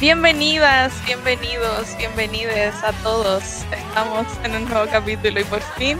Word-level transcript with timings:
Bienvenidas, 0.00 0.92
bienvenidos, 1.06 1.96
bienvenides 1.96 2.74
a 2.84 2.92
todos. 3.02 3.64
Estamos 3.72 4.26
en 4.44 4.54
un 4.54 4.68
nuevo 4.68 4.86
capítulo 4.90 5.40
y 5.40 5.44
por 5.44 5.62
fin 5.62 5.98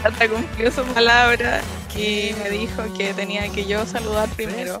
Cata 0.00 0.28
cumplió 0.28 0.70
su 0.70 0.84
palabra 0.84 1.60
y 1.96 2.34
me 2.42 2.50
dijo 2.50 2.84
que 2.96 3.12
tenía 3.14 3.48
que 3.48 3.64
yo 3.64 3.84
saludar 3.84 4.28
primero. 4.30 4.80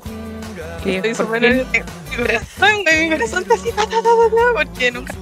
Sí, 0.84 0.94
Estoy 0.94 1.14
por 1.14 1.26
súper 1.26 1.42
nerviosa. 1.42 1.70
Mi 2.10 2.16
corazón, 2.16 2.70
mi 3.00 3.10
corazón 3.10 3.42
está 3.42 3.54
así, 3.54 3.70
porque 4.54 4.90
nunca. 4.92 5.12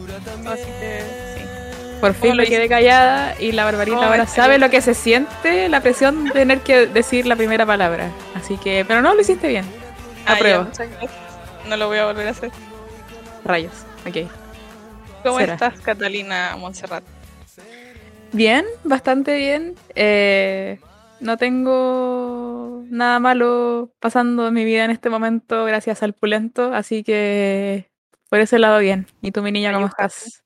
Así 0.46 0.64
que 0.64 1.02
sí. 1.36 1.98
Por 2.02 2.12
fin 2.12 2.20
¿Cómo 2.20 2.34
lo 2.34 2.43
me 2.43 2.48
quedé 2.48 2.68
callada 2.68 3.36
y 3.41 3.52
la 3.52 3.64
Barbarita 3.64 3.96
¿Cómo 3.96 4.09
ahora 4.09 4.27
sabe 4.27 4.59
lo 4.59 4.68
que 4.68 4.82
se 4.82 4.93
siente 4.93 5.70
la 5.70 5.80
presión 5.80 6.27
de 6.27 6.32
tener 6.32 6.61
que 6.61 6.86
decir 6.86 7.27
la 7.27 7.36
primera 7.36 7.64
palabra. 7.64 8.11
Así 8.34 8.59
que, 8.59 8.84
pero 8.86 9.00
no 9.00 9.14
lo 9.14 9.20
hiciste 9.22 9.48
bien. 9.48 9.64
Ah, 10.26 10.32
ya, 10.32 10.34
Apruebo. 10.34 10.64
muchas 10.64 10.90
gracias. 10.90 11.12
No 11.66 11.76
lo 11.79 11.86
voy 11.88 11.96
a 11.96 12.04
volver 12.04 12.29
a 12.29 12.30
hacer. 12.32 12.50
Rayos. 13.44 13.72
Ok. 14.07 14.29
¿Cómo 15.22 15.39
Será. 15.39 15.54
estás, 15.54 15.80
Catalina 15.80 16.57
Montserrat? 16.57 17.04
Bien, 18.32 18.64
bastante 18.82 19.36
bien. 19.36 19.75
Eh, 19.94 20.80
no 21.20 21.36
tengo 21.36 22.84
nada 22.89 23.20
malo 23.20 23.93
pasando 24.00 24.48
en 24.48 24.54
mi 24.54 24.64
vida 24.64 24.84
en 24.84 24.90
este 24.90 25.08
momento 25.08 25.64
gracias 25.64 26.03
al 26.03 26.14
pulento, 26.14 26.75
así 26.75 27.04
que 27.04 27.90
por 28.29 28.40
ese 28.40 28.58
lado 28.58 28.79
bien. 28.80 29.07
¿Y 29.22 29.30
tú, 29.30 29.43
mi 29.43 29.53
niña, 29.53 29.72
cómo 29.72 29.86
estás? 29.86 30.42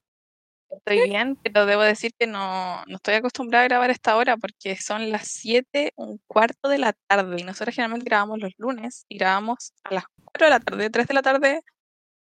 Estoy 0.70 1.08
bien, 1.08 1.36
pero 1.42 1.64
debo 1.64 1.82
decir 1.82 2.12
que 2.18 2.26
no, 2.26 2.84
no 2.86 2.96
estoy 2.96 3.14
acostumbrada 3.14 3.64
a 3.64 3.68
grabar 3.68 3.90
esta 3.90 4.16
hora 4.16 4.36
porque 4.36 4.76
son 4.76 5.10
las 5.10 5.26
7, 5.28 5.92
un 5.96 6.20
cuarto 6.26 6.68
de 6.68 6.78
la 6.78 6.92
tarde. 7.06 7.36
Y 7.40 7.44
nosotros 7.44 7.74
generalmente 7.74 8.04
grabamos 8.04 8.38
los 8.38 8.52
lunes 8.58 9.06
y 9.08 9.18
grabamos 9.18 9.72
a 9.84 9.94
las 9.94 10.04
4 10.24 10.46
de 10.46 10.50
la 10.50 10.60
tarde, 10.60 10.90
3 10.90 11.06
de 11.06 11.14
la 11.14 11.22
tarde. 11.22 11.62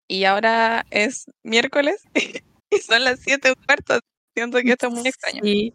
Y 0.07 0.25
ahora 0.25 0.85
es 0.91 1.25
miércoles 1.43 2.03
y 2.69 2.77
son 2.77 3.03
las 3.03 3.19
7, 3.19 3.49
un 3.49 3.65
cuarto. 3.65 3.99
Siento 4.35 4.59
que 4.59 4.71
esto 4.71 4.87
es 4.87 4.93
muy 4.93 5.07
extraño. 5.07 5.41
Sí, 5.43 5.73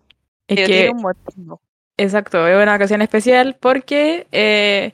es 0.48 0.56
Pero 0.56 0.66
que 0.68 0.72
tiene 0.74 0.90
un 0.90 1.02
motivo. 1.02 1.60
Exacto, 1.96 2.46
es 2.46 2.62
una 2.62 2.76
ocasión 2.76 3.02
especial 3.02 3.56
porque 3.60 4.26
eh, 4.32 4.92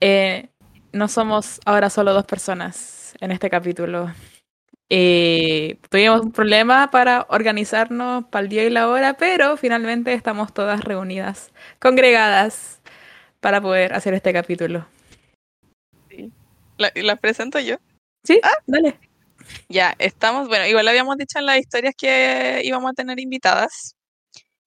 eh, 0.00 0.48
no 0.92 1.08
somos 1.08 1.60
ahora 1.64 1.90
solo 1.90 2.12
dos 2.12 2.24
personas 2.24 3.14
en 3.20 3.32
este 3.32 3.50
capítulo. 3.50 4.12
Eh, 4.90 5.78
tuvimos 5.88 6.20
un 6.20 6.30
problema 6.30 6.90
para 6.90 7.26
organizarnos 7.30 8.24
para 8.26 8.42
el 8.44 8.48
día 8.48 8.64
y 8.64 8.70
la 8.70 8.88
hora, 8.88 9.14
pero 9.14 9.56
finalmente 9.56 10.12
estamos 10.12 10.52
todas 10.52 10.84
reunidas, 10.84 11.52
congregadas, 11.80 12.80
para 13.40 13.60
poder 13.60 13.94
hacer 13.94 14.14
este 14.14 14.32
capítulo. 14.32 14.86
La- 16.76 16.92
¿Las 16.94 17.18
presento 17.18 17.58
yo? 17.60 17.76
¿Sí? 18.24 18.40
Dale. 18.66 18.98
Ya, 19.68 19.94
estamos, 19.98 20.48
bueno, 20.48 20.66
igual 20.66 20.88
habíamos 20.88 21.16
dicho 21.18 21.38
en 21.38 21.46
las 21.46 21.58
historias 21.58 21.94
que 21.96 22.60
íbamos 22.64 22.90
a 22.90 22.94
tener 22.94 23.20
invitadas. 23.20 23.94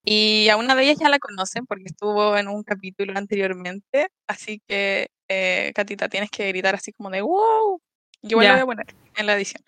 Y 0.05 0.47
a 0.49 0.55
una 0.57 0.75
de 0.75 0.83
ellas 0.83 0.97
ya 0.99 1.09
la 1.09 1.19
conocen 1.19 1.65
porque 1.65 1.85
estuvo 1.87 2.37
en 2.37 2.47
un 2.47 2.63
capítulo 2.63 3.11
anteriormente. 3.17 4.07
Así 4.27 4.61
que, 4.67 5.09
eh, 5.27 5.71
Catita, 5.75 6.07
tienes 6.07 6.29
que 6.31 6.47
gritar 6.47 6.75
así 6.75 6.93
como 6.93 7.09
de 7.09 7.21
wow. 7.21 7.81
Yo 8.21 8.29
igual 8.29 8.45
Ya. 8.45 8.51
lo 8.57 8.65
voy 8.65 8.73
a 8.73 8.77
poner 8.77 8.95
en 9.15 9.25
la 9.25 9.33
edición. 9.35 9.61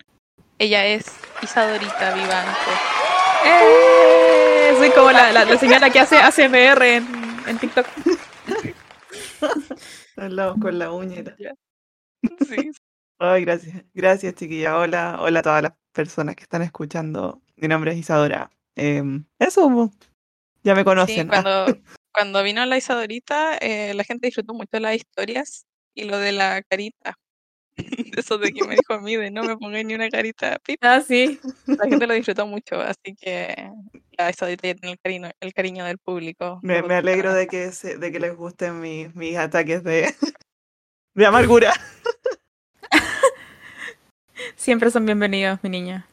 Ella 0.58 0.86
es 0.86 1.06
Isadorita 1.42 2.14
Vivanco. 2.14 2.70
¡Eh! 3.44 4.74
Soy 4.78 4.90
como 4.90 5.10
la, 5.10 5.32
la- 5.32 5.44
la 5.44 5.58
señora 5.58 5.90
que 5.90 6.00
hace 6.00 6.16
ASMR 6.16 6.82
en, 6.96 7.06
en 7.46 7.58
TikTok. 7.58 7.86
Hablamos 10.16 10.56
con 10.60 10.78
la 10.78 10.92
uñeta. 10.92 11.34
Sí, 12.48 12.70
Ay, 13.22 13.44
gracias. 13.44 13.84
Gracias, 13.92 14.34
chiquilla. 14.34 14.78
Hola, 14.78 15.18
hola 15.20 15.40
a 15.40 15.42
todas 15.42 15.62
las 15.62 15.72
personas 15.92 16.34
que 16.36 16.42
están 16.44 16.62
escuchando. 16.62 17.42
Mi 17.56 17.68
nombre 17.68 17.92
es 17.92 17.98
Isadora. 17.98 18.50
Em, 18.74 19.26
eso, 19.38 19.90
ya 20.62 20.74
me 20.74 20.80
sí, 20.80 20.84
conocen. 20.84 21.28
Ah, 21.30 21.42
cuando, 21.66 21.80
cuando 22.14 22.42
vino 22.42 22.64
la 22.64 22.78
Isadorita, 22.78 23.58
eh, 23.58 23.92
la 23.92 24.04
gente 24.04 24.26
disfrutó 24.28 24.54
mucho 24.54 24.78
las 24.80 24.96
historias 24.96 25.66
y 25.94 26.04
lo 26.04 26.16
de 26.18 26.32
la 26.32 26.62
carita. 26.62 27.18
Eso 28.16 28.38
de 28.38 28.52
que 28.52 28.66
me 28.66 28.74
dijo 28.76 28.94
a 28.94 29.00
mí 29.00 29.16
de 29.16 29.30
no 29.30 29.44
me 29.44 29.56
pongáis 29.58 29.84
ni 29.84 29.94
una 29.94 30.08
carita. 30.08 30.58
pip. 30.64 30.78
Ah, 30.82 31.02
sí. 31.02 31.38
La 31.66 31.84
gente 31.88 32.06
lo 32.06 32.14
disfrutó 32.14 32.46
mucho, 32.46 32.80
así 32.80 33.14
que 33.20 33.70
ya 34.18 34.30
eso 34.30 34.46
de 34.46 34.56
tener 34.56 34.78
el 34.82 34.98
cariño, 34.98 35.30
el 35.40 35.52
cariño 35.52 35.84
del 35.84 35.98
público. 35.98 36.58
me, 36.62 36.82
me 36.82 36.94
alegro 36.94 37.34
de 37.34 37.46
que, 37.46 37.70
se- 37.72 37.98
de 37.98 38.10
que 38.12 38.18
les 38.20 38.34
gusten 38.34 38.80
mis, 38.80 39.14
mis 39.14 39.36
ataques 39.36 39.82
de, 39.84 40.14
de 41.14 41.26
amargura. 41.26 41.72
Siempre 44.56 44.90
son 44.90 45.06
bienvenidos, 45.06 45.58
mi 45.62 45.70
niña. 45.70 46.06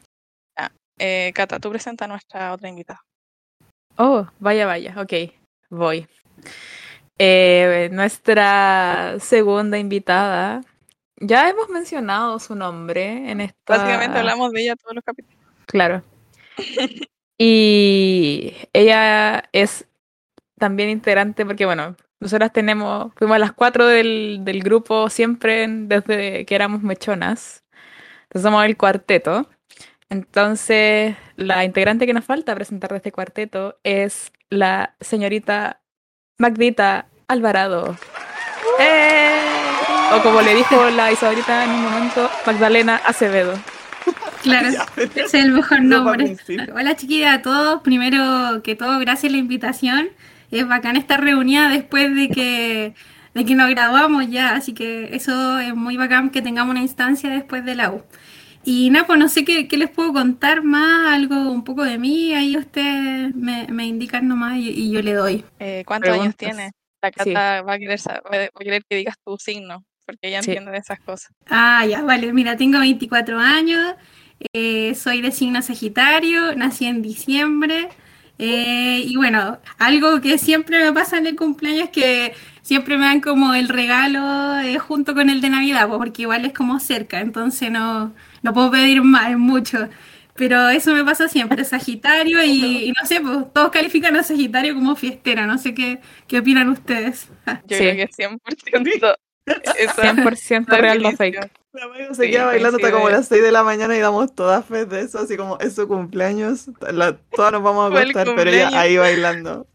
Eh, 1.00 1.32
Cata, 1.36 1.60
tú 1.60 1.70
presenta 1.70 2.06
a 2.06 2.08
nuestra 2.08 2.54
otra 2.54 2.70
invitada. 2.70 3.04
Oh, 3.98 4.28
vaya, 4.40 4.66
vaya, 4.66 4.96
ok, 5.00 5.14
voy. 5.70 6.08
Eh, 7.20 7.90
nuestra 7.92 9.16
segunda 9.20 9.78
invitada, 9.78 10.64
ya 11.20 11.50
hemos 11.50 11.70
mencionado 11.70 12.40
su 12.40 12.56
nombre 12.56 13.30
en 13.30 13.42
esta... 13.42 13.78
Básicamente 13.78 14.18
hablamos 14.20 14.52
de 14.52 14.62
ella 14.62 14.76
todos 14.76 14.96
los 14.96 15.04
capítulos. 15.04 15.40
Claro. 15.66 16.04
Y 17.40 18.56
ella 18.74 19.44
es 19.52 19.86
también 20.58 20.90
integrante 20.90 21.46
porque, 21.46 21.68
bueno, 21.68 21.96
nosotras 22.20 22.52
tenemos, 22.52 23.14
fuimos 23.16 23.38
las 23.38 23.54
cuatro 23.54 23.86
del, 23.86 24.40
del 24.42 24.64
grupo 24.64 25.08
siempre 25.12 25.68
desde 25.68 26.48
que 26.48 26.56
éramos 26.56 26.82
mechonas. 26.82 27.64
Entonces 28.30 28.44
somos 28.44 28.66
el 28.66 28.78
cuarteto. 28.78 29.50
Entonces, 30.10 31.16
la 31.36 31.66
integrante 31.66 32.06
que 32.06 32.14
nos 32.14 32.26
falta 32.26 32.56
presentar 32.56 32.92
de 32.92 32.98
este 32.98 33.12
cuarteto 33.12 33.78
es 33.84 34.32
la 34.50 34.96
señorita 35.02 35.82
Magdita 36.38 37.08
Alvarado. 37.28 37.98
¡Eh! 38.80 39.40
O 40.14 40.22
como 40.22 40.42
le 40.42 40.56
dijo 40.56 40.90
la 40.92 41.12
Isabelita 41.12 41.66
en 41.66 41.72
un 41.72 41.84
momento, 41.84 42.30
Magdalena 42.46 42.96
Acevedo. 42.98 43.54
Claro, 44.44 44.70
es 45.16 45.34
el 45.34 45.52
mejor 45.52 45.82
nombre. 45.82 46.38
Hola 46.74 46.96
chiquillas 46.96 47.40
a 47.40 47.42
todos, 47.42 47.82
primero 47.82 48.62
que 48.64 48.76
todo, 48.76 49.00
gracias 49.00 49.32
a 49.32 49.34
la 49.34 49.40
invitación. 49.40 50.10
Es 50.52 50.66
bacán 50.66 50.96
estar 50.96 51.22
reunida 51.22 51.68
después 51.68 52.16
de 52.16 52.30
que, 52.30 52.94
de 53.38 53.46
que 53.46 53.56
nos 53.56 53.70
graduamos 53.70 54.30
ya, 54.30 54.56
así 54.56 54.74
que 54.74 55.16
eso 55.16 55.60
es 55.60 55.76
muy 55.76 55.96
bacán 55.98 56.30
que 56.32 56.42
tengamos 56.42 56.72
una 56.72 56.82
instancia 56.82 57.30
después 57.30 57.64
de 57.66 57.76
la 57.76 57.92
U. 57.92 58.04
Y 58.64 58.90
nada, 58.90 59.08
pues 59.08 59.18
no 59.20 59.30
sé 59.30 59.46
qué, 59.46 59.68
qué 59.68 59.78
les 59.78 59.90
puedo 59.90 60.12
contar 60.12 60.62
más, 60.64 61.14
algo 61.14 61.36
un 61.52 61.64
poco 61.64 61.84
de 61.86 61.98
mí, 61.98 62.34
ahí 62.34 62.58
ustedes 62.58 63.34
me, 63.36 63.66
me 63.70 63.86
indican 63.86 64.28
nomás 64.28 64.58
y, 64.58 64.70
y 64.70 64.92
yo 64.92 65.02
le 65.02 65.14
doy. 65.14 65.46
Eh, 65.60 65.84
¿Cuántos 65.86 66.12
años 66.12 66.36
tienes? 66.36 66.72
La 67.02 67.10
Sí. 67.10 67.32
Cata 67.34 67.62
va, 67.62 67.74
a 67.74 67.80
querer, 67.80 68.00
sa- 68.00 68.22
va 68.30 68.44
a 68.54 68.64
querer 68.64 68.84
que 68.90 68.98
digas 68.98 69.16
tu 69.24 69.38
signo, 69.38 69.86
porque 70.06 70.28
ella 70.28 70.42
Sí. 70.42 70.50
entiende 70.52 70.72
de 70.72 70.80
esas 70.80 71.00
cosas. 71.00 71.32
Ah, 71.50 71.86
ya, 71.86 72.02
vale. 72.02 72.34
Mira, 72.34 72.58
tengo 72.58 72.80
24 72.80 73.40
años, 73.40 73.96
eh, 74.54 74.96
soy 74.96 75.22
de 75.22 75.32
signo 75.32 75.62
Sagitario, 75.62 76.56
nací 76.56 76.86
en 76.86 77.02
diciembre. 77.02 77.90
eh, 78.40 79.02
y 79.04 79.16
bueno, 79.16 79.58
algo 79.80 80.22
que 80.22 80.38
siempre 80.38 80.84
me 80.84 80.94
pasa 80.94 81.18
en 81.18 81.26
el 81.26 81.36
cumpleaños 81.36 81.86
es 81.86 81.90
que 81.90 82.34
siempre 82.68 82.98
me 82.98 83.06
dan 83.06 83.22
como 83.22 83.54
el 83.54 83.70
regalo 83.70 84.60
eh, 84.60 84.78
junto 84.78 85.14
con 85.16 85.30
el 85.30 85.40
de 85.42 85.50
Navidad, 85.50 85.88
pues, 85.88 85.98
porque 86.00 86.24
igual 86.24 86.44
es 86.46 86.54
como 86.54 86.80
cerca, 86.82 87.22
entonces 87.22 87.72
no, 87.72 88.14
no 88.42 88.54
puedo 88.54 88.70
pedir 88.72 89.02
más, 89.04 89.32
es 89.32 89.38
mucho. 89.38 89.88
Pero 90.36 90.68
eso 90.70 90.94
me 90.94 91.04
pasa 91.04 91.30
siempre, 91.30 91.64
Sagitario, 91.64 92.44
y, 92.44 92.50
y 92.90 92.92
no 92.92 93.06
sé, 93.08 93.22
pues 93.22 93.52
todos 93.54 93.72
califican 93.72 94.16
a 94.18 94.24
Sagitario 94.24 94.76
como 94.76 94.96
fiestera, 94.98 95.48
no 95.48 95.58
sé 95.58 95.74
qué, 95.74 96.00
qué 96.28 96.40
opinan 96.40 96.70
ustedes. 96.70 97.30
Yo 97.66 97.78
Sí. 97.78 97.84
creo 97.84 97.96
que 97.96 98.08
100% 98.14 99.16
esa 99.80 100.02
100% 100.14 100.78
real 100.78 101.02
no 101.02 101.12
fake. 101.14 101.50
La 101.72 101.88
Mayo 101.88 102.14
se 102.14 102.26
Sí, 102.26 102.32
queda 102.32 102.46
bailando 102.48 102.78
hasta 102.78 102.92
como 102.92 103.10
las 103.10 103.28
6 103.28 103.42
de 103.42 103.52
la 103.52 103.64
mañana 103.64 103.96
y 103.96 104.00
damos 104.00 104.36
todas 104.36 104.66
fe 104.66 104.86
de 104.86 105.02
eso, 105.02 105.20
así 105.20 105.38
como 105.38 105.58
es 105.60 105.74
su 105.76 105.88
cumpleaños. 105.88 106.70
la- 106.92 107.16
todas 107.18 107.52
nos 107.54 107.64
vamos 107.64 107.92
a 107.94 108.00
acostar, 108.00 108.28
pero 108.36 108.50
ella 108.50 108.70
ahí 108.80 108.98
bailando. 108.98 109.66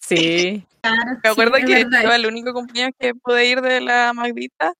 Sí. 0.00 0.64
Claro, 0.82 1.20
Me 1.22 1.30
acuerdo 1.30 1.54
que 1.64 1.86
fue 2.02 2.16
el 2.16 2.26
único 2.26 2.52
cumpleaños 2.52 2.94
que 2.98 3.14
pude 3.14 3.46
ir 3.46 3.60
de 3.60 3.80
la 3.80 4.12
Magdita, 4.12 4.72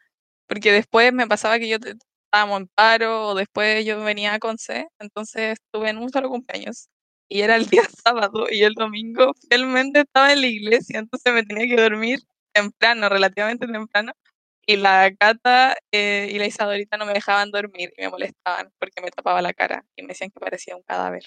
porque 0.48 0.72
después 0.72 1.12
me 1.12 1.28
pasaba 1.28 1.58
que 1.58 1.68
yo 1.68 1.76
estábamos 1.76 2.60
en 2.62 2.68
paro 2.74 3.28
o 3.28 3.34
después 3.34 3.84
yo 3.84 4.02
venía 4.04 4.38
con 4.40 4.58
C, 4.58 4.88
entonces 4.98 5.58
estuve 5.60 5.90
en 5.90 5.98
un 5.98 6.10
solo 6.10 6.28
cumpleaños 6.28 6.88
y 7.28 7.42
era 7.42 7.56
el 7.56 7.66
día 7.82 7.84
sábado 8.04 8.46
y 8.50 8.62
el 8.62 8.74
domingo 8.74 9.32
fielmente 9.48 10.00
estaba 10.00 10.32
en 10.32 10.40
la 10.40 10.48
iglesia, 10.48 10.98
entonces 10.98 11.32
me 11.32 11.44
tenía 11.44 11.74
que 11.74 11.80
dormir 11.80 12.20
temprano, 12.52 13.08
relativamente 13.08 13.66
temprano, 13.66 14.12
y 14.66 14.76
la 14.76 15.12
Cata 15.18 15.76
eh, 15.92 16.30
y 16.32 16.38
la 16.38 16.46
Isadorita 16.46 16.96
no 16.96 17.06
me 17.06 17.12
dejaban 17.14 17.50
dormir 17.50 17.92
y 17.96 18.02
me 18.02 18.10
molestaban 18.10 18.72
porque 18.78 19.00
me 19.02 19.10
tapaba 19.10 19.42
la 19.42 19.52
cara 19.52 19.84
y 19.96 20.02
me 20.02 20.08
decían 20.08 20.30
que 20.30 20.40
parecía 20.40 20.76
un 20.76 20.82
cadáver. 20.82 21.24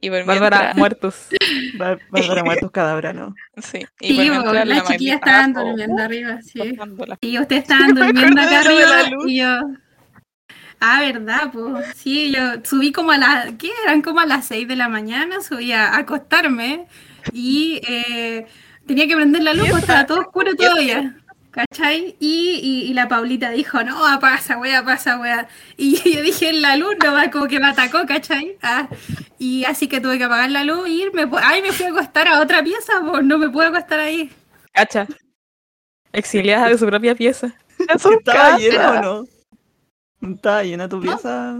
Y 0.00 0.10
por 0.10 0.24
Bárbara, 0.24 0.56
mientras- 0.58 0.76
muertos. 0.76 1.26
Bár- 1.78 2.00
Bárbara 2.10 2.44
muertos 2.44 2.70
cadáveres, 2.70 3.14
¿no? 3.14 3.34
Sí, 3.62 3.86
y 4.00 4.08
Sí, 4.16 4.30
por 4.30 4.54
la 4.54 4.82
chiquillas 4.82 4.88
Magdita 4.88 5.14
estaban 5.14 5.52
durmiendo 5.54 6.02
arriba, 6.02 6.42
sí. 6.42 6.60
Y 7.20 7.38
ustedes 7.38 7.62
estaban 7.62 7.94
durmiendo 7.94 8.40
acá 8.40 8.60
arriba 8.60 9.10
y 9.26 9.38
yo. 9.38 9.60
Ah, 10.80 11.00
verdad, 11.00 11.50
pues. 11.52 11.86
Sí, 11.96 12.32
yo 12.32 12.40
subí 12.64 12.92
como 12.92 13.10
a 13.12 13.18
las, 13.18 13.52
¿qué? 13.58 13.70
Eran 13.84 14.00
como 14.02 14.20
a 14.20 14.26
las 14.26 14.44
6 14.46 14.68
de 14.68 14.76
la 14.76 14.88
mañana, 14.88 15.40
subí 15.40 15.72
a 15.72 15.96
acostarme 15.96 16.86
y 17.32 17.80
eh, 17.88 18.46
tenía 18.86 19.08
que 19.08 19.16
prender 19.16 19.42
la 19.42 19.54
luz, 19.54 19.68
pues, 19.70 19.82
estaba 19.82 20.06
todo 20.06 20.20
oscuro 20.20 20.54
todavía. 20.54 21.16
¿Cachai? 21.58 22.14
Y, 22.20 22.60
y, 22.62 22.88
y 22.88 22.94
la 22.94 23.08
Paulita 23.08 23.50
dijo, 23.50 23.82
no, 23.82 23.96
pasa, 24.20 24.58
wea, 24.58 24.84
pasa, 24.84 25.18
wea. 25.18 25.48
Y 25.76 25.96
yo 26.14 26.22
dije, 26.22 26.52
la 26.52 26.76
luz 26.76 26.94
no 27.02 27.12
va, 27.12 27.32
como 27.32 27.48
que 27.48 27.58
me 27.58 27.66
atacó, 27.66 28.06
¿cachai? 28.06 28.56
Ah, 28.62 28.88
y 29.40 29.64
así 29.64 29.88
que 29.88 30.00
tuve 30.00 30.18
que 30.18 30.24
apagar 30.24 30.52
la 30.52 30.62
luz 30.62 30.88
y 30.88 31.02
irme. 31.02 31.26
pues, 31.26 31.42
Ay, 31.44 31.60
me 31.62 31.72
fui 31.72 31.86
a 31.86 31.88
acostar 31.88 32.28
a 32.28 32.40
otra 32.40 32.62
pieza, 32.62 32.92
pues 33.04 33.24
no 33.24 33.38
me 33.38 33.50
puedo 33.50 33.70
acostar 33.70 33.98
ahí. 33.98 34.30
Cacha. 34.72 35.08
Exiliada 36.12 36.68
de 36.68 36.78
su 36.78 36.86
propia 36.86 37.16
pieza. 37.16 37.52
¿Estaba 37.88 38.56
llena 38.56 38.90
o 38.92 39.02
no? 40.20 40.30
¿Estaba 40.34 40.62
llena 40.62 40.88
tu 40.88 41.00
pieza? 41.00 41.58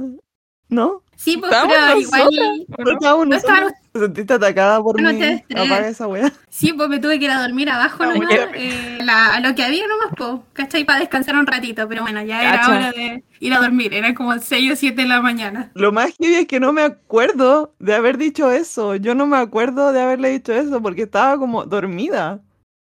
¿No? 0.68 1.02
Sí, 1.16 1.38
pues, 1.38 1.50
pero 1.50 1.98
igual. 1.98 2.66
¿No 3.02 3.24
No 3.24 3.36
estaban? 3.36 3.74
¿Te 3.98 4.04
sentiste 4.04 4.34
atacada 4.34 4.80
por 4.82 5.00
No 5.00 5.12
mí? 5.12 5.42
Apaga 5.54 5.88
esa 5.88 6.06
weá. 6.06 6.32
Sí, 6.48 6.72
pues 6.72 6.88
me 6.88 6.98
tuve 7.00 7.18
que 7.18 7.24
ir 7.26 7.30
a 7.30 7.42
dormir 7.42 7.68
abajo 7.68 8.04
No, 8.04 8.14
nomás, 8.14 8.30
eh, 8.54 8.98
la- 9.02 9.34
a 9.34 9.40
lo 9.40 9.54
que 9.54 9.64
había 9.64 9.84
nomás, 9.86 10.08
pues, 10.16 10.40
¿cachai? 10.52 10.84
Para 10.84 11.00
descansar 11.00 11.34
un 11.36 11.46
ratito, 11.46 11.88
pero 11.88 12.02
bueno, 12.02 12.22
ya 12.22 12.42
era 12.42 12.68
hora 12.68 12.92
de 12.92 13.24
ir 13.40 13.54
a 13.54 13.60
dormir, 13.60 13.92
era 13.94 14.14
como 14.14 14.38
6 14.38 14.72
o 14.72 14.76
7 14.76 15.02
de 15.02 15.08
la 15.08 15.20
mañana. 15.20 15.70
Lo 15.74 15.90
más 15.92 16.14
heavy 16.18 16.34
es 16.34 16.46
que 16.46 16.60
no 16.60 16.72
me 16.72 16.82
acuerdo 16.82 17.74
de 17.78 17.94
haber 17.94 18.18
dicho 18.18 18.50
eso. 18.52 18.94
Yo 18.96 19.14
no 19.14 19.26
me 19.26 19.36
acuerdo 19.36 19.92
de 19.92 20.00
haberle 20.00 20.30
dicho 20.30 20.52
eso 20.52 20.80
porque 20.80 21.02
estaba 21.02 21.36
como 21.38 21.64
dormida. 21.64 22.40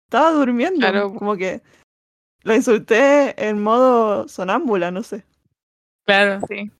Estaba 0.09 0.31
durmiendo. 0.33 0.81
Claro. 0.81 1.15
Como 1.15 1.37
que 1.37 1.63
la 2.43 2.55
insulté 2.57 3.35
en 3.49 3.63
modo 3.63 4.29
sonámbula, 4.29 4.91
no 4.91 5.03
sé. 5.03 5.25
Claro. 6.07 6.41
Sí. 6.49 6.71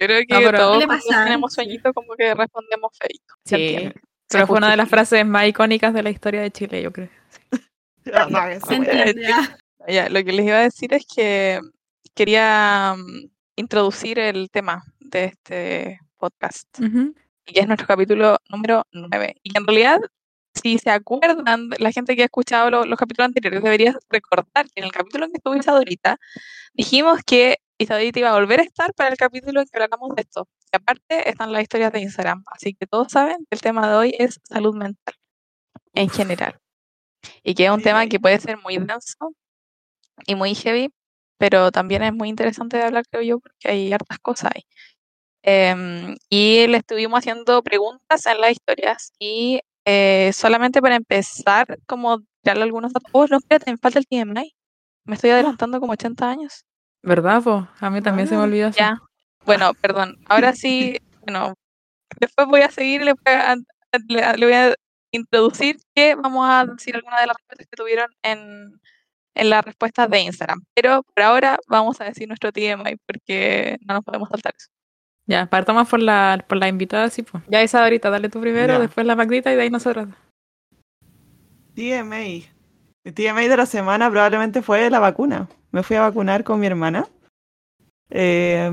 Creo 0.00 0.20
que 0.26 0.34
No, 0.34 0.40
pero- 0.40 0.58
todos 0.58 0.86
cuando 0.86 1.04
tenemos 1.24 1.52
sueñito 1.52 1.92
como 1.92 2.14
que 2.16 2.34
respondemos 2.34 2.90
feito. 2.98 3.34
Sí. 3.44 3.92
Pero 4.28 4.46
fue 4.46 4.56
una 4.58 4.70
de 4.70 4.76
las 4.76 4.88
frases 4.88 5.26
más 5.26 5.46
icónicas 5.46 5.92
de 5.92 6.02
la 6.02 6.10
historia 6.10 6.40
de 6.40 6.50
Chile, 6.50 6.82
yo 6.82 6.90
creo. 6.92 7.08
Ah, 8.14 8.48
Ya, 9.88 10.08
lo 10.08 10.24
que 10.24 10.32
les 10.32 10.46
iba 10.46 10.56
a 10.56 10.62
decir 10.62 10.94
es 10.94 11.04
que 11.06 11.60
quería 12.14 12.94
mm, 12.96 13.28
introducir 13.56 14.18
el 14.18 14.50
tema 14.50 14.82
de 15.00 15.24
este 15.26 16.00
podcast, 16.16 16.66
Ujú. 16.80 17.14
y 17.46 17.52
que 17.52 17.60
es 17.60 17.66
nuestro 17.66 17.86
capítulo 17.86 18.38
número 18.48 18.86
9. 18.92 19.36
Y 19.42 19.56
en 19.56 19.66
realidad, 19.66 20.00
si 20.54 20.78
se 20.78 20.90
acuerdan, 20.90 21.68
la 21.78 21.92
gente 21.92 22.16
que 22.16 22.22
ha 22.22 22.26
escuchado 22.26 22.70
lo- 22.70 22.84
los 22.84 22.98
capítulos 22.98 23.26
anteriores 23.26 23.62
debería 23.62 23.94
recordar 24.08 24.66
que 24.66 24.80
en 24.80 24.84
el 24.84 24.92
capítulo 24.92 25.26
en 25.26 25.32
que 25.32 25.38
estuvo 25.38 25.54
Isadorita, 25.56 26.18
dijimos 26.74 27.20
que 27.26 27.58
Isadorita 27.80 28.18
iba 28.18 28.30
a 28.30 28.34
volver 28.34 28.60
a 28.60 28.62
estar 28.62 28.92
para 28.92 29.08
el 29.08 29.16
capítulo 29.16 29.60
en 29.60 29.66
que 29.66 29.82
hablamos 29.82 30.14
de 30.14 30.22
esto. 30.22 30.46
Y 30.70 30.76
aparte 30.76 31.30
están 31.30 31.50
las 31.50 31.62
historias 31.62 31.90
de 31.92 32.00
Instagram, 32.00 32.44
así 32.46 32.74
que 32.74 32.86
todos 32.86 33.10
saben 33.10 33.38
que 33.38 33.56
el 33.56 33.62
tema 33.62 33.88
de 33.88 33.96
hoy 33.96 34.14
es 34.18 34.38
salud 34.44 34.76
mental 34.76 35.14
en 35.94 36.10
general. 36.10 36.58
Y 37.42 37.54
que 37.54 37.64
es 37.64 37.70
un 37.70 37.82
tema 37.82 38.06
que 38.06 38.20
puede 38.20 38.38
ser 38.38 38.58
muy 38.58 38.76
denso 38.76 39.34
y 40.26 40.34
muy 40.34 40.54
heavy, 40.54 40.90
pero 41.38 41.72
también 41.72 42.02
es 42.02 42.12
muy 42.12 42.28
interesante 42.28 42.76
de 42.76 42.84
hablar, 42.84 43.04
creo 43.10 43.22
yo, 43.22 43.40
porque 43.40 43.70
hay 43.70 43.92
hartas 43.92 44.18
cosas 44.18 44.52
ahí. 44.54 44.62
Em, 45.42 46.16
y 46.28 46.66
le 46.66 46.78
estuvimos 46.78 47.18
haciendo 47.20 47.62
preguntas 47.62 48.26
en 48.26 48.40
las 48.42 48.52
historias 48.52 49.12
y 49.18 49.60
eh, 49.86 50.32
solamente 50.34 50.82
para 50.82 50.96
empezar, 50.96 51.78
como 51.86 52.18
darle 52.44 52.64
algunos 52.64 52.92
datos. 52.92 53.10
Oh, 53.12 53.26
no, 53.26 53.38
espérate, 53.38 53.70
me 53.70 53.78
falta 53.78 53.98
el 53.98 54.06
TMI. 54.06 54.54
Me 55.04 55.14
estoy 55.14 55.30
adelantando 55.30 55.80
como 55.80 55.92
80 55.92 56.28
años. 56.30 56.64
¿Verdad, 57.02 57.42
po? 57.42 57.66
A 57.80 57.90
mí 57.90 58.00
también 58.02 58.28
se 58.28 58.34
me 58.34 58.42
Ah, 58.42 58.44
olvidó 58.44 58.68
eso. 58.68 58.78
Ya. 58.78 59.00
Bueno, 59.46 59.72
perdón. 59.74 60.18
Ahora 60.26 60.52
sí, 60.54 60.98
bueno, 61.22 61.54
después 62.18 62.46
voy 62.48 62.60
a 62.60 62.70
seguir 62.70 63.02
le 63.02 63.12
voy 63.14 63.22
a, 63.34 63.56
le- 64.08 64.36
le 64.36 64.46
voy 64.46 64.54
a 64.54 64.74
introducir 65.12 65.76
que 65.94 66.14
vamos 66.14 66.46
a 66.48 66.66
decir 66.66 66.94
algunas 66.94 67.20
de 67.20 67.26
las 67.26 67.36
respuestas 67.36 67.66
que 67.68 67.76
tuvieron 67.76 68.10
en, 68.22 68.80
en 69.34 69.50
las 69.50 69.64
respuestas 69.64 70.10
de 70.10 70.20
Instagram. 70.20 70.62
Pero 70.74 71.02
por 71.02 71.22
ahora 71.24 71.58
vamos 71.68 72.00
a 72.00 72.04
decir 72.04 72.28
nuestro 72.28 72.52
TMI 72.52 72.96
porque 73.06 73.78
no 73.86 73.94
nos 73.94 74.04
podemos 74.04 74.28
saltar 74.28 74.52
eso. 74.56 74.68
Ya, 75.26 75.46
partamos 75.46 75.88
por 75.88 76.00
la, 76.00 76.44
por 76.48 76.58
la 76.58 76.68
invitada, 76.68 77.08
sí, 77.08 77.22
pues. 77.22 77.42
Ya 77.48 77.62
esa 77.62 77.82
ahorita, 77.82 78.10
dale 78.10 78.28
tú 78.28 78.40
primero, 78.40 78.74
Ya. 78.74 78.78
después 78.80 79.06
la 79.06 79.16
Magdita 79.16 79.52
y 79.52 79.56
de 79.56 79.62
ahí 79.62 79.70
nosotros. 79.70 80.08
TMA. 81.74 82.44
El 83.10 83.14
TMA 83.14 83.48
de 83.48 83.56
la 83.56 83.66
semana 83.66 84.08
probablemente 84.08 84.62
fue 84.62 84.88
la 84.88 85.00
vacuna. 85.00 85.48
Me 85.72 85.82
fui 85.82 85.96
a 85.96 86.02
vacunar 86.02 86.44
con 86.44 86.60
mi 86.60 86.68
hermana. 86.68 87.08
Eh, 88.08 88.70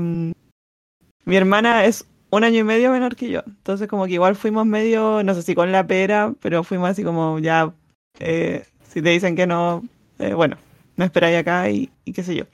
mi 1.24 1.36
hermana 1.36 1.84
es 1.86 2.06
un 2.30 2.44
año 2.44 2.60
y 2.60 2.62
medio 2.62 2.92
menor 2.92 3.16
que 3.16 3.30
yo. 3.30 3.42
Entonces 3.44 3.88
como 3.88 4.06
que 4.06 4.12
igual 4.12 4.36
fuimos 4.36 4.64
medio, 4.64 5.24
no 5.24 5.34
sé 5.34 5.42
si 5.42 5.56
con 5.56 5.72
la 5.72 5.88
pera, 5.88 6.34
pero 6.40 6.62
fuimos 6.62 6.88
así 6.88 7.02
como 7.02 7.40
ya, 7.40 7.74
eh, 8.20 8.64
si 8.88 9.02
te 9.02 9.08
dicen 9.08 9.34
que 9.34 9.48
no, 9.48 9.82
eh, 10.20 10.34
bueno, 10.34 10.56
no 10.96 11.04
esperáis 11.04 11.36
acá 11.36 11.68
y, 11.68 11.90
qué 12.14 12.22
sé 12.22 12.36
yo. 12.36 12.44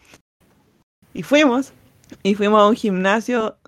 Y 1.12 1.22
fuimos, 1.22 1.74
y 2.22 2.34
fuimos 2.34 2.62
a 2.62 2.68
un 2.68 2.76
gimnasio 2.76 3.58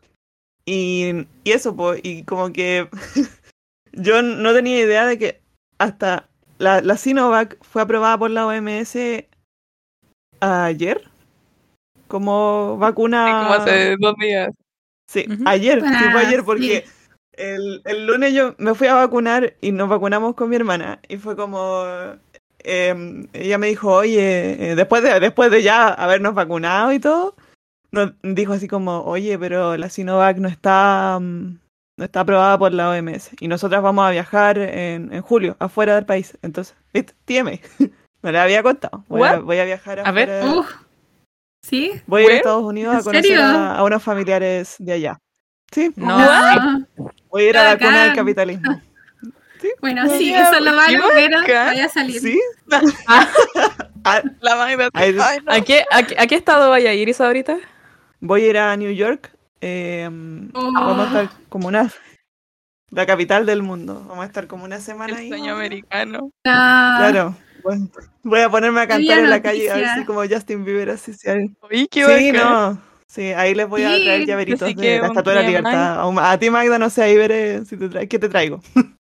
y, 0.64 1.26
eso, 1.44 1.76
pues, 1.76 2.00
y 2.02 2.22
como 2.22 2.50
que 2.50 2.88
yo 3.92 4.22
no 4.22 4.54
tenía 4.54 4.80
idea 4.80 5.04
de 5.04 5.18
que 5.18 5.42
hasta 5.76 6.30
la, 6.58 6.80
la 6.80 6.96
Sinovac 6.96 7.56
fue 7.62 7.82
aprobada 7.82 8.18
por 8.18 8.30
la 8.30 8.46
OMS 8.46 8.96
ayer 10.40 11.02
como 12.08 12.76
vacuna. 12.78 13.42
Como 13.42 13.54
hace 13.54 13.96
dos 13.98 14.14
días. 14.16 14.50
Sí, 15.08 15.26
ayer, 15.44 15.80
sí 15.80 16.04
fue 16.10 16.22
Ah, 16.22 16.26
ayer 16.26 16.42
porque 16.44 16.84
el, 17.32 17.80
el 17.84 18.06
lunes 18.06 18.32
yo 18.32 18.54
me 18.58 18.74
fui 18.74 18.88
a 18.88 18.94
vacunar 18.94 19.54
y 19.60 19.70
nos 19.72 19.88
vacunamos 19.88 20.34
con 20.34 20.48
mi 20.48 20.56
hermana 20.56 21.00
y 21.08 21.16
fue 21.16 21.36
como 21.36 21.84
em, 22.58 23.28
ella 23.32 23.58
me 23.58 23.68
dijo, 23.68 23.92
oye, 23.92 24.70
eh, 24.70 24.74
después 24.74 25.02
de 25.02 25.20
después 25.20 25.50
de 25.50 25.62
ya 25.62 25.88
habernos 25.88 26.34
vacunado 26.34 26.92
y 26.92 26.98
todo, 26.98 27.36
nos 27.92 28.14
dijo 28.22 28.52
así 28.52 28.66
como, 28.66 29.02
oye, 29.02 29.38
pero 29.38 29.76
la 29.76 29.90
Sinovac 29.90 30.38
no 30.38 30.48
está 30.48 31.18
mm, 31.20 31.58
está 32.04 32.20
aprobada 32.20 32.58
por 32.58 32.72
la 32.72 32.90
OMS 32.90 33.30
y 33.40 33.48
nosotras 33.48 33.82
vamos 33.82 34.06
a 34.06 34.10
viajar 34.10 34.58
en, 34.58 35.12
en 35.12 35.22
julio 35.22 35.56
afuera 35.58 35.94
del 35.94 36.04
país, 36.04 36.36
entonces. 36.42 36.76
Tíeme. 37.24 37.60
Me 38.22 38.32
la 38.32 38.42
había 38.42 38.62
contado. 38.62 39.04
Voy 39.08 39.22
a, 39.22 39.38
voy 39.38 39.58
a 39.58 39.64
viajar 39.64 40.02
A 40.04 40.10
ver. 40.12 40.42
¿Sí? 41.62 41.92
Voy 42.06 42.22
a 42.22 42.24
ir 42.26 42.30
a. 42.32 42.36
Estados 42.36 42.64
Unidos 42.64 42.94
a 42.94 42.98
¿En 42.98 43.04
conocer 43.04 43.38
a, 43.40 43.76
a 43.76 43.84
unos 43.84 44.02
familiares 44.02 44.76
de 44.78 44.92
allá. 44.92 45.18
Sí, 45.72 45.90
No, 45.96 46.16
Ah, 46.18 46.78
voy 47.28 47.42
a 47.44 47.48
ir 47.48 47.58
a 47.58 47.64
la 47.64 47.78
cuna 47.78 48.04
del 48.04 48.14
capitalismo. 48.14 48.80
Bueno, 49.80 50.08
sí, 50.10 50.32
eso 50.32 50.54
es 50.54 50.60
lo 50.62 50.72
malo, 50.74 50.98
pero 51.14 51.40
voy 51.40 51.80
a 51.80 51.88
salir. 51.88 52.20
¿Sí? 52.20 52.40
Ah, 54.04 54.22
La 54.40 54.64
Ay, 54.92 55.12
no. 55.12 55.52
¿A 55.52 55.60
qué, 55.62 55.84
a, 55.90 56.02
qué- 56.04 56.16
a 56.18 56.26
qué 56.26 56.34
estado 56.36 56.70
vaya 56.70 56.90
a 56.90 56.94
ir 56.94 57.08
Isa 57.08 57.26
ahorita? 57.26 57.56
voy 58.20 58.44
a 58.44 58.46
ir 58.48 58.58
a 58.58 58.76
New 58.76 58.92
York. 58.92 59.32
Eh, 59.66 60.50
Oh. 60.54 60.72
Vamos 60.72 61.00
a 61.14 61.22
estar 61.22 61.38
como 61.48 61.68
una... 61.68 61.90
La 62.90 63.04
capital 63.04 63.46
del 63.46 63.62
mundo. 63.62 64.04
Vamos 64.08 64.22
a 64.22 64.26
estar 64.26 64.46
como 64.46 64.64
una 64.64 64.78
semana 64.80 65.12
El 65.14 65.18
ahí. 65.18 65.28
sueño 65.28 65.54
americano. 65.56 66.18
No. 66.20 66.30
Claro. 66.44 67.36
Bueno, 67.64 67.90
voy 68.22 68.40
a 68.40 68.48
ponerme 68.48 68.80
a 68.80 68.86
cantar 68.86 69.18
en 69.18 69.28
la 69.30 69.42
calle 69.42 69.68
a 69.70 69.74
ver 69.74 69.88
si 69.96 70.04
como 70.04 70.22
Justin 70.24 70.64
Bieber 70.64 70.90
así 70.90 71.10
Uy, 71.68 71.88
qué 71.90 72.04
Sí, 72.06 72.30
bacán. 72.32 72.50
no. 72.74 72.82
Sí, 73.08 73.22
ahí 73.32 73.54
les 73.56 73.68
voy 73.68 73.82
a 73.82 73.92
Sí, 73.92 74.04
traer 74.04 74.24
llaveritos 74.26 74.76
de 74.76 74.98
la 75.00 75.06
Estatua 75.08 75.32
de 75.34 75.42
la 75.42 75.46
Libertad. 75.48 76.00
A 76.00 76.06
un- 76.06 76.18
A 76.20 76.38
ti, 76.38 76.48
Magda, 76.48 76.78
no 76.78 76.88
sé, 76.90 77.02
ahí 77.02 77.16
veré 77.16 77.64
si 77.64 77.76
te 77.76 77.88
tra- 77.90 78.06
qué 78.08 78.18
te 78.20 78.28
traigo. 78.28 78.60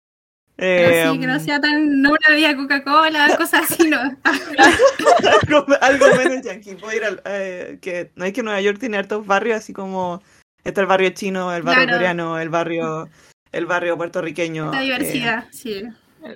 Pero 0.57 1.11
sí, 1.13 1.19
que 1.19 1.25
Em, 1.25 1.31
no 1.31 1.39
sea 1.39 1.59
tan, 1.59 2.01
no 2.01 2.09
una 2.11 2.29
bebida 2.29 2.55
Coca-Cola, 2.55 3.35
cosas 3.37 3.69
así, 3.71 3.89
no. 3.89 3.99
algo, 3.99 5.65
algo 5.81 6.05
menos 6.17 6.43
yankee. 6.45 6.75
Voy 6.75 6.93
a 6.93 6.95
ir 6.97 7.03
al. 7.03 7.21
eh, 7.25 7.77
que, 7.81 8.11
no 8.15 8.25
es 8.25 8.33
que 8.33 8.41
Nueva 8.41 8.61
York 8.61 8.79
tiene 8.79 8.97
hartos 8.97 9.25
barrios, 9.27 9.57
así 9.57 9.73
como. 9.73 10.21
Está 10.65 10.81
el 10.81 10.87
barrio 10.87 11.09
chino, 11.11 11.53
el 11.53 11.63
barrio 11.63 11.83
Claro. 11.83 11.97
coreano, 11.97 12.39
el 12.39 12.49
barrio. 12.49 13.07
El 13.51 13.65
barrio 13.67 13.95
puertorriqueño. 13.95 14.71
La 14.71 14.81
eh, 14.81 14.83
diversidad, 14.83 15.45
sí. 15.51 15.83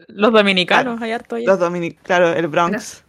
Los 0.08 0.32
dominicanos, 0.32 1.02
hay 1.02 1.12
harto 1.12 1.36
allá. 1.36 1.48
los 1.48 1.60
dominicanos, 1.60 2.06
claro, 2.06 2.30
el 2.34 2.48
Bronx. 2.48 3.04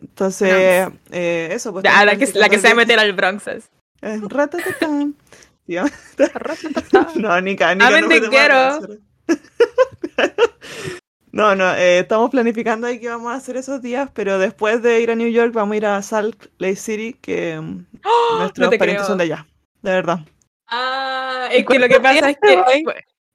Entonces, 0.00 0.88
eh, 1.10 1.48
eso, 1.50 1.72
pues. 1.72 1.82
Ya, 1.82 1.90
estamos 2.04 2.06
la 2.06 2.16
que, 2.26 2.38
la 2.38 2.48
que 2.48 2.58
se 2.58 2.68
va 2.68 2.72
a 2.72 2.76
meter 2.76 2.98
al 2.98 3.12
Bronx. 3.14 3.46
es. 3.48 3.70
eh, 4.02 4.20
ratatatán. 4.28 5.16
No, 7.16 7.40
Nica, 7.40 7.74
Nica. 7.74 7.90
I'm 7.90 8.02
no 8.02 8.08
la 8.08 8.78
No, 11.32 11.56
no, 11.56 11.74
eh, 11.74 11.98
estamos 12.00 12.30
planificando 12.30 12.86
ahí 12.86 13.00
qué 13.00 13.08
vamos 13.08 13.32
a 13.32 13.36
hacer 13.36 13.56
esos 13.56 13.82
días, 13.82 14.08
pero 14.14 14.38
después 14.38 14.82
de 14.82 15.00
ir 15.00 15.10
a 15.10 15.16
New 15.16 15.28
York 15.30 15.52
vamos 15.52 15.72
a 15.72 15.76
ir 15.78 15.86
a 15.86 16.00
Salt 16.02 16.46
Lake 16.58 16.76
City, 16.76 17.14
que 17.20 17.58
mm, 17.60 17.86
¡Oh! 18.04 18.38
nuestros 18.40 18.66
No 18.66 18.70
te 18.70 18.78
parientes 18.78 19.02
creo. 19.02 19.08
son 19.08 19.18
de 19.18 19.24
allá, 19.24 19.46
de 19.82 19.90
verdad. 19.90 20.20
Ah, 20.68 21.48
es 21.52 21.64
que 21.66 21.78
lo 21.78 21.88
que 21.88 22.00
pasa 22.00 22.30
es 22.30 22.36
que. 22.42 22.84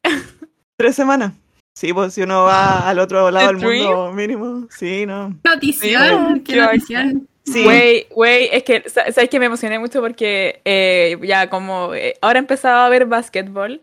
Tres 0.77 0.95
semanas. 0.95 1.33
Sí, 1.75 1.93
pues 1.93 2.13
si 2.13 2.21
uno 2.23 2.43
va 2.43 2.89
al 2.89 2.99
otro 2.99 3.31
lado 3.31 3.47
The 3.47 3.53
del 3.53 3.79
mundo 3.87 4.11
mínimo, 4.13 4.67
sí, 4.69 5.05
no. 5.05 5.33
Notición, 5.43 6.41
qué 6.41 6.55
notición. 6.57 7.27
Sí. 7.45 7.63
Güey, 7.63 8.07
güey, 8.11 8.49
es 8.51 8.63
que, 8.63 8.83
sa- 8.89 9.11
¿sabes 9.11 9.29
que 9.29 9.39
Me 9.39 9.45
emocioné 9.47 9.79
mucho 9.79 10.01
porque 10.01 10.61
eh, 10.65 11.17
ya 11.23 11.49
como 11.49 11.93
eh, 11.95 12.15
ahora 12.21 12.37
he 12.39 12.41
empezado 12.41 12.79
a 12.81 12.89
ver 12.89 13.05
básquetbol. 13.05 13.81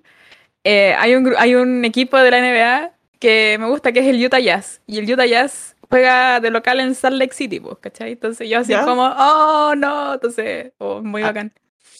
eh, 0.65 0.95
hay, 0.99 1.15
un, 1.15 1.25
gru- 1.25 1.37
hay 1.39 1.55
un 1.55 1.85
equipo 1.85 2.17
de 2.19 2.31
la 2.31 2.39
NBA 2.39 2.93
que 3.19 3.57
me 3.59 3.67
gusta, 3.67 3.93
que 3.93 4.01
es 4.01 4.07
el 4.07 4.25
Utah 4.25 4.41
Jazz. 4.41 4.83
Y 4.87 4.99
el 4.99 5.11
Utah 5.11 5.25
Jazz 5.27 5.75
juega 5.89 6.39
de 6.41 6.51
local 6.51 6.81
en 6.81 6.95
Salt 6.95 7.17
Lake 7.17 7.35
City, 7.35 7.61
pues, 7.61 7.79
¿cachai? 7.81 8.13
Entonces 8.13 8.49
yo 8.49 8.59
así 8.59 8.73
¿Ya? 8.73 8.85
como, 8.85 9.05
oh, 9.07 9.75
no, 9.77 10.15
entonces, 10.15 10.73
oh, 10.79 11.01
muy 11.03 11.23
Ah, 11.23 11.29
bacán. 11.29 11.53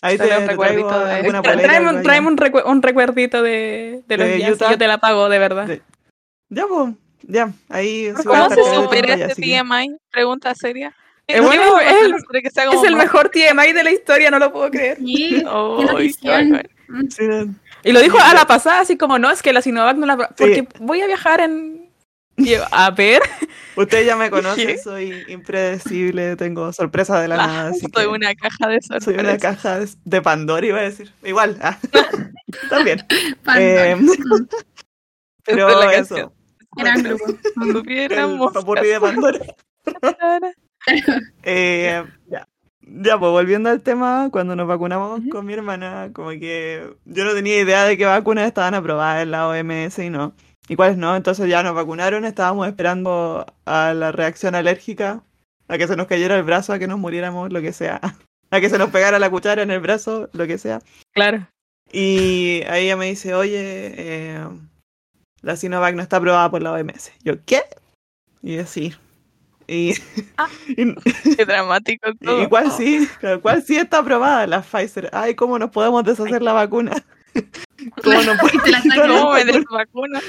Ahí 0.07 0.19
te, 0.19 0.25
un 0.39 0.47
recuerdito 0.49 0.89
traigo 0.89 1.05
de- 1.07 1.13
alguna 1.15 1.43
Tráeme, 1.43 1.91
un, 1.91 2.03
tráeme 2.03 2.29
un, 2.29 2.37
recue- 2.37 2.63
un 2.67 2.83
recuerdito 2.83 3.43
de, 3.43 4.03
de 4.07 4.17
los 4.17 4.27
De 4.29 4.39
Jazz 4.41 4.51
Utah. 4.53 4.67
y 4.67 4.71
yo 4.73 4.79
te 4.79 4.87
la 4.87 4.99
pago, 4.99 5.29
de 5.29 5.39
verdad. 5.39 5.67
De- 5.67 5.83
Ya, 6.49 6.65
pues, 6.67 6.95
ya. 7.23 7.51
Ahí 7.69 8.09
a 8.09 8.15
¿Cómo 8.23 8.49
se 8.51 8.63
supera 8.75 9.13
este 9.15 9.25
así 9.33 9.43
que- 9.43 9.59
TMI? 9.63 9.97
Pregunta 10.11 10.55
seria. 10.55 10.95
Eh, 11.29 11.41
bueno, 11.41 11.61
¿Cómo 11.67 11.81
es 11.81 12.03
el- 12.05 12.15
hacer 12.15 12.43
que 12.43 12.51
sea 12.51 12.65
Es 12.71 12.83
el 12.85 12.95
más- 12.95 13.05
mejor 13.05 13.31
TMI 13.31 13.73
de 13.73 13.83
la 13.85 13.91
historia, 13.91 14.31
no 14.31 14.39
lo 14.39 14.53
puedo 14.53 14.71
creer. 14.71 14.99
Sí. 14.99 15.43
Sí, 17.09 17.25
Y 17.83 17.93
lo 17.93 18.01
dijo 18.01 18.17
a 18.21 18.33
la 18.33 18.47
pasada, 18.47 18.81
así 18.81 18.97
como, 18.97 19.19
no, 19.19 19.29
es 19.31 19.43
que 19.43 19.53
la 19.53 19.61
Sinovac 19.61 19.97
no 19.97 20.07
la... 20.07 20.17
pro- 20.17 20.29
Sí. 20.29 20.35
Porque 20.37 20.69
voy 20.79 21.01
a 21.01 21.07
viajar 21.09 21.41
en... 21.41 21.86
Y 22.37 22.51
yo, 22.51 22.65
a 22.71 22.91
ver, 22.91 23.23
Ustedes 23.77 24.07
ya 24.07 24.17
me 24.17 24.31
conocen, 24.31 24.67
¿Qué? 24.69 24.79
soy 24.79 25.25
impredecible, 25.29 26.37
tengo 26.37 26.73
sorpresa 26.73 27.21
de 27.21 27.29
la 27.29 27.35
Ah, 27.37 27.47
nada, 27.47 27.69
así 27.71 27.87
soy 27.93 28.07
una 28.07 28.35
caja 28.35 28.69
de 28.69 28.81
soy 28.83 28.97
una 28.97 29.01
sorpresas. 29.01 29.39
caja 29.41 29.79
de- 29.81 29.89
de 30.05 30.23
Pandora, 30.23 30.67
iba 30.67 30.79
a 30.79 30.83
decir. 30.83 31.13
Igual, 31.25 31.59
ah, 31.63 31.79
también. 32.71 33.05
Pandora. 33.45 33.91
Eh, 33.91 33.97
pero 35.45 35.69
es 35.69 35.77
la 35.87 35.95
eso. 35.95 36.33
Gran 36.77 37.03
grupo. 37.03 38.53
Popurrí 38.53 38.89
de 38.89 39.01
Pandora. 39.01 39.39
Eh, 41.43 42.05
ya. 42.29 42.49
Ya, 42.89 43.19
pues 43.19 43.33
volviendo 43.33 43.69
al 43.69 43.83
tema, 43.83 44.29
cuando 44.31 44.55
nos 44.55 44.69
vacunamos 44.69 45.21
con 45.31 45.45
mi 45.45 45.53
hermana, 45.55 46.11
como 46.13 46.31
que 46.31 46.89
yo 47.05 47.25
no 47.25 47.35
tenía 47.35 47.59
idea 47.61 47.85
de 47.85 47.97
qué 47.97 48.05
vacunas 48.05 48.47
estaban 48.47 48.75
aprobadas 48.75 49.25
en 49.25 49.33
la 49.33 49.49
OMS 49.49 49.99
y 49.99 50.09
no. 50.11 50.35
Y 50.69 50.77
cuáles 50.77 50.97
no, 50.97 51.15
entonces 51.17 51.49
ya 51.49 51.63
nos 51.63 51.75
vacunaron, 51.75 52.25
estábamos 52.25 52.67
esperando 52.67 53.47
a 53.67 53.95
la 53.95 54.11
reacción 54.13 54.55
alérgica, 54.55 55.23
a 55.69 55.79
que 55.79 55.87
se 55.87 55.97
nos 55.97 56.07
cayera 56.09 56.37
el 56.37 56.43
brazo, 56.43 56.73
a 56.73 56.79
que 56.79 56.87
nos 56.89 56.99
muriéramos, 56.99 57.53
lo 57.53 57.61
que 57.61 57.73
sea, 57.73 58.01
a 58.51 58.61
que 58.61 58.69
se 58.71 58.79
nos 58.79 58.91
pegara 58.91 59.19
la 59.19 59.31
cuchara 59.31 59.63
en 59.63 59.71
el 59.71 59.81
brazo, 59.81 60.29
lo 60.33 60.47
que 60.47 60.59
sea. 60.59 60.81
claro. 61.15 61.47
Y 61.93 62.63
ahí 62.69 62.87
ella 62.87 62.97
me 62.97 63.07
dice, 63.07 63.33
oye, 63.35 63.55
eh, 63.97 64.45
la 65.41 65.55
Sinovac 65.55 65.95
no 65.95 66.03
está 66.03 66.17
aprobada 66.17 66.51
por 66.51 66.61
la 66.61 66.73
OMS. 66.73 67.13
Yo, 67.23 67.35
¿qué? 67.45 67.63
Y 68.43 68.57
yo, 68.57 68.67
sí. 68.67 68.93
Y, 69.69 69.95
Ah. 70.37 70.49
y- 70.69 70.95
Qué 71.37 71.45
dramático 71.45 72.11
todo. 72.21 72.43
¿Y 72.43 72.49
cuál 72.49 72.73
sí? 72.73 73.09
¿Cuál 73.41 73.63
sí 73.63 73.77
está 73.77 73.99
aprobada? 73.99 74.49
La 74.49 74.63
Pfizer. 74.63 75.11
Ay, 75.13 75.37
¿cómo 75.37 75.61
nos 75.61 75.71
podemos 75.71 76.03
deshacer 76.03 76.43
la 76.43 76.53
vacuna? 76.55 77.05
¿Cómo 78.03 78.23
no 78.23 78.33
Y 78.53 78.59
te 78.65 78.71
la. 78.71 78.83
¿Cómo 79.09 79.33
me 79.33 79.45
desvacuna? 79.45 80.21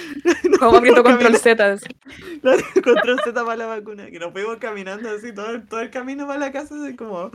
Como 0.59 0.77
aprieto 0.77 1.03
control 1.03 1.37
Z. 1.37 1.71
así. 1.73 1.85
Control 2.83 3.19
Z 3.23 3.33
para 3.45 3.55
la 3.57 3.65
vacuna. 3.67 4.07
Que 4.07 4.19
nos 4.19 4.31
fuimos 4.31 4.57
caminando 4.57 5.09
así 5.09 5.33
todo, 5.33 5.51
el- 5.51 5.67
todo 5.67 5.81
el 5.81 5.89
camino 5.89 6.27
para 6.27 6.39
la 6.39 6.51
casa, 6.51 6.75
así 6.75 6.95
como, 6.95 7.31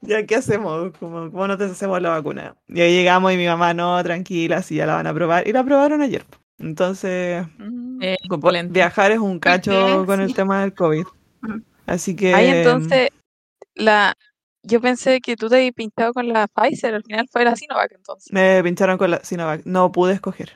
¿ya 0.00 0.24
qué 0.26 0.36
hacemos? 0.36 0.92
Como, 0.98 1.30
¿Cómo 1.30 1.46
nos 1.48 1.58
deshacemos 1.58 2.00
la 2.02 2.10
vacuna? 2.10 2.56
Y 2.68 2.80
ahí 2.80 2.92
llegamos 2.94 3.32
y 3.32 3.36
mi 3.36 3.46
mamá, 3.46 3.74
no, 3.74 4.02
tranquila, 4.02 4.62
sí, 4.62 4.76
ya 4.76 4.86
la 4.86 4.94
van 4.96 5.06
a 5.06 5.14
probar. 5.14 5.46
Y 5.48 5.52
la 5.52 5.60
aprobaron 5.60 6.02
ayer. 6.02 6.24
Entonces, 6.58 7.46
Mm. 7.58 8.02
Eh, 8.02 8.16
viajar 8.70 9.12
es 9.12 9.18
un 9.18 9.38
cacho 9.38 10.04
con 10.04 10.20
el 10.20 10.34
tema 10.34 10.60
del 10.62 10.74
COVID. 10.74 11.04
Así 11.86 12.16
que... 12.16 12.34
Ay, 12.34 12.48
entonces, 12.48 13.08
la... 13.74 14.14
yo 14.64 14.80
pensé 14.80 15.20
que 15.20 15.36
tú 15.36 15.48
te 15.48 15.56
habías 15.56 15.74
pinchado 15.74 16.12
con 16.12 16.28
la 16.28 16.48
Pfizer, 16.48 16.94
al 16.94 17.04
final 17.04 17.26
fue 17.30 17.44
la 17.44 17.54
Sinovac 17.54 17.92
entonces. 17.92 18.32
Me 18.32 18.62
pincharon 18.62 18.98
con 18.98 19.10
la 19.10 19.22
Sinovac. 19.22 19.62
No 19.64 19.92
pude 19.92 20.14
escoger. 20.14 20.52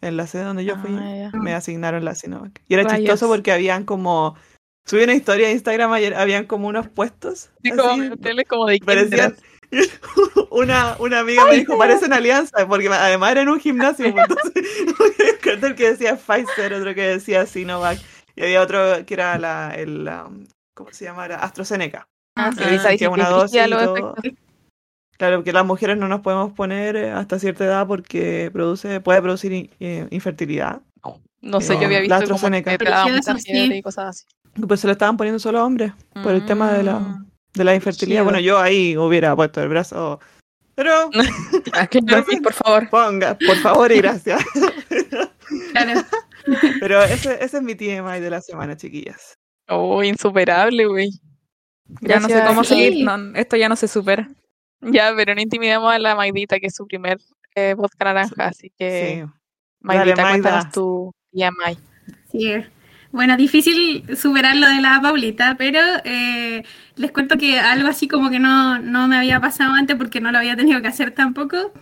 En 0.00 0.16
la 0.16 0.26
sede 0.26 0.42
donde 0.42 0.64
yo 0.64 0.76
fui, 0.78 0.90
Ah, 0.98 1.30
me 1.34 1.54
asignaron 1.54 2.04
la 2.04 2.14
Sinovac. 2.14 2.60
Y 2.68 2.74
era 2.74 2.82
Rayos. 2.82 2.98
chistoso 2.98 3.28
porque 3.28 3.52
habían 3.52 3.84
como. 3.84 4.36
Subí 4.84 5.04
una 5.04 5.14
historia 5.14 5.46
de 5.46 5.52
Instagram 5.52 5.92
ayer, 5.92 6.14
habían 6.14 6.46
como 6.46 6.66
unos 6.66 6.88
puestos. 6.88 7.50
Sí, 7.62 7.70
como 7.70 7.90
así, 7.90 8.00
mi 8.00 8.08
hotel 8.08 8.40
es 8.40 8.48
como 8.48 8.66
de 8.66 8.80
parecían. 8.84 9.36
Una, 10.50 10.96
una 10.98 11.20
amiga 11.20 11.46
me 11.46 11.56
dijo, 11.56 11.78
parecen 11.78 12.12
alianza, 12.12 12.68
porque 12.68 12.88
además 12.88 13.32
era 13.32 13.40
en 13.40 13.48
un 13.48 13.58
gimnasio. 13.58 14.04
Entonces, 14.06 14.52
un 14.86 15.38
cartel 15.40 15.74
que 15.74 15.92
decía 15.92 16.16
Pfizer, 16.16 16.74
otro 16.74 16.94
que 16.94 17.02
decía 17.02 17.46
Sinovac, 17.46 17.98
y 18.36 18.42
había 18.42 18.60
otro 18.60 19.06
que 19.06 19.14
era 19.14 19.38
la, 19.38 19.72
el, 19.74 20.06
um, 20.08 20.46
¿cómo 20.74 20.92
se 20.92 21.06
llama? 21.06 21.24
Era 21.24 21.36
AstraZeneca. 21.36 22.06
Ah, 22.34 22.50
sí, 22.52 22.96
que 22.98 23.08
una 23.08 23.28
dosis 23.28 23.60
y. 24.24 24.36
Claro, 25.18 25.44
que 25.44 25.52
las 25.52 25.64
mujeres 25.64 25.96
no 25.98 26.08
nos 26.08 26.20
podemos 26.20 26.52
poner 26.52 26.96
eh, 26.96 27.10
hasta 27.12 27.38
cierta 27.38 27.64
edad 27.64 27.86
porque 27.86 28.50
produce, 28.52 29.00
puede 29.00 29.22
producir 29.22 29.70
eh, 29.78 30.06
infertilidad. 30.10 30.80
No 31.40 31.60
sé, 31.60 31.74
yo 31.74 31.82
Eh, 31.82 31.84
había 31.86 31.98
la 32.00 32.18
visto 32.20 32.34
como 32.34 32.46
AstraZeneca. 32.46 32.78
que 32.78 33.76
y 33.76 33.82
cosas 33.82 34.06
así. 34.08 34.24
Pues 34.66 34.80
se 34.80 34.86
lo 34.86 34.92
estaban 34.92 35.16
poniendo 35.16 35.38
solo 35.38 35.58
a 35.60 35.64
hombres 35.64 35.92
por 36.22 36.32
el 36.32 36.44
tema 36.46 36.72
de 36.72 36.82
la, 36.84 36.98
Mm. 37.00 37.26
de 37.54 37.64
la 37.64 37.74
infertilidad. 37.74 38.22
Bueno, 38.24 38.38
yo 38.40 38.58
ahí 38.58 38.96
hubiera 38.96 39.34
puesto 39.36 39.60
el 39.62 39.68
brazo. 39.68 40.20
Pero 40.74 41.10
sí, 42.28 42.40
por 42.40 42.52
favor. 42.54 42.88
ponga, 42.90 43.36
por 43.46 43.56
favor 43.56 43.92
y 43.92 43.98
gracias. 43.98 44.42
Claro. 45.72 46.00
Pero 46.80 47.02
ese, 47.04 47.44
ese 47.44 47.56
es 47.58 47.62
mi 47.62 47.74
TMI 47.74 48.20
de 48.20 48.30
la 48.30 48.40
semana, 48.40 48.76
chiquillas. 48.76 49.34
Oh, 49.68 50.02
insuperable, 50.02 50.86
güey. 50.86 51.10
Ya 52.00 52.20
no 52.20 52.28
sé 52.28 52.42
cómo 52.46 52.64
Sí. 52.64 52.74
seguir. 52.74 53.04
no, 53.04 53.34
esto 53.34 53.56
ya 53.56 53.68
no 53.68 53.76
se 53.76 53.88
supera. 53.88 54.28
Ya, 54.80 55.12
pero 55.14 55.34
no 55.34 55.40
intimidamos 55.40 55.92
a 55.92 55.98
la 55.98 56.14
Maidita, 56.16 56.58
que 56.58 56.66
es 56.66 56.74
su 56.74 56.86
primer 56.86 57.18
eh, 57.54 57.74
vodka 57.76 58.04
naranja, 58.06 58.46
así 58.46 58.72
que 58.78 59.22
Sí. 59.26 59.32
Maidita, 59.80 60.22
Maida. 60.22 60.28
cuéntanos 60.30 60.72
tu 60.72 61.12
TMI. 61.32 61.78
Sí. 62.30 62.54
Bueno, 63.10 63.36
difícil 63.36 64.04
superar 64.16 64.56
lo 64.56 64.66
de 64.68 64.80
la 64.80 64.98
Paulita, 65.02 65.54
pero 65.58 65.78
eh, 66.04 66.64
les 66.96 67.12
cuento 67.12 67.36
que 67.36 67.60
algo 67.60 67.88
así 67.88 68.08
como 68.08 68.30
que 68.30 68.38
no, 68.38 68.78
no 68.78 69.06
me 69.06 69.16
había 69.18 69.38
pasado 69.38 69.74
antes 69.74 69.96
porque 69.96 70.20
no 70.22 70.32
lo 70.32 70.38
había 70.38 70.56
tenido 70.56 70.80
que 70.80 70.88
hacer 70.88 71.10
tampoco. 71.12 71.72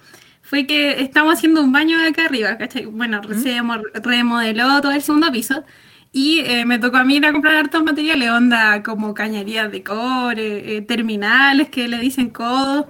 Fue 0.42 0.66
que 0.66 1.00
estamos 1.02 1.35
haciendo 1.35 1.62
un 1.62 1.71
baño 1.73 1.99
acá 2.04 2.25
arriba, 2.25 2.59
¿cachai? 2.59 2.87
Bueno, 2.87 3.21
se 3.40 3.50
demo- 3.50 3.80
remodeló 4.02 4.80
todo 4.80 4.90
el 4.90 5.02
segundo 5.02 5.30
piso 5.30 5.64
y 6.12 6.40
eh, 6.40 6.64
me 6.67 6.79
tocó 6.79 6.99
a 6.99 7.05
mí 7.05 7.17
ir 7.17 7.26
a 7.26 7.33
comprar 7.33 7.57
hartos 7.57 7.83
materiales, 7.85 8.31
onda 8.31 8.83
como 8.83 9.14
cañerías 9.14 9.71
de 9.71 9.83
cobre, 9.85 10.76
eh, 10.76 10.83
terminales 10.83 11.69
que 11.71 11.88
le 11.88 11.99
dicen 11.99 12.31
codos, 12.31 12.87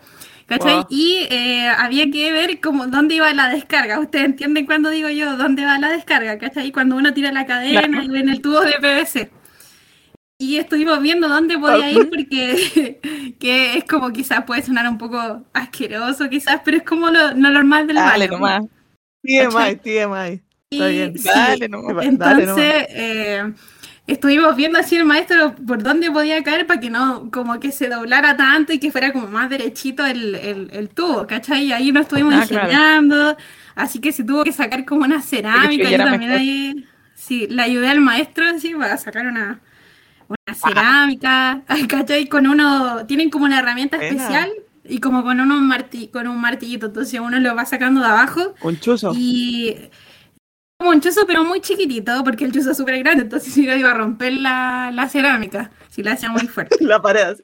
¿cachai? 0.47 0.81
Wow. 0.81 0.87
Y 0.89 1.27
eh, 1.31 1.69
había 1.69 2.11
que 2.11 2.33
ver 2.33 2.61
como 2.61 2.87
dónde 2.89 3.17
iba 3.17 3.33
la 3.35 3.49
descarga. 3.51 4.01
Ustedes 4.01 4.25
entienden 4.27 4.67
cuando 4.67 4.91
digo 4.91 5.09
yo 5.11 5.37
dónde 5.37 5.65
va 5.65 5.79
la 5.79 5.91
descarga, 5.91 6.39
¿cachai? 6.39 6.73
Cuando 6.73 6.97
uno 6.97 7.13
tira 7.15 7.33
la 7.33 7.47
cadena 7.47 7.89
Claro. 7.89 8.03
y 8.03 8.09
ve 8.09 8.21
en 8.21 8.29
el 8.31 8.41
tubo 8.43 8.61
de 8.63 8.73
PVC. 8.81 9.31
Y 10.39 10.57
estuvimos 10.59 11.01
viendo 11.03 11.29
dónde 11.29 11.59
podía 11.59 11.91
ir 11.93 12.09
porque 12.09 13.01
que 13.41 13.77
es 13.79 13.85
como 13.85 14.11
quizás 14.13 14.45
puede 14.45 14.63
sonar 14.63 14.89
un 14.89 14.99
poco 14.99 15.47
asqueroso 15.53 16.29
quizás, 16.31 16.63
pero 16.65 16.79
es 16.79 16.83
como 16.85 17.11
lo, 17.11 17.29
lo 17.35 17.51
normal 17.51 17.87
del 17.87 17.97
Dale 17.97 18.29
baño. 18.29 18.29
nomás, 18.29 18.63
TMI, 19.23 19.77
TMI. 19.77 20.43
Está 20.71 20.87
bien. 20.87 21.19
sí, 21.19 21.29
dale 21.35 21.69
dale 21.69 22.07
entonces, 22.07 22.87
eh, 22.91 23.53
estuvimos 24.07 24.55
viendo 24.55 24.79
así 24.79 24.95
el 24.95 25.05
maestro 25.05 25.55
por 25.67 25.83
dónde 25.83 26.13
podía 26.13 26.43
caer 26.45 26.65
para 26.65 26.79
que 26.79 26.91
no, 26.91 27.29
como 27.33 27.59
que 27.59 27.73
se 27.73 27.89
doblara 27.89 28.37
tanto 28.37 28.73
y 28.73 28.79
que 28.79 28.93
fuera 28.93 29.13
como 29.13 29.27
más 29.27 29.51
derechito 29.51 30.07
el, 30.07 30.37
el, 30.37 30.71
el 30.73 30.89
tubo, 30.91 31.27
¿cachai? 31.27 31.65
Y 31.67 31.73
ahí 31.73 31.91
nos 31.91 32.03
estuvimos 32.03 32.35
Ah, 32.35 32.47
claro. 32.47 32.69
ingeniando, 32.69 33.37
así 33.75 34.01
que 34.01 34.13
se 34.13 34.23
tuvo 34.23 34.45
que 34.45 34.53
sacar 34.53 34.85
como 34.85 35.03
una 35.05 35.21
cerámica, 35.21 35.91
yo 35.91 35.99
también 35.99 36.31
ahí, 36.31 36.85
sí, 37.15 37.49
le 37.51 37.63
ayudé 37.63 37.89
al 37.89 38.01
maestro, 38.01 38.45
así, 38.47 38.73
para 38.75 38.97
sacar 38.97 39.27
una, 39.27 39.61
una 40.29 40.55
cerámica, 40.55 41.63
¿cachai? 41.89 42.29
Con 42.29 42.47
uno, 42.47 43.07
tienen 43.07 43.29
como 43.31 43.45
una 43.47 43.59
herramienta 43.59 43.97
especial 43.97 44.51
y 44.85 45.01
como 45.01 45.25
con, 45.25 45.41
uno 45.41 45.59
marti 45.61 46.09
con 46.09 46.29
un 46.29 46.41
martillito, 46.41 46.87
entonces 46.87 47.19
uno 47.21 47.41
lo 47.41 47.57
va 47.57 47.67
sacando 47.67 48.01
de 48.01 48.07
abajo 48.07 48.55
Un 48.63 48.79
chuzo. 48.81 49.13
y 49.17 49.77
como 50.81 50.93
un 50.93 51.01
chuzo, 51.03 51.27
pero 51.27 51.45
muy 51.45 51.61
chiquitito, 51.61 52.25
porque 52.25 52.47
el 52.47 52.53
chuzo 52.53 52.71
es 52.71 52.77
súper 52.79 52.99
grande, 53.01 53.25
entonces 53.25 53.53
si 53.53 53.67
no 53.67 53.77
iba 53.77 53.91
a 53.91 53.95
romper 53.95 54.33
la, 54.33 54.91
la 54.95 55.11
cerámica, 55.11 55.71
si 55.91 56.03
la 56.03 56.13
hacía 56.13 56.31
muy 56.31 56.47
fuerte. 56.49 56.75
La 56.81 57.03
pared. 57.03 57.37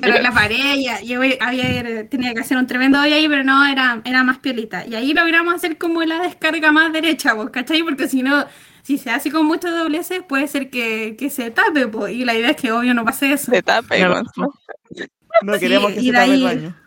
Pero 0.00 0.20
la 0.20 0.32
pared, 0.32 0.74
ya, 0.80 1.00
yo 1.00 1.20
había, 1.40 2.08
tenía 2.08 2.34
que 2.34 2.40
hacer 2.40 2.56
un 2.56 2.66
tremendo 2.66 3.00
hoyo 3.00 3.14
ahí, 3.14 3.28
pero 3.28 3.44
no, 3.44 3.64
era, 3.64 4.02
era 4.04 4.24
más 4.24 4.40
piolita. 4.40 4.84
Y 4.84 4.96
ahí 4.96 5.14
logramos 5.14 5.54
hacer 5.54 5.78
como 5.78 6.02
la 6.02 6.18
descarga 6.18 6.72
más 6.72 6.92
derecha, 6.92 7.34
¿vos 7.34 7.50
cachai? 7.50 7.84
Porque 7.84 8.08
si 8.08 8.24
no, 8.24 8.44
si 8.82 8.98
se 8.98 9.10
hace 9.10 9.30
con 9.30 9.46
muchos 9.46 9.70
dobleces, 9.70 10.24
puede 10.28 10.48
ser 10.48 10.68
que, 10.68 11.14
que 11.16 11.30
se 11.30 11.52
tape, 11.52 11.86
po, 11.86 12.08
y 12.08 12.24
la 12.24 12.34
idea 12.34 12.50
es 12.50 12.56
que 12.56 12.72
obvio 12.72 12.92
no 12.94 13.04
pase 13.04 13.32
eso. 13.32 13.52
Se 13.52 13.62
tape, 13.62 13.98
Claro. 13.98 14.14
Gonzo. 14.14 14.52
No 15.42 15.54
Sí, 15.54 15.60
queríamos 15.60 15.92
que 15.92 16.00
se 16.00 16.10
tape 16.10 16.34
el 16.34 16.42
baño. 16.42 16.83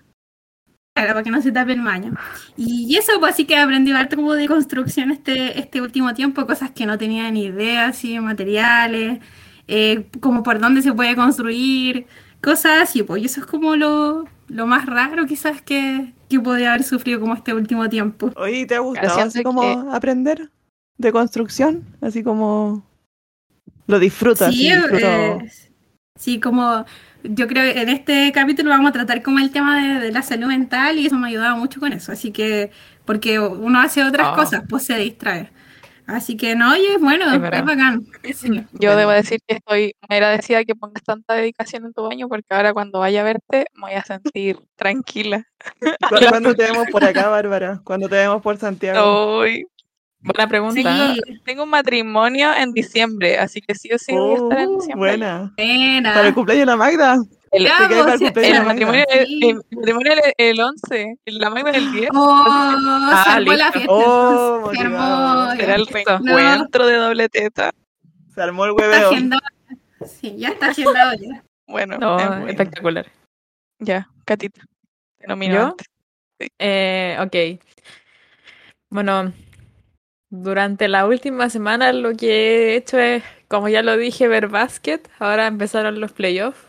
Claro, 0.98 1.14
para 1.14 1.24
que 1.24 1.32
no 1.32 1.42
se 1.42 1.52
tape 1.52 1.74
el 1.74 1.82
baño. 1.82 2.14
Y 2.58 2.96
eso, 2.96 3.14
pues 3.20 3.34
así 3.34 3.46
que 3.46 3.56
aprendí 3.56 3.92
harto 3.92 4.16
como 4.16 4.34
de 4.34 4.48
construcción 4.48 5.12
este, 5.12 5.60
este 5.60 5.82
último 5.82 6.14
tiempo, 6.14 6.46
cosas 6.48 6.72
que 6.72 6.86
no 6.86 6.98
tenía 6.98 7.30
ni 7.32 7.46
idea, 7.46 7.88
así, 7.88 8.20
materiales, 8.20 9.20
eh, 9.68 10.08
como 10.20 10.42
por 10.44 10.60
dónde 10.60 10.82
se 10.82 10.94
puede 10.94 11.16
construir, 11.16 12.08
cosas 12.42 12.82
así, 12.82 13.04
pues, 13.04 13.22
y 13.22 13.26
eso 13.26 13.42
es 13.42 13.46
como 13.46 13.76
lo, 13.76 14.26
lo 14.48 14.66
más 14.66 14.86
raro 14.86 15.26
quizás 15.26 15.62
que, 15.62 16.14
que 16.30 16.40
podría 16.40 16.70
haber 16.74 16.84
sufrido 16.84 17.20
como 17.20 17.34
este 17.36 17.54
último 17.54 17.88
tiempo. 17.90 18.32
Oye, 18.36 18.66
¿te 18.66 18.76
ha 18.76 18.80
gustado 18.80 19.20
así 19.20 19.44
como 19.44 19.62
que- 19.62 19.96
aprender 19.96 20.50
de 20.98 21.12
construcción? 21.12 21.84
Así 22.02 22.24
como 22.24 22.84
lo 23.86 24.00
disfrutas. 24.00 24.52
Sí, 24.54 24.62
sí, 24.62 24.74
disfruto. 24.76 25.06
eh, 25.06 25.52
sí, 26.18 26.40
como 26.40 26.86
yo 27.24 27.48
creo 27.48 27.74
que 27.74 27.82
en 27.82 27.90
este 27.90 28.32
capítulo 28.34 28.70
vamos 28.70 28.90
a 28.90 28.94
tratar 28.94 29.22
como 29.24 29.40
el 29.40 29.52
tema 29.52 29.82
de, 29.82 30.00
de 30.00 30.12
la 30.12 30.22
salud 30.22 30.48
mental 30.48 30.98
y 30.98 31.08
eso 31.08 31.16
me 31.18 31.28
ha 31.28 31.30
ayudado 31.30 31.58
mucho 31.58 31.80
con 31.80 31.94
eso, 31.94 32.12
así 32.12 32.32
que, 32.32 32.72
porque 33.06 33.40
uno 33.40 33.80
hace 33.80 34.04
otras 34.04 34.28
Ah. 34.32 34.36
cosas, 34.36 34.64
pues 34.70 34.84
se 34.84 34.98
distrae. 34.98 35.52
Así 36.06 36.38
que 36.38 36.56
no, 36.56 36.72
oye, 36.72 36.98
bueno, 37.02 37.26
Es 37.26 37.34
es, 37.34 37.66
bacán. 37.66 38.06
Sí. 38.34 38.48
Yo 38.50 38.64
Bueno. 38.92 38.96
debo 38.98 39.12
decir 39.12 39.40
que 39.46 39.56
estoy 39.56 39.94
muy 40.08 40.16
agradecida 40.18 40.64
que 40.64 40.74
pongas 40.74 41.04
tanta 41.04 41.34
dedicación 41.34 41.86
en 41.86 41.92
tu 41.94 42.04
baño 42.04 42.30
porque 42.30 42.46
ahora 42.52 42.72
cuando 42.72 43.00
vaya 43.00 43.20
a 43.20 43.24
verte 43.26 43.66
me 43.74 43.82
voy 43.82 43.92
a 43.92 44.04
sentir 44.06 44.58
tranquila. 44.78 45.44
¿Cu- 45.82 46.16
¿Cuándo 46.30 46.56
te 46.56 46.64
vemos 46.64 46.88
por 46.94 47.04
acá, 47.04 47.28
Bárbara? 47.28 47.82
¿Cuándo 47.84 48.08
te 48.08 48.16
vemos 48.16 48.42
por 48.42 48.56
Santiago? 48.56 49.02
Hoy 49.40 49.66
Buena 50.20 50.48
pregunta. 50.48 51.14
Sí, 51.16 51.22
tengo 51.46 51.64
un 51.64 51.70
matrimonio 51.70 52.52
en 52.56 52.72
diciembre, 52.74 53.38
así 53.38 53.62
que 53.62 53.76
sí 53.76 53.90
o 53.94 53.98
sí 53.98 54.14
voy 54.14 54.34
a 54.34 54.36
estar 54.38 54.60
en 54.60 54.68
Oh, 54.70 54.80
diciembre. 54.80 55.10
buena. 55.12 55.54
buena. 55.58 56.14
Para 56.14 56.28
el 56.28 56.34
cumpleaños 56.34 56.62
de 56.62 56.72
la 56.72 56.76
Magda. 56.76 57.16
El, 57.52 57.66
el 57.66 57.72
pues, 58.34 58.46
el 58.46 58.54
la 58.54 58.64
matrimonio, 58.64 59.06
el, 59.10 59.26
Sí. 59.28 59.40
el 59.50 59.56
matrimonio 59.78 60.12
el, 60.14 60.34
el 60.38 60.60
11, 60.60 61.16
la 61.28 61.50
Magda 61.50 61.70
el 61.72 61.92
10. 61.94 62.10
Oh, 62.14 62.44
se 62.44 63.16
Ah, 63.16 63.34
armó 63.36 63.54
la 63.54 63.72
fiesta. 63.72 63.92
Oh, 63.94 64.72
se 64.74 64.82
armó. 64.82 65.52
Será 65.56 65.76
el 65.76 65.88
reencuentro 65.88 66.88
de 66.88 66.96
doble 66.98 67.30
teta. 67.30 67.72
Se 68.36 68.42
armó 68.42 68.66
el 68.66 68.72
Está 68.72 69.10
hueveo. 69.10 69.40
Sí, 70.06 70.36
ya 70.38 70.50
está 70.50 70.68
agendado 70.68 71.14
ya. 71.14 71.44
Bueno, 71.68 71.98
No, 72.00 72.18
fin, 72.20 72.50
espectacular. 72.50 73.06
ya, 73.80 74.10
Catita. 74.26 74.62
Te 75.20 75.28
nomino 75.28 75.54
¿Yo? 75.56 75.66
antes. 75.68 75.88
Eh, 76.60 77.18
ok. 77.20 77.62
Bueno, 78.90 79.32
durante 80.30 80.88
la 80.88 81.06
última 81.08 81.50
semana 81.50 81.94
lo 81.94 82.14
que 82.14 82.74
he 82.74 82.76
hecho 82.76 83.00
es, 83.00 83.24
como 83.48 83.70
ya 83.70 83.82
lo 83.82 83.98
dije, 83.98 84.28
ver 84.28 84.48
básquet. 84.48 85.10
Ahora 85.20 85.48
empezaron 85.48 86.00
los 86.00 86.12
playoffs. 86.12 86.66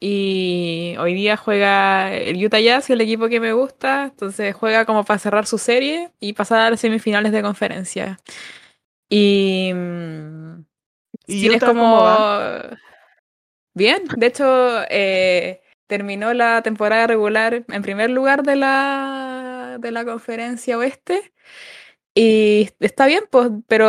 Y 0.00 0.96
hoy 0.98 1.14
día 1.14 1.36
juega 1.36 2.12
el 2.12 2.44
Utah 2.44 2.58
Jazz, 2.58 2.90
el 2.90 3.00
equipo 3.00 3.28
que 3.28 3.40
me 3.40 3.52
gusta. 3.52 4.04
Entonces 4.04 4.54
juega 4.54 4.84
como 4.84 5.04
para 5.04 5.18
cerrar 5.18 5.46
su 5.46 5.58
serie 5.58 6.10
y 6.18 6.32
pasar 6.32 6.60
a 6.60 6.70
las 6.70 6.80
semifinales 6.80 7.32
de 7.32 7.42
conferencia. 7.42 8.18
Y, 9.08 9.72
¿Y 11.26 11.40
tienes 11.40 11.58
Utah 11.58 11.66
como... 11.66 11.82
cómo 11.82 12.02
va? 12.02 12.78
Bien, 13.74 14.02
de 14.16 14.26
hecho, 14.26 14.82
eh, 14.90 15.62
terminó 15.86 16.34
la 16.34 16.62
temporada 16.62 17.06
regular 17.06 17.64
en 17.66 17.82
primer 17.82 18.10
lugar 18.10 18.42
de 18.42 18.56
la, 18.56 19.78
de 19.80 19.90
la 19.92 20.04
conferencia 20.04 20.76
oeste. 20.78 21.32
Y 22.14 22.68
está 22.80 23.06
bien, 23.06 23.24
pues, 23.30 23.50
pero 23.68 23.86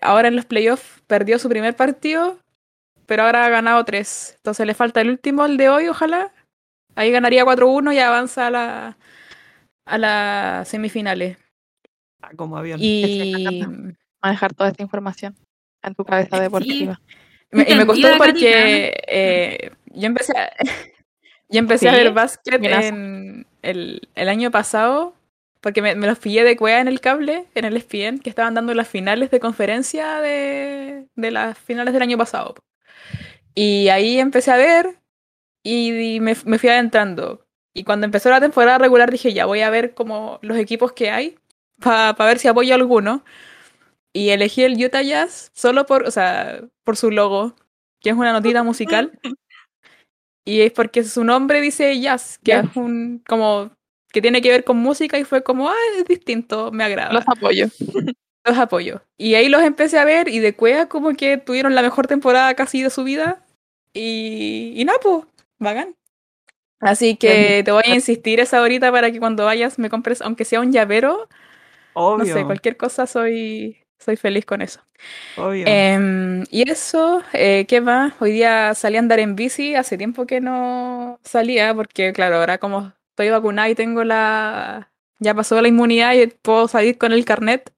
ahora 0.00 0.28
en 0.28 0.36
los 0.36 0.46
playoffs 0.46 1.02
perdió 1.06 1.38
su 1.38 1.48
primer 1.48 1.76
partido, 1.76 2.38
pero 3.06 3.24
ahora 3.24 3.44
ha 3.44 3.48
ganado 3.50 3.84
tres. 3.84 4.34
Entonces 4.36 4.66
le 4.66 4.74
falta 4.74 5.00
el 5.00 5.10
último, 5.10 5.44
el 5.44 5.56
de 5.56 5.68
hoy, 5.68 5.88
ojalá. 5.88 6.32
Ahí 6.94 7.10
ganaría 7.10 7.44
4-1 7.44 7.92
y 7.92 7.98
avanza 7.98 8.46
a 8.46 8.50
la, 8.50 8.98
a 9.84 9.98
las 9.98 10.68
semifinales. 10.68 11.36
Ah, 12.22 12.30
como 12.36 12.56
avión. 12.56 12.78
Y, 12.82 13.62
Manejar 14.22 14.52
toda 14.52 14.70
esta 14.70 14.82
información 14.82 15.36
en 15.82 15.94
tu 15.94 16.04
cabeza 16.04 16.40
deportiva. 16.40 17.00
Me- 17.52 17.62
y 17.68 17.74
me 17.76 17.86
costó 17.86 18.08
porque 18.18 19.00
eh, 19.06 19.70
yo 19.86 20.06
empecé 20.06 20.36
a, 20.36 20.50
yo 21.48 21.58
empecé 21.60 21.88
a 21.88 21.92
ver 21.92 22.12
básquet 22.12 22.60
en 22.88 23.46
el, 23.62 24.08
el 24.16 24.28
año 24.28 24.50
pasado, 24.50 25.14
porque 25.60 25.82
me, 25.82 25.94
me 25.94 26.06
los 26.06 26.18
pillé 26.18 26.44
de 26.44 26.56
cueva 26.56 26.80
en 26.80 26.88
el 26.88 27.00
cable, 27.00 27.46
en 27.54 27.64
el 27.64 27.76
ESPN, 27.76 28.20
que 28.20 28.30
estaban 28.30 28.54
dando 28.54 28.74
las 28.74 28.88
finales 28.88 29.30
de 29.30 29.40
conferencia 29.40 30.20
de, 30.20 31.08
de 31.16 31.30
las 31.30 31.58
finales 31.58 31.94
del 31.94 32.02
año 32.02 32.18
pasado. 32.18 32.54
Y 33.54 33.88
ahí 33.88 34.18
empecé 34.20 34.50
a 34.50 34.56
ver 34.56 35.00
y, 35.62 36.16
y 36.16 36.20
me, 36.20 36.36
me 36.46 36.58
fui 36.58 36.68
adentrando. 36.70 37.46
Y 37.74 37.84
cuando 37.84 38.06
empezó 38.06 38.30
la 38.30 38.40
temporada 38.40 38.78
regular 38.78 39.10
dije, 39.10 39.32
ya 39.32 39.46
voy 39.46 39.60
a 39.62 39.70
ver 39.70 39.94
como 39.94 40.38
los 40.42 40.58
equipos 40.58 40.92
que 40.92 41.10
hay 41.10 41.38
para 41.80 42.14
ver 42.26 42.38
si 42.38 42.48
apoyo 42.48 42.74
alguno. 42.74 43.24
Y 44.12 44.30
elegí 44.30 44.64
el 44.64 44.82
Utah 44.84 45.02
Jazz 45.02 45.50
solo 45.54 45.86
por, 45.86 46.04
o 46.04 46.10
sea, 46.10 46.62
por 46.84 46.96
su 46.96 47.10
logo, 47.10 47.54
que 48.00 48.10
es 48.10 48.16
una 48.16 48.32
notita 48.32 48.62
musical. 48.62 49.18
Y 50.44 50.62
es 50.62 50.72
porque 50.72 51.04
su 51.04 51.24
nombre 51.24 51.60
dice 51.60 52.00
jazz, 52.00 52.38
que 52.38 52.54
es 52.54 52.64
un 52.74 53.22
como 53.28 53.70
que 54.12 54.22
tiene 54.22 54.40
que 54.42 54.50
ver 54.50 54.64
con 54.64 54.78
música 54.78 55.18
y 55.18 55.24
fue 55.24 55.42
como, 55.42 55.68
ah, 55.68 55.74
es 55.98 56.04
distinto, 56.04 56.70
me 56.72 56.84
agrada. 56.84 57.12
Los 57.12 57.28
apoyo. 57.28 57.66
Los 58.44 58.56
apoyo. 58.58 59.02
Y 59.18 59.34
ahí 59.34 59.48
los 59.48 59.62
empecé 59.62 59.98
a 59.98 60.04
ver 60.04 60.28
y 60.28 60.38
de 60.38 60.54
cueva 60.54 60.86
como 60.88 61.14
que 61.14 61.36
tuvieron 61.38 61.74
la 61.74 61.82
mejor 61.82 62.06
temporada 62.06 62.54
casi 62.54 62.82
de 62.82 62.90
su 62.90 63.04
vida. 63.04 63.44
Y, 63.92 64.72
y 64.76 64.84
nada, 64.84 64.98
pues, 65.02 65.24
bacán. 65.58 65.94
Así 66.80 67.16
que 67.16 67.62
te 67.64 67.72
voy 67.72 67.82
a 67.86 67.94
insistir 67.94 68.40
esa 68.40 68.62
horita 68.62 68.92
para 68.92 69.10
que 69.10 69.18
cuando 69.18 69.44
vayas 69.44 69.78
me 69.78 69.90
compres, 69.90 70.22
aunque 70.22 70.44
sea 70.44 70.60
un 70.60 70.72
llavero, 70.72 71.28
no 72.16 72.24
Obvio. 72.24 72.26
sé, 72.26 72.44
cualquier 72.44 72.76
cosa 72.76 73.06
soy, 73.06 73.78
soy 73.98 74.16
feliz 74.16 74.46
con 74.46 74.62
eso. 74.62 74.80
obvio. 75.36 75.66
Em, 75.66 76.44
y 76.50 76.70
eso, 76.70 77.22
eh, 77.32 77.66
¿qué 77.68 77.80
más? 77.80 78.14
Hoy 78.20 78.32
día 78.32 78.74
salí 78.74 78.96
a 78.96 79.00
andar 79.00 79.20
en 79.20 79.36
bici, 79.36 79.74
hace 79.74 79.98
tiempo 79.98 80.26
que 80.26 80.40
no 80.40 81.20
salía, 81.24 81.74
porque 81.74 82.12
claro, 82.12 82.36
ahora 82.36 82.58
como 82.58 82.92
estoy 83.18 83.30
vacunada 83.30 83.68
y 83.68 83.74
tengo 83.74 84.04
la... 84.04 84.88
ya 85.18 85.34
pasó 85.34 85.60
la 85.60 85.66
inmunidad 85.66 86.14
y 86.14 86.28
puedo 86.28 86.68
salir 86.68 86.96
con 86.98 87.12
el 87.12 87.24
carnet, 87.24 87.72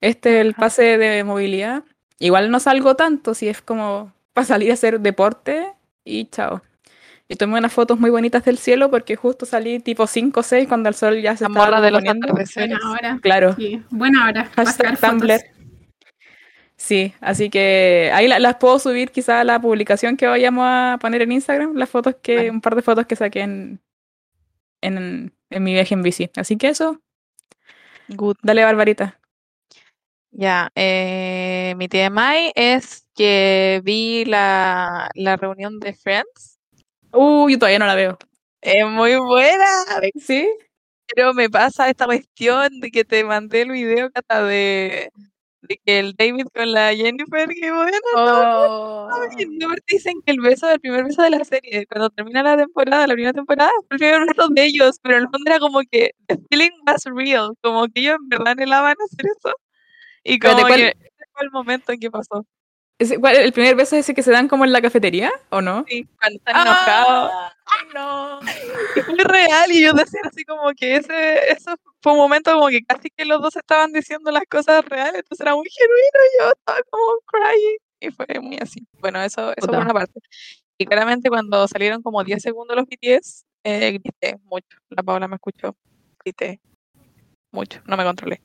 este 0.00 0.36
es 0.38 0.46
el 0.46 0.54
pase 0.54 0.98
de 0.98 1.24
movilidad. 1.24 1.82
Igual 2.20 2.48
no 2.52 2.60
salgo 2.60 2.94
tanto, 2.94 3.34
si 3.34 3.48
es 3.48 3.60
como 3.60 4.12
para 4.32 4.44
salir 4.46 4.70
a 4.70 4.74
hacer 4.74 5.00
deporte 5.00 5.66
y 6.04 6.26
chao. 6.26 6.62
Y 7.26 7.34
tomé 7.34 7.58
unas 7.58 7.72
fotos 7.72 7.98
muy 7.98 8.10
bonitas 8.10 8.44
del 8.44 8.56
cielo 8.58 8.88
porque 8.88 9.16
justo 9.16 9.46
salí 9.46 9.80
tipo 9.80 10.06
5 10.06 10.38
o 10.38 10.42
6 10.44 10.68
cuando 10.68 10.88
el 10.88 10.94
sol 10.94 11.20
ya 11.20 11.36
se 11.36 11.44
La 11.44 11.48
estaba 11.48 11.66
morra 11.66 11.80
de 11.80 11.90
los 11.90 12.02
atardeceres. 12.06 12.78
Buena 12.78 12.90
hora. 12.92 13.18
Claro. 13.20 13.54
Sí, 13.56 13.82
buena 13.90 14.26
hora. 14.28 14.44
Hashtag 14.54 14.98
Tumblr. 15.00 15.40
Sí, 16.76 17.14
así 17.20 17.50
que 17.50 18.10
ahí 18.14 18.28
la- 18.28 18.38
las 18.38 18.56
puedo 18.56 18.78
subir 18.78 19.10
quizá 19.10 19.40
a 19.40 19.44
la 19.44 19.60
publicación 19.60 20.16
que 20.16 20.26
vayamos 20.26 20.64
a 20.66 20.98
poner 21.00 21.22
en 21.22 21.32
Instagram, 21.32 21.74
las 21.76 21.88
fotos 21.88 22.16
que, 22.22 22.36
Vale. 22.36 22.50
un 22.50 22.60
par 22.60 22.74
de 22.76 22.82
fotos 22.82 23.06
que 23.06 23.16
saqué 23.16 23.40
en, 23.40 23.80
en, 24.82 25.34
en 25.50 25.62
mi 25.62 25.72
viaje 25.72 25.94
en 25.94 26.02
bici. 26.02 26.30
Así 26.36 26.56
que 26.56 26.68
eso, 26.68 27.00
Good. 28.08 28.36
dale 28.42 28.64
Barbarita. 28.64 29.18
Ya, 30.30 30.70
eh, 30.74 31.74
mi 31.76 31.88
TMI 31.88 32.52
es 32.54 33.06
que 33.14 33.80
vi 33.84 34.24
la, 34.24 35.10
la 35.14 35.36
reunión 35.36 35.78
de 35.78 35.94
Friends. 35.94 36.58
Uy, 37.12 37.52
yo 37.52 37.58
todavía 37.58 37.78
no 37.78 37.86
la 37.86 37.94
veo. 37.94 38.18
Es 38.60 38.86
muy 38.86 39.16
buena, 39.16 39.66
¿Sí? 40.16 40.48
pero 41.14 41.34
me 41.34 41.50
pasa 41.50 41.88
esta 41.88 42.06
cuestión 42.06 42.80
de 42.80 42.90
que 42.90 43.04
te 43.04 43.24
mandé 43.24 43.62
el 43.62 43.70
video, 43.72 44.10
Cata, 44.10 44.44
de, 44.44 45.10
de 45.62 45.80
que 45.84 45.98
el 46.00 46.14
David 46.14 46.46
con 46.54 46.72
la 46.72 46.94
Jennifer, 46.94 47.48
que 47.48 47.70
bueno, 47.72 47.96
Oh. 48.14 49.08
no, 49.10 49.68
porque 49.68 49.82
dicen 49.88 50.14
que 50.24 50.32
el 50.32 50.40
beso, 50.40 50.68
el 50.70 50.80
primer 50.80 51.04
beso 51.04 51.22
de 51.22 51.30
la 51.30 51.44
serie, 51.44 51.86
cuando 51.86 52.10
termina 52.10 52.42
la 52.42 52.56
temporada, 52.56 53.06
la 53.06 53.14
primera 53.14 53.32
temporada, 53.32 53.70
fue 53.88 53.96
el 53.96 53.98
primer 53.98 54.26
beso 54.26 54.48
de 54.50 54.64
ellos, 54.64 54.96
pero 55.02 55.16
en 55.16 55.22
el 55.22 55.28
fondo 55.28 55.50
era 55.50 55.58
como 55.60 55.80
que 55.90 56.10
the 56.26 56.36
feeling 56.50 56.70
was 56.86 57.02
real, 57.06 57.52
como 57.62 57.86
que 57.88 58.00
ellos 58.00 58.16
en 58.20 58.28
verdad 58.28 58.48
anhelaban 58.48 58.94
hacer 59.04 59.26
eso. 59.38 59.54
Y 60.24 60.38
como 60.38 60.58
Espérate, 60.58 60.68
¿cuál- 60.68 60.80
que 60.98 61.06
ese 61.08 61.24
fue 61.32 61.44
el 61.44 61.50
momento 61.50 61.92
en 61.92 62.00
que 62.00 62.10
pasó. 62.10 62.46
Ese- 62.98 63.18
¿cuál- 63.18 63.36
¿El 63.36 63.52
primer 63.52 63.74
beso 63.74 63.96
es 63.96 64.00
ese 64.04 64.14
que 64.14 64.22
se 64.22 64.30
dan 64.30 64.48
como 64.48 64.64
en 64.64 64.72
la 64.72 64.80
cafetería 64.82 65.32
o 65.50 65.60
no? 65.60 65.84
Sí, 65.88 66.06
cuando 66.18 66.38
están 66.38 66.60
enojados. 66.66 67.32
¡Ay, 67.66 67.88
no! 67.94 68.40
Es 68.96 69.08
muy 69.08 69.18
real 69.18 69.70
y 69.72 69.82
yo 69.82 69.92
decía 69.92 70.20
así 70.24 70.44
como 70.44 70.70
que 70.76 70.96
ese, 70.96 71.50
eso 71.52 71.74
fue 72.02 72.12
un 72.12 72.18
momento 72.18 72.52
como 72.52 72.68
que 72.68 72.82
casi 72.82 73.10
que 73.10 73.24
los 73.24 73.40
dos 73.40 73.56
estaban 73.56 73.92
diciendo 73.92 74.30
las 74.32 74.44
cosas 74.50 74.84
reales, 74.84 75.14
entonces 75.16 75.40
era 75.40 75.54
muy 75.54 75.68
genuino 75.70 76.18
yo 76.40 76.52
estaba 76.52 76.80
como 76.90 77.04
crying 77.26 77.78
y 78.00 78.10
fue 78.10 78.26
muy 78.40 78.58
así. 78.60 78.86
Bueno, 79.00 79.22
eso, 79.22 79.52
eso 79.56 79.66
por 79.68 79.76
una 79.78 79.94
parte. 79.94 80.20
Y 80.78 80.86
claramente 80.86 81.28
cuando 81.28 81.68
salieron 81.68 82.02
como 82.02 82.24
10 82.24 82.42
segundos 82.42 82.76
los 82.76 82.86
BTS, 82.86 83.44
eh, 83.64 83.92
grité 83.92 84.38
mucho. 84.44 84.78
La 84.90 85.02
Paola 85.02 85.28
me 85.28 85.36
escuchó, 85.36 85.76
grité 86.24 86.60
mucho, 87.52 87.80
no 87.86 87.96
me 87.96 88.04
controlé. 88.04 88.42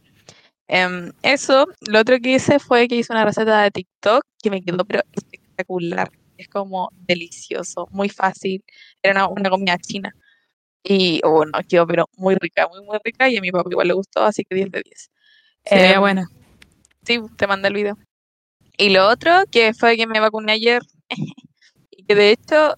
Em, 0.67 1.11
eso, 1.23 1.67
lo 1.89 1.99
otro 1.99 2.17
que 2.19 2.33
hice 2.33 2.59
fue 2.59 2.87
que 2.87 2.95
hice 2.95 3.13
una 3.13 3.25
receta 3.25 3.63
de 3.63 3.71
TikTok 3.71 4.23
que 4.41 4.51
me 4.51 4.61
quedó 4.61 4.85
pero 4.85 5.01
espectacular. 5.13 6.11
Es 6.37 6.47
como 6.49 6.89
delicioso, 6.93 7.87
muy 7.91 8.09
fácil. 8.09 8.63
Era 9.01 9.27
una, 9.27 9.41
una 9.41 9.49
comida 9.49 9.77
china. 9.79 10.13
Y 10.83 11.21
oh, 11.23 11.45
no, 11.45 11.59
quedó 11.67 11.85
pero 11.87 12.05
muy 12.15 12.35
rica, 12.35 12.67
muy 12.67 12.83
muy 12.83 12.97
rica 13.03 13.29
y 13.29 13.37
a 13.37 13.41
mi 13.41 13.51
papá 13.51 13.69
igual 13.69 13.87
le 13.87 13.93
gustó, 13.93 14.23
así 14.23 14.43
que 14.43 14.55
10 14.55 14.71
de 14.71 14.81
10. 14.83 15.11
Se 15.65 15.75
veía 15.75 15.93
Em, 15.95 15.99
buena. 15.99 16.27
Sí, 17.05 17.19
te 17.37 17.47
mandé 17.47 17.67
el 17.69 17.73
video. 17.73 17.97
Y 18.77 18.89
lo 18.91 19.07
otro, 19.07 19.31
que 19.51 19.73
fue 19.73 19.97
que 19.97 20.07
me 20.07 20.19
vacuné 20.19 20.53
ayer, 20.53 20.81
y 21.91 22.03
que 22.03 22.15
de 22.15 22.31
hecho 22.31 22.75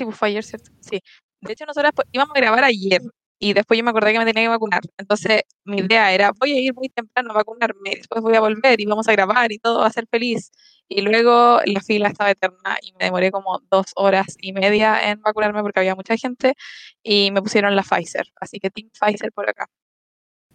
Sí, 0.00 0.06
pues 0.06 0.16
fue 0.16 0.28
ayer, 0.28 0.42
¿cierto? 0.42 0.70
Sí. 0.80 1.02
De 1.42 1.52
hecho, 1.52 1.66
nosotros 1.66 1.92
pues, 1.94 2.08
íbamos 2.10 2.34
a 2.34 2.40
grabar 2.40 2.64
ayer 2.64 3.02
y 3.42 3.54
después 3.54 3.78
yo 3.78 3.82
me 3.84 3.90
acordé 3.90 4.12
que 4.12 4.18
me 4.18 4.26
tenía 4.26 4.42
que 4.44 4.48
vacunar. 4.48 4.82
Entonces, 4.98 5.42
mi 5.64 5.78
idea 5.78 6.12
era, 6.12 6.30
voy 6.38 6.52
a 6.52 6.60
ir 6.60 6.74
muy 6.74 6.90
temprano 6.90 7.30
a 7.30 7.34
vacunarme, 7.34 7.90
después 7.96 8.20
voy 8.22 8.36
a 8.36 8.40
volver 8.40 8.78
y 8.80 8.84
vamos 8.86 9.08
a 9.08 9.12
grabar 9.12 9.50
y 9.50 9.58
todo 9.58 9.80
va 9.80 9.86
a 9.86 9.90
ser 9.90 10.06
feliz. 10.10 10.52
Y 10.88 11.00
luego 11.00 11.60
la 11.64 11.80
fila 11.80 12.08
estaba 12.08 12.30
eterna 12.30 12.76
y 12.82 12.92
me 12.98 13.06
demoré 13.06 13.30
como 13.30 13.60
dos 13.70 13.86
horas 13.96 14.36
y 14.40 14.52
media 14.52 15.10
en 15.10 15.22
vacunarme 15.22 15.62
porque 15.62 15.80
había 15.80 15.94
mucha 15.94 16.16
gente 16.16 16.54
y 17.02 17.30
me 17.30 17.40
pusieron 17.40 17.74
la 17.74 17.82
Pfizer. 17.82 18.26
Así 18.40 18.60
que 18.60 18.70
Team 18.70 18.90
Pfizer 18.90 19.32
por 19.32 19.48
acá. 19.48 19.66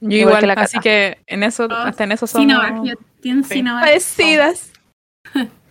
Yo 0.02 0.10
Igual 0.10 0.19
igual, 0.19 0.39
que 0.41 0.48
la 0.48 0.54
así 0.54 0.78
que 0.80 1.24
en 1.26 1.41
eso, 1.41 1.67
hasta 1.71 2.04
en 2.04 2.12
eso 2.12 2.28
somos 2.28 2.45
Sinovac, 2.48 2.84
yo 2.84 2.93
Sí. 3.24 3.43
Sinovac. 3.45 3.84
parecidas. 3.86 4.71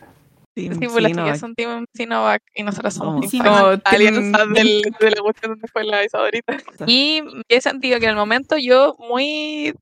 Team 0.55 0.75
Sí, 0.79 0.87
pues 0.89 1.03
las 1.03 1.13
chicas 1.13 1.41
son 1.41 1.55
Team 1.55 1.85
Sinovac 1.95 2.43
y 2.55 2.63
nosotras 2.63 2.95
somos 2.95 3.21
Team 3.21 3.31
Sinovac. 3.31 3.83
Pfizer. 3.83 3.95
Alianza 4.09 4.39
Team- 4.39 4.53
del, 4.55 4.83
de 5.01 5.11
la 5.11 5.23
cuestión 5.23 5.53
donde 5.53 5.69
fue 5.69 5.85
la 5.85 6.05
Isadorita. 6.05 6.57
Y 6.87 7.23
he 7.49 7.61
sentido 7.61 7.99
que 7.99 8.05
en 8.05 8.11
el 8.11 8.17
momento 8.17 8.57
yo 8.57 8.95
muy, 8.99 9.75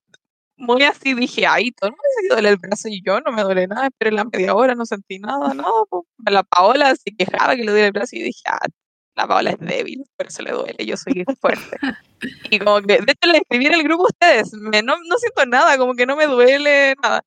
muy 0.57 0.83
así 0.85 1.15
dije, 1.15 1.47
ay, 1.47 1.71
todo 1.73 1.89
el 1.89 1.93
mundo 1.93 2.05
que 2.23 2.29
duele 2.35 2.49
el 2.51 2.57
brazo 2.57 2.89
y 2.89 3.03
yo 3.05 3.21
no 3.21 3.33
me 3.33 3.43
duele 3.43 3.67
nada, 3.67 3.87
esperé 3.89 4.13
la 4.13 4.25
media 4.25 4.55
hora, 4.55 4.75
no 4.75 4.87
sentí 4.87 5.19
nada, 5.19 5.53
no. 5.55 5.87
pues, 5.91 6.05
La 6.31 6.43
Paola 6.43 6.95
se 6.97 7.15
quejaba 7.17 7.55
que 7.57 7.65
le 7.65 7.71
duele 7.71 7.87
el 7.87 7.93
brazo 7.93 8.17
y 8.17 8.23
dije, 8.23 8.43
ah, 8.47 8.67
la 9.15 9.27
Paola 9.27 9.51
es 9.51 9.59
débil, 9.61 10.03
por 10.17 10.27
eso 10.29 10.43
le 10.43 10.53
duele, 10.53 10.87
yo 10.87 10.97
soy 10.97 11.25
fuerte. 11.41 11.77
Y 12.51 12.61
como 12.61 12.81
que, 12.83 12.99
de 13.01 13.13
hecho, 13.13 13.33
le 13.33 13.39
escribí 13.39 13.67
en 13.67 13.75
el 13.75 13.83
grupo 13.83 14.05
a 14.05 14.07
ustedes, 14.07 14.53
me, 14.55 14.81
no, 14.81 14.95
no 14.97 15.19
siento 15.19 15.45
nada, 15.45 15.77
como 15.77 15.95
que 15.95 16.07
no 16.07 16.15
me 16.17 16.27
duele 16.29 16.95
nada. 17.03 17.25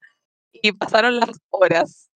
Y 0.53 0.71
pasaron 0.71 1.19
las 1.19 1.29
horas 1.49 2.09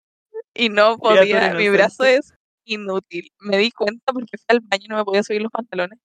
y 0.53 0.69
no 0.69 0.97
podía, 0.97 1.53
mi 1.53 1.69
brazo 1.69 2.03
es 2.05 2.33
inútil. 2.65 3.29
Me 3.39 3.57
di 3.57 3.71
cuenta 3.71 4.13
porque 4.13 4.37
fui 4.37 4.45
al 4.49 4.59
baño 4.61 4.83
y 4.85 4.87
no 4.89 4.97
me 4.97 5.05
podía 5.05 5.23
subir 5.23 5.41
los 5.41 5.51
pantalones. 5.51 5.99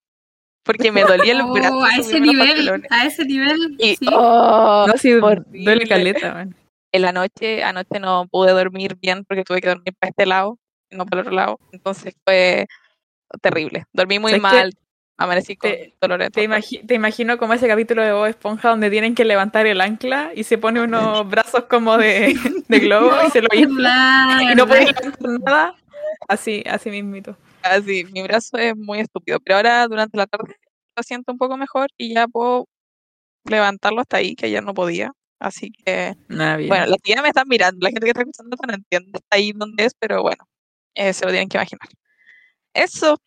Porque 0.64 0.90
me 0.92 1.02
dolía 1.02 1.32
el 1.32 1.42
brazo. 1.52 1.78
Oh, 1.78 1.84
a 1.84 1.96
ese 1.96 2.20
nivel, 2.20 2.86
a 2.90 3.06
ese 3.06 3.24
nivel, 3.24 3.76
Y, 3.78 3.96
sí. 3.96 4.06
oh, 4.10 4.86
No, 4.88 4.96
sí, 4.96 5.10
duele 5.12 5.86
caleta, 5.86 6.32
man. 6.34 6.56
en 6.92 7.02
la 7.02 7.12
noche, 7.12 7.62
anoche 7.62 8.00
no 8.00 8.26
pude 8.30 8.52
dormir 8.52 8.96
bien 9.00 9.24
porque 9.24 9.44
tuve 9.44 9.60
que 9.60 9.68
dormir 9.68 9.94
para 9.98 10.10
este 10.10 10.24
lado 10.26 10.58
y 10.90 10.96
no 10.96 11.04
para 11.04 11.20
el 11.20 11.26
otro 11.26 11.36
lado. 11.36 11.60
Entonces 11.72 12.14
fue 12.24 12.66
terrible. 13.42 13.84
Dormí 13.92 14.18
muy 14.18 14.38
mal. 14.40 14.72
Amanecí 15.16 15.56
con 15.56 15.70
Te- 15.70 15.94
dolores. 16.00 16.30
Te, 16.32 16.42
imagi- 16.44 16.84
te 16.86 16.94
imagino 16.94 17.38
como 17.38 17.54
ese 17.54 17.68
capítulo 17.68 18.02
de 18.02 18.12
Bob 18.12 18.26
Esponja 18.26 18.70
donde 18.70 18.90
tienen 18.90 19.14
que 19.14 19.24
levantar 19.24 19.66
el 19.66 19.80
ancla 19.80 20.32
y 20.34 20.42
se 20.44 20.58
pone 20.58 20.82
unos 20.82 21.28
brazos 21.28 21.64
como 21.64 21.96
de, 21.96 22.34
de 22.68 22.78
globo 22.80 23.12
y 23.26 23.30
se 23.30 23.40
lo 23.40 23.48
infla 23.54 24.40
y 24.52 24.54
no 24.56 24.66
puede 24.66 24.86
levantar 24.86 25.30
nada. 25.44 25.74
Así, 26.28 26.64
así 26.66 26.90
mismito. 26.90 27.36
Así, 27.62 28.04
mi 28.12 28.22
brazo 28.22 28.56
es 28.58 28.76
muy 28.76 28.98
estúpido. 29.00 29.38
Pero 29.40 29.56
ahora 29.56 29.86
durante 29.86 30.16
la 30.18 30.26
tarde 30.26 30.56
lo 30.96 31.02
siento 31.02 31.30
un 31.32 31.38
poco 31.38 31.56
mejor 31.56 31.88
y 31.96 32.14
ya 32.14 32.26
puedo 32.26 32.66
levantarlo 33.44 34.00
hasta 34.00 34.16
ahí, 34.16 34.34
que 34.34 34.46
ayer 34.46 34.62
no 34.64 34.74
podía. 34.74 35.12
Así 35.38 35.70
que, 35.70 36.14
Nada 36.28 36.56
bien. 36.56 36.68
bueno, 36.70 36.86
las 36.86 36.98
que 37.02 37.12
ya 37.14 37.22
me 37.22 37.28
están 37.28 37.46
mirando, 37.48 37.78
la 37.82 37.90
gente 37.90 38.00
que 38.04 38.10
está 38.10 38.20
escuchando 38.22 38.56
no 38.66 38.74
entiende 38.74 39.10
hasta 39.14 39.36
ahí 39.36 39.52
dónde 39.52 39.84
es, 39.84 39.94
pero 39.98 40.22
bueno, 40.22 40.48
eh, 40.94 41.12
se 41.12 41.24
lo 41.24 41.30
tienen 41.30 41.48
que 41.48 41.58
imaginar. 41.58 41.88
Eso, 42.72 43.20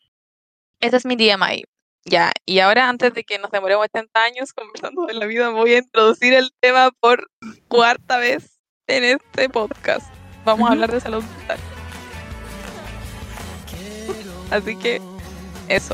ese 0.79 0.97
es 0.97 1.05
mi 1.05 1.15
DMI. 1.15 1.63
Ya, 2.09 2.31
y 2.45 2.59
ahora 2.59 2.87
antes 2.87 3.13
de 3.13 3.25
que 3.25 3.37
nos 3.37 3.51
demoremos 3.51 3.83
80 3.83 4.23
años 4.23 4.53
conversando 4.53 5.05
de 5.07 5.13
la 5.13 5.25
vida, 5.25 5.49
voy 5.49 5.73
a 5.73 5.79
introducir 5.79 6.33
el 6.33 6.53
tema 6.61 6.91
por 7.01 7.29
cuarta 7.67 8.17
vez 8.17 8.61
en 8.87 9.03
este 9.03 9.49
podcast. 9.49 10.09
Vamos 10.45 10.69
a 10.69 10.71
hablar 10.71 10.89
de 10.89 11.01
salud 11.01 11.21
mental. 11.37 11.59
Así 14.51 14.77
que, 14.77 15.01
eso. 15.67 15.93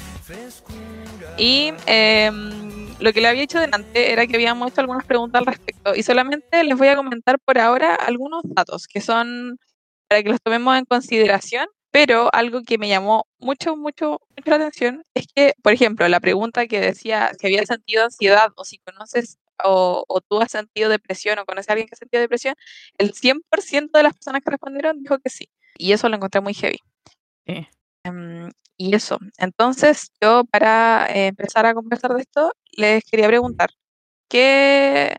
Y 1.40 1.74
em, 1.88 2.94
lo 3.00 3.12
que 3.12 3.20
le 3.20 3.30
había 3.30 3.42
dicho 3.42 3.60
delante 3.60 4.12
era 4.12 4.28
que 4.28 4.36
habíamos 4.36 4.72
hecho 4.72 4.82
algunas 4.82 5.08
preguntas 5.08 5.40
al 5.40 5.48
respecto. 5.48 5.96
Y 5.96 6.04
solamente 6.04 6.64
les 6.64 6.78
voy 6.78 6.90
a 6.90 6.96
comentar 6.96 7.40
por 7.40 7.58
ahora 7.58 7.96
algunos 7.96 8.44
datos 8.46 8.86
que 8.86 9.02
son 9.02 9.58
para 10.08 10.22
que 10.22 10.30
los 10.30 10.42
tomemos 10.44 10.78
en 10.78 10.86
consideración. 10.86 11.68
Pero 11.94 12.30
algo 12.34 12.64
que 12.64 12.80
me 12.80 12.90
llamó 12.90 13.28
mucho, 13.38 13.76
mucho, 13.78 14.20
mucho 14.36 14.50
la 14.50 14.56
atención 14.56 15.04
es 15.14 15.28
que, 15.28 15.54
por 15.62 15.74
ejemplo, 15.74 16.08
la 16.08 16.20
pregunta 16.20 16.66
que 16.66 16.82
decía 16.82 17.32
si 17.40 17.46
había 17.46 17.68
sentido 17.68 18.04
ansiedad 18.06 18.50
o 18.56 18.66
si 18.66 18.80
conoces 18.80 19.38
o, 19.64 20.04
o 20.08 20.22
tú 20.22 20.42
has 20.42 20.52
sentido 20.52 20.90
depresión 20.90 21.38
o 21.38 21.46
conoces 21.46 21.70
a 21.70 21.74
alguien 21.74 21.88
que 21.88 21.94
ha 21.94 21.98
sentido 21.98 22.22
depresión, 22.22 22.56
el 22.98 23.14
100% 23.14 24.00
de 24.00 24.04
las 24.04 24.14
personas 24.14 24.42
que 24.42 24.50
respondieron 24.50 25.04
dijo 25.04 25.20
que 25.20 25.30
sí. 25.30 25.50
Y 25.78 25.92
eso 25.92 26.10
lo 26.10 26.16
encontré 26.16 26.42
muy 26.42 26.56
heavy. 26.56 26.80
Sí. 27.46 27.68
Em, 28.06 28.50
y 28.76 28.96
eso. 28.96 29.20
Entonces, 29.38 30.12
yo 30.20 30.46
para 30.46 31.06
eh, 31.10 31.28
empezar 31.28 31.68
a 31.68 31.76
conversar 31.76 32.16
de 32.16 32.22
esto, 32.22 32.54
les 32.72 33.04
quería 33.04 33.28
preguntar, 33.28 33.70
¿qué 34.30 35.18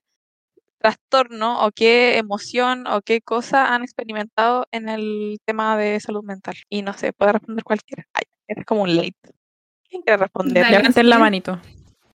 trastorno 0.84 1.64
o 1.64 1.70
qué 1.70 2.18
emoción 2.18 2.86
o 2.86 3.00
qué 3.00 3.22
cosa 3.22 3.74
han 3.74 3.82
experimentado 3.82 4.66
en 4.70 4.90
el 4.90 5.38
tema 5.46 5.78
de 5.78 5.98
salud 5.98 6.22
mental? 6.22 6.56
Y 6.68 6.82
no 6.82 6.92
sé, 6.92 7.14
puede 7.14 7.32
responder 7.32 7.64
cualquiera. 7.64 8.06
Ay, 8.12 8.24
es 8.48 8.66
como 8.66 8.82
un 8.82 8.94
late. 8.94 9.14
¿Quién 9.88 10.02
quiere 10.02 10.18
responder? 10.18 10.70
Levanten 10.70 11.08
la 11.08 11.18
manito. 11.18 11.58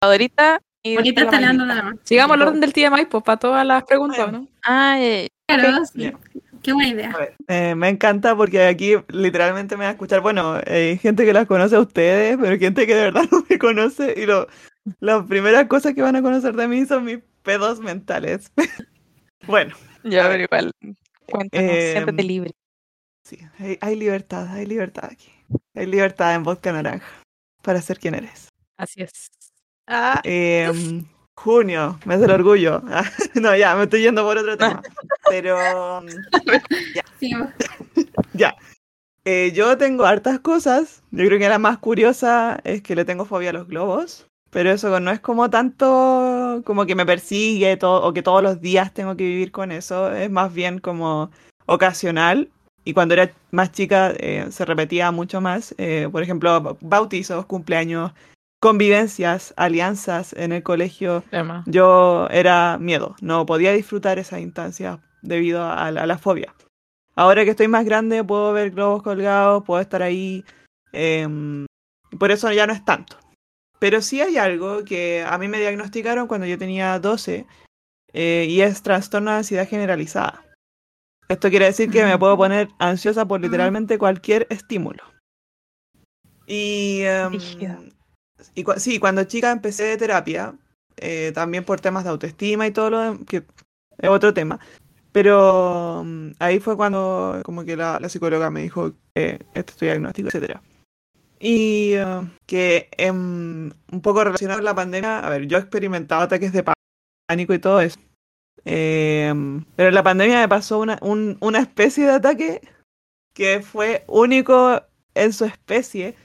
Ahorita 0.01 0.61
y 0.83 0.97
Ahorita 0.97 1.23
está 1.23 1.41
la 1.41 1.51
mano. 1.53 1.99
Sigamos 2.03 2.37
el 2.37 2.43
orden 2.43 2.59
del 2.61 2.73
TMI, 2.73 3.05
pues, 3.09 3.23
para 3.23 3.37
todas 3.37 3.65
las 3.65 3.83
preguntas, 3.83 4.31
¿no? 4.31 4.47
Ay, 4.61 5.27
Claro, 5.47 5.85
sí. 5.85 6.13
Qué 6.61 6.73
buena 6.73 6.89
idea. 6.89 7.15
Ver, 7.17 7.35
eh, 7.47 7.73
me 7.73 7.89
encanta 7.89 8.35
porque 8.35 8.65
aquí 8.65 8.95
literalmente 9.07 9.77
me 9.77 9.85
va 9.85 9.89
a 9.89 9.93
escuchar, 9.93 10.21
bueno, 10.21 10.59
hay 10.67 10.97
gente 10.97 11.25
que 11.25 11.33
las 11.33 11.47
conoce 11.47 11.75
a 11.75 11.79
ustedes, 11.79 12.37
pero 12.37 12.51
hay 12.51 12.59
gente 12.59 12.85
que 12.85 12.95
de 12.95 13.03
verdad 13.03 13.23
no 13.31 13.43
me 13.49 13.57
conoce 13.57 14.13
y 14.15 14.25
lo, 14.25 14.47
las 14.99 15.25
primeras 15.25 15.65
cosas 15.67 15.93
que 15.95 16.01
van 16.01 16.17
a 16.17 16.21
conocer 16.21 16.55
de 16.55 16.67
mí 16.67 16.85
son 16.85 17.05
mis 17.05 17.19
pedos 17.49 17.79
mentales. 17.79 18.51
bueno, 19.47 19.75
ya, 20.03 20.27
pero 20.29 20.43
igual, 20.43 20.71
cuéntanos, 21.25 21.71
siéntete 21.71 22.21
Em, 22.21 22.27
libre. 22.27 22.51
sí, 23.25 23.39
hay, 23.57 23.75
hay 23.81 23.95
libertad, 23.95 24.47
hay 24.49 24.67
libertad 24.67 25.05
aquí. 25.11 25.31
Hay 25.73 25.87
libertad 25.87 26.35
en 26.35 26.43
Vodka 26.43 26.71
Naranja 26.71 27.07
para 27.63 27.81
ser 27.81 27.97
quien 27.97 28.13
eres. 28.13 28.49
Así 28.77 29.01
es. 29.01 29.31
Ah, 29.87 30.21
Em, 30.23 31.05
junio, 31.35 31.97
mes 32.05 32.19
del 32.21 32.29
orgullo. 32.29 32.83
no, 33.33 33.55
ya, 33.55 33.75
me 33.75 33.85
estoy 33.85 34.03
yendo 34.03 34.23
por 34.23 34.37
otro 34.37 34.55
tema. 34.55 34.83
Pero 35.29 35.57
Sí, 37.19 37.31
Ya. 38.33 38.55
Eh, 39.25 39.51
yo 39.55 39.75
tengo 39.77 40.05
hartas 40.05 40.39
cosas. 40.39 41.01
Yo 41.09 41.25
creo 41.25 41.39
que 41.39 41.49
la 41.49 41.57
más 41.57 41.79
curiosa 41.79 42.59
es 42.63 42.83
que 42.83 42.95
le 42.95 43.05
tengo 43.05 43.25
fobia 43.25 43.49
a 43.49 43.53
los 43.53 43.67
globos. 43.67 44.28
Pero 44.51 44.71
eso 44.71 44.99
no 44.99 45.11
es 45.11 45.19
como 45.19 45.49
tanto 45.49 46.61
como 46.65 46.85
que 46.85 46.95
me 46.95 47.05
persigue 47.05 47.77
to- 47.77 48.03
o 48.03 48.13
que 48.13 48.23
todos 48.23 48.41
los 48.41 48.61
días 48.61 48.93
tengo 48.93 49.15
que 49.15 49.23
vivir 49.23 49.51
con 49.51 49.71
eso. 49.71 50.11
Es 50.13 50.29
más 50.31 50.53
bien 50.53 50.79
como 50.79 51.29
ocasional. 51.67 52.49
Y 52.83 52.93
cuando 52.93 53.13
era 53.13 53.31
más 53.51 53.71
chica 53.71 54.11
eh, 54.17 54.47
se 54.49 54.65
repetía 54.65 55.11
mucho 55.11 55.41
más. 55.41 55.75
Eh, 55.77 56.07
por 56.11 56.23
ejemplo, 56.23 56.77
bautizos, 56.81 57.45
cumpleaños, 57.45 58.11
convivencias, 58.59 59.53
alianzas 59.57 60.33
en 60.33 60.51
el 60.51 60.63
colegio. 60.63 61.23
Yo 61.65 62.27
era 62.31 62.77
miedo, 62.79 63.15
no 63.21 63.45
podía 63.45 63.71
disfrutar 63.73 64.17
esas 64.19 64.39
instancias 64.39 64.99
debido 65.21 65.63
a 65.63 65.91
la, 65.91 66.03
a 66.03 66.07
la 66.07 66.17
fobia. 66.17 66.53
Ahora 67.15 67.43
que 67.43 67.51
estoy 67.51 67.67
más 67.67 67.85
grande 67.85 68.23
puedo 68.23 68.53
ver 68.53 68.71
globos 68.71 69.03
colgados, 69.03 69.63
puedo 69.65 69.81
estar 69.81 70.01
ahí, 70.01 70.43
em, 70.93 71.65
por 72.17 72.31
eso 72.31 72.51
ya 72.51 72.65
no 72.65 72.73
es 72.73 72.83
tanto. 72.85 73.17
Pero 73.79 74.01
sí 74.01 74.21
hay 74.21 74.37
algo 74.37 74.83
que 74.83 75.23
a 75.27 75.37
mí 75.37 75.47
me 75.47 75.59
diagnosticaron 75.59 76.27
cuando 76.27 76.45
yo 76.45 76.57
tenía 76.57 76.99
12 76.99 77.45
eh, 78.13 78.45
y 78.49 78.61
es 78.61 78.81
trastorno 78.81 79.31
de 79.31 79.37
ansiedad 79.37 79.67
generalizada. 79.67 80.45
Esto 81.29 81.49
quiere 81.49 81.65
decir 81.65 81.89
que 81.91 82.03
me 82.03 82.17
puedo 82.17 82.35
poner 82.37 82.69
ansiosa 82.79 83.25
por 83.25 83.39
literalmente 83.39 83.97
cualquier 83.97 84.47
estímulo. 84.49 85.03
Y, 88.55 88.63
cua- 88.63 88.79
sí, 88.79 88.99
cuando 88.99 89.23
chica 89.25 89.51
empecé 89.51 89.95
terapia, 89.97 90.55
eh, 90.97 91.31
también 91.35 91.63
por 91.63 91.79
temas 91.79 92.03
de 92.03 92.09
autoestima 92.09 92.65
y 92.67 92.71
todo 92.71 92.89
lo 92.89 93.19
que 93.25 93.43
es 93.97 94.09
otro 94.09 94.33
tema. 94.33 94.59
Pero 95.11 96.03
mm, 96.05 96.31
ahí 96.39 96.59
fue 96.59 96.75
cuando 96.75 97.41
como 97.43 97.63
que 97.63 97.75
la, 97.77 97.99
la 97.99 98.09
psicóloga 98.09 98.49
me 98.49 98.61
dijo 98.63 98.93
que 99.13 99.45
este 99.53 99.71
es 99.71 99.77
tu 99.77 99.85
diagnóstico, 99.85 100.29
etcétera. 100.29 100.61
Y 101.39 101.93
eh, 101.93 102.21
que 102.45 102.89
em, 102.97 103.71
un 103.91 104.01
poco 104.01 104.23
relacionado 104.23 104.59
con 104.59 104.65
la 104.65 104.75
pandemia, 104.75 105.19
a 105.19 105.29
ver, 105.29 105.47
yo 105.47 105.57
he 105.57 105.61
experimentado 105.61 106.21
ataques 106.21 106.51
de 106.51 106.65
pánico 107.27 107.53
y 107.53 107.59
todo 107.59 107.79
eso. 107.81 107.99
Em, 108.65 109.63
pero 109.75 109.89
en 109.89 109.95
la 109.95 110.03
pandemia 110.03 110.39
me 110.41 110.47
pasó 110.49 110.79
una, 110.79 110.97
un- 111.01 111.37
una 111.39 111.59
especie 111.59 112.05
de 112.05 112.11
ataque 112.11 112.61
que 113.33 113.61
fue 113.61 114.03
único 114.07 114.81
en 115.15 115.31
su 115.33 115.45
especie. 115.45 116.15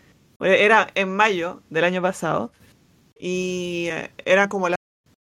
Era 0.40 0.88
en 0.96 1.14
mayo 1.14 1.62
del 1.70 1.84
año 1.84 2.02
pasado 2.02 2.52
y 3.16 3.86
eh, 3.92 4.10
era 4.24 4.48
como 4.48 4.68
las 4.68 4.76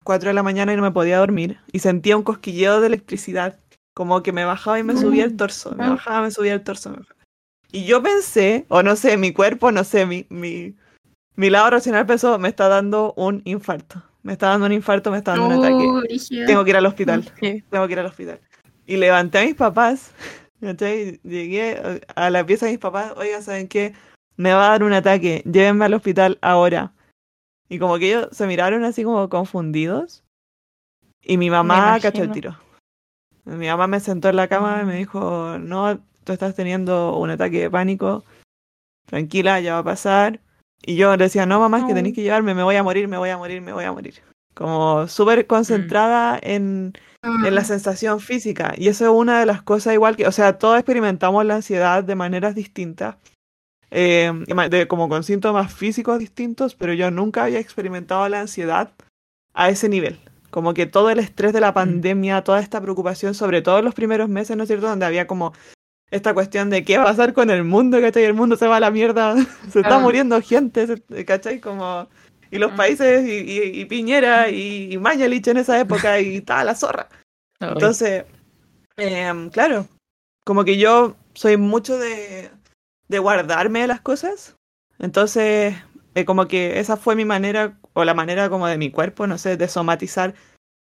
4 0.04 0.30
de 0.30 0.34
la 0.34 0.43
mañana 0.43 0.74
y 0.74 0.76
no 0.76 0.82
me 0.82 0.91
podía 0.91 1.19
dormir 1.19 1.60
y 1.71 1.80
sentía 1.80 2.17
un 2.17 2.24
cosquilleo 2.24 2.82
de 2.82 2.88
electricidad, 2.88 3.60
como 3.95 4.24
que 4.24 4.32
me 4.34 4.45
bajaba 4.45 4.80
y 4.80 4.84
me 4.84 4.98
subía 4.98 5.24
el 5.26 5.38
torso, 5.38 5.74
me 5.76 5.86
Ah. 5.86 5.89
bajaba, 5.91 6.21
me 6.24 6.32
subía 6.32 6.54
el 6.54 6.63
torso. 6.63 6.89
me 6.89 6.98
bajaba. 6.98 7.14
Y 7.76 7.84
yo 7.84 8.02
pensé, 8.02 8.66
o 8.70 8.84
no 8.84 8.96
sé, 8.96 9.18
mi 9.18 9.34
cuerpo, 9.34 9.70
no 9.70 9.84
sé, 9.84 10.06
mi, 10.06 10.26
mi, 10.30 10.78
mi 11.36 11.50
lado 11.50 11.72
racional 11.72 12.06
pensó, 12.06 12.40
me 12.40 12.48
está 12.48 12.70
dando 12.70 13.14
un 13.18 13.42
infarto. 13.44 14.02
Me 14.24 14.32
está 14.32 14.48
dando 14.48 14.68
un 14.68 14.72
infarto, 14.72 15.12
me 15.12 15.18
está 15.18 15.32
dando 15.32 15.48
un 15.48 15.62
ataque. 15.62 16.18
Tengo 16.48 16.64
que 16.64 16.70
ir 16.70 16.78
al 16.78 16.86
hospital. 16.86 17.30
Tengo 17.70 17.86
que 17.86 17.92
ir 17.92 18.00
al 18.00 18.06
hospital. 18.06 18.40
Y 18.86 18.96
levanté 18.96 19.40
a 19.40 19.44
mis 19.44 19.56
papás. 19.56 20.14
¿cachai? 20.62 21.20
Llegué 21.24 22.02
a 22.16 22.30
la 22.30 22.46
pieza 22.46 22.66
de 22.66 22.72
mis 22.72 22.80
papás. 22.80 23.12
Oiga, 23.18 23.42
¿saben 23.42 23.68
qué? 23.68 23.94
Me 24.38 24.54
va 24.54 24.68
a 24.68 24.70
dar 24.70 24.84
un 24.86 24.94
ataque. 24.94 25.44
Llévenme 25.44 25.84
al 25.84 25.96
hospital 25.96 26.38
ahora. 26.42 26.94
Y 27.68 27.78
como 27.78 28.00
que 28.00 28.08
ellos 28.08 28.30
se 28.32 28.48
miraron 28.48 28.86
así 28.86 29.04
como 29.04 29.28
confundidos. 29.28 30.24
Y 31.22 31.36
mi 31.36 31.50
mamá 31.50 32.00
cachó 32.00 32.24
el 32.24 32.32
tiro. 32.32 32.58
Mi 33.44 33.68
mamá 33.68 33.88
me 33.88 34.00
sentó 34.00 34.30
en 34.30 34.38
la 34.38 34.48
cama 34.48 34.80
y 34.82 34.86
me 34.86 34.96
dijo, 34.96 35.58
no, 35.60 36.00
tú 36.26 36.34
estás 36.34 36.54
teniendo 36.56 37.16
un 37.18 37.30
ataque 37.30 37.62
de 37.62 37.70
pánico. 37.72 38.26
Tranquila, 39.06 39.60
ya 39.62 39.74
va 39.76 39.80
a 39.80 39.84
pasar. 39.84 40.42
Y 40.86 40.98
yo 40.98 41.16
le 41.16 41.24
decía, 41.24 41.46
no, 41.46 41.60
mamá, 41.60 41.80
es 41.80 41.86
que 41.86 41.94
tenéis 41.94 42.14
que 42.16 42.22
llevarme, 42.24 42.54
me 42.54 42.64
voy 42.64 42.76
a 42.76 42.84
morir, 42.84 43.08
me 43.08 43.18
voy 43.18 43.30
a 43.30 43.38
morir, 43.38 43.62
me 43.62 43.72
voy 43.72 43.86
a 43.86 43.92
morir. 43.94 44.16
Como 44.54 45.08
súper 45.08 45.48
concentrada 45.48 46.38
en, 46.42 46.94
Mm. 47.24 47.46
en 47.46 47.56
la 47.56 47.64
sensación 47.64 48.20
física. 48.20 48.74
Y 48.78 48.88
eso 48.88 49.06
es 49.06 49.10
una 49.12 49.40
de 49.40 49.48
las 49.48 49.64
cosas 49.64 49.94
igual 49.96 50.16
que, 50.16 50.28
o 50.28 50.32
sea, 50.32 50.60
todos 50.60 50.78
experimentamos 50.78 51.44
la 51.44 51.56
ansiedad 51.56 52.04
de 52.04 52.14
maneras 52.14 52.54
distintas, 52.54 53.16
eh, 53.90 54.32
de- 54.70 54.88
como 54.88 55.10
con 55.10 55.24
síntomas 55.24 55.74
físicos 55.74 56.20
distintos, 56.20 56.76
pero 56.76 56.94
yo 56.94 57.10
nunca 57.10 57.46
había 57.46 57.60
experimentado 57.60 58.28
la 58.30 58.42
ansiedad 58.42 58.92
a 59.56 59.70
ese 59.70 59.90
nivel. 59.90 60.20
Como 60.52 60.74
que 60.76 60.86
todo 60.86 61.10
el 61.10 61.18
estrés 61.20 61.52
de 61.52 61.62
la 61.62 61.74
pandemia, 61.74 62.44
toda 62.44 62.60
esta 62.60 62.80
preocupación, 62.80 63.34
sobre 63.34 63.62
todo 63.64 63.80
en 63.80 63.86
los 63.86 63.96
primeros 63.96 64.30
meses, 64.30 64.56
¿no 64.56 64.64
es 64.64 64.68
cierto? 64.68 64.88
Donde 64.88 65.06
había 65.08 65.26
como 65.26 65.54
esta 66.12 66.34
cuestión 66.34 66.70
de 66.70 66.84
qué 66.86 66.98
va 66.98 67.04
a 67.04 67.08
pasar 67.08 67.34
con 67.34 67.50
el 67.50 67.63
mundo, 67.63 68.00
¿cachai? 68.00 68.24
El 68.24 68.34
mundo 68.34 68.56
se 68.56 68.68
va 68.68 68.78
a 68.78 68.80
la 68.80 68.91
mierda, 68.91 69.36
se 69.72 69.80
está 69.82 70.00
muriendo 70.00 70.41
gente, 70.41 71.02
¿cachai? 71.26 71.60
Como... 71.60 72.08
Y 72.52 72.60
los 72.60 72.74
Mm. 72.74 72.76
países, 72.76 73.28
y, 73.28 73.32
y- 73.52 73.82
y 73.82 73.86
Piñera, 73.86 74.50
y, 74.50 74.94
y 74.94 74.98
Mañalich 74.98 75.48
en 75.48 75.58
esa 75.58 75.80
época, 75.80 76.20
y 76.20 76.41
toda 76.41 76.63
la 76.63 76.76
zorra. 76.76 77.10
Entonces, 77.60 78.24
em, 78.98 79.50
claro, 79.50 79.88
como 80.46 80.63
que 80.63 80.78
yo 80.78 81.15
soy 81.34 81.58
mucho 81.58 81.98
de, 81.98 82.50
de 83.08 83.20
guardarme 83.20 83.88
las 83.88 84.00
cosas. 84.02 84.56
Entonces, 85.00 85.76
eh, 86.13 86.24
como 86.26 86.48
que 86.48 86.80
esa 86.80 86.96
fue 86.98 87.15
mi 87.15 87.26
manera, 87.26 87.78
o 87.94 88.06
la 88.06 88.13
manera 88.13 88.50
como 88.50 88.68
de 88.68 88.78
mi 88.78 88.91
cuerpo, 88.91 89.28
no 89.28 89.38
sé, 89.38 89.58
de 89.58 89.68
somatizar 89.68 90.34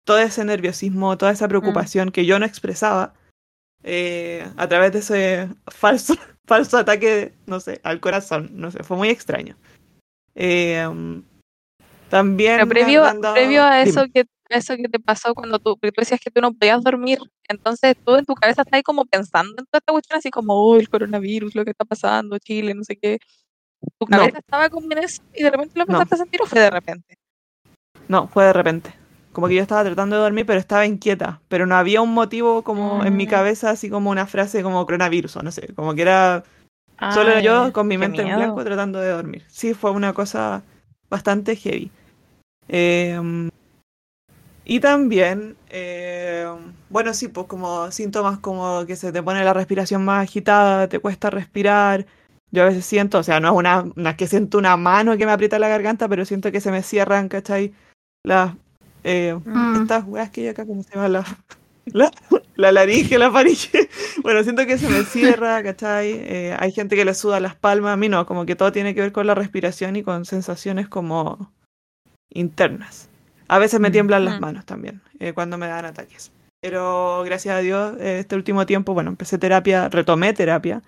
todo 0.06 0.18
ese 0.18 0.44
nerviosismo, 0.44 1.18
toda 1.18 1.32
esa 1.32 1.48
preocupación 1.48 2.12
que 2.12 2.26
yo 2.26 2.40
no 2.40 2.46
expresaba 2.46 3.14
eh, 3.84 4.48
a 4.58 4.68
través 4.68 4.92
de 4.94 5.00
ese 5.00 5.50
falso, 5.68 6.16
falso 6.46 6.78
ataque, 6.78 7.34
no 7.46 7.60
sé, 7.60 7.80
al 7.84 8.00
corazón. 8.00 8.50
No 8.54 8.72
sé, 8.72 8.84
fue 8.84 8.98
muy 8.98 9.10
extraño. 9.10 9.58
Em, 10.36 11.24
también 12.10 12.58
Pero 12.58 12.68
previo, 12.70 13.04
previo 13.34 13.64
a 13.64 13.78
Dime. 13.80 13.90
eso 13.90 14.06
que 14.14 14.26
eso 14.50 14.76
que 14.76 14.90
te 14.90 15.00
pasó 15.00 15.34
cuando 15.34 15.60
tú, 15.60 15.78
tú 15.78 15.90
decías 15.96 16.20
que 16.20 16.30
tú 16.30 16.42
no 16.42 16.52
podías 16.54 16.84
dormir, 16.84 17.20
entonces 17.48 17.96
tú 18.06 18.16
en 18.18 18.26
tu 18.26 18.34
cabeza 18.36 18.64
estás 18.64 18.74
ahí 18.74 18.84
como 18.84 19.06
pensando 19.06 19.52
en 19.58 19.66
toda 19.66 19.80
esta 19.80 19.92
cuestión 19.94 20.20
así 20.20 20.30
como, 20.30 20.54
oh, 20.54 20.76
el 20.78 20.90
coronavirus, 20.90 21.56
lo 21.56 21.64
que 21.64 21.72
está 21.72 21.86
pasando, 21.86 22.38
Chile, 22.38 22.74
no 22.74 22.84
sé 22.84 22.98
qué. 22.98 23.18
Tu 23.98 24.06
No. 24.10 24.18
cabeza 24.18 24.40
estaba 24.40 24.70
como 24.70 24.92
en 24.92 24.98
eso 25.00 25.22
y 25.34 25.44
de 25.44 25.52
repente 25.52 25.80
lo 25.80 25.86
No. 25.86 25.94
empezaste 25.94 26.16
a 26.16 26.18
sentir 26.18 26.42
o 26.42 26.46
fue 26.46 26.60
de 26.60 26.70
repente. 26.70 27.18
No, 28.10 28.28
fue 28.28 28.44
de 28.46 28.54
repente. 28.54 28.94
Como 29.32 29.48
que 29.48 29.56
yo 29.56 29.62
estaba 29.62 29.84
tratando 29.84 30.16
de 30.16 30.22
dormir, 30.24 30.46
pero 30.46 30.60
estaba 30.60 30.86
inquieta. 30.86 31.42
Pero 31.48 31.66
no 31.66 31.76
había 31.76 32.02
un 32.02 32.14
motivo 32.14 32.64
como 32.64 33.06
en 33.06 33.16
mi 33.16 33.28
cabeza, 33.28 33.72
así 33.72 33.90
como 33.90 34.10
una 34.10 34.28
frase 34.28 34.64
como 34.64 34.86
coronavirus 34.86 35.38
o 35.38 35.44
no 35.44 35.52
sé. 35.52 35.74
Como 35.74 35.96
que 35.96 36.02
era. 36.02 36.44
Solo 37.14 37.40
yo 37.40 37.74
con 37.74 37.88
mi 37.88 37.98
mente 37.98 38.22
en 38.22 38.28
miedo. 38.28 38.40
blanco 38.40 38.64
tratando 38.64 39.00
de 39.00 39.10
dormir. 39.10 39.44
Sí, 39.48 39.74
fue 39.74 39.92
una 39.92 40.14
cosa 40.14 40.62
bastante 41.10 41.56
heavy. 41.56 41.92
Em, 42.68 43.50
y 44.66 44.80
también, 44.80 45.58
em, 45.70 46.74
bueno, 46.90 47.14
sí, 47.14 47.28
pues 47.28 47.48
como 47.48 47.92
síntomas 47.92 48.40
como 48.40 48.86
que 48.86 48.96
se 48.96 49.12
te 49.12 49.24
pone 49.24 49.44
la 49.44 49.54
respiración 49.54 50.06
más 50.06 50.24
agitada, 50.24 50.88
te 50.88 51.00
cuesta 51.00 51.30
respirar. 51.30 52.06
Yo 52.52 52.64
a 52.64 52.66
veces 52.68 52.86
siento, 52.86 53.20
o 53.20 53.24
sea, 53.24 53.40
no 53.40 53.50
es 53.50 53.56
una, 53.56 53.86
no 53.96 54.10
es 54.10 54.16
que 54.16 54.28
siento 54.28 54.58
una 54.58 54.78
mano 54.78 55.18
que 55.18 55.26
me 55.26 55.32
aprieta 55.32 55.58
la 55.58 55.70
garganta, 55.70 56.08
pero 56.08 56.26
siento 56.26 56.52
que 56.52 56.62
se 56.62 56.72
me 56.72 56.84
cierran, 56.84 57.30
¿cachai? 57.30 57.74
Las, 58.24 58.56
eh, 59.04 59.38
Mm. 59.46 59.82
estas 59.82 60.04
weas 60.08 60.30
que 60.30 60.42
hay 60.42 60.48
acá, 60.50 60.66
¿cómo 60.66 60.84
se 60.84 60.94
llama? 60.96 61.08
La, 61.10 61.26
la, 61.86 62.12
la 62.56 62.72
laringe, 62.72 63.18
la 63.18 63.32
faringe. 63.32 63.90
Bueno, 64.24 64.44
siento 64.44 64.66
que 64.66 64.78
se 64.78 64.88
me 64.90 65.04
cierra, 65.04 65.62
¿cachai? 65.64 66.12
Eh, 66.12 66.56
hay 66.60 66.72
gente 66.72 66.96
que 66.96 67.06
le 67.06 67.14
suda 67.14 67.40
las 67.40 67.56
palmas, 67.56 67.94
a 67.94 67.98
mí 67.98 68.08
no, 68.10 68.26
como 68.26 68.46
que 68.46 68.56
todo 68.56 68.72
tiene 68.72 68.94
que 68.94 69.02
ver 69.02 69.12
con 69.12 69.26
la 69.28 69.36
respiración 69.36 69.96
y 69.96 70.04
con 70.04 70.26
sensaciones 70.26 70.88
como 70.88 71.52
internas. 72.34 73.10
A 73.48 73.60
veces 73.60 73.80
me 73.80 73.90
Mm. 73.90 73.92
tiemblan 73.92 74.26
las 74.26 74.38
Mm. 74.38 74.42
manos 74.42 74.66
también, 74.66 75.02
eh, 75.20 75.34
cuando 75.34 75.58
me 75.58 75.68
dan 75.68 75.86
ataques. 75.86 76.32
Pero 76.62 77.24
gracias 77.26 77.56
a 77.56 77.60
Dios, 77.60 77.96
eh, 78.00 78.20
este 78.20 78.36
último 78.36 78.66
tiempo, 78.66 78.94
bueno, 78.94 79.10
empecé 79.10 79.38
terapia, 79.38 79.90
retomé 79.90 80.32
terapia 80.34 80.82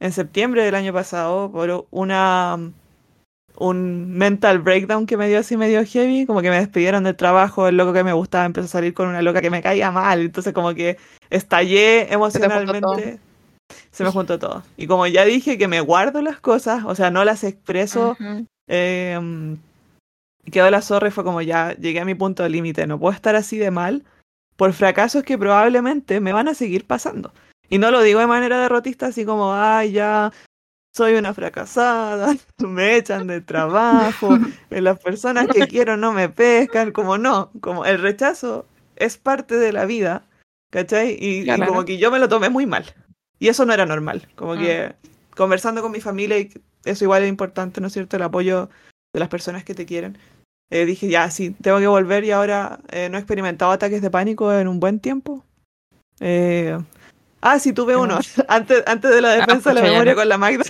en 0.00 0.12
septiembre 0.12 0.64
del 0.64 0.74
año 0.74 0.92
pasado 0.92 1.52
por 1.52 1.86
una 1.90 2.58
un 3.58 4.12
mental 4.12 4.58
breakdown 4.58 5.06
que 5.06 5.16
me 5.16 5.28
dio 5.28 5.38
así 5.38 5.56
medio 5.56 5.84
heavy, 5.84 6.26
como 6.26 6.42
que 6.42 6.50
me 6.50 6.58
despidieron 6.58 7.04
del 7.04 7.16
trabajo, 7.16 7.68
el 7.68 7.76
loco 7.76 7.92
que 7.92 8.04
me 8.04 8.12
gustaba 8.12 8.44
empezó 8.44 8.66
a 8.66 8.68
salir 8.68 8.94
con 8.94 9.08
una 9.08 9.22
loca 9.22 9.40
que 9.40 9.50
me 9.50 9.62
caía 9.62 9.90
mal, 9.90 10.20
entonces 10.20 10.52
como 10.52 10.74
que 10.74 10.98
estallé 11.30 12.12
emocionalmente. 12.12 13.18
Se 13.90 14.04
me 14.04 14.10
juntó 14.10 14.38
todo. 14.38 14.62
Y 14.76 14.86
como 14.86 15.06
ya 15.06 15.24
dije 15.24 15.58
que 15.58 15.68
me 15.68 15.80
guardo 15.80 16.22
las 16.22 16.38
cosas, 16.38 16.84
o 16.84 16.94
sea, 16.94 17.10
no 17.10 17.24
las 17.24 17.44
expreso, 17.44 18.16
eh, 18.68 19.18
quedó 20.50 20.70
la 20.70 20.82
zorra 20.82 21.08
y 21.08 21.10
fue 21.10 21.24
como 21.24 21.42
ya 21.42 21.74
llegué 21.74 22.00
a 22.00 22.04
mi 22.04 22.14
punto 22.14 22.42
de 22.42 22.50
límite, 22.50 22.86
no 22.86 22.98
puedo 22.98 23.14
estar 23.14 23.34
así 23.34 23.58
de 23.58 23.70
mal 23.70 24.04
por 24.56 24.72
fracasos 24.72 25.22
que 25.22 25.38
probablemente 25.38 26.20
me 26.20 26.32
van 26.32 26.48
a 26.48 26.54
seguir 26.54 26.86
pasando. 26.86 27.32
Y 27.68 27.78
no 27.78 27.90
lo 27.90 28.02
digo 28.02 28.20
de 28.20 28.26
manera 28.26 28.60
derrotista, 28.60 29.06
así 29.06 29.24
como, 29.24 29.54
ay, 29.54 29.92
ya 29.92 30.32
soy 30.96 31.14
una 31.14 31.34
fracasada, 31.34 32.34
me 32.58 32.96
echan 32.96 33.26
de 33.26 33.40
trabajo, 33.42 34.38
eh, 34.70 34.80
las 34.80 34.98
personas 34.98 35.46
que 35.46 35.68
quiero 35.68 35.96
no 35.96 36.12
me 36.12 36.28
pescan, 36.30 36.90
como 36.92 37.18
no, 37.18 37.50
como 37.60 37.84
el 37.84 37.98
rechazo 38.00 38.66
es 38.96 39.18
parte 39.18 39.56
de 39.56 39.72
la 39.72 39.84
vida, 39.84 40.22
¿cachai? 40.70 41.16
Y, 41.20 41.40
y 41.40 41.44
Claro. 41.44 41.66
como 41.66 41.84
que 41.84 41.98
yo 41.98 42.10
me 42.10 42.18
lo 42.18 42.28
tomé 42.28 42.48
muy 42.48 42.64
mal. 42.66 42.86
Y 43.38 43.48
eso 43.48 43.66
no 43.66 43.74
era 43.74 43.84
normal, 43.84 44.26
como 44.36 44.54
Mm. 44.54 44.58
que 44.58 44.94
conversando 45.36 45.82
con 45.82 45.92
mi 45.92 46.00
familia, 46.00 46.38
y 46.38 46.50
eso 46.86 47.04
igual 47.04 47.22
es 47.24 47.28
importante, 47.28 47.82
¿no 47.82 47.88
es 47.88 47.92
cierto? 47.92 48.16
El 48.16 48.22
apoyo 48.22 48.70
de 49.12 49.20
las 49.20 49.28
personas 49.28 49.64
que 49.64 49.74
te 49.74 49.84
quieren. 49.84 50.16
Eh, 50.70 50.86
dije, 50.86 51.08
ya, 51.08 51.30
sí, 51.30 51.50
tengo 51.60 51.78
que 51.78 51.86
volver 51.86 52.24
y 52.24 52.30
ahora 52.30 52.80
eh, 52.90 53.08
no 53.10 53.18
he 53.18 53.20
experimentado 53.20 53.70
ataques 53.70 54.00
de 54.00 54.10
pánico 54.10 54.50
en 54.52 54.66
un 54.66 54.80
buen 54.80 54.98
tiempo. 54.98 55.44
Eh, 56.20 56.78
ah, 57.40 57.58
sí, 57.58 57.72
tuve 57.72 57.96
uno, 57.96 58.18
antes, 58.48 58.82
antes 58.86 59.10
de 59.10 59.20
la 59.20 59.30
defensa 59.32 59.70
de 59.70 59.74
la 59.76 59.82
memoria 59.82 60.12
no. 60.12 60.18
con 60.18 60.28
la 60.28 60.38
Magda. 60.38 60.64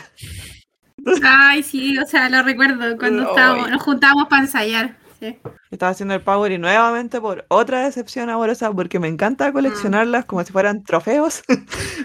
Ay, 1.22 1.62
sí, 1.62 1.96
o 1.98 2.06
sea, 2.06 2.28
lo 2.28 2.42
recuerdo 2.42 2.96
cuando 2.98 3.28
estábamos, 3.28 3.70
nos 3.70 3.82
juntábamos 3.82 4.28
para 4.28 4.42
ensayar. 4.42 4.96
Sí. 5.20 5.38
Estaba 5.70 5.92
haciendo 5.92 6.14
el 6.14 6.20
Power 6.20 6.52
y 6.52 6.58
nuevamente 6.58 7.20
por 7.20 7.46
otra 7.48 7.84
decepción 7.84 8.28
amorosa, 8.28 8.70
porque 8.72 8.98
me 8.98 9.08
encanta 9.08 9.52
coleccionarlas 9.52 10.24
como 10.26 10.44
si 10.44 10.52
fueran 10.52 10.84
trofeos. 10.84 11.42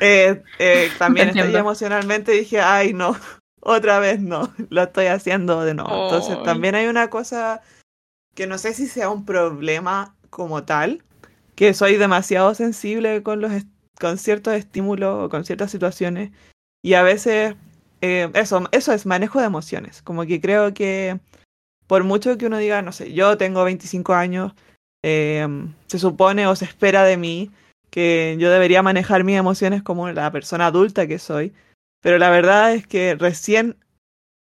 Eh, 0.04 0.42
eh, 0.58 0.90
también 0.98 1.30
estoy 1.30 1.56
emocionalmente 1.56 2.32
dije, 2.32 2.60
ay, 2.60 2.92
no, 2.92 3.16
otra 3.60 4.00
vez 4.00 4.20
no, 4.20 4.52
lo 4.70 4.82
estoy 4.82 5.06
haciendo 5.06 5.64
de 5.64 5.76
nuevo. 5.76 6.06
Entonces 6.06 6.42
también 6.42 6.74
hay 6.74 6.88
una 6.88 7.12
cosa 7.12 7.62
que 8.34 8.48
no 8.48 8.58
sé 8.58 8.74
si 8.74 8.88
sea 8.88 9.10
un 9.10 9.24
problema 9.24 10.16
como 10.32 10.64
tal, 10.64 11.04
que 11.56 11.76
soy 11.76 11.98
demasiado 11.98 12.56
sensible 12.56 13.22
con, 13.22 13.42
los 13.42 13.52
con 14.02 14.18
ciertos 14.18 14.56
estímulos 14.56 15.26
o 15.26 15.30
con 15.30 15.46
ciertas 15.46 15.72
situaciones. 15.72 16.32
Y 16.84 16.96
a 16.96 17.04
veces 17.04 17.56
eh, 18.02 18.30
eso, 18.34 18.64
eso 18.72 18.92
es 18.94 19.06
manejo 19.06 19.40
de 19.40 19.46
emociones, 19.46 20.02
como 20.02 20.26
que 20.26 20.42
creo 20.42 20.74
que 20.74 21.20
por 21.88 22.04
mucho 22.04 22.38
que 22.38 22.48
uno 22.48 22.58
diga, 22.58 22.82
no 22.82 22.92
sé, 22.92 23.14
yo 23.14 23.38
tengo 23.38 23.64
25 23.64 24.14
años, 24.14 24.54
eh, 25.04 25.48
se 25.88 26.00
supone 26.00 26.48
o 26.48 26.56
se 26.56 26.66
espera 26.66 27.04
de 27.04 27.18
mí 27.18 27.52
que 27.92 28.38
yo 28.40 28.50
debería 28.50 28.82
manejar 28.82 29.24
mis 29.24 29.38
emociones 29.38 29.84
como 29.84 30.10
la 30.10 30.32
persona 30.32 30.68
adulta 30.68 31.08
que 31.08 31.20
soy, 31.20 31.54
pero 32.02 32.18
la 32.18 32.30
verdad 32.30 32.74
es 32.74 32.88
que 32.88 33.16
recién, 33.16 33.78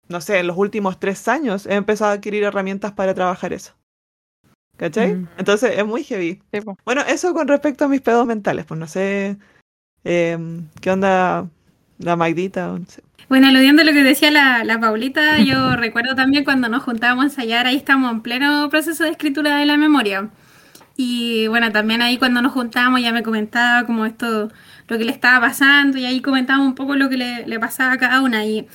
no 0.09 0.21
sé, 0.21 0.38
en 0.38 0.47
los 0.47 0.59
últimos 0.59 1.01
tres 1.01 1.27
años 1.27 1.66
he 1.66 1.75
empezado 1.75 2.11
a 2.11 2.14
adquirir 2.14 2.44
herramientas 2.44 2.92
para 2.92 3.14
trabajar 3.14 3.53
eso. 3.53 3.77
¿Cachai? 4.78 5.14
Mm. 5.14 5.28
Entonces 5.38 5.76
es 5.76 5.84
muy 5.84 6.04
heavy. 6.04 6.40
Sí. 6.52 6.60
Bueno, 6.84 7.02
eso 7.02 7.34
con 7.34 7.48
respecto 7.48 7.84
a 7.84 7.88
mis 7.88 8.00
pedos 8.00 8.26
mentales, 8.26 8.64
pues 8.64 8.78
no 8.78 8.86
sé 8.86 9.36
eh, 10.04 10.38
qué 10.80 10.90
onda 10.90 11.48
la 11.98 12.16
Magdita. 12.16 12.72
o 12.72 12.78
no 12.78 12.86
sé. 12.86 13.02
Bueno, 13.28 13.48
aludiendo 13.48 13.82
a 13.82 13.84
lo 13.84 13.92
que 13.92 14.02
decía 14.02 14.30
la, 14.30 14.64
la 14.64 14.80
Paulita, 14.80 15.38
yo 15.44 15.76
recuerdo 15.76 16.14
también 16.14 16.44
cuando 16.44 16.68
nos 16.68 16.84
juntábamos 16.84 17.24
a 17.24 17.26
ensayar, 17.26 17.66
ahí 17.66 17.76
estamos 17.76 18.10
en 18.12 18.22
pleno 18.22 18.68
proceso 18.70 19.04
de 19.04 19.10
escritura 19.10 19.58
de 19.58 19.66
la 19.66 19.76
memoria. 19.76 20.30
Y 20.96 21.46
bueno, 21.48 21.70
también 21.70 22.00
ahí 22.02 22.18
cuando 22.18 22.40
nos 22.40 22.52
juntábamos 22.52 23.00
ya 23.02 23.12
me 23.12 23.22
comentaba 23.22 23.84
como 23.86 24.06
esto, 24.06 24.50
lo 24.88 24.98
que 24.98 25.04
le 25.04 25.12
estaba 25.12 25.40
pasando 25.46 25.98
y 25.98 26.06
ahí 26.06 26.20
comentábamos 26.20 26.68
un 26.68 26.74
poco 26.74 26.96
lo 26.96 27.08
que 27.08 27.16
le, 27.16 27.46
le 27.46 27.60
pasaba 27.60 27.92
a 27.92 27.98
cada 27.98 28.20
una. 28.20 28.44
Y, 28.46 28.66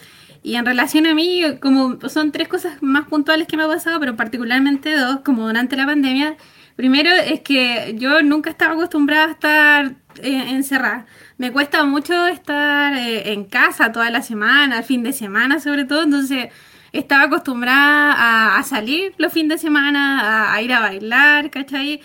y 0.43 0.55
en 0.55 0.65
relación 0.65 1.07
a 1.07 1.15
mí, 1.15 1.41
como 1.61 1.97
son 2.09 2.33
tres 2.33 2.49
cosas 2.49 2.81
más 2.81 3.07
puntuales 3.07 3.47
que 3.47 3.55
me 3.55 3.63
ha 3.63 3.67
pasado, 3.67 3.99
pero 3.99 4.17
particularmente 4.17 4.95
dos, 4.97 5.21
como 5.21 5.47
durante 5.47 5.77
la 5.77 5.85
pandemia. 5.85 6.35
Primero 6.75 7.09
es 7.11 7.39
que 7.41 7.95
yo 7.97 8.21
nunca 8.23 8.49
estaba 8.49 8.73
acostumbrada 8.73 9.25
a 9.27 9.31
estar 9.31 9.95
eh, 10.21 10.45
encerrada. 10.49 11.05
Me 11.37 11.51
cuesta 11.51 11.85
mucho 11.85 12.27
estar 12.27 12.93
eh, 12.95 13.31
en 13.31 13.45
casa 13.45 13.91
toda 13.91 14.09
la 14.09 14.21
semana, 14.21 14.79
el 14.79 14.83
fin 14.83 15.01
de 15.03 15.13
semana 15.13 15.59
sobre 15.59 15.85
todo, 15.85 16.03
entonces 16.03 16.49
estaba 16.91 17.23
acostumbrada 17.23 18.57
a, 18.57 18.63
salir 18.63 19.13
los 19.17 19.31
fines 19.31 19.61
de 19.61 19.67
semana, 19.67 20.19
a, 20.49 20.53
a 20.53 20.61
ir 20.61 20.73
a 20.73 20.79
bailar, 20.81 21.49
¿cachai? 21.51 22.01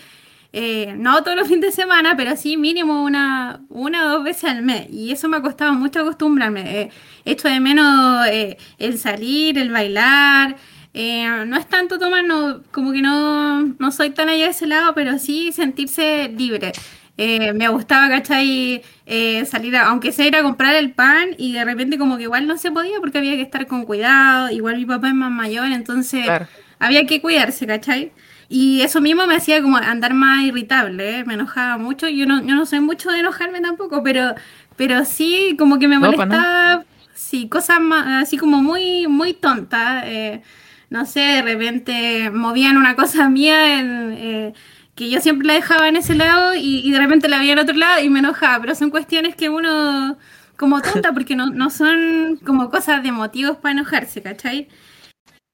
Eh, 0.51 0.95
no 0.97 1.21
todos 1.23 1.37
los 1.37 1.47
fines 1.47 1.61
de 1.61 1.71
semana, 1.71 2.15
pero 2.17 2.35
sí 2.35 2.57
mínimo 2.57 3.03
una, 3.03 3.61
una 3.69 4.07
o 4.07 4.09
dos 4.09 4.23
veces 4.23 4.45
al 4.45 4.63
mes. 4.63 4.87
Y 4.89 5.11
eso 5.11 5.27
me 5.29 5.37
ha 5.37 5.41
costado 5.41 5.73
mucho 5.73 5.99
acostumbrarme. 6.01 6.81
Eh, 6.81 6.89
echo 7.25 7.47
de 7.47 7.59
menos 7.59 8.25
eh, 8.27 8.57
el 8.79 8.97
salir, 8.97 9.57
el 9.59 9.69
bailar. 9.71 10.55
Eh, 10.93 11.27
no 11.45 11.55
es 11.57 11.67
tanto 11.67 11.99
tomar, 11.99 12.23
no, 12.25 12.63
como 12.71 12.91
que 12.91 13.01
no, 13.01 13.61
no 13.63 13.91
soy 13.91 14.09
tan 14.09 14.27
allá 14.29 14.45
de 14.45 14.51
ese 14.51 14.65
lado, 14.67 14.93
pero 14.95 15.19
sí 15.19 15.51
sentirse 15.51 16.29
libre. 16.35 16.71
Eh, 17.17 17.53
me 17.53 17.67
gustaba, 17.67 18.07
¿cachai? 18.09 18.81
Eh, 19.05 19.45
salir, 19.45 19.75
a- 19.75 19.87
aunque 19.89 20.11
sea 20.11 20.25
ir 20.27 20.35
a 20.35 20.41
comprar 20.41 20.73
el 20.75 20.91
pan 20.93 21.29
y 21.37 21.51
de 21.53 21.63
repente 21.65 21.97
como 21.97 22.17
que 22.17 22.23
igual 22.23 22.47
no 22.47 22.57
se 22.57 22.71
podía 22.71 22.99
porque 22.99 23.17
había 23.19 23.35
que 23.35 23.41
estar 23.43 23.67
con 23.67 23.85
cuidado. 23.85 24.49
Igual 24.49 24.77
mi 24.77 24.85
papá 24.85 25.09
es 25.09 25.13
más 25.15 25.31
mayor, 25.31 25.67
entonces 25.67 26.23
Claro. 26.23 26.47
había 26.79 27.05
que 27.05 27.21
cuidarse, 27.21 27.67
¿cachai? 27.67 28.11
Y 28.49 28.81
eso 28.81 28.99
mismo 29.01 29.27
me 29.27 29.35
hacía 29.35 29.61
como 29.61 29.77
andar 29.77 30.13
más 30.15 30.43
irritable, 30.43 31.19
¿eh? 31.19 31.25
Me 31.25 31.35
enojaba 31.35 31.77
mucho. 31.77 32.07
Yo 32.09 32.25
no, 32.25 32.41
yo 32.43 32.55
no 32.55 32.65
soy 32.65 32.79
mucho 32.81 33.11
de 33.11 33.19
enojarme 33.19 33.61
tampoco, 33.61 34.03
pero, 34.03 34.33
pero 34.75 35.05
sí 35.05 35.55
como 35.59 35.77
que 35.79 35.87
me 35.87 35.99
no. 35.99 36.11
molestaba, 36.11 36.85
sí, 37.13 37.47
cosas 37.49 37.79
más, 37.81 38.23
así 38.23 38.37
como 38.37 38.61
muy, 38.63 39.07
muy 39.07 39.33
tontas. 39.33 40.03
eh, 40.07 40.41
no 40.89 41.05
sé, 41.05 41.19
de 41.19 41.41
repente 41.43 42.31
movían 42.31 42.77
una 42.77 42.95
cosa 42.95 43.29
mía 43.31 43.79
en, 43.79 44.11
eh, 44.13 44.53
que 44.95 45.09
yo 45.09 45.21
siempre 45.21 45.47
la 45.47 45.53
dejaba 45.53 45.87
en 45.87 45.95
ese 45.97 46.15
lado 46.15 46.55
y, 46.55 46.79
y 46.87 46.91
de 46.91 46.99
repente 46.99 47.27
la 47.29 47.37
veía 47.39 47.53
en 47.53 47.59
otro 47.59 47.75
lado 47.75 48.01
y 48.03 48.09
me 48.09 48.19
enojaba, 48.19 48.59
pero 48.61 48.75
son 48.75 48.89
cuestiones 48.89 49.35
que 49.35 49.49
uno 49.49 50.17
como 50.57 50.81
tonta 50.81 51.13
porque 51.13 51.35
no, 51.35 51.47
no 51.51 51.69
son 51.69 52.37
como 52.45 52.69
cosas 52.69 53.03
de 53.03 53.11
motivos 53.11 53.57
para 53.57 53.73
enojarse, 53.73 54.21
¿cachai? 54.23 54.67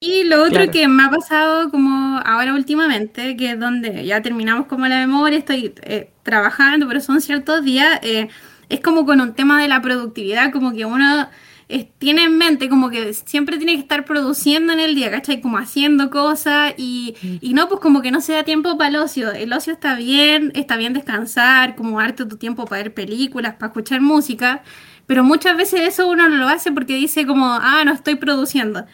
Y 0.08 0.24
lo 0.26 0.44
otro 0.44 0.52
Claro. 0.52 0.72
que 0.72 0.88
me 0.88 1.04
ha 1.04 1.10
pasado 1.10 1.72
como 1.72 2.20
ahora 2.26 2.54
últimamente, 2.54 3.36
que 3.38 3.52
es 3.52 3.60
donde 3.60 4.06
ya 4.06 4.22
terminamos 4.22 4.68
como 4.68 4.86
la 4.88 5.00
memoria, 5.00 5.40
estoy 5.40 5.74
eh, 5.84 6.14
trabajando, 6.24 6.88
pero 6.88 7.02
son 7.02 7.22
ciertos 7.22 7.64
días, 7.64 8.00
eh, 8.04 8.28
es 8.70 8.82
como 8.82 9.06
con 9.06 9.20
un 9.20 9.34
tema 9.34 9.60
de 9.62 9.68
la 9.68 9.82
productividad, 9.82 10.52
como 10.52 10.74
que 10.74 10.86
uno 10.86 11.28
eh, 11.70 11.92
tiene 11.98 12.24
en 12.26 12.38
mente 12.38 12.70
como 12.70 12.92
que 12.92 13.14
siempre 13.16 13.58
tiene 13.58 13.74
que 13.74 13.80
estar 13.80 14.06
produciendo 14.06 14.74
en 14.74 14.80
el 14.80 14.94
día, 14.94 15.10
¿cachai? 15.10 15.42
Como 15.42 15.58
haciendo 15.58 16.12
cosas 16.12 16.74
y, 16.78 17.16
y 17.42 17.54
no, 17.56 17.68
pues 17.68 17.80
como 17.82 18.02
que 18.04 18.12
no 18.12 18.22
se 18.22 18.34
da 18.34 18.44
tiempo 18.44 18.78
para 18.78 18.90
el 18.90 18.96
ocio. 18.98 19.32
El 19.32 19.52
ocio 19.54 19.74
está 19.74 19.96
bien, 19.96 20.52
está 20.56 20.78
bien 20.78 20.94
descansar, 20.94 21.76
como 21.76 22.00
darte 22.00 22.26
tu 22.26 22.38
tiempo 22.38 22.66
para 22.66 22.84
ver 22.84 22.94
películas, 22.94 23.56
para 23.56 23.68
escuchar 23.70 24.02
música, 24.02 24.62
pero 25.08 25.24
muchas 25.24 25.58
veces 25.58 25.82
eso 25.82 26.08
uno 26.08 26.30
no 26.30 26.36
lo 26.38 26.48
hace 26.48 26.72
porque 26.72 26.94
dice 26.96 27.26
como, 27.26 27.48
ah, 27.54 27.84
no 27.86 27.94
estoy 27.94 28.16
produciendo. 28.16 28.86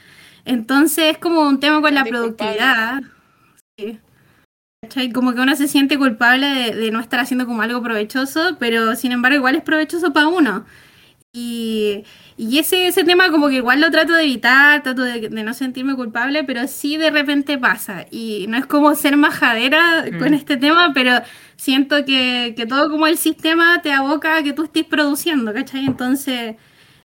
Entonces 0.46 1.06
es 1.12 1.18
como 1.18 1.42
un 1.48 1.60
tema 1.60 1.82
con 1.82 1.94
la 1.96 2.04
productividad. 2.06 3.02
Sí. 3.78 4.00
¿Cachai? 4.84 5.12
Como 5.12 5.34
que 5.34 5.42
uno 5.42 5.56
se 5.56 5.68
siente 5.68 5.98
culpable 5.98 6.48
de, 6.48 6.76
de 6.76 6.92
no 6.92 7.00
estar 7.00 7.20
haciendo 7.20 7.46
como 7.46 7.62
algo 7.62 7.82
provechoso, 7.84 8.58
pero 8.60 8.96
sin 8.96 9.12
embargo 9.12 9.38
igual 9.38 9.56
es 9.56 9.64
provechoso 9.64 10.12
para 10.14 10.28
uno. 10.28 10.66
Y, 11.34 12.04
y 12.38 12.60
ese, 12.60 12.88
ese 12.88 13.04
tema 13.06 13.32
como 13.32 13.48
que 13.50 13.56
igual 13.58 13.80
lo 13.82 13.92
trato 13.92 14.14
de 14.14 14.24
evitar, 14.24 14.84
trato 14.84 15.04
de, 15.04 15.30
de 15.30 15.44
no 15.44 15.54
sentirme 15.54 15.96
culpable, 15.96 16.44
pero 16.44 16.68
sí 16.68 16.98
de 16.98 17.12
repente 17.12 17.58
pasa. 17.58 18.06
Y 18.12 18.48
no 18.50 18.58
es 18.58 18.66
como 18.66 18.96
ser 18.96 19.18
majadera 19.18 20.06
con 20.20 20.32
Mm. 20.32 20.34
este 20.34 20.58
tema, 20.58 20.92
pero 20.94 21.22
siento 21.56 22.04
que, 22.06 22.54
que 22.58 22.66
todo 22.66 22.90
como 22.90 23.08
el 23.08 23.18
sistema 23.18 23.82
te 23.82 23.94
aboca 23.94 24.38
a 24.38 24.44
que 24.44 24.54
tú 24.54 24.64
estés 24.66 24.86
produciendo, 24.86 25.54
¿cachai? 25.54 25.86
Entonces, 25.86 26.56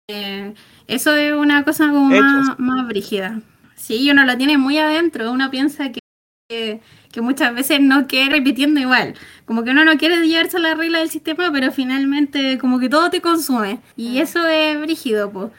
eh, 0.09 0.53
eso 0.87 1.15
es 1.15 1.33
una 1.33 1.63
cosa 1.63 1.87
como 1.91 2.05
más, 2.11 2.57
más 2.59 2.87
brígida. 2.87 3.41
Sí, 3.75 4.09
uno 4.11 4.25
lo 4.25 4.37
tiene 4.37 4.57
muy 4.57 4.77
adentro, 4.77 5.31
uno 5.31 5.49
piensa 5.51 5.91
que, 5.91 5.99
que, 6.49 6.81
que 7.11 7.21
muchas 7.21 7.53
veces 7.53 7.79
no 7.81 8.07
quiere 8.07 8.31
repitiendo 8.31 8.79
igual. 8.79 9.15
Como 9.45 9.63
que 9.63 9.71
uno 9.71 9.85
no 9.85 9.97
quiere 9.97 10.27
llevarse 10.27 10.57
a 10.57 10.59
la 10.61 10.75
regla 10.75 10.99
del 10.99 11.09
sistema, 11.09 11.51
pero 11.51 11.71
finalmente 11.71 12.57
como 12.59 12.79
que 12.79 12.89
todo 12.89 13.09
te 13.09 13.21
consume. 13.21 13.81
Y 13.95 14.19
eso 14.19 14.47
es 14.47 14.79
brígido, 14.81 15.31
pues. 15.31 15.51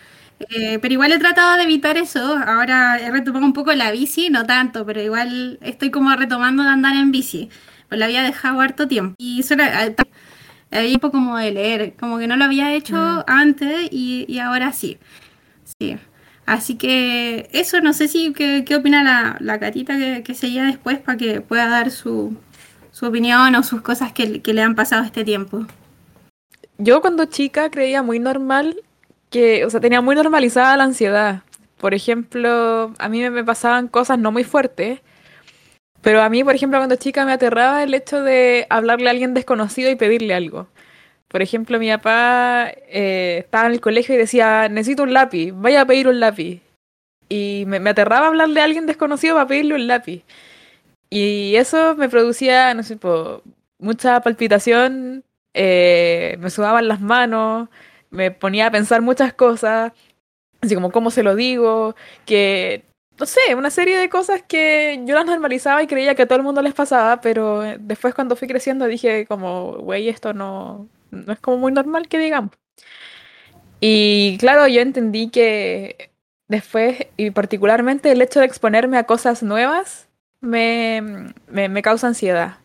pero 0.81 0.93
igual 0.93 1.13
he 1.13 1.19
tratado 1.19 1.57
de 1.57 1.65
evitar 1.65 1.97
eso. 1.97 2.21
Ahora 2.47 2.99
he 3.01 3.11
retomado 3.11 3.45
un 3.47 3.53
poco 3.53 3.73
la 3.75 3.91
bici, 3.91 4.31
no 4.31 4.47
tanto, 4.47 4.87
pero 4.87 5.01
igual 5.03 5.59
estoy 5.63 5.91
como 5.91 6.15
retomando 6.17 6.63
de 6.63 6.69
andar 6.71 6.97
en 6.97 7.13
bici. 7.13 7.51
Pues 7.89 7.99
la 7.99 8.07
había 8.07 8.23
dejado 8.23 8.61
harto 8.61 8.87
tiempo. 8.89 9.15
Y 9.19 9.41
eso 9.41 9.55
había 10.71 10.89
tiempo 10.89 11.11
como 11.11 11.37
de 11.39 11.51
leer, 11.53 11.95
como 11.99 12.19
que 12.19 12.27
no 12.27 12.37
lo 12.37 12.45
había 12.45 12.75
hecho 12.75 12.97
Mm. 12.97 13.25
antes 13.27 13.89
y, 13.91 14.25
y 14.29 14.39
ahora 14.41 14.73
sí. 14.73 14.99
Sí. 15.81 15.97
Así 16.47 16.77
que 16.77 17.49
eso, 17.53 17.81
no 17.81 17.93
sé 17.93 18.09
si 18.09 18.33
qué, 18.33 18.65
qué 18.67 18.77
opina 18.77 19.03
la, 19.05 19.37
la 19.41 19.59
Catita 19.61 19.99
que, 19.99 20.23
que 20.23 20.35
seguía 20.35 20.65
después 20.65 20.99
para 20.99 21.19
que 21.19 21.41
pueda 21.43 21.69
dar 21.69 21.91
su, 21.91 22.37
su 22.91 23.07
opinión 23.07 23.55
o 23.55 23.63
sus 23.63 23.83
cosas 23.83 24.13
que, 24.13 24.41
que 24.43 24.55
le 24.55 24.63
han 24.63 24.75
pasado 24.75 25.05
este 25.05 25.25
tiempo. 25.25 25.67
Yo 26.79 27.01
cuando 27.01 27.25
chica 27.27 27.71
creía 27.71 28.03
muy 28.03 28.19
normal 28.19 28.77
que, 29.31 29.65
o 29.65 29.71
sea, 29.71 29.81
tenía 29.81 30.01
muy 30.01 30.15
normalizada 30.17 30.77
la 30.77 30.85
ansiedad. 30.85 31.43
Por 31.79 31.95
ejemplo, 31.95 32.93
a 32.99 33.09
mí 33.09 33.29
me 33.31 33.45
pasaban 33.45 33.89
cosas 33.89 34.19
no 34.19 34.33
muy 34.33 34.45
fuertes, 34.45 35.01
pero 36.03 36.23
a 36.23 36.29
mí, 36.29 36.45
por 36.45 36.55
ejemplo, 36.55 36.79
cuando 36.79 36.97
chica 36.97 37.25
me 37.25 37.33
aterraba 37.33 37.83
el 37.83 37.95
hecho 37.95 38.23
de 38.23 38.67
hablarle 38.71 39.09
a 39.09 39.11
alguien 39.13 39.35
desconocido 39.35 39.91
y 39.91 39.97
pedirle 39.97 40.35
algo. 40.35 40.69
Por 41.29 41.43
ejemplo, 41.43 41.79
mi 41.79 41.91
papá 41.91 42.71
eh, 42.89 43.39
estaba 43.45 43.67
en 43.67 43.73
el 43.75 43.81
colegio 43.81 44.15
y 44.15 44.19
decía, 44.19 44.69
necesito 44.69 45.03
un 45.03 45.13
lápiz, 45.13 45.53
vaya 45.53 45.83
a 45.83 45.87
pedir 45.87 46.09
un 46.09 46.21
lápiz. 46.21 46.63
Y 47.29 47.65
me, 47.67 47.81
me 47.81 47.91
aterraba 47.91 48.29
hablarle 48.29 48.61
a 48.61 48.65
alguien 48.65 48.87
desconocido 48.87 49.35
para 49.37 49.47
pedirle 49.49 49.75
un 49.75 49.87
lápiz. 49.87 50.25
Y 51.11 51.57
eso 51.57 51.95
me 51.97 52.09
producía, 52.09 52.75
no 52.75 52.83
sé, 52.83 52.99
mucha 53.79 54.21
palpitación, 54.21 55.25
eh, 55.55 56.37
me 56.41 56.51
sudaban 56.51 56.89
las 56.89 57.01
manos, 57.01 57.69
me 58.11 58.31
ponía 58.31 58.67
a 58.67 58.71
pensar 58.71 59.03
muchas 59.03 59.33
cosas, 59.33 59.93
así 60.61 60.75
como 60.75 60.91
cómo 60.93 61.11
se 61.11 61.23
lo 61.23 61.35
digo, 61.35 61.97
que, 62.27 62.85
no 63.19 63.27
sé, 63.27 63.55
una 63.57 63.71
serie 63.71 63.99
de 63.99 64.09
cosas 64.09 64.43
que 64.47 65.03
yo 65.05 65.15
las 65.15 65.27
normalizaba 65.27 65.83
y 65.83 65.87
creía 65.87 66.15
que 66.15 66.23
a 66.23 66.27
todo 66.27 66.39
el 66.39 66.45
mundo 66.45 66.63
les 66.63 66.75
pasaba, 66.75 67.21
pero 67.21 67.65
eh, 67.65 67.77
después 67.81 68.15
cuando 68.15 68.37
fui 68.37 68.49
creciendo 68.49 68.87
dije 68.87 69.27
como, 69.27 69.73
güey, 69.79 70.09
esto 70.09 70.33
no, 70.35 70.89
no 71.11 71.33
es 71.33 71.41
como 71.41 71.59
muy 71.59 71.73
normal 71.73 72.09
que 72.09 72.19
digamos. 72.19 72.53
Y 73.81 74.37
claro, 74.39 74.67
yo 74.69 74.81
entendí 74.81 75.31
que 75.31 76.11
después, 76.49 77.07
y 77.17 77.31
particularmente 77.31 78.11
el 78.13 78.23
hecho 78.23 78.41
de 78.41 78.47
exponerme 78.47 78.99
a 78.99 79.05
cosas 79.05 79.43
nuevas, 79.43 80.09
me, 80.41 81.33
me, 81.49 81.69
me 81.69 81.83
causa 81.83 82.09
ansiedad. 82.09 82.59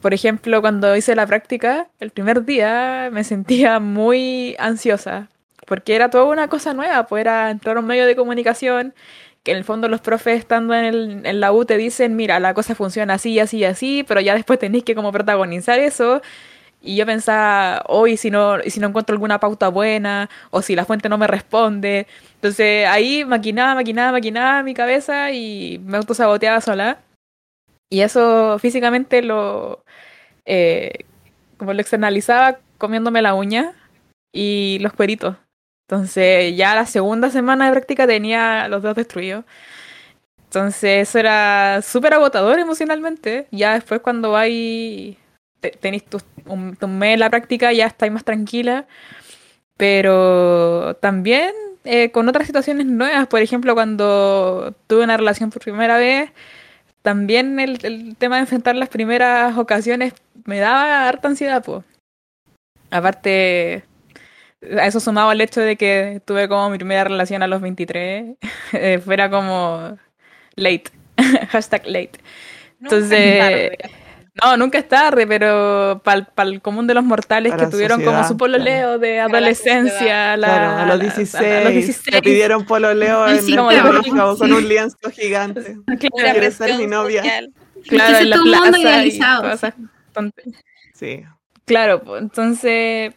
Por 0.00 0.14
ejemplo, 0.14 0.60
cuando 0.60 0.96
hice 0.96 1.14
la 1.14 1.26
práctica, 1.26 1.88
el 1.98 2.10
primer 2.10 2.44
día 2.44 3.10
me 3.12 3.24
sentía 3.24 3.80
muy 3.80 4.56
ansiosa, 4.58 5.28
porque 5.66 5.94
era 5.94 6.10
toda 6.10 6.24
una 6.24 6.48
cosa 6.48 6.74
nueva, 6.74 7.06
pues 7.06 7.20
era 7.22 7.50
entrar 7.50 7.76
a 7.76 7.80
un 7.80 7.86
medio 7.86 8.06
de 8.06 8.16
comunicación, 8.16 8.94
que 9.42 9.52
en 9.52 9.58
el 9.58 9.64
fondo 9.64 9.88
los 9.88 10.00
profes 10.00 10.38
estando 10.38 10.74
en, 10.74 10.84
el- 10.84 11.26
en 11.26 11.40
la 11.40 11.52
U 11.52 11.64
te 11.64 11.76
dicen, 11.76 12.16
mira, 12.16 12.40
la 12.40 12.54
cosa 12.54 12.74
funciona 12.74 13.14
así, 13.14 13.38
así, 13.40 13.64
así, 13.64 14.04
pero 14.08 14.20
ya 14.20 14.34
después 14.34 14.58
tenéis 14.58 14.84
que 14.84 14.94
como 14.94 15.12
protagonizar 15.12 15.78
eso. 15.80 16.22
Y 16.82 16.96
yo 16.96 17.06
pensaba, 17.06 17.82
hoy 17.88 18.16
si 18.18 18.30
no, 18.30 18.60
si 18.66 18.80
no 18.80 18.88
encuentro 18.88 19.14
alguna 19.14 19.40
pauta 19.40 19.68
buena, 19.68 20.28
o 20.50 20.62
si 20.62 20.76
la 20.76 20.84
fuente 20.84 21.08
no 21.08 21.18
me 21.18 21.26
responde. 21.26 22.06
Entonces 22.36 22.86
ahí 22.88 23.24
maquinaba, 23.24 23.74
maquinaba, 23.74 24.12
maquinaba 24.12 24.62
mi 24.62 24.74
cabeza 24.74 25.30
y 25.32 25.80
me 25.84 25.96
autosaboteaba 25.98 26.60
sola. 26.60 26.98
Y 27.90 28.00
eso 28.02 28.58
físicamente 28.58 29.22
lo, 29.22 29.82
eh, 30.46 31.04
como 31.58 31.72
lo 31.72 31.80
externalizaba 31.80 32.58
comiéndome 32.78 33.22
la 33.22 33.34
uña 33.34 33.72
y 34.32 34.78
los 34.80 34.92
cueritos. 34.92 35.36
Entonces 35.88 36.56
ya 36.56 36.74
la 36.74 36.86
segunda 36.86 37.30
semana 37.30 37.66
de 37.66 37.72
práctica 37.72 38.06
tenía 38.06 38.68
los 38.68 38.82
dedos 38.82 38.96
destruidos. 38.96 39.44
Entonces 40.44 41.08
eso 41.08 41.18
era 41.18 41.82
súper 41.82 42.14
agotador 42.14 42.58
emocionalmente. 42.58 43.46
Ya 43.50 43.74
después 43.74 44.00
cuando 44.00 44.30
vais, 44.32 45.16
te- 45.60 45.70
tenéis 45.72 46.04
tu, 46.06 46.20
un, 46.46 46.76
tu 46.76 46.88
mes 46.88 47.14
en 47.14 47.20
la 47.20 47.30
práctica, 47.30 47.72
ya 47.72 47.86
estáis 47.86 48.12
más 48.12 48.24
tranquila. 48.24 48.86
Pero 49.76 50.96
también 50.96 51.52
eh, 51.84 52.10
con 52.12 52.28
otras 52.28 52.46
situaciones 52.46 52.86
nuevas, 52.86 53.26
por 53.26 53.40
ejemplo, 53.42 53.74
cuando 53.74 54.74
tuve 54.86 55.04
una 55.04 55.16
relación 55.16 55.50
por 55.50 55.62
primera 55.62 55.98
vez, 55.98 56.30
también 57.02 57.60
el, 57.60 57.84
el 57.84 58.16
tema 58.16 58.36
de 58.36 58.42
enfrentar 58.42 58.76
las 58.76 58.88
primeras 58.88 59.58
ocasiones 59.58 60.14
me 60.44 60.60
daba 60.60 61.08
harta 61.08 61.28
ansiedad, 61.28 61.62
pues. 61.64 61.84
Aparte, 62.90 63.84
a 64.78 64.86
eso 64.86 65.00
sumado 65.00 65.30
al 65.30 65.40
hecho 65.40 65.60
de 65.60 65.76
que 65.76 66.20
tuve 66.24 66.48
como 66.48 66.70
mi 66.70 66.78
primera 66.78 67.04
relación 67.04 67.42
a 67.42 67.46
los 67.46 67.60
23, 67.60 68.36
eh, 68.72 68.98
fuera 69.04 69.30
como 69.30 69.96
late, 70.56 70.84
hashtag 71.50 71.86
late. 71.86 72.12
Nunca 72.80 72.96
Entonces, 72.96 73.70
no, 74.42 74.56
nunca 74.56 74.78
es 74.78 74.88
tarde, 74.88 75.26
pero 75.28 76.00
para 76.04 76.26
el 76.48 76.60
común 76.60 76.88
de 76.88 76.94
los 76.94 77.04
mortales 77.04 77.52
Para 77.52 77.60
que 77.60 77.66
la 77.66 77.70
tuvieron 77.70 77.98
como 78.00 78.10
sociedad, 78.18 78.28
su 78.28 78.36
pololeo 78.36 78.98
de 78.98 79.18
Para 79.18 79.28
la 79.28 79.36
adolescencia, 79.38 80.32
a 80.32 80.36
la- 80.36 80.46
Claro, 80.48 80.76
a 80.78 80.86
los 80.86 80.98
la- 80.98 81.04
16, 81.04 81.34
a 81.34 81.60
los 81.60 81.64
te 81.64 81.72
16. 81.72 82.20
pidieron 82.22 82.66
pololeo 82.66 83.28
en 83.28 83.40
sí, 83.42 83.52
el 83.52 83.58
como 83.58 83.70
trabajo 83.70 84.32
de- 84.32 84.38
con 84.38 84.52
un 84.52 84.68
lienzo 84.68 84.96
gigante. 85.12 85.76
Claro, 85.86 85.98
¿Quieres 86.32 86.54
ser 86.56 86.76
mi 86.78 86.86
novia? 86.88 87.22
social. 87.22 87.52
claro, 87.88 88.18
en 88.18 88.30
la 88.30 88.36
todo 88.36 88.44
el 88.44 88.50
mundo 88.50 88.62
plaza 88.70 88.78
y 88.78 88.82
idealizado, 88.82 89.42
todas 89.42 89.60
sí. 89.60 89.66
esas 89.66 89.80
tonterías. 90.12 90.62
Sí. 90.94 91.22
Claro, 91.64 92.02
entonces, 92.18 93.14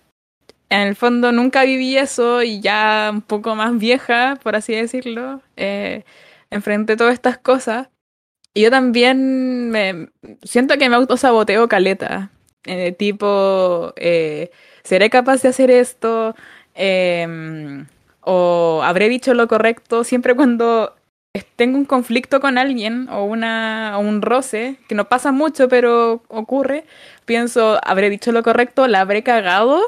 en 0.69 0.81
el 0.81 0.95
fondo 0.95 1.31
nunca 1.31 1.63
viví 1.63 1.97
eso 1.97 2.43
y 2.43 2.59
ya 2.61 3.09
un 3.13 3.21
poco 3.21 3.55
más 3.55 3.77
vieja, 3.77 4.37
por 4.43 4.55
así 4.55 4.75
decirlo, 4.75 5.41
eh, 5.55 6.03
enfrenté 6.49 6.97
todas 6.97 7.13
estas 7.13 7.37
cosas. 7.37 7.89
Y 8.53 8.63
yo 8.63 8.71
también 8.71 9.69
me 9.71 10.09
siento 10.43 10.77
que 10.77 10.89
me 10.89 10.95
autosaboteo 10.95 11.67
caleta. 11.67 12.31
eh, 12.65 12.91
tipo, 12.93 13.93
eh, 13.97 14.51
¿seré 14.83 15.09
capaz 15.09 15.41
de 15.43 15.49
hacer 15.49 15.71
esto? 15.71 16.35
Em, 16.75 17.87
¿O 18.21 18.81
habré 18.83 19.09
dicho 19.09 19.33
lo 19.33 19.47
correcto? 19.47 20.03
Siempre 20.03 20.35
cuando 20.35 20.95
tengo 21.55 21.77
un 21.77 21.85
conflicto 21.85 22.39
con 22.39 22.57
alguien 22.57 23.07
o, 23.09 23.23
una, 23.25 23.93
o 23.97 23.99
un 24.01 24.21
roce, 24.21 24.77
que 24.87 24.95
no 24.95 25.07
pasa 25.09 25.31
mucho, 25.31 25.67
pero 25.69 26.23
ocurre, 26.29 26.85
pienso, 27.25 27.79
habré 27.83 28.09
dicho 28.09 28.31
lo 28.31 28.43
correcto, 28.43 28.87
la 28.87 29.01
habré 29.01 29.23
cagado, 29.23 29.81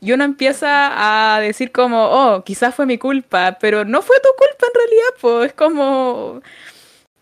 y 0.00 0.12
uno 0.12 0.24
empieza 0.24 1.36
a 1.36 1.40
decir 1.40 1.72
como, 1.72 2.04
oh, 2.04 2.44
quizás 2.44 2.74
fue 2.74 2.86
mi 2.86 2.98
culpa, 2.98 3.56
pero 3.60 3.84
no 3.84 4.02
fue 4.02 4.16
tu 4.20 4.28
culpa 4.36 4.66
en 4.66 4.74
realidad, 4.80 5.08
pues 5.20 5.46
es 5.48 5.52
como, 5.54 6.40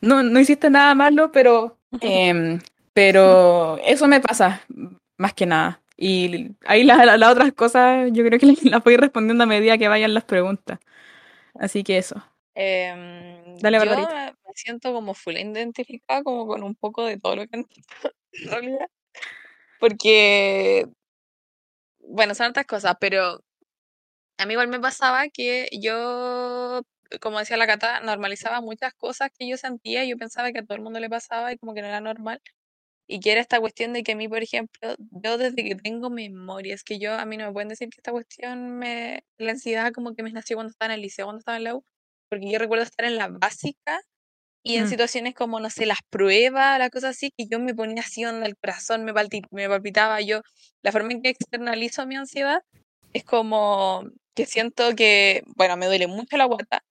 no, 0.00 0.22
no 0.22 0.40
hiciste 0.40 0.70
nada 0.70 0.94
malo, 0.94 1.30
pero, 1.32 1.76
em, 2.00 2.60
pero 2.92 3.78
eso 3.84 4.06
me 4.08 4.20
pasa, 4.20 4.62
más 5.16 5.32
que 5.34 5.46
nada. 5.46 5.80
Y 5.96 6.50
ahí 6.66 6.82
la- 6.84 7.04
la- 7.06 7.16
las 7.16 7.30
otras 7.32 7.52
cosas 7.52 8.10
yo 8.12 8.24
creo 8.24 8.38
que 8.38 8.46
las 8.70 8.82
voy 8.84 8.96
respondiendo 8.96 9.44
a 9.44 9.46
medida 9.46 9.78
que 9.78 9.88
vayan 9.88 10.12
las 10.14 10.24
preguntas. 10.24 10.78
Así 11.58 11.84
que 11.84 11.98
eso. 11.98 12.16
Em, 12.56 13.56
Dale, 13.58 13.78
yo 13.78 13.84
Barbarita. 13.86 14.32
me 14.46 14.52
siento 14.54 14.92
como 14.92 15.14
full 15.14 15.34
identificada 15.36 16.22
como 16.22 16.46
con 16.46 16.62
un 16.62 16.74
poco 16.74 17.04
de 17.04 17.18
todo 17.18 17.36
lo 17.36 17.46
que 17.46 17.56
han. 17.58 17.66
Porque, 19.80 20.86
bueno, 22.08 22.34
son 22.34 22.48
otras 22.48 22.66
cosas, 22.66 22.96
pero 23.00 23.40
a 24.38 24.46
mí 24.46 24.52
igual 24.52 24.68
me 24.68 24.80
pasaba 24.80 25.28
que 25.28 25.68
yo, 25.72 26.82
como 27.20 27.38
decía 27.38 27.56
la 27.56 27.66
Cata, 27.66 28.00
normalizaba 28.00 28.60
muchas 28.60 28.94
cosas 28.94 29.30
que 29.38 29.48
yo 29.48 29.56
sentía 29.56 30.04
y 30.04 30.10
yo 30.10 30.16
pensaba 30.16 30.52
que 30.52 30.60
a 30.60 30.64
todo 30.64 30.76
el 30.76 30.82
mundo 30.82 31.00
le 31.00 31.10
pasaba 31.10 31.52
y 31.52 31.58
como 31.58 31.74
que 31.74 31.82
no 31.82 31.88
era 31.88 32.00
normal. 32.00 32.40
Y 33.08 33.20
que 33.20 33.32
era 33.32 33.40
esta 33.42 33.60
cuestión 33.60 33.92
de 33.94 34.02
que 34.04 34.12
a 34.12 34.16
mí, 34.16 34.28
por 34.28 34.42
ejemplo, 34.42 34.96
yo 35.10 35.38
desde 35.38 35.64
que 35.64 35.76
tengo 35.76 36.10
memoria, 36.10 36.74
es 36.74 36.84
que 36.84 36.98
yo, 36.98 37.14
a 37.14 37.26
mí 37.26 37.36
no 37.36 37.46
me 37.46 37.52
pueden 37.52 37.68
decir 37.68 37.90
que 37.90 37.98
esta 37.98 38.12
cuestión 38.12 38.78
me, 38.78 39.24
la 39.38 39.52
ansiedad 39.52 39.92
como 39.92 40.14
que 40.14 40.22
me 40.22 40.32
nació 40.32 40.56
cuando 40.56 40.70
estaba 40.72 40.94
en 40.94 40.98
el 40.98 41.02
liceo, 41.02 41.26
cuando 41.26 41.40
estaba 41.40 41.58
en 41.58 41.64
la 41.64 41.74
U, 41.76 41.84
porque 42.30 42.50
yo 42.50 42.58
recuerdo 42.58 42.84
estar 42.84 43.06
en 43.06 43.16
la 43.16 43.28
básica 43.28 44.00
y 44.64 44.76
en 44.78 44.86
Mm. 44.86 44.88
situaciones 44.88 45.34
como, 45.34 45.60
no 45.60 45.70
sé, 45.70 45.86
las 45.86 45.98
pruebas, 46.10 46.78
las 46.78 46.90
cosas 46.90 47.12
así, 47.16 47.30
que 47.36 47.46
yo 47.48 47.60
me 47.60 47.74
ponía 47.74 48.02
así 48.02 48.24
onda 48.24 48.46
el 48.46 48.56
corazón, 48.56 49.04
me, 49.04 49.12
me 49.52 49.68
palpitaba, 49.68 50.20
yo, 50.22 50.40
la 50.82 50.92
forma 50.92 51.12
en 51.12 51.22
que 51.22 51.28
externalizo 51.30 52.06
mi 52.06 52.16
ansiedad 52.16 52.62
es 53.12 53.24
como 53.24 54.04
que 54.34 54.46
siento 54.46 54.94
que, 54.96 55.42
bueno, 55.56 55.76
me 55.76 55.86
duele 55.86 56.06
mucho 56.08 56.36
la 56.38 56.46
guata 56.46 56.82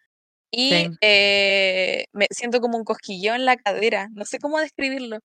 y 0.52 0.88
eh, 1.02 2.06
me 2.14 2.28
siento 2.32 2.62
como 2.62 2.78
un 2.78 2.86
cosquilleo 2.86 3.36
en 3.36 3.46
la 3.46 3.58
cadera, 3.58 4.10
no 4.14 4.26
sé 4.26 4.40
cómo 4.40 4.60
describirlo, 4.60 5.20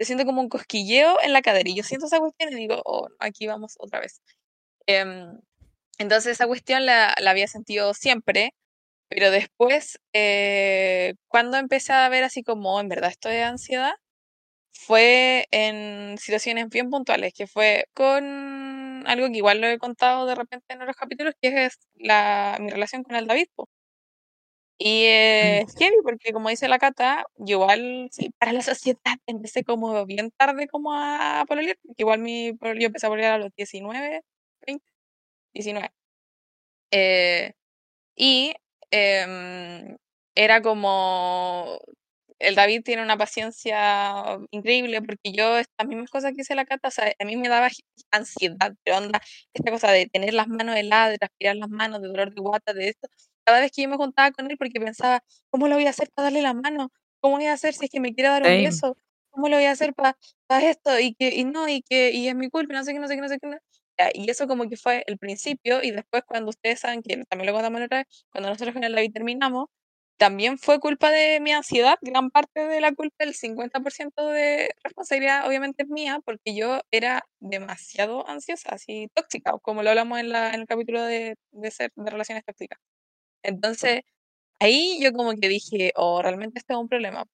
yo 0.00 0.06
siento 0.06 0.24
como 0.26 0.40
un 0.40 0.48
cosquilleo 0.48 1.18
en 1.22 1.32
la 1.32 1.42
cadera 1.42 1.70
y 1.70 1.76
yo 1.76 1.84
siento 1.84 2.06
esa 2.06 2.18
cuestión 2.18 2.52
y 2.52 2.56
digo, 2.56 2.82
oh, 2.84 3.08
aquí 3.20 3.46
vamos 3.46 3.74
otra 3.78 4.00
vez. 4.00 4.20
Em, 4.86 5.38
entonces 5.98 6.32
esa 6.32 6.46
cuestión 6.48 6.86
la, 6.86 7.14
la 7.20 7.30
había 7.30 7.46
sentido 7.46 7.94
siempre, 7.94 8.54
pero 9.14 9.30
después, 9.30 9.98
eh, 10.12 11.14
cuando 11.28 11.56
empecé 11.58 11.92
a 11.92 12.08
ver 12.08 12.24
así 12.24 12.42
como, 12.42 12.76
"Oh, 12.76 12.80
en 12.80 12.88
verdad 12.88 13.10
esto 13.10 13.28
de 13.28 13.42
ansiedad, 13.42 13.92
fue 14.72 15.46
en 15.52 16.18
situaciones 16.18 16.68
bien 16.70 16.90
puntuales, 16.90 17.32
que 17.34 17.46
fue 17.46 17.86
con 17.94 19.04
algo 19.06 19.28
que 19.28 19.38
igual 19.38 19.60
lo 19.60 19.68
he 19.68 19.78
contado 19.78 20.26
de 20.26 20.34
repente 20.36 20.74
en 20.74 20.82
otros 20.82 20.96
capítulos, 20.96 21.34
que 21.40 21.66
es 21.66 21.78
la, 21.96 22.58
mi 22.60 22.70
relación 22.70 23.02
con 23.04 23.16
el 23.16 23.26
David. 23.26 23.46
po. 23.54 23.68
Y 24.78 25.04
eh, 25.04 25.60
es 25.62 25.74
heavy 25.78 25.96
porque 26.02 26.32
como 26.32 26.48
dice 26.48 26.66
la 26.68 26.78
Cata, 26.78 27.24
yo 27.36 27.56
igual, 27.62 28.08
sí, 28.12 28.30
para 28.38 28.52
la 28.52 28.62
sociedad 28.62 28.98
empecé 29.26 29.62
como 29.64 30.04
bien 30.06 30.30
tarde 30.36 30.66
como 30.68 30.92
a 30.94 31.44
pololear, 31.48 31.76
porque 31.86 32.02
igual 32.02 32.20
mi, 32.20 32.52
yo 32.52 32.86
empecé 32.86 33.06
a 33.06 33.10
pololear 33.10 33.34
a 33.34 33.38
los 33.38 33.50
19, 33.56 34.22
20, 34.66 34.84
19. 35.54 35.90
Eh, 36.92 37.52
y 38.16 38.54
em, 38.92 39.96
era 40.36 40.62
como, 40.62 41.78
el 42.38 42.54
David 42.56 42.82
tiene 42.84 43.02
una 43.02 43.16
paciencia 43.18 44.38
increíble 44.50 45.02
porque 45.02 45.32
yo 45.32 45.58
estas 45.58 45.86
mismas 45.88 46.10
cosas 46.10 46.32
que 46.34 46.42
hice 46.42 46.54
la 46.56 46.64
Cata, 46.66 46.88
o 46.88 46.90
sea, 46.90 47.12
a 47.18 47.24
mí 47.24 47.36
me 47.36 47.48
daba 47.48 47.68
ansiedad, 48.12 48.74
pero 48.84 48.98
onda, 48.98 49.20
esta 49.54 49.70
cosa 49.70 49.90
de 49.92 50.06
tener 50.08 50.34
las 50.34 50.48
manos 50.48 50.76
heladas, 50.76 51.12
de 51.12 51.18
transpirar 51.18 51.56
las 51.56 51.70
manos, 51.70 52.02
de 52.02 52.08
dolor 52.08 52.34
de 52.34 52.40
guata, 52.40 52.74
de 52.74 52.88
esto, 52.90 53.08
cada 53.44 53.60
vez 53.60 53.72
que 53.72 53.82
yo 53.82 53.88
me 53.88 53.96
juntaba 53.96 54.30
con 54.32 54.50
él 54.50 54.56
porque 54.58 54.80
pensaba, 54.80 55.22
¿cómo 55.50 55.68
lo 55.68 55.76
voy 55.76 55.86
a 55.86 55.90
hacer 55.90 56.10
para 56.14 56.26
darle 56.26 56.42
la 56.42 56.54
mano? 56.54 56.90
¿Cómo 57.20 57.36
voy 57.36 57.46
a 57.46 57.52
hacer 57.54 57.74
si 57.74 57.86
es 57.86 57.90
que 57.90 58.00
me 58.00 58.14
quiere 58.14 58.30
dar 58.30 58.44
un 58.44 58.62
beso? 58.62 58.96
¿Cómo 59.30 59.48
lo 59.48 59.56
voy 59.56 59.66
a 59.66 59.72
hacer 59.72 59.94
para 59.94 60.16
esto? 60.62 60.98
Y 61.00 61.14
que, 61.14 61.34
y 61.34 61.44
no, 61.44 61.68
y 61.68 61.82
que, 61.82 62.10
y 62.12 62.28
es 62.28 62.34
mi 62.34 62.50
culpa, 62.50 62.74
no 62.74 62.84
sé 62.84 62.92
qué, 62.92 62.98
no 63.00 63.08
sé 63.08 63.14
qué, 63.16 63.20
no 63.22 63.28
sé 63.28 63.38
qué. 63.40 63.46
no. 63.48 63.56
Ya, 63.98 64.10
Y 64.14 64.30
eso 64.30 64.46
como 64.48 64.68
que 64.68 64.76
fue 64.76 65.04
el 65.06 65.18
principio, 65.18 65.82
y 65.82 65.90
después 65.90 66.22
cuando 66.26 66.50
ustedes 66.50 66.80
saben 66.80 67.02
que 67.02 67.24
también 67.26 67.46
lo 67.46 67.52
contamos 67.52 67.80
la 67.80 67.86
otra 67.86 67.98
vez, 67.98 68.06
cuando 68.30 68.48
nosotros 68.50 68.74
con 68.74 68.84
el 68.84 68.94
David 68.94 69.12
terminamos, 69.12 69.68
también 70.16 70.58
fue 70.58 70.78
culpa 70.80 71.10
de 71.10 71.40
mi 71.40 71.52
ansiedad, 71.52 71.96
gran 72.00 72.30
parte 72.30 72.60
de 72.66 72.80
la 72.80 72.92
culpa, 72.94 73.24
el 73.24 73.34
50% 73.34 74.28
de 74.28 74.70
responsabilidad 74.84 75.46
obviamente 75.48 75.82
es 75.84 75.88
mía, 75.88 76.20
porque 76.24 76.54
yo 76.54 76.80
era 76.92 77.24
demasiado 77.40 78.26
ansiosa, 78.28 78.70
así 78.70 79.08
tóxica, 79.14 79.52
como 79.62 79.82
lo 79.82 79.90
hablamos 79.90 80.20
en, 80.20 80.30
la, 80.30 80.50
en 80.54 80.60
el 80.60 80.66
capítulo 80.66 81.02
de, 81.02 81.36
de 81.50 81.70
ser 81.70 81.92
de 81.96 82.10
relaciones 82.10 82.44
tóxicas. 82.44 82.78
Entonces, 83.42 84.02
ahí 84.60 84.98
yo 85.02 85.12
como 85.12 85.34
que 85.34 85.48
dije, 85.48 85.92
oh, 85.96 86.22
realmente 86.22 86.58
este 86.60 86.74
es 86.74 86.78
un 86.78 86.88
problema. 86.88 87.26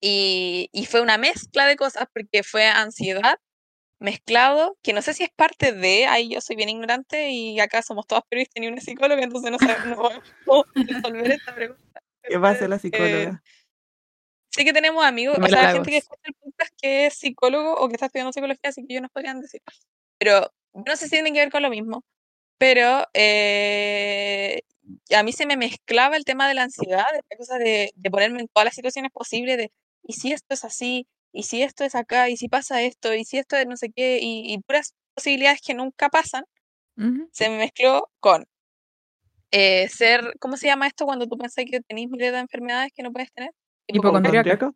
Y, 0.00 0.68
y 0.72 0.86
fue 0.86 1.00
una 1.02 1.18
mezcla 1.18 1.66
de 1.66 1.76
cosas, 1.76 2.06
porque 2.12 2.42
fue 2.42 2.66
ansiedad 2.66 3.38
mezclado, 4.00 4.76
que 4.82 4.92
no 4.92 5.02
sé 5.02 5.14
si 5.14 5.22
es 5.22 5.30
parte 5.30 5.72
de, 5.72 6.06
ahí 6.06 6.30
yo 6.30 6.40
soy 6.40 6.56
bien 6.56 6.70
ignorante 6.70 7.30
y 7.30 7.60
acá 7.60 7.82
somos 7.82 8.06
todas 8.06 8.24
periodistas 8.28 8.62
y 8.62 8.66
una 8.66 8.80
psicóloga, 8.80 9.22
entonces 9.22 9.50
no 9.50 9.58
sabemos 9.58 10.12
cómo 10.46 10.64
resolver 10.74 11.30
esta 11.30 11.54
pregunta. 11.54 12.02
¿Qué 12.22 12.36
va 12.38 12.48
a 12.48 12.52
hacer 12.52 12.68
la 12.68 12.76
Eh, 12.76 12.78
psicóloga? 12.80 13.42
sí 14.50 14.64
que 14.64 14.72
tenemos 14.72 15.04
amigos, 15.04 15.38
Me 15.38 15.46
o 15.46 15.48
la 15.48 15.58
sea, 15.60 15.72
gente 15.72 15.90
que 15.90 15.98
escucha 15.98 16.22
el 16.24 16.34
podcast 16.34 16.72
que 16.80 17.06
es 17.06 17.14
psicólogo 17.14 17.74
o 17.74 17.88
que 17.88 17.94
está 17.94 18.06
estudiando 18.06 18.32
psicología, 18.32 18.70
así 18.70 18.86
que 18.86 18.94
ellos 18.94 19.02
nos 19.02 19.12
podrían 19.12 19.40
decir. 19.40 19.62
Pero 20.18 20.50
no 20.72 20.96
sé 20.96 21.04
si 21.04 21.10
tienen 21.10 21.34
que 21.34 21.40
ver 21.40 21.50
con 21.52 21.62
lo 21.62 21.70
mismo, 21.70 22.02
pero 22.58 23.06
eh, 23.14 24.62
a 25.16 25.22
mí 25.22 25.32
se 25.32 25.46
me 25.46 25.56
mezclaba 25.56 26.16
el 26.16 26.24
tema 26.24 26.48
de 26.48 26.54
la 26.54 26.62
ansiedad, 26.64 27.04
esta 27.14 27.36
cosa 27.36 27.58
de, 27.58 27.92
de 27.94 28.10
ponerme 28.10 28.40
en 28.40 28.48
todas 28.48 28.64
las 28.64 28.74
situaciones 28.74 29.12
posibles 29.12 29.56
de, 29.56 29.72
¿y 30.02 30.14
si 30.14 30.32
esto 30.32 30.54
es 30.54 30.64
así? 30.64 31.06
¿Y 31.32 31.44
si 31.44 31.62
esto 31.62 31.84
es 31.84 31.94
acá? 31.94 32.28
¿Y 32.28 32.36
si 32.36 32.48
pasa 32.48 32.82
esto? 32.82 33.14
¿Y 33.14 33.24
si 33.24 33.38
esto 33.38 33.56
es 33.56 33.66
no 33.66 33.76
sé 33.76 33.90
qué? 33.90 34.18
Y, 34.20 34.52
y 34.52 34.58
puras 34.58 34.94
posibilidades 35.14 35.60
que 35.60 35.74
nunca 35.74 36.08
pasan, 36.08 36.44
Ujú. 36.96 37.28
se 37.32 37.48
me 37.48 37.58
mezcló 37.58 38.10
con 38.20 38.46
eh, 39.52 39.88
ser, 39.88 40.34
¿cómo 40.38 40.56
se 40.56 40.66
llama 40.66 40.86
esto 40.86 41.04
cuando 41.06 41.26
tú 41.26 41.36
pensás 41.36 41.64
que 41.68 41.80
tenés 41.80 42.08
miles 42.08 42.32
de 42.32 42.38
enfermedades 42.38 42.92
que 42.94 43.02
no 43.02 43.12
puedes 43.12 43.32
tener? 43.32 43.50
Hipocondríaca. 43.88 44.72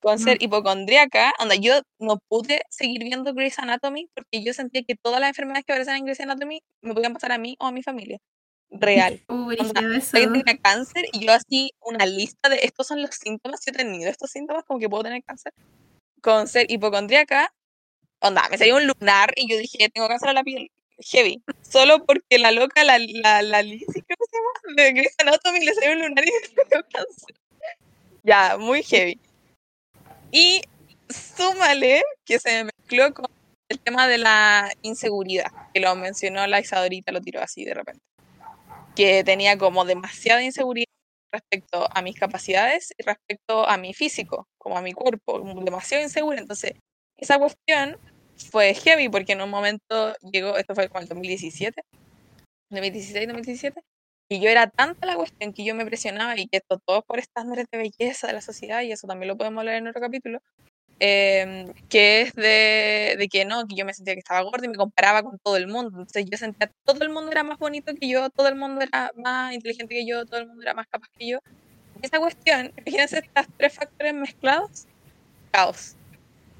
Con 0.00 0.18
ser 0.18 0.36
Ujú. 0.36 0.44
hipocondríaca, 0.44 1.32
onda, 1.40 1.54
yo 1.54 1.80
no 1.98 2.18
pude 2.28 2.60
seguir 2.68 3.02
viendo 3.02 3.32
Grey's 3.34 3.58
Anatomy 3.58 4.08
porque 4.14 4.42
yo 4.44 4.52
sentía 4.52 4.82
que 4.82 4.94
todas 4.94 5.20
las 5.20 5.30
enfermedades 5.30 5.64
que 5.64 5.72
aparecen 5.72 5.96
en 5.96 6.04
Grey's 6.04 6.20
Anatomy 6.20 6.60
me 6.82 6.94
podían 6.94 7.12
pasar 7.12 7.32
a 7.32 7.38
mí 7.38 7.56
o 7.58 7.66
a 7.66 7.72
mi 7.72 7.82
familia. 7.82 8.18
Real. 8.70 9.20
Uh, 9.28 9.50
eso. 9.52 9.72
alguien 10.12 10.32
tenía 10.44 10.58
cáncer 10.58 11.04
y 11.12 11.24
yo 11.24 11.32
así 11.32 11.70
una 11.80 12.04
lista 12.06 12.48
de 12.48 12.60
estos 12.62 12.86
son 12.86 13.00
los 13.02 13.14
síntomas 13.14 13.60
que 13.60 13.70
he 13.70 13.74
tenido, 13.74 14.10
estos 14.10 14.30
síntomas 14.30 14.64
como 14.64 14.80
que 14.80 14.88
puedo 14.88 15.04
tener 15.04 15.22
cáncer. 15.24 15.52
Con 16.26 16.48
ser 16.48 16.68
hipocondríaca, 16.68 17.54
onda, 18.18 18.48
me 18.50 18.58
salió 18.58 18.74
un 18.74 18.88
lunar 18.88 19.32
y 19.36 19.48
yo 19.48 19.56
dije, 19.58 19.88
tengo 19.90 20.08
cáncer 20.08 20.30
a 20.30 20.32
la 20.32 20.42
piel. 20.42 20.72
Heavy. 20.98 21.40
Solo 21.62 22.04
porque 22.04 22.40
la 22.40 22.50
loca, 22.50 22.82
la, 22.82 22.98
la, 22.98 23.42
la 23.42 23.62
Lizzie, 23.62 24.02
creo 24.02 24.16
que 24.18 24.24
se 24.28 24.36
llama, 24.36 24.82
de 24.82 24.92
Grey's 24.92 25.14
Anatomy, 25.20 25.64
le 25.64 25.72
salió 25.72 25.92
un 25.92 26.00
lunar 26.00 26.24
y 26.26 26.32
me 26.56 26.64
dio 26.64 26.84
cáncer. 26.92 27.36
Ya, 28.24 28.56
muy 28.58 28.82
heavy. 28.82 29.20
Y 30.32 30.62
súmale 31.08 32.02
que 32.24 32.40
se 32.40 32.64
me 32.64 32.72
mezcló 32.76 33.14
con 33.14 33.26
el 33.68 33.78
tema 33.78 34.08
de 34.08 34.18
la 34.18 34.72
inseguridad, 34.82 35.52
que 35.72 35.78
lo 35.78 35.94
mencionó 35.94 36.44
la 36.48 36.58
Isadorita, 36.58 37.12
lo 37.12 37.20
tiró 37.20 37.40
así 37.40 37.64
de 37.64 37.74
repente. 37.74 38.02
Que 38.96 39.22
tenía 39.22 39.56
como 39.58 39.84
demasiada 39.84 40.42
inseguridad 40.42 40.95
respecto 41.32 41.88
a 41.90 42.02
mis 42.02 42.18
capacidades 42.18 42.92
y 42.96 43.02
respecto 43.02 43.68
a 43.68 43.76
mi 43.76 43.94
físico, 43.94 44.48
como 44.58 44.78
a 44.78 44.82
mi 44.82 44.92
cuerpo, 44.92 45.40
demasiado 45.62 46.02
insegura. 46.02 46.38
Entonces, 46.38 46.72
esa 47.16 47.38
cuestión 47.38 47.98
fue 48.50 48.74
heavy 48.74 49.08
porque 49.08 49.32
en 49.32 49.42
un 49.42 49.50
momento 49.50 50.14
llegó, 50.32 50.56
esto 50.56 50.74
fue 50.74 50.88
como 50.88 51.00
el 51.00 51.08
2017, 51.08 51.82
2016, 52.70 53.26
2017, 53.28 53.80
y 54.28 54.40
yo 54.40 54.48
era 54.50 54.68
tanta 54.68 55.06
la 55.06 55.16
cuestión 55.16 55.52
que 55.52 55.64
yo 55.64 55.74
me 55.74 55.86
presionaba 55.86 56.36
y 56.36 56.48
que 56.48 56.58
esto 56.58 56.78
todo 56.84 57.02
por 57.02 57.18
estándares 57.18 57.66
de 57.70 57.78
belleza 57.78 58.26
de 58.26 58.32
la 58.32 58.40
sociedad, 58.40 58.82
y 58.82 58.92
eso 58.92 59.06
también 59.06 59.28
lo 59.28 59.36
podemos 59.36 59.60
hablar 59.60 59.76
en 59.76 59.88
otro 59.88 60.00
capítulo, 60.00 60.40
em, 60.98 61.72
que 61.88 62.22
es 62.22 62.34
de, 62.34 63.16
de, 63.18 63.28
que 63.28 63.44
no, 63.44 63.66
que 63.66 63.74
yo 63.76 63.84
me 63.84 63.94
sentía 63.94 64.14
que 64.14 64.20
estaba 64.20 64.42
gorda 64.42 64.64
y 64.66 64.68
me 64.68 64.76
comparaba 64.76 65.22
con 65.22 65.38
todo 65.38 65.56
el 65.56 65.66
mundo. 65.68 65.90
Entonces 65.98 66.26
yo 66.30 66.38
sentía 66.38 66.70
todo 66.84 67.02
el 67.02 67.10
mundo 67.10 67.30
era 67.32 67.42
más 67.44 67.58
bonito 67.58 67.94
que 67.94 68.08
yo, 68.08 68.30
todo 68.30 68.48
el 68.48 68.56
mundo 68.56 68.82
era 68.82 69.10
más 69.16 69.52
inteligente 69.54 69.94
que 69.94 70.06
yo, 70.06 70.24
todo 70.26 70.40
el 70.40 70.46
mundo 70.48 70.62
era 70.62 70.74
más 70.74 70.86
capaz 70.88 71.08
que 71.18 71.28
yo. 71.28 71.38
Esa 72.02 72.18
cuestión, 72.18 72.72
imagínense 72.78 73.18
estos 73.18 73.46
tres 73.56 73.74
factores 73.74 74.14
mezclados, 74.14 74.86
caos. 75.50 75.96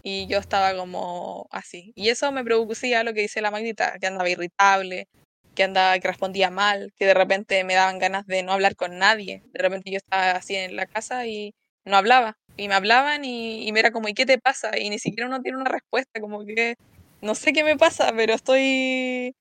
Y 0.02 0.26
yo 0.28 0.38
estaba 0.38 0.76
como 0.76 1.48
así. 1.50 1.92
Y 1.96 2.10
eso 2.10 2.30
me 2.32 2.44
producía 2.44 3.04
lo 3.04 3.12
que 3.12 3.22
dice 3.22 3.40
la 3.40 3.50
Magdita, 3.50 3.98
que 3.98 4.06
andaba 4.06 4.28
irritable, 4.30 5.08
que 5.54 5.64
andaba, 5.64 5.98
que 5.98 6.08
respondía 6.08 6.50
mal, 6.50 6.92
que 6.96 7.06
de 7.06 7.14
repente 7.14 7.64
me 7.64 7.74
daban 7.74 7.98
ganas 7.98 8.26
de 8.26 8.42
no 8.42 8.52
hablar 8.52 8.76
con 8.76 8.98
nadie. 8.98 9.42
De 9.52 9.62
repente 9.62 9.90
yo 9.90 9.98
estaba 9.98 10.32
así 10.32 10.54
en 10.56 10.76
la 10.76 10.86
casa 10.86 11.26
y 11.26 11.54
no 11.84 11.96
hablaba 11.96 12.36
y 12.56 12.68
me 12.68 12.74
hablaban 12.74 13.24
y, 13.24 13.66
y, 13.66 13.72
me 13.72 13.80
era 13.80 13.90
como, 13.90 14.08
¿y 14.08 14.14
qué 14.14 14.26
te 14.26 14.38
pasa? 14.38 14.78
Y 14.78 14.90
ni 14.90 14.98
siquiera 14.98 15.28
uno 15.28 15.42
tiene 15.42 15.58
una 15.58 15.70
respuesta, 15.70 16.20
como 16.20 16.44
que 16.44 16.76
no 17.20 17.34
sé 17.34 17.52
qué 17.52 17.64
me 17.64 17.76
pasa, 17.76 18.12
pero 18.16 18.34
estoy, 18.34 19.34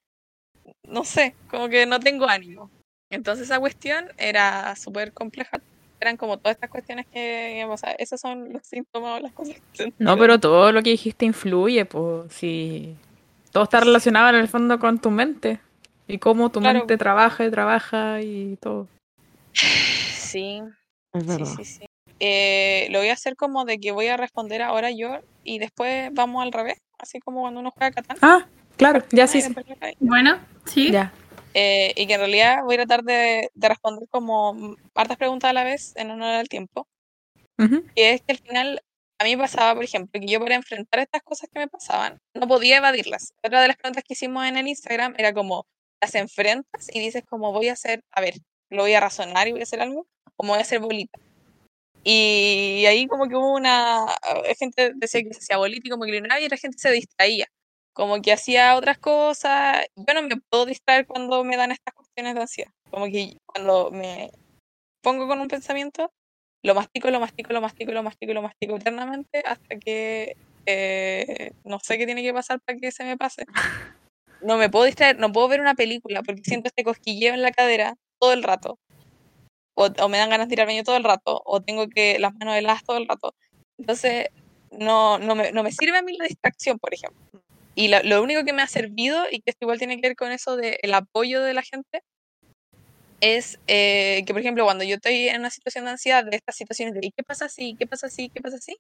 no 0.84 1.04
sé, 1.04 1.36
como 1.50 1.70
que 1.70 1.86
no 1.86 2.00
tengo 2.00 2.28
ánimo. 2.28 2.70
Entonces 3.10 3.46
esa 3.46 3.60
cuestión 3.60 4.08
era 4.18 4.76
súper 4.76 5.14
compleja. 5.14 5.62
Eran 6.00 6.18
como 6.18 6.38
todas 6.38 6.56
estas 6.56 6.70
cuestiones 6.70 7.06
que, 7.08 7.66
o 7.70 7.78
sea, 7.78 7.92
esos 7.92 8.20
son 8.20 8.52
los 8.52 8.66
síntomas 8.66 9.20
o 9.20 9.24
las 9.24 9.32
cosas 9.32 9.56
que 9.74 9.94
No, 9.98 10.18
pero 10.18 10.40
todo 10.40 10.72
lo 10.72 10.84
que 10.84 10.90
dijiste 10.92 11.26
influye, 11.26 11.86
pues, 11.86 12.34
si 12.34 12.96
todo 13.52 13.64
está 13.64 13.80
relacionado 13.80 14.30
en 14.30 14.36
el 14.36 14.48
fondo 14.48 14.78
con 14.80 15.00
tu 15.00 15.12
mente 15.12 15.60
y 16.08 16.18
cómo 16.18 16.52
tu 16.52 16.60
claro. 16.60 16.80
mente 16.80 16.98
trabaja 16.98 17.46
y 17.46 17.52
trabaja 17.52 18.22
y 18.22 18.58
todo. 18.58 18.88
Sí, 20.36 20.62
sí, 21.14 21.46
sí, 21.46 21.64
sí. 21.64 21.85
Eh, 22.20 22.88
lo 22.92 23.00
voy 23.00 23.10
a 23.10 23.14
hacer 23.14 23.36
como 23.36 23.66
de 23.66 23.80
que 23.80 23.92
voy 23.92 24.08
a 24.08 24.18
responder 24.18 24.62
ahora 24.62 24.92
yo 24.92 25.20
y 25.44 25.60
después 25.60 26.10
vamos 26.14 26.44
al 26.44 26.52
revés, 26.52 26.82
así 26.98 27.20
como 27.20 27.42
cuando 27.42 27.60
uno 27.60 27.72
juega 27.72 27.92
Catán. 27.92 28.18
Ah, 28.22 28.48
claro, 28.78 29.04
ya 29.12 29.28
sí. 29.28 29.42
sí. 29.42 29.54
Bueno, 30.00 30.40
sí. 30.66 30.92
Ya. 30.92 31.12
Eh, 31.54 31.94
y 31.96 32.08
que 32.08 32.14
en 32.14 32.20
realidad 32.20 32.64
voy 32.64 32.76
a 32.76 32.80
tratar 32.80 33.04
de, 33.04 33.50
de, 33.54 33.70
responder 33.70 34.08
como 34.10 34.76
hartas 34.94 35.18
preguntas 35.18 35.50
a 35.50 35.54
la 35.54 35.64
vez 35.64 35.94
en 35.96 36.12
honor 36.12 36.36
al 36.36 36.50
tiempo. 36.50 36.88
Uh 37.58 37.64
-huh. 37.64 37.84
Y 37.96 38.02
es 38.02 38.22
que 38.22 38.34
al 38.34 38.40
final 38.40 38.82
a 39.20 39.24
mí 39.24 39.36
me 39.36 39.44
pasaba, 39.44 39.74
por 39.76 39.84
ejemplo, 39.86 40.20
que 40.20 40.28
yo 40.28 40.40
para 40.42 40.56
enfrentar 40.56 41.00
estas 41.00 41.24
cosas 41.24 41.50
que 41.52 41.60
me 41.60 41.70
pasaban 41.70 42.20
no 42.34 42.48
podía 42.48 42.78
evadirlas. 42.78 43.34
Otra 43.42 43.62
de 43.62 43.70
las 43.70 43.78
preguntas 43.78 44.04
que 44.04 44.14
hicimos 44.14 44.46
en 44.46 44.58
el 44.58 44.68
Instagram 44.68 45.16
era 45.18 45.34
como, 45.34 45.66
las 46.02 46.16
enfrentas 46.16 46.88
y 46.94 47.00
dices 47.00 47.24
como 47.28 47.52
voy 47.52 47.70
a 47.70 47.74
hacer, 47.74 48.04
a 48.12 48.22
ver, 48.22 48.36
lo 48.70 48.84
voy 48.84 48.94
a 48.94 49.00
razonar 49.00 49.48
y 49.48 49.52
voy 49.52 49.62
a 49.62 49.64
hacer 49.64 49.82
algo, 49.82 50.08
como 50.36 50.52
voy 50.54 50.60
a 50.60 50.62
hacer 50.62 50.80
bolita. 50.80 51.20
Y 52.08 52.86
ahí 52.86 53.08
como 53.08 53.28
que 53.28 53.36
hubo 53.36 53.56
una, 53.56 54.06
gente 54.60 54.92
decía 54.96 55.24
que 55.24 55.34
se 55.34 55.40
hacía 55.40 55.58
bolita 55.58 55.88
y 55.88 55.90
como 55.90 56.06
que 56.06 56.16
y 56.16 56.22
la 56.22 56.58
gente 56.58 56.78
se 56.78 56.92
distraía, 56.92 57.48
como 57.94 58.22
que 58.22 58.32
hacía 58.32 58.76
otras 58.76 59.00
cosas. 59.00 59.88
Yo 59.96 60.14
no 60.14 60.22
me 60.22 60.38
puedo 60.38 60.68
distraer 60.68 61.08
cuando 61.08 61.44
me 61.44 61.58
dan 61.58 61.72
estas 61.72 61.96
cuestiones 61.96 62.36
de 62.36 62.42
ansiedad, 62.42 62.72
como 62.92 63.06
que 63.08 63.38
cuando 63.48 63.90
me 63.90 64.30
pongo 65.02 65.28
con 65.28 65.40
un 65.40 65.48
pensamiento, 65.48 66.14
lo 66.64 66.76
mastico, 66.76 67.10
lo 67.10 67.20
mastico, 67.20 67.54
lo 67.54 67.62
mastico, 67.62 67.92
lo 67.92 68.04
mastico, 68.04 68.34
lo 68.34 68.42
mastico 68.44 68.76
eternamente 68.76 69.42
hasta 69.44 69.80
que 69.80 70.38
eh, 70.68 71.54
no 71.64 71.80
sé 71.80 71.98
qué 71.98 72.06
tiene 72.06 72.22
que 72.22 72.34
pasar 72.34 72.60
para 72.62 72.78
que 72.78 72.92
se 72.92 73.04
me 73.04 73.18
pase. 73.18 73.46
No 74.42 74.58
me 74.58 74.70
puedo 74.70 74.86
distraer, 74.86 75.18
no 75.18 75.32
puedo 75.32 75.48
ver 75.48 75.60
una 75.60 75.74
película 75.74 76.22
porque 76.22 76.44
siento 76.44 76.68
este 76.68 76.84
cosquilleo 76.84 77.34
en 77.34 77.42
la 77.42 77.52
cadera 77.52 77.96
todo 78.20 78.32
el 78.32 78.44
rato. 78.44 78.78
O, 79.76 80.10
me 80.10 80.18
dan 80.18 80.30
ganas 80.30 80.48
de 80.48 80.56
ir 80.56 80.62
al 80.62 80.68
baño 80.68 80.84
todo 80.84 80.98
el 80.98 81.04
rato, 81.04 81.42
o 81.46 81.62
tengo 81.62 81.88
que 81.90 82.18
las 82.20 82.34
manos 82.36 82.56
heladas 82.56 82.84
todo 82.84 82.98
el 82.98 83.08
rato. 83.08 83.36
Entonces, 83.78 84.30
no, 84.72 85.20
no, 85.20 85.36
me, 85.36 85.52
no 85.52 85.64
me 85.64 85.72
sirve 85.72 85.98
a 85.98 86.02
mí 86.02 86.18
la 86.18 86.26
distracción, 86.26 86.80
por 86.80 86.94
ejemplo. 86.94 87.22
Y 87.76 87.90
lo, 87.90 88.02
lo 88.04 88.24
único 88.24 88.44
que 88.46 88.54
me 88.54 88.62
ha 88.62 88.68
servido, 88.68 89.26
y 89.30 89.42
que 89.42 89.52
esto 89.52 89.66
igual 89.66 89.78
tiene 89.78 90.00
que 90.00 90.08
ver 90.08 90.16
con 90.16 90.32
eso 90.32 90.56
del 90.56 90.78
el 90.82 90.94
apoyo 90.94 91.44
de 91.44 91.54
la 91.54 91.62
gente, 91.62 92.04
es 93.22 93.60
eh, 93.68 94.24
que, 94.26 94.34
por 94.34 94.42
ejemplo, 94.42 94.64
cuando 94.66 94.84
yo 94.84 94.96
estoy 94.96 95.30
en 95.30 95.40
una 95.40 95.50
situación 95.50 95.86
de 95.86 95.92
ansiedad, 95.92 96.24
de 96.24 96.36
estas 96.36 96.56
situaciones 96.56 96.94
de 96.94 97.12
¿qué 97.16 97.24
pasa 97.24 97.46
así? 97.46 97.76
¿Qué 97.78 97.88
pasa 97.88 98.08
así? 98.08 98.30
¿Qué 98.30 98.42
pasa 98.42 98.58
así? 98.58 98.78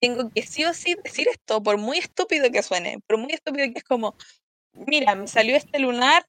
Tengo 0.00 0.30
que 0.30 0.42
sí 0.42 0.64
o 0.64 0.74
sí 0.74 0.94
decir 1.02 1.26
esto, 1.28 1.62
por 1.62 1.78
muy 1.78 1.98
estúpido 1.98 2.50
que 2.50 2.62
suene, 2.62 2.98
por 3.06 3.18
muy 3.18 3.32
estúpido 3.32 3.66
que 3.72 3.78
es 3.78 3.84
como, 3.84 4.14
mira, 4.72 5.14
me 5.14 5.26
salió 5.26 5.56
este 5.56 5.78
lunar 5.78 6.24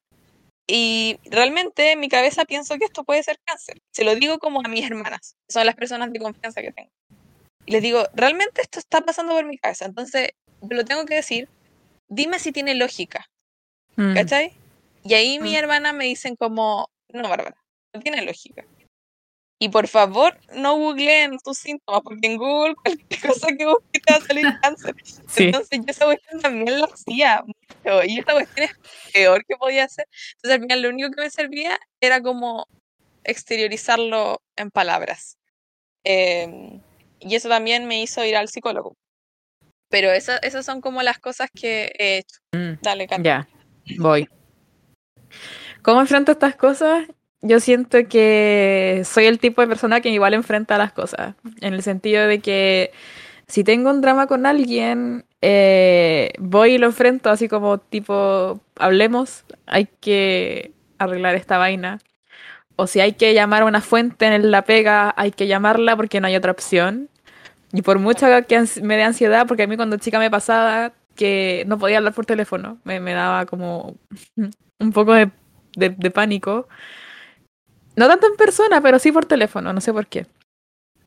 y 0.71 1.19
realmente 1.25 1.93
en 1.93 1.99
mi 1.99 2.09
cabeza 2.09 2.45
pienso 2.45 2.77
que 2.77 2.85
esto 2.85 3.03
puede 3.03 3.23
ser 3.23 3.39
cáncer. 3.43 3.81
Se 3.91 4.03
lo 4.03 4.13
digo 4.15 4.37
como 4.37 4.59
a 4.63 4.67
mis 4.67 4.85
hermanas, 4.85 5.35
que 5.47 5.53
son 5.53 5.65
las 5.65 5.75
personas 5.75 6.11
de 6.13 6.19
confianza 6.19 6.61
que 6.61 6.71
tengo. 6.71 6.91
Y 7.65 7.71
les 7.71 7.81
digo, 7.81 8.03
realmente 8.13 8.61
esto 8.61 8.77
está 8.77 9.01
pasando 9.01 9.33
por 9.33 9.45
mi 9.45 9.57
cabeza, 9.57 9.85
entonces 9.85 10.29
lo 10.69 10.85
tengo 10.85 11.05
que 11.05 11.15
decir, 11.15 11.49
dime 12.07 12.37
si 12.39 12.51
tiene 12.51 12.75
lógica. 12.75 13.25
Mm. 13.95 14.13
¿Cachai? 14.13 14.53
Y 15.03 15.13
ahí 15.15 15.39
mi 15.39 15.53
Mm. 15.53 15.55
hermana 15.55 15.93
me 15.93 16.05
dicen 16.05 16.35
como, 16.35 16.89
no, 17.13 17.27
Bárbara, 17.27 17.57
no 17.93 18.01
tiene 18.01 18.21
lógica. 18.23 18.63
Y 19.61 19.67
por 19.69 19.89
favor, 19.89 20.39
no 20.55 20.77
googleen 20.77 21.37
tus 21.43 21.57
síntomas, 21.57 22.01
porque 22.01 22.27
en 22.27 22.37
Google 22.37 22.75
cualquier 22.75 23.21
cosa 23.21 23.47
que 23.57 23.65
busques 23.65 24.01
te 24.01 24.13
va 24.13 24.17
a 24.17 24.21
salir 24.21 24.45
cáncer. 24.61 24.95
Sí. 25.27 25.43
Entonces 25.43 25.79
yo 25.79 25.85
esa 25.87 26.05
cuestión 26.05 26.41
también 26.41 26.79
la 26.79 26.87
hacía 26.87 27.43
mucho. 27.45 28.03
Y 28.05 28.19
esta 28.19 28.33
cuestión 28.33 28.69
es 28.69 29.11
peor 29.13 29.43
que 29.45 29.57
podía 29.57 29.83
hacer. 29.83 30.07
Entonces 30.35 30.55
al 30.55 30.61
final 30.61 30.81
lo 30.81 30.89
único 30.89 31.11
que 31.11 31.21
me 31.21 31.29
servía 31.29 31.77
era 31.99 32.21
como 32.21 32.67
exteriorizarlo 33.25 34.41
en 34.55 34.71
palabras. 34.71 35.37
Eh, 36.05 36.79
y 37.19 37.35
eso 37.35 37.49
también 37.49 37.85
me 37.85 38.01
hizo 38.01 38.23
ir 38.23 38.37
al 38.37 38.47
psicólogo. 38.47 38.95
Pero 39.89 40.11
esa, 40.11 40.37
esas 40.37 40.65
son 40.65 40.79
como 40.79 41.01
las 41.01 41.19
cosas 41.19 41.49
que 41.53 41.91
he 41.97 42.19
hecho. 42.19 42.37
Mm, 42.53 42.81
Dale, 42.81 43.07
Kat. 43.07 43.21
Ya, 43.21 43.49
voy. 43.97 44.29
¿Cómo 45.81 45.99
enfrento 45.99 46.31
estas 46.31 46.55
cosas? 46.55 47.07
Yo 47.41 47.59
siento 47.61 47.97
que 48.09 49.01
soy 49.05 49.25
el 49.25 49.39
tipo 49.39 49.61
de 49.61 49.67
persona 49.67 50.01
que 50.01 50.09
igual 50.09 50.33
enfrenta 50.33 50.77
las 50.77 50.91
cosas, 50.91 51.35
en 51.61 51.73
el 51.73 51.83
sentido 51.83 52.27
de 52.27 52.39
que 52.39 52.91
si 53.47 53.63
tengo 53.63 53.89
un 53.91 54.01
drama 54.01 54.27
con 54.27 54.45
alguien, 54.45 55.25
eh, 55.41 56.33
voy 56.39 56.73
y 56.75 56.77
lo 56.77 56.87
enfrento 56.87 57.29
así 57.29 57.47
como 57.49 57.77
tipo, 57.79 58.61
hablemos, 58.77 59.45
hay 59.67 59.87
que 60.01 60.73
arreglar 60.97 61.35
esta 61.35 61.57
vaina. 61.57 61.99
O 62.77 62.87
si 62.87 63.01
hay 63.01 63.13
que 63.13 63.33
llamar 63.33 63.63
a 63.63 63.65
una 63.65 63.81
fuente 63.81 64.27
en 64.27 64.51
la 64.51 64.63
pega, 64.63 65.13
hay 65.17 65.31
que 65.31 65.47
llamarla 65.47 65.95
porque 65.97 66.21
no 66.21 66.27
hay 66.27 66.35
otra 66.37 66.51
opción. 66.53 67.09
Y 67.73 67.81
por 67.83 67.99
mucho 67.99 68.27
que 68.47 68.65
me 68.83 68.97
dé 68.97 69.03
ansiedad, 69.03 69.47
porque 69.47 69.63
a 69.63 69.67
mí 69.67 69.77
cuando 69.77 69.97
chica 69.97 70.19
me 70.19 70.31
pasaba 70.31 70.93
que 71.15 71.65
no 71.67 71.77
podía 71.79 71.97
hablar 71.99 72.13
por 72.13 72.25
teléfono, 72.25 72.79
me, 72.85 72.99
me 72.99 73.13
daba 73.13 73.45
como 73.47 73.95
un 74.79 74.91
poco 74.93 75.13
de, 75.13 75.31
de- 75.75 75.89
de 75.91 76.11
pánico. 76.11 76.67
No 77.99 78.07
tanto 78.07 78.27
en 78.27 78.37
persona, 78.37 78.79
pero 78.79 78.97
sí 78.97 79.11
por 79.11 79.25
teléfono, 79.25 79.73
no 79.73 79.81
sé 79.81 79.91
por 79.91 80.07
qué. 80.07 80.25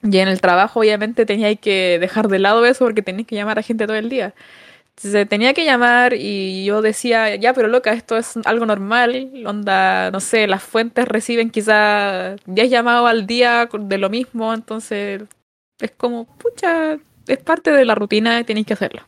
Y 0.02 0.18
en 0.18 0.28
el 0.28 0.42
trabajo 0.42 0.80
obviamente 0.80 1.24
tenía 1.24 1.56
que 1.56 1.96
dejar 1.98 2.28
de 2.28 2.38
lado 2.38 2.66
eso 2.66 2.84
porque 2.84 3.00
tenías 3.00 3.26
que 3.26 3.34
llamar 3.34 3.58
a 3.58 3.62
gente 3.62 3.86
todo 3.86 3.96
el 3.96 4.10
día. 4.10 4.34
Entonces 4.94 5.26
tenía 5.26 5.54
que 5.54 5.64
llamar 5.64 6.12
y 6.12 6.66
yo 6.66 6.82
decía, 6.82 7.34
ya, 7.36 7.54
pero 7.54 7.68
loca, 7.68 7.94
esto 7.94 8.18
es 8.18 8.36
algo 8.44 8.66
normal, 8.66 9.32
onda, 9.46 10.10
no 10.10 10.20
sé, 10.20 10.46
las 10.46 10.62
fuentes 10.62 11.08
reciben 11.08 11.48
quizá 11.48 12.36
10 12.44 12.68
llamados 12.68 13.08
al 13.08 13.26
día 13.26 13.70
de 13.72 13.96
lo 13.96 14.10
mismo, 14.10 14.52
entonces 14.52 15.22
es 15.80 15.92
como, 15.92 16.26
pucha, 16.36 16.98
es 17.26 17.38
parte 17.38 17.72
de 17.72 17.86
la 17.86 17.94
rutina 17.94 18.38
y 18.38 18.44
tienes 18.44 18.66
que 18.66 18.74
hacerlo. 18.74 19.00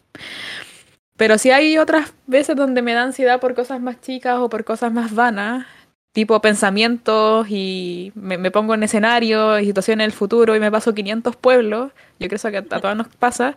Pero 1.18 1.36
si 1.36 1.50
hay 1.50 1.76
otras 1.76 2.14
veces 2.26 2.56
donde 2.56 2.80
me 2.80 2.94
da 2.94 3.02
ansiedad 3.02 3.40
por 3.40 3.54
cosas 3.54 3.82
más 3.82 4.00
chicas 4.00 4.38
o 4.38 4.48
por 4.48 4.64
cosas 4.64 4.90
más 4.90 5.14
vanas, 5.14 5.66
tipo 6.14 6.40
pensamientos 6.40 7.48
y 7.50 8.12
me, 8.14 8.38
me 8.38 8.52
pongo 8.52 8.74
en 8.74 8.84
escenario 8.84 9.58
y 9.58 9.66
situaciones 9.66 10.06
del 10.06 10.12
futuro 10.12 10.56
y 10.56 10.60
me 10.60 10.70
paso 10.70 10.94
500 10.94 11.36
pueblos, 11.36 11.92
yo 12.20 12.28
creo 12.28 12.52
que 12.52 12.58
a, 12.58 12.76
a 12.76 12.80
todas 12.80 12.96
nos 12.96 13.08
pasa. 13.08 13.56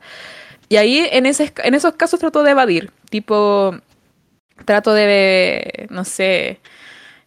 Y 0.70 0.78
ahí 0.78 1.08
en, 1.12 1.28
ese, 1.28 1.54
en 1.64 1.76
esos 1.76 1.94
casos 1.96 2.20
trato 2.20 2.44
de 2.44 2.52
evadir, 2.52 2.92
tipo, 3.12 3.76
trato 4.66 4.94
de, 4.94 5.88
no 5.92 6.04
sé, 6.04 6.60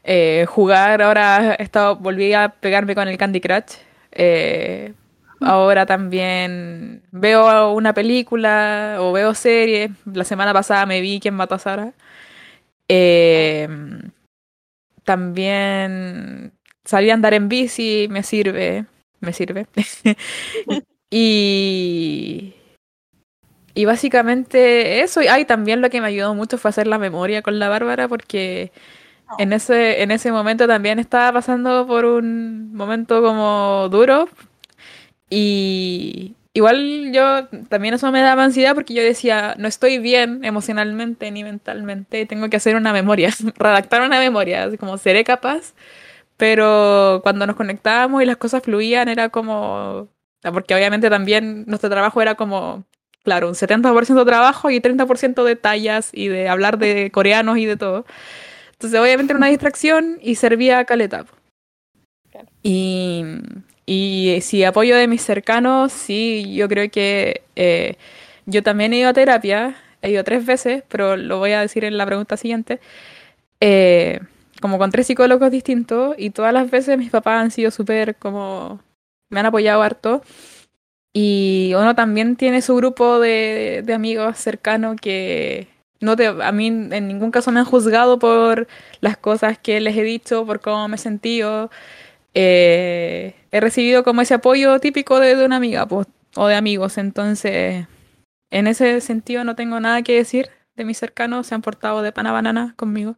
eh, 0.05 0.47
jugar, 0.49 1.03
ahora 1.03 1.57
he 1.59 1.63
estado, 1.63 1.97
volví 1.97 2.33
a 2.35 2.51
pegarme 2.51 2.95
con 2.97 3.09
el 3.09 3.17
Candy 3.19 3.41
Crush, 3.41 3.77
eh, 4.13 4.95
ahora 5.41 5.87
también 5.87 7.03
veo 7.13 7.73
una 7.73 7.95
película 7.95 8.97
o 9.01 9.13
veo 9.13 9.35
series. 9.35 9.91
La 10.13 10.25
semana 10.25 10.53
pasada 10.53 10.87
me 10.87 11.01
vi 11.01 11.21
Quién 11.21 11.35
mató 11.35 11.55
a 11.55 11.59
Sara. 11.61 11.93
Eh, 12.89 13.69
también 15.11 16.53
salir 16.85 17.11
a 17.11 17.15
andar 17.15 17.35
en 17.35 17.49
bici 17.49 18.07
me 18.11 18.23
sirve, 18.23 18.87
me 19.19 19.33
sirve. 19.33 19.67
y, 21.11 22.55
y 23.75 23.85
básicamente 23.87 25.03
eso. 25.03 25.21
Y 25.21 25.27
ay, 25.27 25.47
también 25.47 25.81
lo 25.81 25.91
que 25.91 26.01
me 26.01 26.07
ayudó 26.07 26.33
mucho 26.37 26.59
fue 26.59 26.69
hacer 26.69 26.87
la 26.87 26.99
memoria 26.99 27.43
con 27.43 27.59
la 27.59 27.69
Bárbara 27.69 28.07
porque 28.07 28.71
en 29.39 29.53
ese, 29.53 30.03
en 30.03 30.13
ese 30.13 30.31
momento 30.31 30.69
también 30.69 31.01
estaba 31.01 31.33
pasando 31.33 31.89
por 31.89 32.05
un 32.05 32.73
momento 32.73 33.21
como 33.21 33.89
duro. 33.91 34.29
Y 35.29 36.37
igual 36.55 37.13
yo 37.13 37.49
también 37.69 37.95
eso 37.95 38.11
me 38.13 38.21
daba 38.21 38.45
ansiedad 38.45 38.75
porque 38.75 38.95
yo 38.95 39.03
decía, 39.03 39.55
no 39.59 39.69
estoy 39.69 39.99
bien 39.99 40.45
emocionalmente 40.45 41.31
ni 41.31 41.45
mentalmente, 41.45 42.27
tengo 42.27 42.49
que 42.51 42.57
hacer 42.57 42.77
una 42.77 42.93
memoria, 42.93 43.31
redactar 43.57 44.03
una 44.03 44.19
memoria, 44.19 44.65
así 44.65 44.79
como 44.79 44.99
seré 44.99 45.25
capaz. 45.25 45.75
Pero 46.37 47.21
cuando 47.23 47.47
nos 47.47 47.57
conectábamos 47.57 48.23
y 48.23 48.27
las 48.27 48.39
cosas 48.39 48.63
fluían 48.63 49.09
era 49.09 49.29
como, 49.29 50.09
porque 50.43 50.75
obviamente 50.75 51.11
también 51.11 51.65
nuestro 51.67 51.91
trabajo 51.91 52.23
era 52.23 52.35
como 52.35 52.87
claro, 53.23 53.49
un 53.49 53.55
70% 53.55 54.15
de 54.15 54.25
trabajo 54.25 54.71
y 54.71 54.81
30% 54.81 55.45
de 55.45 55.57
tallas 55.57 56.11
y 56.13 56.29
de 56.29 56.49
hablar 56.49 56.79
de 56.79 57.11
coreanos 57.11 57.59
y 57.59 57.67
de 57.67 57.77
todo. 57.77 58.07
Entonces, 58.73 58.99
obviamente 58.99 59.33
era 59.33 59.39
una 59.39 59.49
distracción 59.49 60.19
y 60.23 60.37
servía 60.37 60.85
caleta. 60.85 61.27
Y, 62.63 63.25
y 63.93 64.41
si 64.43 64.63
apoyo 64.63 64.95
de 64.97 65.09
mis 65.09 65.21
cercanos, 65.23 65.93
sí, 65.93 66.55
yo 66.55 66.69
creo 66.69 66.89
que 66.93 67.43
eh, 67.57 67.97
yo 68.47 68.63
también 68.63 68.93
he 68.93 68.99
ido 68.99 69.09
a 69.09 69.13
terapia, 69.13 69.77
he 70.01 70.13
ido 70.13 70.23
tres 70.23 70.47
veces, 70.47 70.85
pero 70.89 71.17
lo 71.17 71.39
voy 71.39 71.53
a 71.53 71.61
decir 71.63 71.85
en 71.85 71.99
la 71.99 72.07
pregunta 72.07 72.37
siguiente. 72.37 72.79
Eh, 73.61 74.21
como 74.61 74.79
con 74.79 74.93
tres 74.93 75.09
psicólogos 75.09 75.51
distintos 75.51 76.15
y 76.19 76.31
todas 76.31 76.53
las 76.55 76.71
veces 76.71 76.99
mis 76.99 77.11
papás 77.11 77.43
han 77.43 77.51
sido 77.51 77.73
súper 77.73 78.17
como 78.17 78.81
me 79.31 79.41
han 79.41 79.47
apoyado 79.47 79.83
harto 79.83 80.23
y 81.13 81.73
uno 81.77 81.95
también 81.97 82.37
tiene 82.37 82.63
su 82.63 82.77
grupo 82.77 83.19
de, 83.21 83.83
de 83.85 83.95
amigos 83.95 84.39
cercanos 84.39 84.97
que 85.01 85.69
no 86.01 86.17
te, 86.17 86.29
a 86.29 86.53
mí 86.53 86.69
en 86.69 87.09
ningún 87.09 87.33
caso 87.33 87.53
me 87.53 87.61
han 87.61 87.67
juzgado 87.67 88.19
por 88.21 88.69
las 89.01 89.17
cosas 89.17 89.59
que 89.59 89.81
les 89.81 89.97
he 89.97 90.05
dicho, 90.05 90.47
por 90.47 90.61
cómo 90.61 90.89
me 90.89 90.97
he 90.97 90.99
sentido. 90.99 91.71
Eh, 92.35 93.35
he 93.51 93.61
recibido 93.61 94.05
como 94.05 94.23
ese 94.23 94.35
apoyo 94.35 94.79
típico 94.81 95.21
de, 95.21 95.37
de 95.37 95.45
una 95.45 95.57
amiga 95.57 95.87
pues, 95.87 96.07
o 96.37 96.47
de 96.47 96.55
amigos. 96.55 96.99
Entonces, 96.99 97.87
en 98.51 98.67
ese 98.67 99.01
sentido 99.01 99.45
no 99.45 99.55
tengo 99.55 99.81
nada 99.81 100.03
que 100.03 100.17
decir 100.17 100.49
de 100.77 100.85
mis 100.85 100.99
cercanos. 100.99 101.47
Se 101.47 101.55
han 101.55 101.63
portado 101.63 102.03
de 102.03 102.13
pana 102.13 102.33
banana 102.33 102.75
conmigo. 102.77 103.17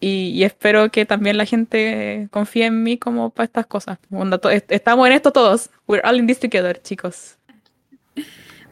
Y, 0.00 0.32
y, 0.34 0.44
espero 0.44 0.90
que 0.90 1.06
también 1.06 1.38
la 1.38 1.46
gente 1.46 2.28
confíe 2.30 2.66
en 2.66 2.82
mí 2.82 2.98
como 2.98 3.30
para 3.30 3.46
estas 3.46 3.66
cosas. 3.66 3.98
Estamos 4.68 5.06
en 5.06 5.14
esto 5.14 5.32
todos. 5.32 5.70
We're 5.86 6.06
all 6.06 6.18
in 6.18 6.26
this 6.26 6.40
together, 6.40 6.82
chicos. 6.82 7.38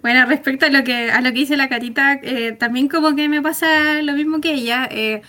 Bueno, 0.03 0.27
respecto 0.27 0.67
a 0.67 0.69
lo 0.69 0.83
que 0.83 1.11
a 1.11 1.21
lo 1.21 1.31
que 1.31 1.39
dice 1.39 1.57
la 1.57 1.69
Carita, 1.69 2.19
eh, 2.23 2.53
también 2.53 2.89
como 2.89 3.15
que 3.15 3.29
me 3.29 3.41
pasa 3.41 4.03
lo 4.03 4.15
mismo 4.15 4.41
que 4.41 4.53
ella. 4.53 4.89
Eh, 4.91 5.23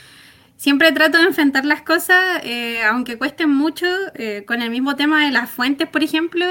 siempre 0.57 0.91
trato 0.91 1.17
de 1.17 1.25
enfrentar 1.25 1.65
las 1.65 1.81
cosas, 1.81 2.41
eh, 2.43 2.81
aunque 2.83 3.17
cuesten 3.17 3.49
mucho, 3.49 3.85
eh, 4.15 4.43
con 4.47 4.61
el 4.61 4.69
mismo 4.69 4.95
tema 4.95 5.25
de 5.25 5.31
las 5.31 5.49
fuentes, 5.49 5.87
por 5.87 6.03
ejemplo. 6.03 6.45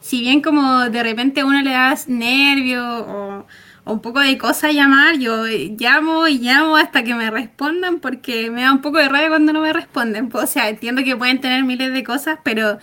si 0.00 0.20
bien 0.20 0.40
como 0.42 0.90
de 0.90 1.02
repente 1.02 1.44
uno 1.44 1.62
le 1.62 1.70
da 1.70 1.94
nervio 2.08 2.82
o 2.84 3.46
un 3.86 4.00
poco 4.00 4.20
de 4.20 4.38
cosa 4.38 4.72
llamar, 4.72 5.18
yo 5.18 5.44
llamo 5.46 6.26
y 6.26 6.38
llamo 6.38 6.76
hasta 6.76 7.04
que 7.04 7.14
me 7.14 7.30
respondan 7.30 8.00
porque 8.00 8.50
me 8.50 8.62
da 8.62 8.72
un 8.72 8.80
poco 8.80 8.98
de 8.98 9.08
rabia 9.08 9.28
cuando 9.28 9.52
no 9.52 9.60
me 9.60 9.72
responden. 9.72 10.30
O 10.32 10.46
sea, 10.46 10.68
entiendo 10.68 11.04
que 11.04 11.16
pueden 11.16 11.40
tener 11.40 11.64
miles 11.64 11.92
de 11.92 12.02
cosas, 12.02 12.38
pero 12.42 12.78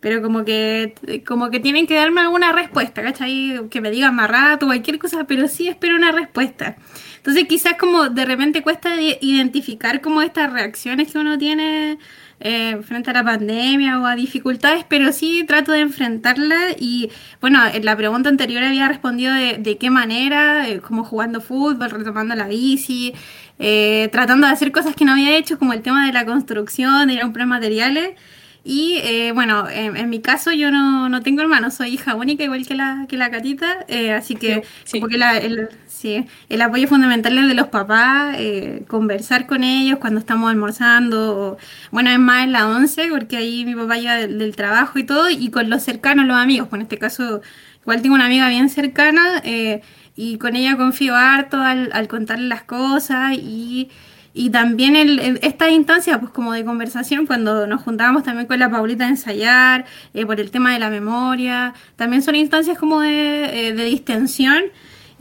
pero 0.00 0.22
como 0.22 0.44
que 0.44 0.94
como 1.26 1.50
que 1.50 1.60
tienen 1.60 1.86
que 1.86 1.94
darme 1.94 2.22
alguna 2.22 2.52
respuesta, 2.52 3.02
¿cachai? 3.02 3.68
Que 3.70 3.80
me 3.80 3.90
digan 3.90 4.14
más 4.14 4.30
rato, 4.30 4.66
cualquier 4.66 4.98
cosa, 4.98 5.24
pero 5.24 5.46
sí 5.48 5.68
espero 5.68 5.96
una 5.96 6.12
respuesta. 6.12 6.76
Entonces 7.18 7.44
quizás 7.46 7.74
como 7.74 8.08
de 8.08 8.24
repente 8.24 8.62
cuesta 8.62 8.94
identificar 9.20 10.00
como 10.00 10.22
estas 10.22 10.52
reacciones 10.52 11.12
que 11.12 11.18
uno 11.18 11.36
tiene 11.36 11.98
eh, 12.42 12.80
frente 12.82 13.10
a 13.10 13.12
la 13.12 13.22
pandemia 13.22 14.00
o 14.00 14.06
a 14.06 14.14
dificultades, 14.16 14.86
pero 14.88 15.12
sí 15.12 15.44
trato 15.46 15.72
de 15.72 15.80
enfrentarla 15.80 16.58
y 16.78 17.10
bueno, 17.42 17.60
en 17.66 17.84
la 17.84 17.94
pregunta 17.94 18.30
anterior 18.30 18.64
había 18.64 18.88
respondido 18.88 19.34
de, 19.34 19.76
qué 19.78 19.90
manera, 19.90 20.66
eh, 20.66 20.80
como 20.80 21.04
jugando 21.04 21.42
fútbol, 21.42 21.90
retomando 21.90 22.34
la 22.34 22.48
bici, 22.48 23.12
eh, 23.58 24.08
tratando 24.10 24.46
de 24.46 24.54
hacer 24.54 24.72
cosas 24.72 24.94
que 24.96 25.04
no 25.04 25.12
había 25.12 25.36
hecho, 25.36 25.58
como 25.58 25.74
el 25.74 25.82
tema 25.82 26.06
de 26.06 26.14
la 26.14 26.24
construcción, 26.24 27.08
de 27.08 27.14
ir 27.14 27.18
a 27.20 27.24
comprar 27.24 27.46
materiales. 27.46 28.14
Y 28.62 29.00
eh, 29.02 29.32
bueno, 29.32 29.68
en, 29.70 29.96
en, 29.96 30.10
mi 30.10 30.20
caso 30.20 30.52
yo 30.52 30.70
no, 30.70 31.08
no, 31.08 31.22
tengo 31.22 31.40
hermanos, 31.40 31.74
soy 31.74 31.94
hija 31.94 32.14
única 32.14 32.44
igual 32.44 32.66
que 32.66 32.74
la, 32.74 33.06
que 33.08 33.16
la 33.16 33.30
Catita, 33.30 33.86
eh, 33.88 34.12
así 34.12 34.34
que 34.34 34.64
sí, 34.84 35.00
como 35.00 35.08
que 35.08 35.16
la, 35.16 35.38
el, 35.38 35.70
sí, 35.86 36.26
el 36.50 36.60
apoyo 36.60 36.86
fundamental 36.86 37.38
es 37.38 37.48
de 37.48 37.54
los 37.54 37.68
papás, 37.68 38.36
eh, 38.38 38.84
conversar 38.86 39.46
con 39.46 39.64
ellos 39.64 39.98
cuando 39.98 40.20
estamos 40.20 40.50
almorzando, 40.50 41.38
o, 41.38 41.58
bueno, 41.90 42.10
es 42.10 42.18
más 42.18 42.44
en 42.44 42.52
la 42.52 42.68
once, 42.68 43.08
porque 43.08 43.38
ahí 43.38 43.64
mi 43.64 43.74
papá 43.74 43.96
llega 43.96 44.16
del, 44.16 44.38
del, 44.38 44.54
trabajo 44.54 44.98
y 44.98 45.04
todo, 45.04 45.30
y 45.30 45.50
con 45.50 45.70
los 45.70 45.82
cercanos, 45.82 46.26
los 46.26 46.36
amigos, 46.36 46.68
pues 46.68 46.80
en 46.80 46.82
este 46.82 46.98
caso 46.98 47.40
igual 47.80 48.02
tengo 48.02 48.14
una 48.14 48.26
amiga 48.26 48.48
bien 48.50 48.68
cercana, 48.68 49.40
eh, 49.42 49.80
y 50.16 50.36
con 50.36 50.54
ella 50.54 50.76
confío 50.76 51.16
harto 51.16 51.56
al, 51.62 51.90
al 51.94 52.08
contarle 52.08 52.46
las 52.46 52.62
cosas 52.64 53.32
y... 53.38 53.88
Y 54.32 54.50
también 54.50 54.96
el, 54.96 55.38
estas 55.42 55.70
instancias, 55.70 56.18
pues 56.18 56.30
como 56.30 56.52
de 56.52 56.64
conversación, 56.64 57.26
cuando 57.26 57.66
nos 57.66 57.82
juntábamos 57.82 58.22
también 58.22 58.46
con 58.46 58.58
la 58.58 58.70
Paulita 58.70 59.04
a 59.06 59.08
ensayar, 59.08 59.86
eh, 60.14 60.24
por 60.24 60.40
el 60.40 60.50
tema 60.50 60.72
de 60.72 60.78
la 60.78 60.90
memoria, 60.90 61.74
también 61.96 62.22
son 62.22 62.36
instancias 62.36 62.78
como 62.78 63.00
de, 63.00 63.68
eh, 63.68 63.72
de 63.72 63.84
distensión. 63.84 64.62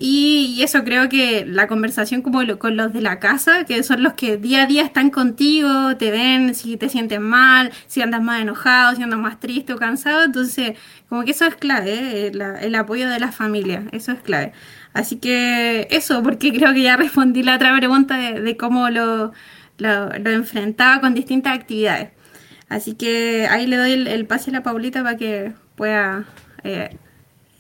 Y, 0.02 0.62
eso 0.64 0.84
creo 0.86 1.10
que 1.10 1.46
la 1.46 1.68
conversación 1.68 2.22
como 2.22 2.42
lo, 2.44 2.58
con 2.58 2.78
los 2.78 2.94
de 2.94 3.02
la 3.02 3.20
casa, 3.20 3.66
que 3.66 3.84
son 3.84 4.02
los 4.02 4.14
que 4.14 4.38
día 4.38 4.64
a 4.64 4.66
día 4.66 4.84
están 4.84 5.10
contigo, 5.10 5.98
te 5.98 6.10
ven 6.10 6.56
si 6.56 6.78
te 6.78 6.88
sientes 6.88 7.20
mal, 7.20 7.72
si 7.88 8.02
andas 8.02 8.22
más 8.22 8.42
enojado, 8.42 8.96
si 8.96 9.04
andas 9.04 9.20
más 9.20 9.40
triste 9.42 9.74
o 9.74 9.78
cansado, 9.78 10.24
entonces 10.24 10.78
como 11.10 11.26
que 11.26 11.32
eso 11.32 11.46
es 11.46 11.56
clave, 11.56 12.28
eh, 12.28 12.32
el 12.62 12.76
apoyo 12.76 13.10
de 13.10 13.20
la 13.20 13.32
familia, 13.34 13.84
eso 13.92 14.14
es 14.14 14.22
clave. 14.22 14.54
Así 14.94 15.18
que 15.18 15.88
eso, 15.92 16.24
porque 16.24 16.52
creo 16.52 16.74
que 16.74 16.82
ya 16.82 16.98
respondí 16.98 17.44
la 17.44 17.56
otra 17.56 17.76
pregunta 17.78 18.18
de, 18.18 18.42
de 18.42 18.58
cómo 18.58 18.90
lo, 18.90 19.32
lo, 19.78 20.10
lo, 20.10 20.30
enfrentaba 20.32 21.00
con 21.00 21.14
distintas 21.14 21.58
actividades. 21.58 22.10
Así 22.70 22.96
que 22.96 23.48
ahí 23.50 23.68
le 23.68 23.78
doy 23.78 23.92
el, 23.94 24.08
el 24.08 24.26
pase 24.26 24.50
a 24.52 24.54
la 24.54 24.64
Paulita 24.64 25.04
para 25.04 25.18
que 25.18 25.54
pueda 25.76 26.26
eh, 26.64 26.98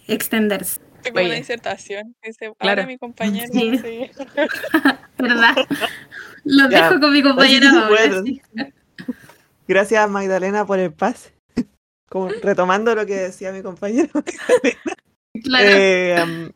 extenderse. 0.07 0.81
Como 1.13 1.25
una 1.25 1.35
disertación, 1.35 2.15
dice, 2.21 2.51
claro. 2.57 2.85
mi 2.85 2.97
compañero. 2.97 3.47
Sí. 3.51 3.77
Sí. 3.77 4.11
¿Verdad? 5.17 5.55
Lo 6.43 6.69
ya. 6.69 6.89
dejo 6.89 6.99
con 6.99 7.13
mi 7.13 7.23
compañero 7.23 7.69
ahora. 7.69 8.21
Sí. 8.23 8.41
Gracias 9.67 10.09
Magdalena 10.09 10.65
por 10.65 10.79
el 10.79 10.91
pase. 10.91 11.31
Como 12.09 12.29
retomando 12.29 12.95
lo 12.95 13.05
que 13.05 13.15
decía 13.15 13.51
mi 13.51 13.61
compañero. 13.61 14.09
claro. 15.43 15.67
Eh, 15.69 16.23
um, 16.23 16.49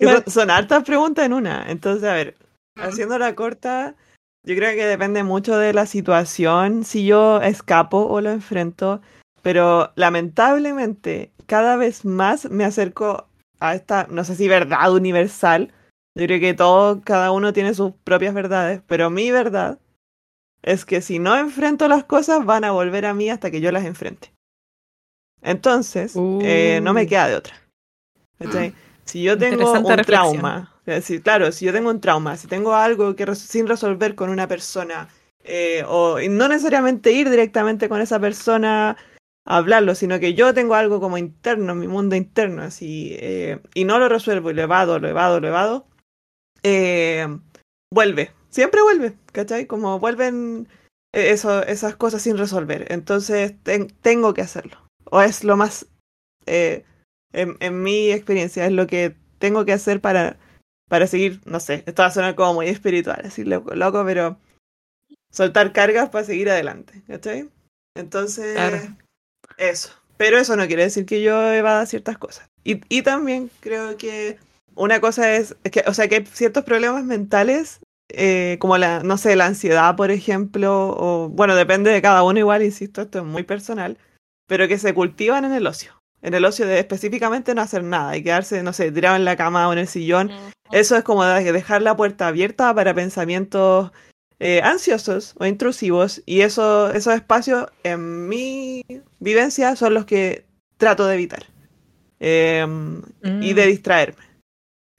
son, 0.00 0.24
son 0.26 0.50
hartas 0.50 0.84
preguntas 0.84 1.24
en 1.24 1.32
una. 1.32 1.70
Entonces, 1.70 2.08
a 2.08 2.14
ver, 2.14 2.36
haciéndola 2.76 3.34
corta, 3.34 3.94
yo 4.44 4.54
creo 4.54 4.74
que 4.74 4.86
depende 4.86 5.24
mucho 5.24 5.56
de 5.58 5.72
la 5.72 5.86
situación, 5.86 6.84
si 6.84 7.06
yo 7.06 7.40
escapo 7.40 8.06
o 8.06 8.20
lo 8.20 8.30
enfrento, 8.30 9.00
pero 9.42 9.92
lamentablemente 9.96 11.32
cada 11.46 11.76
vez 11.76 12.04
más 12.04 12.50
me 12.50 12.64
acerco 12.64 13.28
a 13.60 13.74
esta, 13.74 14.06
no 14.10 14.24
sé 14.24 14.36
si 14.36 14.48
verdad 14.48 14.92
universal. 14.92 15.72
Yo 16.14 16.26
creo 16.26 16.40
que 16.40 16.54
todo, 16.54 17.02
cada 17.02 17.30
uno 17.30 17.52
tiene 17.52 17.74
sus 17.74 17.92
propias 18.04 18.34
verdades, 18.34 18.82
pero 18.86 19.10
mi 19.10 19.30
verdad 19.30 19.78
es 20.62 20.84
que 20.84 21.02
si 21.02 21.18
no 21.18 21.36
enfrento 21.36 21.88
las 21.88 22.04
cosas 22.04 22.44
van 22.44 22.64
a 22.64 22.70
volver 22.72 23.06
a 23.06 23.14
mí 23.14 23.28
hasta 23.30 23.50
que 23.50 23.60
yo 23.60 23.70
las 23.72 23.84
enfrente. 23.84 24.32
Entonces, 25.42 26.16
uh. 26.16 26.40
eh, 26.42 26.80
no 26.82 26.92
me 26.92 27.06
queda 27.06 27.28
de 27.28 27.36
otra. 27.36 27.54
Si 29.06 29.22
yo 29.22 29.38
tengo 29.38 29.72
un 29.72 29.86
reflexión. 29.88 30.04
trauma, 30.04 30.74
decir, 30.84 31.22
claro, 31.22 31.52
si 31.52 31.64
yo 31.64 31.72
tengo 31.72 31.90
un 31.90 32.00
trauma, 32.00 32.36
si 32.36 32.48
tengo 32.48 32.74
algo 32.74 33.16
que 33.16 33.24
res 33.24 33.38
sin 33.38 33.66
resolver 33.66 34.14
con 34.14 34.30
una 34.30 34.46
persona, 34.46 35.08
eh, 35.44 35.84
o 35.88 36.18
no 36.28 36.48
necesariamente 36.48 37.12
ir 37.12 37.30
directamente 37.30 37.88
con 37.88 38.00
esa 38.00 38.18
persona 38.18 38.96
a 39.46 39.56
hablarlo, 39.56 39.94
sino 39.94 40.18
que 40.18 40.34
yo 40.34 40.52
tengo 40.52 40.74
algo 40.74 41.00
como 41.00 41.18
interno, 41.18 41.74
mi 41.74 41.86
mundo 41.86 42.16
interno, 42.16 42.62
así, 42.62 43.16
eh, 43.20 43.60
y 43.74 43.84
no 43.84 43.98
lo 43.98 44.08
resuelvo 44.08 44.50
y 44.50 44.54
lo 44.54 44.62
evado, 44.62 44.98
lo 44.98 45.08
evado, 45.08 45.40
lo 45.40 45.48
evado, 45.48 45.86
eh, 46.64 47.28
vuelve, 47.92 48.32
siempre 48.50 48.82
vuelve, 48.82 49.16
¿cachai? 49.32 49.66
Como 49.66 50.00
vuelven 50.00 50.68
eso, 51.12 51.62
esas 51.62 51.96
cosas 51.96 52.22
sin 52.22 52.36
resolver. 52.36 52.86
Entonces 52.90 53.54
ten, 53.62 53.88
tengo 54.00 54.34
que 54.34 54.42
hacerlo. 54.42 54.78
O 55.04 55.22
es 55.22 55.44
lo 55.44 55.56
más 55.56 55.86
eh, 56.46 56.84
en, 57.32 57.56
en 57.60 57.82
mi 57.82 58.10
experiencia, 58.10 58.66
es 58.66 58.72
lo 58.72 58.86
que 58.86 59.14
tengo 59.38 59.64
que 59.64 59.72
hacer 59.72 60.00
para, 60.00 60.36
para 60.88 61.06
seguir, 61.06 61.40
no 61.44 61.60
sé, 61.60 61.82
esto 61.86 62.02
va 62.02 62.08
a 62.08 62.12
sonar 62.12 62.34
como 62.34 62.54
muy 62.54 62.68
espiritual, 62.68 63.22
así 63.24 63.44
loco, 63.44 63.74
loco, 63.74 64.04
pero 64.04 64.38
soltar 65.30 65.72
cargas 65.72 66.08
para 66.08 66.24
seguir 66.24 66.50
adelante, 66.50 67.02
¿cachai? 67.06 67.48
Entonces, 67.94 68.54
Claro. 68.54 68.78
eso. 69.58 69.90
Pero 70.16 70.38
eso 70.38 70.56
no 70.56 70.66
quiere 70.66 70.84
decir 70.84 71.04
que 71.04 71.22
yo 71.22 71.52
evada 71.52 71.84
ciertas 71.84 72.16
cosas. 72.16 72.48
Y, 72.64 72.80
y 72.88 73.02
también 73.02 73.50
creo 73.60 73.96
que 73.98 74.38
una 74.74 75.00
cosa 75.00 75.34
es, 75.34 75.56
es 75.62 75.72
que, 75.72 75.84
o 75.86 75.94
sea, 75.94 76.08
que 76.08 76.16
hay 76.16 76.26
ciertos 76.26 76.64
problemas 76.64 77.04
mentales, 77.04 77.80
eh, 78.08 78.56
como 78.60 78.78
la, 78.78 79.02
no 79.02 79.18
sé, 79.18 79.36
la 79.36 79.46
ansiedad, 79.46 79.94
por 79.96 80.10
ejemplo, 80.10 80.94
o 80.96 81.28
bueno, 81.28 81.54
depende 81.54 81.90
de 81.90 82.00
cada 82.02 82.22
uno 82.22 82.38
igual, 82.38 82.62
insisto, 82.62 83.02
esto 83.02 83.18
es 83.18 83.24
muy 83.24 83.42
personal, 83.42 83.98
pero 84.46 84.68
que 84.68 84.78
se 84.78 84.94
cultivan 84.94 85.44
en 85.44 85.52
el 85.52 85.66
ocio. 85.66 85.92
En 86.26 86.34
el 86.34 86.44
ocio 86.44 86.66
de 86.66 86.80
específicamente 86.80 87.54
no 87.54 87.62
hacer 87.62 87.84
nada 87.84 88.16
y 88.16 88.22
quedarse, 88.24 88.60
no 88.64 88.72
sé, 88.72 88.90
tirado 88.90 89.14
en 89.14 89.24
la 89.24 89.36
cama 89.36 89.68
o 89.68 89.72
en 89.72 89.78
el 89.78 89.86
sillón. 89.86 90.28
Eso 90.72 90.96
es 90.96 91.04
como 91.04 91.24
de- 91.24 91.52
dejar 91.52 91.82
la 91.82 91.96
puerta 91.96 92.26
abierta 92.26 92.74
para 92.74 92.92
pensamientos 92.94 93.92
eh, 94.40 94.60
ansiosos 94.62 95.34
o 95.38 95.46
intrusivos 95.46 96.22
y 96.26 96.40
eso, 96.40 96.90
esos 96.90 97.14
espacios 97.14 97.68
en 97.84 98.28
mi 98.28 98.84
vivencia 99.20 99.76
son 99.76 99.94
los 99.94 100.04
que 100.04 100.44
trato 100.76 101.06
de 101.06 101.14
evitar 101.14 101.44
Em, 102.18 103.02
y 103.40 103.52
de 103.52 103.66
Mm. 103.66 103.68
distraerme. 103.68 104.22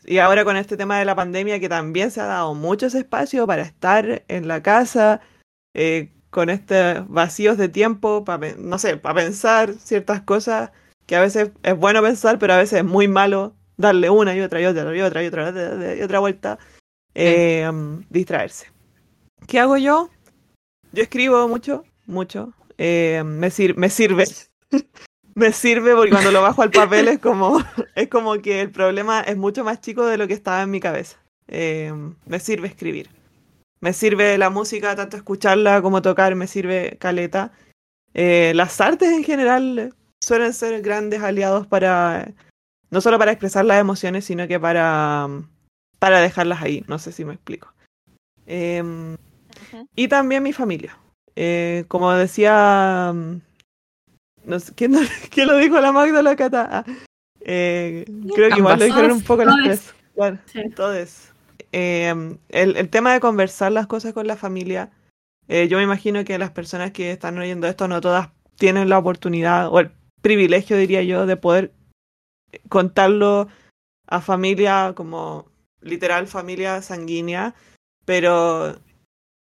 Y 0.05 0.19
ahora 0.19 0.45
con 0.45 0.55
este 0.55 0.77
tema 0.77 0.97
de 0.99 1.05
la 1.05 1.15
pandemia 1.15 1.59
que 1.59 1.67
también 1.67 2.09
se 2.11 2.21
ha 2.21 2.25
dado 2.25 2.53
mucho 2.53 2.85
ese 2.85 2.99
espacio 2.99 3.45
para 3.45 3.63
estar 3.63 4.23
en 4.27 4.47
la 4.47 4.61
casa 4.63 5.19
eh, 5.73 6.09
con 6.29 6.49
estos 6.49 7.07
vacíos 7.09 7.57
de 7.57 7.69
tiempo 7.69 8.23
para, 8.23 8.53
no 8.57 8.77
sé, 8.79 8.97
para 8.97 9.15
pensar 9.15 9.73
ciertas 9.73 10.21
cosas 10.21 10.71
que 11.07 11.15
a 11.15 11.21
veces 11.21 11.49
es 11.63 11.75
bueno 11.75 12.01
pensar, 12.03 12.37
pero 12.37 12.53
a 12.53 12.57
veces 12.57 12.79
es 12.79 12.85
muy 12.85 13.07
malo 13.07 13.55
darle 13.77 14.09
una 14.09 14.35
y 14.35 14.41
otra 14.41 14.61
y 14.61 14.65
otra 14.65 14.95
y 14.95 15.01
otra 15.01 15.23
y 15.23 15.27
otra 15.27 15.43
y 15.43 15.47
otra, 15.47 15.95
y 15.95 16.01
otra 16.01 16.19
vuelta, 16.19 16.59
eh, 17.15 17.67
um, 17.69 18.03
distraerse. 18.09 18.67
¿Qué 19.47 19.59
hago 19.59 19.77
yo? 19.77 20.09
Yo 20.91 21.03
escribo 21.03 21.47
mucho, 21.47 21.83
mucho. 22.05 22.53
eh, 22.77 23.23
me, 23.25 23.49
sir- 23.49 23.75
me 23.77 23.89
sirve. 23.89 24.25
me 25.35 25.51
sirve 25.53 25.95
porque 25.95 26.11
cuando 26.11 26.31
lo 26.31 26.41
bajo 26.41 26.61
al 26.61 26.71
papel 26.71 27.07
es 27.07 27.19
como, 27.19 27.63
es 27.95 28.07
como 28.09 28.39
que 28.41 28.61
el 28.61 28.71
problema 28.71 29.21
es 29.21 29.37
mucho 29.37 29.63
más 29.63 29.79
chico 29.81 30.05
de 30.05 30.17
lo 30.17 30.27
que 30.27 30.33
estaba 30.33 30.61
en 30.63 30.71
mi 30.71 30.79
cabeza. 30.79 31.17
Eh, 31.47 31.93
me 32.25 32.39
sirve 32.39 32.67
escribir. 32.67 33.09
Me 33.79 33.93
sirve 33.93 34.37
la 34.39 34.49
música, 34.49 34.95
tanto 34.95 35.15
escucharla 35.17 35.81
como 35.83 36.01
tocar, 36.01 36.33
me 36.35 36.47
sirve 36.47 36.97
caleta. 36.99 37.51
Eh, 38.15 38.51
las 38.55 38.81
artes 38.81 39.09
en 39.09 39.23
general 39.23 39.93
suelen 40.21 40.53
ser 40.53 40.81
grandes 40.81 41.21
aliados 41.21 41.67
para, 41.67 42.31
no 42.89 43.01
solo 43.01 43.17
para 43.19 43.31
expresar 43.31 43.65
las 43.65 43.79
emociones, 43.79 44.25
sino 44.25 44.47
que 44.47 44.59
para, 44.59 45.27
para 45.99 46.21
dejarlas 46.21 46.61
ahí. 46.61 46.83
No 46.87 46.99
sé 46.99 47.11
si 47.11 47.25
me 47.25 47.33
explico. 47.33 47.73
Em, 48.45 49.17
y 49.95 50.07
también 50.07 50.43
mi 50.43 50.53
familia. 50.53 50.97
Eh, 51.35 51.85
como 51.87 52.11
decía, 52.13 53.11
mm, 53.13 53.41
no 54.45 54.59
sé, 54.59 54.73
¿quién, 54.75 54.93
quién 55.31 55.47
lo 55.47 55.57
dijo 55.57 55.79
la 55.79 55.91
Magda 55.91 56.19
o 56.19 56.23
la 56.23 56.35
Cata? 56.35 56.67
Ah, 56.71 56.85
eh, 57.41 58.05
creo 58.33 58.49
que 58.49 58.59
igual 58.59 58.79
lo 58.79 58.85
dijeron 58.85 59.11
un 59.11 59.23
poco 59.23 59.45
las 59.45 59.55
tres. 59.63 59.93
Sí. 60.47 60.69
todes. 60.75 61.33
Eh, 61.71 62.35
el, 62.49 62.75
el 62.75 62.89
tema 62.89 63.13
de 63.13 63.19
conversar 63.19 63.71
las 63.71 63.87
cosas 63.87 64.13
con 64.13 64.25
la 64.25 64.35
familia, 64.35 64.89
eh, 65.47 65.67
yo 65.69 65.77
me 65.77 65.83
imagino 65.83 66.23
que 66.25 66.37
las 66.37 66.51
personas 66.51 66.91
que 66.91 67.11
están 67.11 67.37
oyendo 67.37 67.67
esto 67.67 67.87
no 67.87 68.01
todas 68.01 68.29
tienen 68.57 68.89
la 68.89 68.97
oportunidad 68.97 69.69
o 69.69 69.79
el 69.79 69.91
privilegio, 70.27 70.75
diría 70.75 71.03
yo, 71.03 71.25
de 71.25 71.37
poder 71.37 71.71
contarlo 72.67 73.47
a 74.07 74.19
familia 74.19 74.91
como 74.93 75.49
literal 75.79 76.27
familia 76.27 76.81
sanguínea, 76.81 77.55
pero 78.03 78.75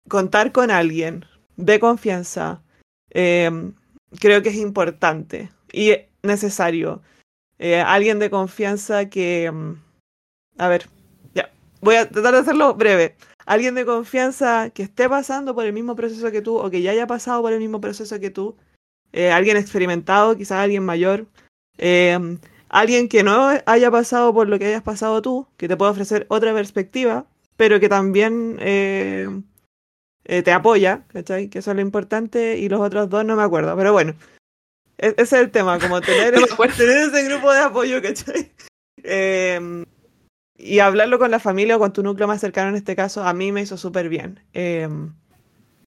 contar 0.09 0.51
con 0.51 0.69
alguien 0.69 1.23
de 1.55 1.79
confianza 1.79 2.61
eh, 3.11 3.49
creo 4.19 4.41
que 4.41 4.49
es 4.49 4.57
importante 4.57 5.49
y 5.71 5.93
necesario. 6.21 7.01
Eh, 7.59 7.79
alguien 7.79 8.19
de 8.19 8.29
confianza 8.29 9.09
que, 9.09 9.49
mm, 9.49 9.73
a 10.57 10.67
ver, 10.67 10.89
ya, 11.33 11.49
voy 11.79 11.95
a 11.95 12.09
tratar 12.09 12.33
de 12.33 12.39
hacerlo 12.39 12.73
breve. 12.73 13.15
Alguien 13.45 13.73
de 13.75 13.85
confianza 13.85 14.69
que 14.71 14.83
esté 14.83 15.07
pasando 15.07 15.55
por 15.55 15.65
el 15.65 15.71
mismo 15.71 15.95
proceso 15.95 16.29
que 16.29 16.41
tú 16.41 16.57
o 16.57 16.69
que 16.69 16.81
ya 16.81 16.91
haya 16.91 17.07
pasado 17.07 17.41
por 17.41 17.53
el 17.53 17.59
mismo 17.59 17.79
proceso 17.79 18.19
que 18.19 18.29
tú. 18.29 18.57
Eh, 19.13 19.31
alguien 19.31 19.57
experimentado, 19.57 20.35
quizás 20.37 20.59
alguien 20.59 20.83
mayor. 20.83 21.25
Eh, 21.77 22.17
alguien 22.69 23.07
que 23.07 23.23
no 23.23 23.49
haya 23.65 23.91
pasado 23.91 24.33
por 24.33 24.49
lo 24.49 24.59
que 24.59 24.65
hayas 24.67 24.83
pasado 24.83 25.21
tú, 25.21 25.47
que 25.57 25.67
te 25.67 25.77
pueda 25.77 25.91
ofrecer 25.91 26.25
otra 26.29 26.53
perspectiva, 26.53 27.25
pero 27.55 27.79
que 27.79 27.89
también 27.89 28.57
eh, 28.59 29.29
te 30.23 30.51
apoya, 30.51 31.05
¿cachai? 31.07 31.49
Que 31.49 31.59
eso 31.59 31.71
es 31.71 31.75
lo 31.75 31.81
importante, 31.81 32.57
y 32.57 32.69
los 32.69 32.81
otros 32.81 33.09
dos 33.09 33.23
no 33.25 33.35
me 33.35 33.43
acuerdo, 33.43 33.75
pero 33.77 33.93
bueno, 33.93 34.15
e- 34.97 35.15
ese 35.17 35.21
es 35.21 35.33
el 35.33 35.51
tema, 35.51 35.79
como 35.79 36.01
tener, 36.01 36.33
No 36.33 36.47
tener 36.75 36.97
ese 37.09 37.23
grupo 37.23 37.51
de 37.53 37.59
apoyo, 37.59 38.01
¿cachai? 38.01 38.51
Eh, 39.03 39.85
y 40.57 40.79
hablarlo 40.79 41.19
con 41.19 41.31
la 41.31 41.39
familia 41.39 41.77
o 41.77 41.79
con 41.79 41.93
tu 41.93 42.03
núcleo 42.03 42.27
más 42.27 42.41
cercano 42.41 42.69
en 42.69 42.75
este 42.75 42.95
caso, 42.95 43.23
a 43.23 43.33
mí 43.33 43.51
me 43.51 43.61
hizo 43.61 43.77
súper 43.77 44.09
bien. 44.09 44.43
Eh, 44.53 44.89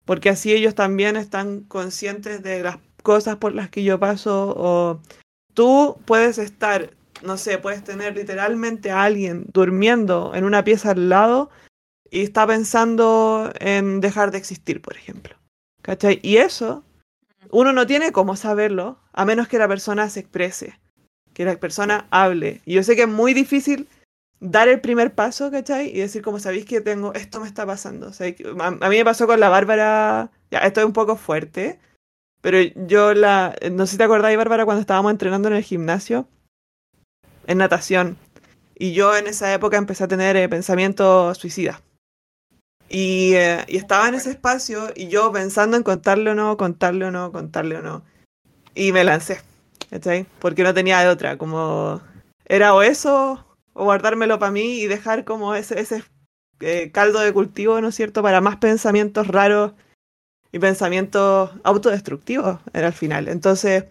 porque 0.06 0.30
así 0.30 0.52
ellos 0.52 0.76
también 0.76 1.16
están 1.16 1.62
conscientes 1.62 2.44
de 2.44 2.64
las 2.64 2.78
cosas 3.04 3.38
por 3.38 3.54
las 3.54 3.70
que 3.70 3.84
yo 3.84 4.00
paso 4.00 4.54
o 4.58 5.02
tú 5.54 5.98
puedes 6.06 6.38
estar, 6.38 6.92
no 7.24 7.38
sé, 7.38 7.58
puedes 7.58 7.84
tener 7.84 8.16
literalmente 8.16 8.92
a 8.92 9.04
alguien 9.04 9.46
durmiendo 9.52 10.34
en 10.36 10.44
una 10.44 10.64
pieza 10.64 10.92
al 10.92 11.10
lado 11.10 11.50
y 12.12 12.22
está 12.22 12.48
pensando 12.48 13.52
en 13.60 14.02
dejar 14.02 14.32
de 14.32 14.38
existir, 14.38 14.82
por 14.82 14.96
ejemplo. 14.96 15.36
¿Cachai? 15.82 16.20
Y 16.22 16.38
eso, 16.38 16.84
uno 17.52 17.74
no 17.74 17.88
tiene 17.88 18.12
cómo 18.12 18.36
saberlo, 18.36 19.00
a 19.14 19.26
menos 19.26 19.48
que 19.48 19.58
la 19.58 19.68
persona 19.68 20.10
se 20.10 20.20
exprese, 20.20 20.80
que 21.34 21.46
la 21.46 21.58
persona 21.58 22.08
hable. 22.12 22.62
Y 22.66 22.76
yo 22.76 22.84
sé 22.84 22.96
que 22.96 23.04
es 23.04 23.08
muy 23.08 23.34
difícil 23.34 23.88
dar 24.40 24.68
el 24.68 24.82
primer 24.82 25.14
paso, 25.14 25.52
¿cachai? 25.52 25.90
Y 25.90 26.00
decir, 26.00 26.22
como 26.22 26.40
sabéis 26.40 26.66
que 26.66 26.82
tengo, 26.82 27.14
esto 27.14 27.40
me 27.40 27.48
está 27.48 27.66
pasando. 27.66 28.12
A 28.60 28.90
mí 28.90 28.98
me 28.98 29.06
pasó 29.06 29.28
con 29.28 29.40
la 29.40 29.50
Bárbara, 29.50 30.32
ya, 30.52 30.60
esto 30.60 30.82
es 30.82 30.86
un 30.86 30.94
poco 30.94 31.16
fuerte, 31.16 31.80
pero 32.42 32.60
yo 32.88 33.14
la, 33.14 33.56
no 33.72 33.86
sé 33.86 33.94
si 33.94 33.98
te 33.98 34.04
acordáis, 34.04 34.38
Bárbara, 34.38 34.66
cuando 34.66 34.82
estábamos 34.82 35.12
entrenando 35.12 35.48
en 35.50 35.56
el 35.56 35.64
gimnasio, 35.64 36.28
en 37.48 37.58
natación, 37.58 38.18
y 38.76 38.94
yo 38.94 39.16
en 39.16 39.28
esa 39.28 39.54
época 39.54 39.78
empecé 39.78 40.06
a 40.06 40.08
tener 40.08 40.38
eh, 40.38 40.48
pensamientos 40.48 41.38
suicidas. 41.38 41.82
Y, 42.88 43.34
eh, 43.36 43.66
y 43.68 43.78
estaba 43.78 44.08
en 44.08 44.16
ese 44.16 44.32
espacio 44.32 44.90
y 44.96 45.10
yo 45.10 45.32
pensando 45.32 45.78
en 45.78 45.84
contarle 45.84 46.32
o 46.32 46.36
no, 46.36 46.58
contarle 46.58 47.06
o 47.06 47.12
no, 47.12 47.32
contarle 47.32 47.78
o 47.78 47.82
no. 47.82 48.04
Y 48.74 48.92
me 48.94 49.04
lancé, 49.04 49.42
¿cachai? 49.90 50.26
Porque 50.40 50.64
no 50.64 50.74
tenía 50.74 51.00
de 51.02 51.10
otra, 51.10 51.38
como 51.38 52.02
era 52.46 52.74
o 52.74 52.82
eso 52.82 53.46
o 53.74 53.84
guardármelo 53.84 54.40
para 54.40 54.52
mí 54.52 54.80
y 54.80 54.88
dejar 54.88 55.24
como 55.24 55.56
ese, 55.56 55.80
ese 55.80 56.04
eh, 56.62 56.92
caldo 56.92 57.20
de 57.20 57.32
cultivo, 57.32 57.80
¿no 57.82 57.90
es 57.90 57.96
cierto?, 57.96 58.24
para 58.24 58.42
más 58.42 58.58
pensamientos 58.58 59.28
raros 59.28 59.74
y 60.52 60.60
pensamientos 60.60 61.52
autodestructivos 61.64 62.60
era 62.74 62.88
al 62.88 62.94
final. 62.94 63.28
Entonces, 63.28 63.86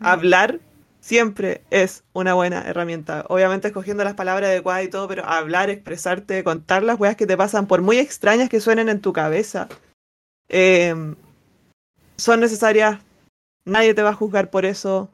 hablar 0.00 0.60
siempre 1.00 1.62
es 1.70 2.02
una 2.14 2.32
buena 2.32 2.62
herramienta. 2.62 3.26
Obviamente 3.28 3.68
escogiendo 3.68 4.04
las 4.04 4.14
palabras 4.14 4.48
adecuadas 4.48 4.84
y 4.84 4.88
todo, 4.88 5.06
pero 5.06 5.24
hablar, 5.26 5.68
expresarte, 5.68 6.42
contar 6.42 6.82
las 6.82 6.98
weas 6.98 7.16
que 7.16 7.26
te 7.26 7.36
pasan, 7.36 7.66
por 7.66 7.82
muy 7.82 7.98
extrañas 7.98 8.48
que 8.48 8.60
suenen 8.60 8.88
en 8.88 9.00
tu 9.00 9.12
cabeza, 9.12 9.68
eh, 10.48 10.94
son 12.16 12.40
necesarias. 12.40 13.00
Nadie 13.66 13.94
te 13.94 14.02
va 14.02 14.10
a 14.10 14.14
juzgar 14.14 14.50
por 14.50 14.64
eso. 14.64 15.10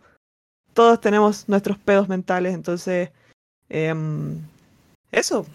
Todos 0.75 1.01
tenemos 1.01 1.49
nuestros 1.49 1.79
pedos 1.79 2.09
mentales, 2.09 2.55
entonces 2.55 3.11
em, 3.68 4.39
eso, 5.11 5.47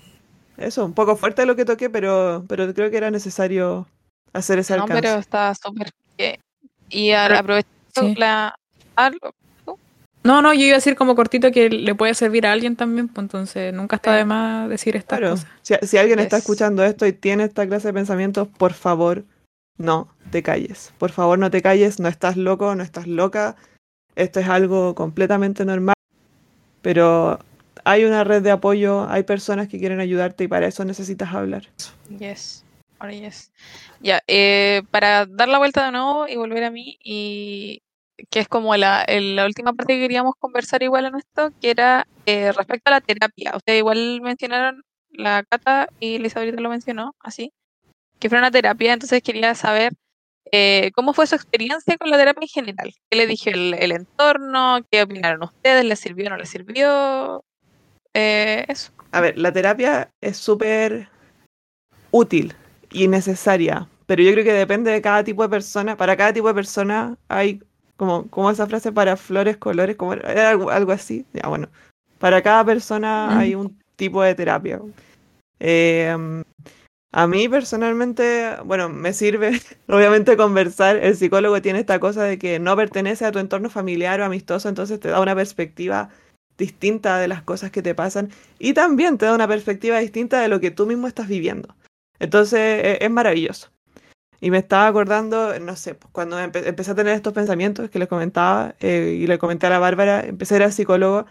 eso, 0.58 0.86
un 0.86 0.94
poco 0.94 1.16
fuerte 1.16 1.46
lo 1.46 1.56
que 1.56 1.66
toqué, 1.66 1.90
pero, 1.90 2.44
pero 2.50 2.74
creo 2.74 2.92
que 2.92 2.98
era 2.98 3.12
necesario 3.12 3.88
hacer 4.36 4.60
ese 4.60 4.76
No, 4.78 4.84
alcance. 4.84 5.02
pero 5.02 5.20
está 5.20 5.54
súper 5.56 5.90
bien. 6.18 6.38
Y 6.90 7.12
al 7.12 7.36
aprovechar 7.36 7.72
sí. 7.96 8.16
la... 8.16 8.56
algo- 8.96 9.34
No, 10.24 10.42
no, 10.42 10.54
yo 10.54 10.62
iba 10.62 10.74
a 10.74 10.78
decir 10.78 10.96
como 10.96 11.16
cortito 11.16 11.52
que 11.52 11.70
le 11.70 11.94
puede 11.96 12.14
servir 12.16 12.48
a 12.48 12.52
alguien 12.52 12.76
también, 12.76 13.08
pues 13.08 13.24
entonces 13.26 13.74
nunca 13.74 13.98
está 13.98 14.12
Sí. 14.14 14.18
de 14.18 14.26
más 14.26 14.70
decir 14.70 14.96
estas 14.96 15.20
Claro, 15.20 15.36
cosas. 15.36 15.48
si, 15.62 15.76
si 15.88 15.98
alguien 15.98 16.20
está 16.20 16.38
escuchando 16.38 16.84
esto 16.84 17.06
y 17.06 17.14
tiene 17.14 17.44
esta 17.44 17.68
clase 17.68 17.90
de 17.90 17.94
pensamientos, 17.94 18.48
por 18.48 18.74
favor, 18.74 19.24
no 19.78 20.08
te 20.32 20.42
calles. 20.42 20.92
Por 20.98 21.12
favor, 21.12 21.38
no 21.38 21.52
te 21.52 21.62
calles, 21.62 22.00
no 22.00 22.08
estás 22.10 22.38
loco, 22.38 22.74
no 22.76 22.82
estás 22.84 23.06
loca. 23.08 23.56
Esto 24.16 24.40
es 24.40 24.48
algo 24.48 24.96
completamente 24.96 25.64
normal. 25.64 25.94
Pero 26.82 27.40
hay 27.84 28.06
una 28.06 28.24
red 28.24 28.42
de 28.42 28.52
apoyo, 28.52 29.08
hay 29.10 29.24
personas 29.24 29.68
que 29.68 29.78
quieren 29.80 30.00
ayudarte 30.00 30.46
y 30.46 30.48
para 30.48 30.66
eso 30.68 30.86
necesitas 30.86 31.34
hablar. 31.36 31.68
Yes, 32.18 32.64
Ya, 34.02 34.22
eh, 34.28 34.84
para 34.92 35.26
dar 35.26 35.48
la 35.48 35.58
vuelta 35.58 35.86
de 35.86 35.92
nuevo 35.92 36.28
y 36.28 36.36
volver 36.36 36.64
a 36.64 36.72
mí 36.72 36.98
y 37.04 37.82
que 38.30 38.40
es 38.40 38.48
como 38.48 38.76
la, 38.76 39.06
la 39.08 39.46
última 39.46 39.74
parte 39.74 39.94
que 39.94 40.00
queríamos 40.00 40.36
conversar 40.40 40.84
igual 40.84 41.06
en 41.06 41.16
esto, 41.16 41.52
que 41.62 41.72
era 41.72 42.08
eh, 42.26 42.52
respecto 42.52 42.90
a 42.90 42.92
la 42.92 43.02
terapia. 43.02 43.54
Ustedes 43.56 43.80
igual 43.80 44.22
mencionaron, 44.22 44.84
la 45.10 45.44
Cata 45.44 45.88
y 46.00 46.16
ahorita 46.16 46.62
lo 46.62 46.70
mencionó, 46.70 47.16
así, 47.20 47.54
que 48.20 48.30
fue 48.30 48.38
una 48.38 48.52
terapia, 48.52 48.94
entonces 48.94 49.22
quería 49.22 49.56
saber 49.56 49.94
eh, 50.52 50.92
cómo 50.94 51.14
fue 51.14 51.28
su 51.28 51.36
experiencia 51.36 51.98
con 51.98 52.10
la 52.10 52.18
terapia 52.18 52.44
en 52.44 52.48
general. 52.48 52.94
¿Qué 53.10 53.18
le 53.18 53.28
dijo 53.28 53.50
el, 53.50 53.74
el 53.74 53.92
entorno? 53.92 54.80
¿Qué 54.90 55.04
opinaron 55.04 55.44
ustedes? 55.44 55.86
¿Les 55.86 56.00
sirvió 56.00 56.28
o 56.28 56.30
no 56.30 56.38
les 56.38 56.50
sirvió? 56.50 57.44
Eh, 58.14 58.66
eso. 58.68 58.92
A 59.12 59.22
ver, 59.22 59.38
la 59.38 59.52
terapia 59.52 60.12
es 60.22 60.38
súper 60.38 61.10
útil 62.12 62.56
y 62.92 63.08
necesaria, 63.08 63.88
pero 64.06 64.24
yo 64.24 64.32
creo 64.34 64.44
que 64.44 64.54
depende 64.54 64.92
de 64.92 65.02
cada 65.02 65.24
tipo 65.24 65.44
de 65.44 65.50
persona. 65.50 65.98
Para 65.98 66.16
cada 66.18 66.34
tipo 66.34 66.48
de 66.48 66.54
persona 66.54 67.18
hay 67.28 67.62
como, 67.98 68.28
como 68.30 68.52
esa 68.52 68.68
frase 68.68 68.92
para 68.92 69.18
flores, 69.18 69.58
colores, 69.58 69.96
como 69.96 70.14
Era 70.14 70.50
algo, 70.52 70.70
algo 70.70 70.92
así. 70.92 71.26
Ya, 71.34 71.48
bueno, 71.50 71.70
para 72.20 72.42
cada 72.42 72.66
persona 72.66 73.30
Mm. 73.32 73.38
hay 73.38 73.56
un 73.56 73.78
tipo 73.96 74.22
de 74.22 74.36
terapia. 74.36 74.82
Eh, 75.60 76.16
a 77.12 77.28
mí 77.28 77.48
personalmente, 77.48 78.58
bueno, 78.66 78.90
me 78.90 79.14
sirve 79.14 79.52
obviamente 79.88 80.36
conversar. 80.38 80.98
El 80.98 81.16
psicólogo 81.16 81.62
tiene 81.62 81.80
esta 81.80 82.00
cosa 82.00 82.24
de 82.24 82.38
que 82.38 82.60
no 82.60 82.76
pertenece 82.76 83.26
a 83.26 83.32
tu 83.32 83.40
entorno 83.40 83.70
familiar 83.70 84.20
o 84.20 84.26
amistoso, 84.26 84.68
entonces 84.70 85.00
te 85.00 85.08
da 85.10 85.22
una 85.22 85.34
perspectiva 85.36 86.10
distinta 86.58 87.18
de 87.18 87.28
las 87.30 87.42
cosas 87.42 87.72
que 87.72 87.82
te 87.82 87.96
pasan 87.96 88.32
y 88.60 88.74
también 88.74 89.18
te 89.18 89.26
da 89.26 89.34
una 89.36 89.48
perspectiva 89.48 90.00
distinta 90.00 90.42
de 90.42 90.48
lo 90.50 90.60
que 90.60 90.72
tú 90.72 90.86
mismo 90.86 91.08
estás 91.08 91.28
viviendo. 91.30 91.74
Entonces 92.20 92.60
e- 92.60 92.98
es 93.02 93.12
maravilloso. 93.12 93.70
Y 94.42 94.52
me 94.52 94.58
estaba 94.60 94.88
acordando, 94.88 95.58
no 95.60 95.76
sé, 95.76 95.96
pues, 95.96 96.12
cuando 96.12 96.38
empe- 96.40 96.66
empecé 96.68 96.92
a 96.92 96.96
tener 96.96 97.14
estos 97.16 97.34
pensamientos 97.34 97.90
que 97.90 98.00
les 98.00 98.08
comentaba 98.08 98.76
eh, 98.80 99.18
y 99.20 99.28
le 99.28 99.38
comenté 99.40 99.68
a 99.68 99.72
la 99.72 99.80
Bárbara, 99.80 100.26
empecé 100.26 100.56
a 100.56 100.58
ir 100.58 100.64
al 100.64 100.74
psicólogo 100.74 101.26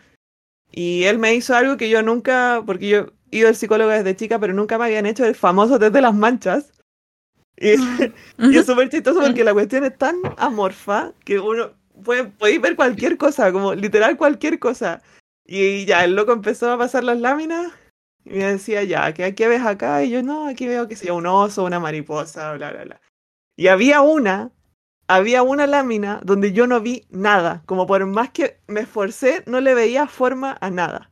y 0.72 1.04
él 1.04 1.18
me 1.18 1.34
hizo 1.34 1.54
algo 1.54 1.76
que 1.76 1.88
yo 1.88 2.02
nunca, 2.02 2.62
porque 2.66 2.88
yo 2.88 3.06
he 3.30 3.38
ido 3.38 3.48
al 3.48 3.56
psicólogo 3.56 3.90
desde 3.90 4.16
chica, 4.16 4.38
pero 4.38 4.52
nunca 4.52 4.78
me 4.78 4.86
habían 4.86 5.06
hecho 5.06 5.24
el 5.24 5.34
famoso 5.34 5.78
test 5.78 5.92
de 5.94 6.00
las 6.00 6.14
manchas. 6.14 6.72
Y, 7.56 7.74
y 8.38 8.56
es 8.56 8.66
súper 8.66 8.88
chistoso 8.88 9.20
porque 9.20 9.44
la 9.44 9.52
cuestión 9.52 9.84
es 9.84 9.96
tan 9.96 10.16
amorfa 10.36 11.12
que 11.24 11.38
uno 11.38 11.70
puede, 12.02 12.24
podéis 12.24 12.60
ver 12.60 12.74
cualquier 12.74 13.16
cosa, 13.16 13.52
como 13.52 13.74
literal 13.74 14.16
cualquier 14.16 14.58
cosa. 14.58 15.02
Y 15.46 15.84
ya, 15.84 16.04
el 16.04 16.16
loco 16.16 16.32
empezó 16.32 16.72
a 16.72 16.78
pasar 16.78 17.04
las 17.04 17.20
láminas 17.20 17.72
y 18.24 18.30
me 18.30 18.44
decía, 18.44 18.82
ya, 18.84 19.12
¿qué, 19.12 19.34
qué 19.34 19.48
ves 19.48 19.62
acá? 19.62 20.02
Y 20.02 20.10
yo, 20.10 20.22
no, 20.22 20.48
aquí 20.48 20.66
veo 20.66 20.88
que 20.88 20.96
sea 20.96 21.12
un 21.12 21.26
oso, 21.26 21.64
una 21.64 21.80
mariposa, 21.80 22.52
bla, 22.54 22.72
bla, 22.72 22.84
bla. 22.84 23.00
Y 23.56 23.68
había 23.68 24.00
una, 24.00 24.50
había 25.08 25.42
una 25.42 25.66
lámina 25.66 26.20
donde 26.24 26.52
yo 26.52 26.66
no 26.66 26.80
vi 26.80 27.04
nada. 27.10 27.62
Como 27.66 27.86
por 27.86 28.04
más 28.06 28.30
que 28.30 28.58
me 28.66 28.80
esforcé, 28.80 29.42
no 29.46 29.60
le 29.60 29.74
veía 29.74 30.06
forma 30.06 30.56
a 30.60 30.70
nada. 30.70 31.10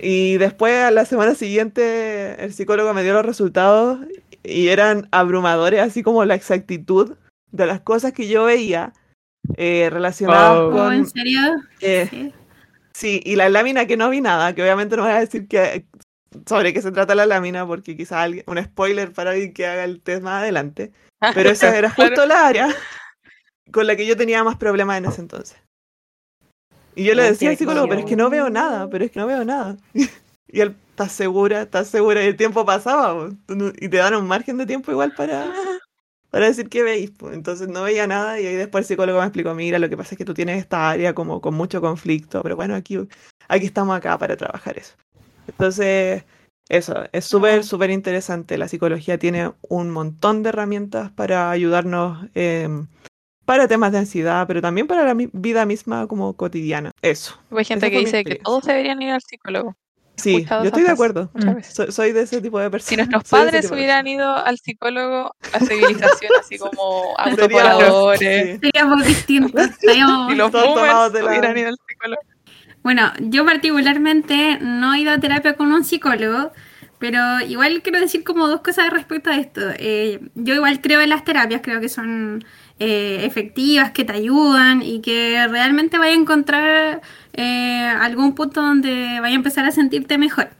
Y 0.00 0.38
después, 0.38 0.74
a 0.84 0.90
la 0.90 1.04
semana 1.04 1.34
siguiente, 1.34 2.42
el 2.42 2.52
psicólogo 2.52 2.92
me 2.94 3.02
dio 3.02 3.12
los 3.12 3.24
resultados 3.26 4.00
y 4.42 4.68
eran 4.68 5.08
abrumadores, 5.12 5.80
así 5.80 6.02
como 6.02 6.24
la 6.24 6.34
exactitud 6.34 7.16
de 7.52 7.66
las 7.66 7.80
cosas 7.80 8.12
que 8.12 8.26
yo 8.26 8.44
veía 8.44 8.92
eh, 9.56 9.88
relacionadas. 9.90 10.58
Oh, 10.58 10.70
con... 10.70 10.92
¿En 10.92 11.06
serio? 11.06 11.40
eh, 11.80 12.08
Sí. 12.10 12.32
Sí, 12.94 13.20
y 13.24 13.34
la 13.34 13.48
lámina 13.48 13.86
que 13.86 13.96
no 13.96 14.08
vi 14.08 14.20
nada, 14.20 14.54
que 14.54 14.62
obviamente 14.62 14.96
no 14.96 15.02
voy 15.02 15.12
a 15.12 15.20
decir 15.20 15.48
que, 15.48 15.86
sobre 16.46 16.72
qué 16.72 16.80
se 16.80 16.92
trata 16.92 17.14
la 17.14 17.26
lámina, 17.26 17.66
porque 17.66 17.96
quizá 17.96 18.22
alguien, 18.22 18.44
un 18.46 18.62
spoiler 18.62 19.12
para 19.12 19.32
alguien 19.32 19.52
que 19.52 19.66
haga 19.66 19.84
el 19.84 20.00
test 20.00 20.22
más 20.22 20.42
adelante. 20.42 20.92
Pero 21.34 21.50
esa 21.50 21.76
era 21.76 21.90
justo 21.90 22.24
la 22.24 22.46
área 22.46 22.68
con 23.72 23.86
la 23.86 23.96
que 23.96 24.06
yo 24.06 24.16
tenía 24.16 24.44
más 24.44 24.56
problemas 24.56 24.98
en 24.98 25.06
ese 25.06 25.20
entonces. 25.20 25.58
Y 26.94 27.02
yo 27.04 27.14
le 27.14 27.24
decía 27.24 27.50
al 27.50 27.56
psicólogo, 27.56 27.88
pero 27.88 28.00
es 28.00 28.06
que 28.06 28.14
no 28.14 28.30
veo 28.30 28.48
nada, 28.48 28.88
pero 28.88 29.04
es 29.04 29.10
que 29.10 29.18
no 29.18 29.26
veo 29.26 29.44
nada. 29.44 29.76
Y 30.46 30.60
él, 30.60 30.76
¿estás 30.90 31.10
segura? 31.10 31.62
¿Estás 31.62 31.88
segura? 31.88 32.22
Y 32.22 32.28
el 32.28 32.36
tiempo 32.36 32.64
pasaba, 32.64 33.28
y 33.80 33.88
te 33.88 33.96
dan 33.96 34.14
un 34.14 34.28
margen 34.28 34.56
de 34.56 34.66
tiempo 34.66 34.92
igual 34.92 35.12
para, 35.12 35.52
para 36.34 36.46
decir 36.46 36.68
qué 36.68 36.82
veis. 36.82 37.12
Entonces 37.32 37.68
no 37.68 37.84
veía 37.84 38.08
nada 38.08 38.40
y 38.40 38.46
ahí 38.46 38.56
después 38.56 38.82
el 38.82 38.88
psicólogo 38.88 39.20
me 39.20 39.26
explicó, 39.26 39.54
mira, 39.54 39.78
lo 39.78 39.88
que 39.88 39.96
pasa 39.96 40.16
es 40.16 40.18
que 40.18 40.24
tú 40.24 40.34
tienes 40.34 40.58
esta 40.58 40.90
área 40.90 41.14
como 41.14 41.40
con 41.40 41.54
mucho 41.54 41.80
conflicto, 41.80 42.42
pero 42.42 42.56
bueno, 42.56 42.74
aquí, 42.74 42.98
aquí 43.46 43.66
estamos 43.66 43.96
acá 43.96 44.18
para 44.18 44.36
trabajar 44.36 44.76
eso. 44.76 44.96
Entonces, 45.46 46.24
eso, 46.68 47.04
es 47.12 47.24
súper, 47.24 47.62
súper 47.62 47.90
interesante. 47.90 48.58
La 48.58 48.66
psicología 48.66 49.16
tiene 49.16 49.52
un 49.68 49.90
montón 49.92 50.42
de 50.42 50.48
herramientas 50.48 51.12
para 51.12 51.52
ayudarnos 51.52 52.26
em, 52.34 52.88
para 53.44 53.68
temas 53.68 53.92
de 53.92 53.98
ansiedad, 53.98 54.44
pero 54.48 54.60
también 54.60 54.88
para 54.88 55.04
la 55.04 55.14
vida 55.14 55.64
misma 55.66 56.08
como 56.08 56.34
cotidiana. 56.34 56.90
Eso. 57.00 57.38
Hay 57.52 57.64
gente 57.64 57.92
que 57.92 58.00
dice 58.00 58.24
que 58.24 58.40
todos 58.42 58.64
deberían 58.64 59.00
ir 59.00 59.10
al 59.10 59.22
psicólogo. 59.22 59.76
Sí, 60.16 60.46
yo 60.48 60.62
estoy 60.64 60.82
de 60.82 60.90
acuerdo. 60.90 61.30
Mm. 61.34 61.62
Soy, 61.62 61.92
soy 61.92 62.12
de 62.12 62.22
ese 62.22 62.40
tipo 62.40 62.58
de 62.58 62.70
personas. 62.70 62.88
Si 62.88 62.96
nuestros 62.96 63.24
padres 63.24 63.70
hubieran 63.70 64.06
ido 64.06 64.34
al 64.34 64.58
psicólogo, 64.58 65.34
la 65.52 65.60
civilización 65.60 66.32
así 66.40 66.58
como 66.58 67.14
autopoladores. 67.18 68.60
Seríamos 68.60 69.04
distintos. 69.04 69.70
y 69.82 70.34
los 70.34 70.52
boomers 70.52 71.12
hubieran 71.14 71.58
ido 71.58 71.68
al 71.68 71.76
psicólogo. 71.86 72.22
Bueno, 72.82 73.12
yo 73.18 73.44
particularmente 73.46 74.58
no 74.60 74.94
he 74.94 75.00
ido 75.00 75.10
a 75.10 75.18
terapia 75.18 75.54
con 75.54 75.72
un 75.72 75.84
psicólogo, 75.84 76.52
pero 76.98 77.40
igual 77.40 77.82
quiero 77.82 77.98
decir 77.98 78.24
como 78.24 78.46
dos 78.46 78.60
cosas 78.60 78.90
respecto 78.90 79.30
a 79.30 79.36
esto. 79.38 79.62
Eh, 79.78 80.20
yo 80.34 80.54
igual 80.54 80.80
creo 80.80 81.00
en 81.00 81.08
las 81.08 81.24
terapias, 81.24 81.62
creo 81.62 81.80
que 81.80 81.88
son 81.88 82.44
eh, 82.80 83.20
efectivas, 83.24 83.92
que 83.92 84.04
te 84.04 84.12
ayudan 84.12 84.82
y 84.82 85.00
que 85.00 85.46
realmente 85.48 85.96
vaya 85.96 86.12
a 86.12 86.18
encontrar 86.20 87.02
eh, 87.32 87.86
algún 88.00 88.34
punto 88.34 88.62
donde 88.62 89.20
vaya 89.20 89.34
a 89.34 89.36
empezar 89.36 89.64
a 89.64 89.70
sentirte 89.70 90.18
mejor. 90.18 90.50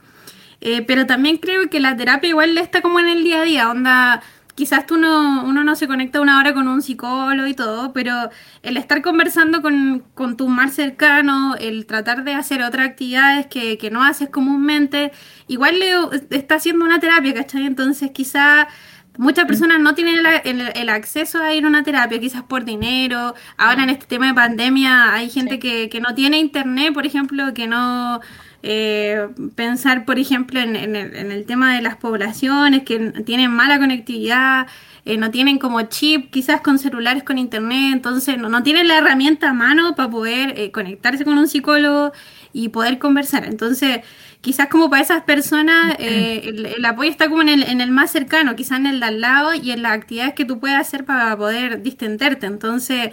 Eh, 0.61 0.81
pero 0.83 1.05
también 1.05 1.37
creo 1.37 1.69
que 1.69 1.79
la 1.79 1.95
terapia 1.95 2.29
igual 2.29 2.57
está 2.57 2.81
como 2.81 2.99
en 2.99 3.07
el 3.07 3.23
día 3.23 3.41
a 3.41 3.43
día, 3.43 3.69
onda, 3.69 4.21
quizás 4.55 4.85
tú 4.87 4.97
no, 4.97 5.43
uno 5.43 5.63
no 5.63 5.75
se 5.75 5.87
conecta 5.87 6.21
una 6.21 6.39
hora 6.39 6.53
con 6.53 6.67
un 6.67 6.81
psicólogo 6.81 7.47
y 7.47 7.53
todo, 7.53 7.91
pero 7.93 8.29
el 8.63 8.77
estar 8.77 9.01
conversando 9.01 9.61
con, 9.61 10.03
con 10.13 10.37
tu 10.37 10.47
más 10.47 10.73
cercano, 10.73 11.55
el 11.59 11.85
tratar 11.85 12.23
de 12.23 12.33
hacer 12.33 12.63
otras 12.63 12.87
actividades 12.87 13.47
que, 13.47 13.77
que 13.77 13.91
no 13.91 14.03
haces 14.03 14.29
comúnmente, 14.29 15.11
igual 15.47 15.77
le 15.79 15.91
está 16.29 16.55
haciendo 16.55 16.85
una 16.85 16.99
terapia, 16.99 17.33
¿cachai? 17.33 17.65
Entonces 17.65 18.11
quizás... 18.11 18.67
Muchas 19.17 19.45
personas 19.45 19.79
no 19.79 19.93
tienen 19.95 20.17
el, 20.25 20.25
el- 20.61 20.71
el 20.75 20.89
acceso 20.89 21.41
a 21.41 21.53
ir 21.53 21.65
a 21.65 21.67
una 21.67 21.83
terapia, 21.83 22.19
quizás 22.19 22.43
por 22.43 22.65
dinero. 22.65 23.33
Ahora 23.57 23.83
en 23.83 23.89
este 23.89 24.05
tema 24.07 24.27
de 24.27 24.33
pandemia 24.33 25.13
hay 25.13 25.29
gente 25.29 25.53
Sí. 25.55 25.59
que, 25.59 25.89
que 25.89 26.01
no 26.01 26.13
tiene 26.15 26.37
internet, 26.39 26.93
por 26.93 27.05
ejemplo, 27.05 27.53
que 27.53 27.67
no 27.67 28.19
eh, 28.63 29.27
pensar, 29.55 30.05
por 30.05 30.17
ejemplo, 30.17 30.59
en, 30.59 30.75
en 30.75 30.95
el, 30.95 31.15
en 31.15 31.31
el 31.31 31.45
tema 31.45 31.75
de 31.75 31.81
las 31.83 31.97
poblaciones 31.97 32.83
que 32.83 32.97
tienen 33.25 33.51
mala 33.51 33.77
conectividad, 33.77 34.67
eh, 35.05 35.17
no 35.17 35.29
tienen 35.29 35.59
como 35.59 35.83
chip, 35.83 36.31
quizás 36.31 36.61
con 36.61 36.79
celulares 36.79 37.21
con 37.23 37.37
internet, 37.37 37.91
entonces 37.93 38.39
no, 38.39 38.49
no 38.49 38.63
tienen 38.63 38.87
la 38.87 38.97
herramienta 38.97 39.49
a 39.51 39.53
mano 39.53 39.95
para 39.95 40.09
poder 40.09 40.55
eh, 40.59 40.71
conectarse 40.71 41.23
con 41.25 41.37
un 41.37 41.47
psicólogo 41.47 42.11
y 42.53 42.69
poder 42.69 42.97
conversar. 42.97 43.45
Entonces, 43.45 43.99
quizás 44.45 44.67
como 44.67 44.91
para 44.91 45.01
esas 45.01 45.23
personas 45.23 45.95
eh, 45.97 46.43
el, 46.45 46.67
el 46.67 46.85
apoyo 46.85 47.09
está 47.09 47.27
como 47.27 47.41
en 47.41 47.49
el, 47.49 47.63
en 47.63 47.81
el 47.81 47.89
más 47.89 48.11
cercano, 48.11 48.55
quizás 48.55 48.77
en 48.77 48.85
el 48.85 48.99
de 48.99 49.07
al 49.07 49.19
lado 49.19 49.55
y 49.55 49.71
en 49.71 49.81
las 49.81 49.93
actividades 49.93 50.35
que 50.35 50.45
tú 50.45 50.59
puedes 50.59 50.77
hacer 50.77 51.03
para 51.03 51.35
poder 51.35 51.81
distenderte. 51.81 52.45
Entonces, 52.45 53.09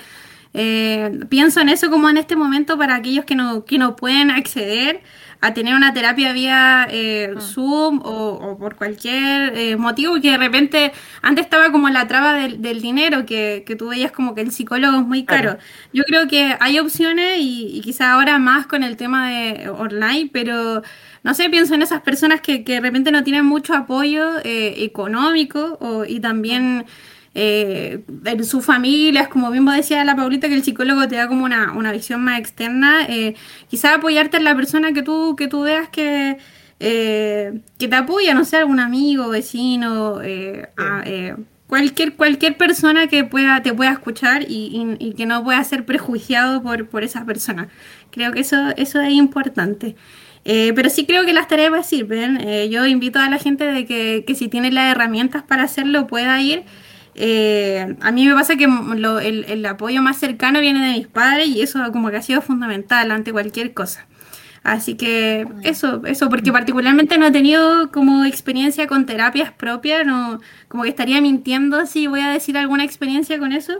eh, 0.52 1.20
pienso 1.30 1.60
en 1.62 1.70
eso 1.70 1.90
como 1.90 2.10
en 2.10 2.18
este 2.18 2.36
momento 2.36 2.76
para 2.76 2.96
aquellos 2.96 3.24
que 3.24 3.34
no, 3.34 3.64
que 3.64 3.78
no 3.78 3.96
pueden 3.96 4.30
acceder 4.30 5.00
a 5.42 5.52
tener 5.54 5.74
una 5.74 5.92
terapia 5.92 6.32
vía 6.32 6.86
eh, 6.90 7.34
Mm. 7.34 7.40
Zoom 7.40 8.00
o, 8.04 8.30
o 8.40 8.58
por 8.58 8.76
cualquier 8.76 9.56
eh, 9.56 9.76
motivo, 9.76 10.20
que 10.20 10.30
de 10.30 10.38
repente 10.38 10.92
antes 11.20 11.44
estaba 11.44 11.70
como 11.72 11.88
la 11.90 12.06
traba 12.06 12.34
del, 12.34 12.62
del 12.62 12.80
dinero, 12.80 13.26
que, 13.26 13.64
que 13.66 13.76
tú 13.76 13.88
veías 13.88 14.12
como 14.12 14.34
que 14.34 14.40
el 14.42 14.52
psicólogo 14.52 14.98
es 15.00 15.06
muy 15.06 15.24
caro. 15.24 15.50
Claro. 15.52 15.58
Yo 15.92 16.04
creo 16.04 16.28
que 16.28 16.56
hay 16.60 16.78
opciones 16.78 17.38
y, 17.38 17.66
y 17.76 17.80
quizá 17.82 18.12
ahora 18.12 18.38
más 18.38 18.66
con 18.66 18.82
el 18.82 18.96
tema 18.96 19.30
de 19.30 19.68
online, 19.68 20.30
pero 20.32 20.82
no 21.24 21.34
sé, 21.34 21.48
pienso 21.50 21.74
en 21.74 21.82
esas 21.82 22.02
personas 22.02 22.40
que, 22.40 22.64
que 22.64 22.74
de 22.74 22.80
repente 22.80 23.12
no 23.12 23.22
tienen 23.24 23.44
mucho 23.44 23.74
apoyo 23.74 24.38
eh, 24.44 24.84
económico 24.84 25.78
o, 25.80 26.04
y 26.04 26.20
también 26.20 26.84
eh, 27.34 28.04
en 28.24 28.44
sus 28.44 28.64
familias, 28.64 29.28
como 29.28 29.50
mismo 29.50 29.72
decía 29.72 30.04
la 30.04 30.16
Paulita, 30.16 30.48
que 30.48 30.54
el 30.54 30.62
psicólogo 30.64 31.08
te 31.08 31.16
da 31.16 31.28
como 31.28 31.44
una, 31.44 31.72
una 31.72 31.92
visión 31.92 32.22
más 32.22 32.38
externa, 32.40 33.06
eh, 33.08 33.34
quizá 33.68 33.94
apoyarte 33.94 34.36
en 34.36 34.44
la 34.44 34.54
persona 34.56 34.92
que 34.92 35.02
tú, 35.02 35.34
que 35.36 35.48
tú 35.48 35.62
veas 35.62 35.88
que, 35.88 36.36
eh, 36.80 37.60
que 37.78 37.88
te 37.88 37.96
apoya, 37.96 38.34
no 38.34 38.44
sé, 38.44 38.56
algún 38.58 38.80
amigo, 38.80 39.28
vecino, 39.28 40.20
a- 40.76 41.04
cualquier, 41.66 42.16
cualquier 42.16 42.56
persona 42.58 43.06
que 43.06 43.24
pueda, 43.24 43.62
te 43.62 43.72
pueda 43.72 43.92
escuchar 43.92 44.42
y, 44.48 44.96
y- 44.98 45.08
y 45.08 45.14
que 45.14 45.26
no 45.26 45.42
pueda 45.44 45.62
ser 45.64 45.84
prejuiciado 45.86 46.62
por, 46.62 46.88
por 46.88 47.02
esa 47.02 47.24
persona. 47.24 47.68
Creo 48.10 48.32
que 48.32 48.40
eso, 48.40 48.56
eso 48.76 49.00
es 49.00 49.12
importante. 49.12 49.96
Eh, 50.44 50.72
pero 50.74 50.90
sí 50.90 51.06
creo 51.06 51.24
que 51.24 51.32
las 51.32 51.48
tareas 51.48 51.86
sirven. 51.88 52.38
Eh, 52.40 52.68
yo 52.68 52.84
invito 52.86 53.18
a 53.20 53.28
la 53.30 53.38
gente 53.38 53.64
de 53.64 53.86
que, 53.86 54.24
que 54.26 54.34
si 54.34 54.48
tiene 54.48 54.70
las 54.72 54.90
herramientas 54.92 55.42
para 55.44 55.62
hacerlo 55.64 56.06
pueda 56.06 56.40
ir. 56.42 56.64
Eh, 57.14 57.96
a 58.00 58.10
mí 58.12 58.26
me 58.26 58.34
pasa 58.34 58.56
que 58.56 58.66
lo- 58.66 59.20
el, 59.20 59.44
el 59.44 59.64
apoyo 59.66 60.02
más 60.02 60.18
cercano 60.18 60.60
viene 60.60 60.84
de 60.86 60.98
mis 60.98 61.06
padres 61.08 61.48
y 61.48 61.60
eso 61.62 61.80
como 61.92 62.10
que 62.10 62.16
ha 62.16 62.22
sido 62.22 62.42
fundamental 62.42 63.10
ante 63.10 63.32
cualquier 63.32 63.74
cosa. 63.74 64.06
Así 64.64 64.94
que 64.94 65.46
eso, 65.64 66.02
eso, 66.06 66.28
porque 66.28 66.52
particularmente 66.52 67.18
no 67.18 67.26
he 67.26 67.32
tenido 67.32 67.90
como 67.90 68.24
experiencia 68.24 68.86
con 68.86 69.06
terapias 69.06 69.50
propias, 69.52 70.06
no, 70.06 70.40
como 70.68 70.84
que 70.84 70.88
estaría 70.90 71.20
mintiendo 71.20 71.84
si 71.86 72.06
voy 72.06 72.20
a 72.20 72.30
decir 72.30 72.56
alguna 72.56 72.84
experiencia 72.84 73.38
con 73.40 73.52
eso, 73.52 73.72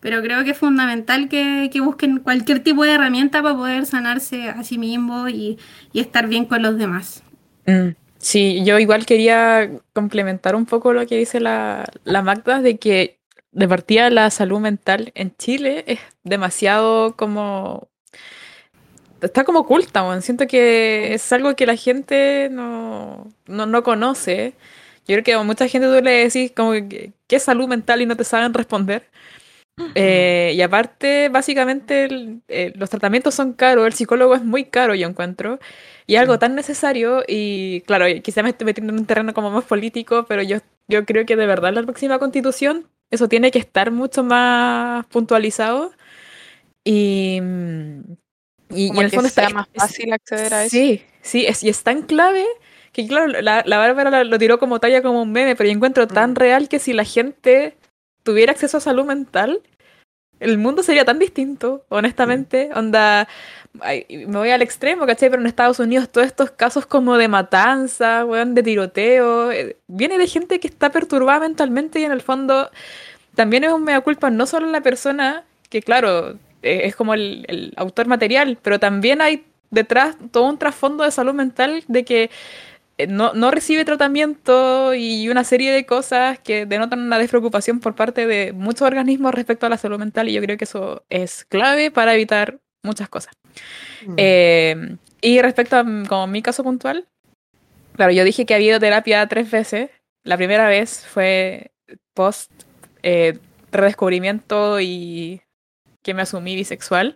pero 0.00 0.22
creo 0.22 0.44
que 0.44 0.50
es 0.52 0.58
fundamental 0.58 1.28
que, 1.28 1.70
que 1.72 1.80
busquen 1.80 2.20
cualquier 2.20 2.60
tipo 2.60 2.84
de 2.84 2.92
herramienta 2.92 3.42
para 3.42 3.56
poder 3.56 3.84
sanarse 3.84 4.48
a 4.48 4.62
sí 4.62 4.78
mismo 4.78 5.28
y, 5.28 5.58
y 5.92 5.98
estar 6.00 6.28
bien 6.28 6.44
con 6.44 6.62
los 6.62 6.78
demás. 6.78 7.24
Mm, 7.66 7.88
Sí, 8.18 8.64
yo 8.64 8.78
igual 8.78 9.06
quería 9.06 9.70
complementar 9.92 10.56
un 10.56 10.66
poco 10.66 10.92
lo 10.92 11.06
que 11.06 11.16
dice 11.16 11.40
la, 11.40 11.84
la 12.04 12.22
Magda, 12.22 12.60
de 12.60 12.78
que 12.78 13.20
de 13.52 13.68
partida 13.68 14.10
la 14.10 14.30
salud 14.30 14.58
mental 14.60 15.12
en 15.14 15.34
Chile 15.36 15.84
es 15.86 16.00
demasiado 16.24 17.16
como... 17.16 17.88
Está 19.20 19.44
como 19.44 19.60
oculta. 19.60 20.20
Siento 20.20 20.46
que 20.46 21.14
es 21.14 21.32
algo 21.32 21.56
que 21.56 21.66
la 21.66 21.76
gente 21.76 22.48
no, 22.50 23.26
no, 23.46 23.66
no 23.66 23.82
conoce. 23.82 24.54
Yo 25.06 25.14
creo 25.16 25.24
que 25.24 25.32
a 25.34 25.42
mucha 25.42 25.66
gente 25.68 25.88
tú 25.88 26.02
le 26.04 26.10
decís 26.28 26.52
como 26.54 26.72
que, 26.72 27.12
¿qué 27.26 27.36
es 27.36 27.42
salud 27.42 27.66
mental? 27.68 28.00
y 28.02 28.06
no 28.06 28.16
te 28.16 28.24
saben 28.24 28.54
responder. 28.54 29.08
Eh, 29.94 30.52
y 30.56 30.62
aparte, 30.62 31.28
básicamente, 31.30 32.04
el- 32.06 32.42
eh, 32.48 32.72
los 32.76 32.90
tratamientos 32.90 33.34
son 33.34 33.52
caros, 33.54 33.86
el 33.86 33.94
psicólogo 33.94 34.34
es 34.36 34.44
muy 34.44 34.64
caro, 34.66 34.94
yo 34.94 35.08
encuentro, 35.08 35.60
y 36.08 36.14
es 36.14 36.20
algo 36.22 36.38
tan 36.38 36.54
necesario, 36.54 37.22
y 37.28 37.82
claro, 37.82 38.06
quizá 38.22 38.42
me 38.42 38.48
estoy 38.48 38.64
metiendo 38.64 38.94
en 38.94 38.98
un 38.98 39.04
terreno 39.06 39.34
como 39.34 39.50
más 39.50 39.64
político, 39.64 40.24
pero 40.26 40.42
yo, 40.42 40.56
yo 40.88 41.04
creo 41.04 41.26
que 41.26 41.36
de 41.36 41.46
verdad 41.46 41.74
la 41.74 41.82
próxima 41.82 42.18
constitución 42.18 42.86
eso 43.10 43.28
tiene 43.28 43.50
que 43.50 43.58
estar 43.58 43.90
mucho 43.90 44.24
más 44.24 45.04
puntualizado, 45.06 45.92
y, 46.82 47.42
y, 48.70 48.88
en 48.88 48.96
el 48.96 49.10
fondo 49.10 49.28
sea 49.28 49.44
está, 49.44 49.54
más 49.54 49.68
fácil 49.74 50.10
acceder 50.14 50.54
a 50.54 50.64
eso. 50.64 50.70
Sí, 50.70 51.02
sí, 51.20 51.44
es, 51.46 51.62
y 51.62 51.68
es 51.68 51.82
tan 51.82 52.02
clave 52.02 52.46
que 52.92 53.06
claro, 53.06 53.26
la, 53.26 53.62
la 53.66 53.78
Bárbara 53.78 54.10
lo, 54.10 54.24
lo 54.24 54.38
tiró 54.38 54.58
como 54.58 54.80
talla, 54.80 55.02
como 55.02 55.20
un 55.22 55.30
meme, 55.30 55.56
pero 55.56 55.68
yo 55.68 55.76
encuentro 55.76 56.06
tan 56.08 56.30
Mm. 56.30 56.36
real 56.36 56.68
que 56.70 56.78
si 56.78 56.94
la 56.94 57.04
gente 57.04 57.76
tuviera 58.22 58.52
acceso 58.52 58.78
a 58.78 58.80
salud 58.80 59.04
mental, 59.04 59.60
el 60.40 60.58
mundo 60.58 60.82
sería 60.82 61.04
tan 61.04 61.18
distinto, 61.18 61.84
honestamente. 61.88 62.70
Onda, 62.74 63.28
ay, 63.80 64.06
me 64.08 64.38
voy 64.38 64.50
al 64.50 64.62
extremo, 64.62 65.06
¿cachai? 65.06 65.30
Pero 65.30 65.42
en 65.42 65.46
Estados 65.46 65.78
Unidos 65.80 66.08
todos 66.10 66.26
estos 66.26 66.50
casos 66.50 66.86
como 66.86 67.16
de 67.16 67.28
matanza, 67.28 68.24
weón, 68.24 68.54
de 68.54 68.62
tiroteo, 68.62 69.52
eh, 69.52 69.76
viene 69.86 70.18
de 70.18 70.26
gente 70.26 70.60
que 70.60 70.68
está 70.68 70.90
perturbada 70.90 71.40
mentalmente 71.40 72.00
y 72.00 72.04
en 72.04 72.12
el 72.12 72.22
fondo 72.22 72.70
también 73.34 73.64
es 73.64 73.72
un 73.72 73.84
mea 73.84 74.00
culpa 74.00 74.30
no 74.30 74.46
solo 74.46 74.66
en 74.66 74.72
la 74.72 74.80
persona, 74.80 75.44
que 75.70 75.82
claro, 75.82 76.30
eh, 76.62 76.82
es 76.84 76.96
como 76.96 77.14
el, 77.14 77.44
el 77.48 77.72
autor 77.76 78.06
material, 78.06 78.58
pero 78.62 78.80
también 78.80 79.20
hay 79.20 79.44
detrás 79.70 80.16
todo 80.30 80.44
un 80.44 80.58
trasfondo 80.58 81.04
de 81.04 81.10
salud 81.10 81.34
mental 81.34 81.84
de 81.88 82.04
que 82.04 82.30
no, 83.06 83.32
no 83.32 83.50
recibe 83.52 83.84
tratamiento 83.84 84.92
y 84.92 85.28
una 85.28 85.44
serie 85.44 85.70
de 85.70 85.86
cosas 85.86 86.40
que 86.40 86.66
denotan 86.66 87.00
una 87.00 87.18
despreocupación 87.18 87.78
por 87.78 87.94
parte 87.94 88.26
de 88.26 88.52
muchos 88.52 88.82
organismos 88.82 89.32
respecto 89.34 89.66
a 89.66 89.68
la 89.68 89.78
salud 89.78 89.98
mental 89.98 90.28
y 90.28 90.32
yo 90.32 90.42
creo 90.42 90.56
que 90.56 90.64
eso 90.64 91.04
es 91.08 91.44
clave 91.44 91.92
para 91.92 92.14
evitar 92.14 92.58
muchas 92.82 93.08
cosas. 93.08 93.34
Mm. 94.04 94.14
Eh, 94.16 94.96
y 95.20 95.40
respecto 95.40 95.76
a 95.76 95.84
como 96.08 96.26
mi 96.26 96.42
caso 96.42 96.64
puntual, 96.64 97.06
claro, 97.94 98.10
yo 98.10 98.24
dije 98.24 98.46
que 98.46 98.54
había 98.54 98.68
ido 98.68 98.76
a 98.78 98.80
terapia 98.80 99.26
tres 99.28 99.48
veces. 99.48 99.90
La 100.24 100.36
primera 100.36 100.68
vez 100.68 101.06
fue 101.06 101.70
post 102.14 102.50
eh, 103.04 103.38
redescubrimiento 103.70 104.80
y 104.80 105.40
que 106.02 106.14
me 106.14 106.22
asumí 106.22 106.56
bisexual. 106.56 107.14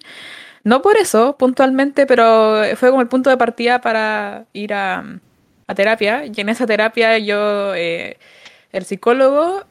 No 0.64 0.80
por 0.80 0.96
eso, 0.96 1.36
puntualmente, 1.36 2.06
pero 2.06 2.62
fue 2.76 2.90
como 2.90 3.02
el 3.02 3.08
punto 3.08 3.30
de 3.30 3.36
partida 3.36 3.80
para 3.80 4.46
ir 4.52 4.74
a, 4.74 5.18
a 5.66 5.74
terapia. 5.74 6.24
Y 6.26 6.40
en 6.40 6.48
esa 6.48 6.66
terapia 6.66 7.18
yo, 7.18 7.74
eh, 7.74 8.18
el 8.72 8.84
psicólogo 8.84 9.64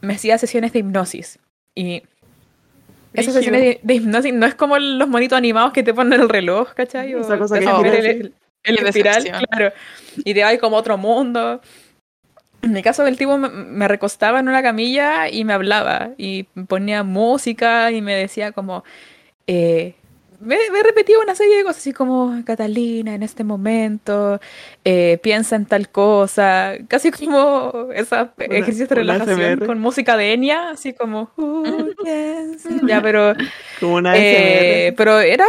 me 0.00 0.14
hacía 0.14 0.38
sesiones 0.38 0.72
de 0.72 0.80
hipnosis. 0.80 1.38
Y 1.74 2.02
esas 3.12 3.34
sesiones 3.34 3.60
de, 3.60 3.80
de 3.82 3.94
hipnosis 3.94 4.32
no 4.32 4.46
es 4.46 4.54
como 4.54 4.78
los 4.78 5.08
monitos 5.08 5.36
animados 5.36 5.72
que 5.72 5.82
te 5.82 5.94
ponen 5.94 6.20
el 6.20 6.28
reloj, 6.28 6.72
¿cachai? 6.74 7.14
O 7.14 7.20
Esa 7.20 7.38
cosa 7.38 7.58
que 7.58 7.66
gira 7.66 7.80
ver 7.80 8.06
el, 8.06 8.34
el 8.64 8.86
espiral, 8.86 9.24
claro. 9.50 9.72
Y 10.18 10.34
te 10.34 10.42
va 10.42 10.56
como 10.58 10.76
otro 10.76 10.96
mundo. 10.96 11.60
En 12.62 12.72
mi 12.72 12.82
caso, 12.82 13.06
el 13.06 13.16
tipo 13.16 13.38
me, 13.38 13.48
me 13.48 13.88
recostaba 13.88 14.40
en 14.40 14.48
una 14.48 14.62
camilla 14.62 15.28
y 15.28 15.44
me 15.44 15.52
hablaba. 15.52 16.10
Y 16.18 16.44
ponía 16.68 17.02
música 17.02 17.90
y 17.90 18.02
me 18.02 18.14
decía 18.14 18.52
como... 18.52 18.84
eh, 19.46 19.94
me, 20.40 20.56
me 20.72 20.82
repetía 20.82 21.18
una 21.18 21.34
serie 21.34 21.58
de 21.58 21.62
cosas 21.64 21.78
así 21.78 21.92
como, 21.92 22.42
Catalina, 22.44 23.14
en 23.14 23.22
este 23.22 23.44
momento, 23.44 24.40
eh, 24.84 25.18
piensa 25.22 25.54
en 25.56 25.66
tal 25.66 25.90
cosa, 25.90 26.74
casi 26.88 27.10
como 27.10 27.88
esos 27.94 28.28
ejercicios 28.38 28.88
de 28.88 28.94
una 29.02 29.18
relajación 29.18 29.66
con 29.66 29.78
música 29.78 30.16
de 30.16 30.32
Enya, 30.32 30.70
así 30.70 30.94
como, 30.94 31.30
"Oh, 31.36 31.86
yes". 32.04 32.64
ya, 32.86 33.02
pero, 33.02 33.34
Como 33.78 33.96
una 33.96 34.16
eh, 34.16 34.94
pero 34.96 35.20
era, 35.20 35.44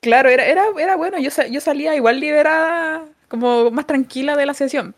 claro, 0.00 0.28
era, 0.28 0.44
era, 0.44 0.66
era 0.78 0.96
bueno, 0.96 1.18
yo, 1.18 1.30
yo 1.50 1.60
salía 1.60 1.96
igual 1.96 2.20
liberada, 2.20 3.04
como 3.28 3.70
más 3.70 3.86
tranquila 3.86 4.36
de 4.36 4.44
la 4.44 4.52
sesión, 4.54 4.94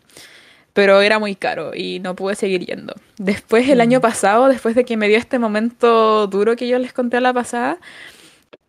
pero 0.73 1.01
era 1.01 1.19
muy 1.19 1.35
caro 1.35 1.71
y 1.73 1.99
no 1.99 2.15
pude 2.15 2.35
seguir 2.35 2.65
yendo. 2.65 2.93
Después, 3.17 3.67
el 3.69 3.79
año 3.79 4.01
pasado, 4.01 4.49
después 4.49 4.75
de 4.75 4.83
que 4.83 4.97
me 4.97 5.07
dio 5.07 5.17
este 5.17 5.39
momento 5.39 6.27
duro 6.27 6.55
que 6.57 6.67
yo 6.67 6.77
les 6.79 6.91
conté 6.91 7.17
a 7.17 7.21
la 7.21 7.33
pasada, 7.33 7.77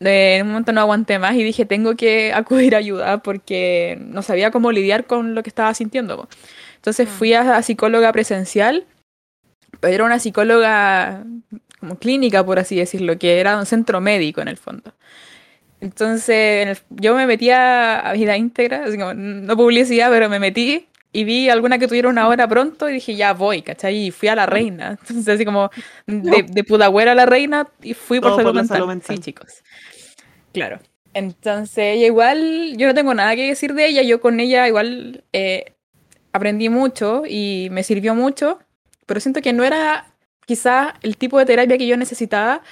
en 0.01 0.43
un 0.43 0.49
momento 0.49 0.73
no 0.73 0.81
aguanté 0.81 1.19
más 1.19 1.35
y 1.35 1.43
dije, 1.43 1.65
tengo 1.65 1.97
que 1.97 2.33
acudir 2.33 2.75
a 2.75 2.79
ayuda 2.79 3.23
porque 3.23 3.99
no 4.01 4.23
sabía 4.23 4.51
cómo 4.51 4.73
lidiar 4.73 5.07
con 5.07 5.35
lo 5.35 5.43
que 5.43 5.51
estaba 5.51 5.75
sintiendo. 5.75 6.29
Entonces 6.77 7.09
fui 7.09 7.35
a, 7.35 7.57
a 7.57 7.63
psicóloga 7.63 8.13
presencial, 8.13 8.87
pero 9.81 9.95
era 9.95 10.05
una 10.05 10.19
psicóloga 10.19 11.25
como 11.81 11.99
clínica, 11.99 12.45
por 12.45 12.59
así 12.59 12.77
decirlo, 12.77 13.19
que 13.19 13.41
era 13.41 13.59
un 13.59 13.67
centro 13.67 14.01
médico 14.01 14.41
en 14.41 14.49
el 14.49 14.57
fondo. 14.57 14.95
Entonces 15.81 16.85
yo 16.91 17.15
me 17.15 17.27
metía 17.27 18.01
a 18.01 18.13
vida 18.13 18.37
íntegra, 18.37 18.85
así 18.85 18.99
como, 18.99 19.15
no 19.15 19.57
publicidad, 19.57 20.11
pero 20.11 20.29
me 20.29 20.41
metí 20.41 20.89
y 21.13 21.25
vi 21.25 21.49
alguna 21.49 21.79
que 21.79 21.89
tuviera 21.89 22.09
una 22.09 22.29
hora 22.29 22.47
pronto 22.47 22.89
y 22.89 22.95
dije, 22.95 23.17
ya 23.17 23.33
voy, 23.33 23.63
¿cachai? 23.63 24.07
Y 24.07 24.11
fui 24.11 24.29
a 24.29 24.35
la 24.35 24.47
reina. 24.47 24.91
Entonces 25.09 25.29
así 25.29 25.45
como 25.45 25.71
de, 26.07 26.45
de 26.49 26.65
Pudagüera 26.65 27.13
a 27.13 27.15
la 27.15 27.27
reina 27.27 27.69
y 27.83 27.95
fui 27.95 28.21
por 28.21 28.33
salud 28.33 28.49
por 28.49 28.55
mental. 28.55 28.77
salud 28.77 28.89
mental. 28.89 29.17
Sí, 29.17 29.23
chicos. 29.23 29.63
Claro. 30.53 30.81
Entonces, 31.15 31.97
ella 31.97 32.07
igual, 32.07 32.75
yo 32.77 32.87
no 32.87 32.95
tengo 32.95 33.15
nada 33.15 33.35
que 33.35 33.49
decir 33.49 33.75
de 33.75 33.87
ella, 33.87 34.03
yo 34.03 34.21
con 34.21 34.39
ella 34.41 34.69
igual 34.69 35.25
eh, 35.33 35.73
aprendí 36.33 36.69
mucho 36.69 37.23
y 37.27 37.69
me 37.71 37.83
sirvió 37.83 38.15
mucho, 38.15 38.59
pero 39.07 39.19
siento 39.19 39.41
que 39.41 39.53
no 39.53 39.65
era 39.65 40.07
quizá 40.47 40.95
el 41.03 41.17
tipo 41.17 41.39
de 41.39 41.47
terapia 41.47 41.79
que 41.79 41.87
yo 41.87 41.97
necesitaba. 41.97 42.63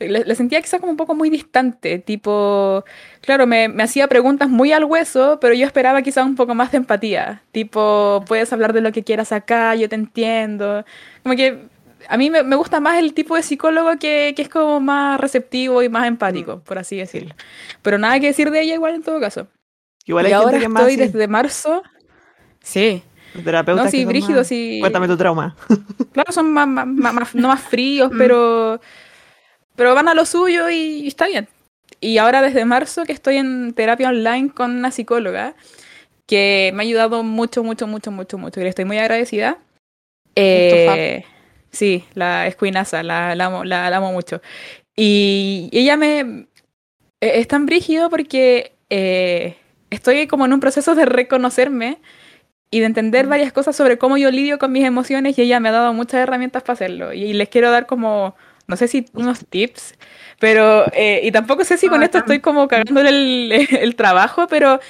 Le, 0.00 0.24
le 0.24 0.34
sentía 0.34 0.60
quizá 0.62 0.78
como 0.78 0.90
un 0.92 0.96
poco 0.96 1.14
muy 1.14 1.28
distante, 1.30 1.98
tipo, 1.98 2.84
claro, 3.20 3.46
me, 3.46 3.68
me 3.68 3.82
hacía 3.82 4.08
preguntas 4.08 4.48
muy 4.48 4.72
al 4.72 4.84
hueso, 4.84 5.38
pero 5.40 5.52
yo 5.54 5.66
esperaba 5.66 6.00
quizá 6.02 6.24
un 6.24 6.36
poco 6.36 6.54
más 6.54 6.72
de 6.72 6.78
empatía, 6.78 7.42
tipo, 7.52 8.24
puedes 8.26 8.50
hablar 8.52 8.72
de 8.72 8.80
lo 8.80 8.92
que 8.92 9.04
quieras 9.04 9.30
acá, 9.30 9.74
yo 9.74 9.88
te 9.90 9.96
entiendo, 9.96 10.84
como 11.22 11.36
que 11.36 11.68
a 12.08 12.16
mí 12.16 12.30
me, 12.30 12.42
me 12.42 12.56
gusta 12.56 12.80
más 12.80 12.98
el 12.98 13.12
tipo 13.12 13.36
de 13.36 13.42
psicólogo 13.42 13.90
que, 13.98 14.32
que 14.34 14.40
es 14.40 14.48
como 14.48 14.80
más 14.80 15.20
receptivo 15.20 15.82
y 15.82 15.90
más 15.90 16.06
empático, 16.08 16.60
por 16.64 16.78
así 16.78 16.96
decirlo. 16.96 17.34
Pero 17.82 17.98
nada 17.98 18.18
que 18.20 18.28
decir 18.28 18.50
de 18.50 18.62
ella 18.62 18.74
igual 18.74 18.94
en 18.94 19.02
todo 19.02 19.20
caso. 19.20 19.48
Igual 20.06 20.24
hay 20.24 20.32
y 20.32 20.34
gente 20.34 20.44
ahora 20.46 20.58
que 20.58 20.64
es 20.64 20.70
más 20.70 20.82
estoy 20.84 20.94
así, 20.94 21.12
desde 21.12 21.28
marzo. 21.28 21.82
Sí, 22.62 23.02
terapeutas 23.44 23.84
no, 23.84 23.90
sí, 23.90 23.98
son 24.02 24.08
brígido, 24.08 24.38
más- 24.38 24.46
sí. 24.48 24.78
Cuéntame 24.80 25.08
tu 25.08 25.16
trauma. 25.18 25.54
Claro, 26.12 26.32
son 26.32 26.50
más, 26.52 26.66
más- 26.66 26.86
más- 26.86 27.14
más- 27.14 27.34
no 27.34 27.48
más 27.48 27.60
fríos, 27.60 28.10
Mm. 28.10 28.18
pero, 28.18 28.80
pero 29.76 29.94
van 29.94 30.08
a 30.08 30.14
lo 30.14 30.24
suyo 30.24 30.68
y, 30.70 31.00
y 31.02 31.08
está 31.08 31.26
bien. 31.26 31.48
Y 32.00 32.18
ahora 32.18 32.42
desde 32.42 32.64
marzo 32.64 33.04
que 33.04 33.12
estoy 33.12 33.36
en 33.36 33.72
terapia 33.74 34.08
online 34.08 34.50
con 34.50 34.70
una 34.76 34.90
psicóloga 34.90 35.54
que 36.26 36.70
me 36.74 36.82
ha 36.82 36.86
ayudado 36.86 37.22
mucho, 37.22 37.62
mucho, 37.64 37.86
mucho, 37.86 38.10
mucho, 38.10 38.38
mucho. 38.38 38.60
Y 38.60 38.62
le 38.62 38.68
estoy 38.70 38.84
muy 38.84 38.98
agradecida. 38.98 39.58
Eh, 40.36 41.24
sí, 41.70 42.04
la 42.14 42.46
escuinaza, 42.46 43.02
la, 43.02 43.34
la, 43.34 43.46
amo, 43.46 43.64
la, 43.64 43.90
la 43.90 43.96
amo 43.96 44.12
mucho. 44.12 44.40
Y 44.96 45.68
ella 45.72 45.96
me... 45.96 46.46
eh, 47.20 47.40
Es 47.40 47.48
tan 47.48 47.66
brígido 47.66 48.08
porque 48.10 48.72
eh, 48.90 49.56
estoy 49.90 50.26
como 50.26 50.46
en 50.46 50.52
un 50.52 50.60
proceso 50.60 50.94
de 50.94 51.04
reconocerme 51.04 51.98
y 52.70 52.78
de 52.80 52.86
entender 52.86 53.26
varias 53.26 53.52
cosas 53.52 53.74
sobre 53.74 53.98
cómo 53.98 54.16
yo 54.16 54.30
lidio 54.30 54.58
con 54.58 54.70
mis 54.72 54.84
emociones 54.84 55.36
y 55.36 55.42
ella 55.42 55.58
me 55.58 55.68
ha 55.70 55.72
dado 55.72 55.92
muchas 55.92 56.20
herramientas 56.20 56.62
para 56.62 56.74
hacerlo. 56.74 57.12
Y 57.12 57.32
les 57.32 57.48
quiero 57.48 57.70
dar 57.72 57.86
como, 57.86 58.36
no 58.70 58.76
sé 58.76 58.88
si 58.88 59.04
unos 59.12 59.44
tips, 59.46 59.94
pero, 60.38 60.86
eh, 60.94 61.20
y 61.22 61.30
tampoco 61.32 61.64
sé 61.64 61.76
si 61.76 61.88
con 61.88 62.00
Ah, 62.00 62.06
esto 62.06 62.18
estoy 62.18 62.40
como 62.40 62.66
cagándole 62.68 63.10
el, 63.10 63.52
el 63.78 63.94
trabajo, 63.96 64.46
pero 64.48 64.80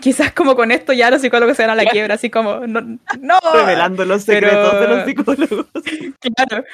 quizás 0.00 0.32
como 0.32 0.54
con 0.56 0.70
esto 0.70 0.92
ya 0.94 1.10
los 1.10 1.20
psicólogos 1.20 1.56
se 1.56 1.64
van 1.66 1.70
a 1.72 1.74
la 1.74 1.84
quiebra, 1.90 2.14
así 2.14 2.30
como, 2.30 2.66
no, 2.66 2.80
no. 2.80 3.38
Revelando 3.54 4.04
los 4.06 4.22
secretos 4.22 4.70
pero- 4.72 4.80
de 4.80 4.88
los 4.96 5.04
psicólogos. 5.06 5.66
Claro. 6.36 6.64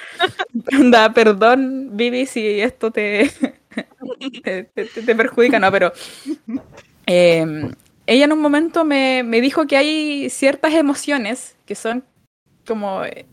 Onda, 0.78 1.12
perdón, 1.12 1.90
Vivi, 1.96 2.26
si 2.26 2.60
esto 2.60 2.90
te, 2.90 3.30
te, 4.42 4.64
te- 4.64 4.84
te 4.86 5.14
perjudica, 5.14 5.58
no, 5.58 5.70
pero 5.72 5.92
eh, 7.06 7.70
ella 8.06 8.24
en 8.24 8.32
un 8.32 8.40
momento 8.40 8.84
me, 8.84 9.22
me 9.24 9.40
dijo 9.40 9.66
que 9.66 9.76
hay 9.76 10.30
ciertas 10.30 10.74
emociones 10.74 11.56
que 11.64 11.74
son 11.74 12.04
como, 12.66 13.04
eh, 13.04 13.24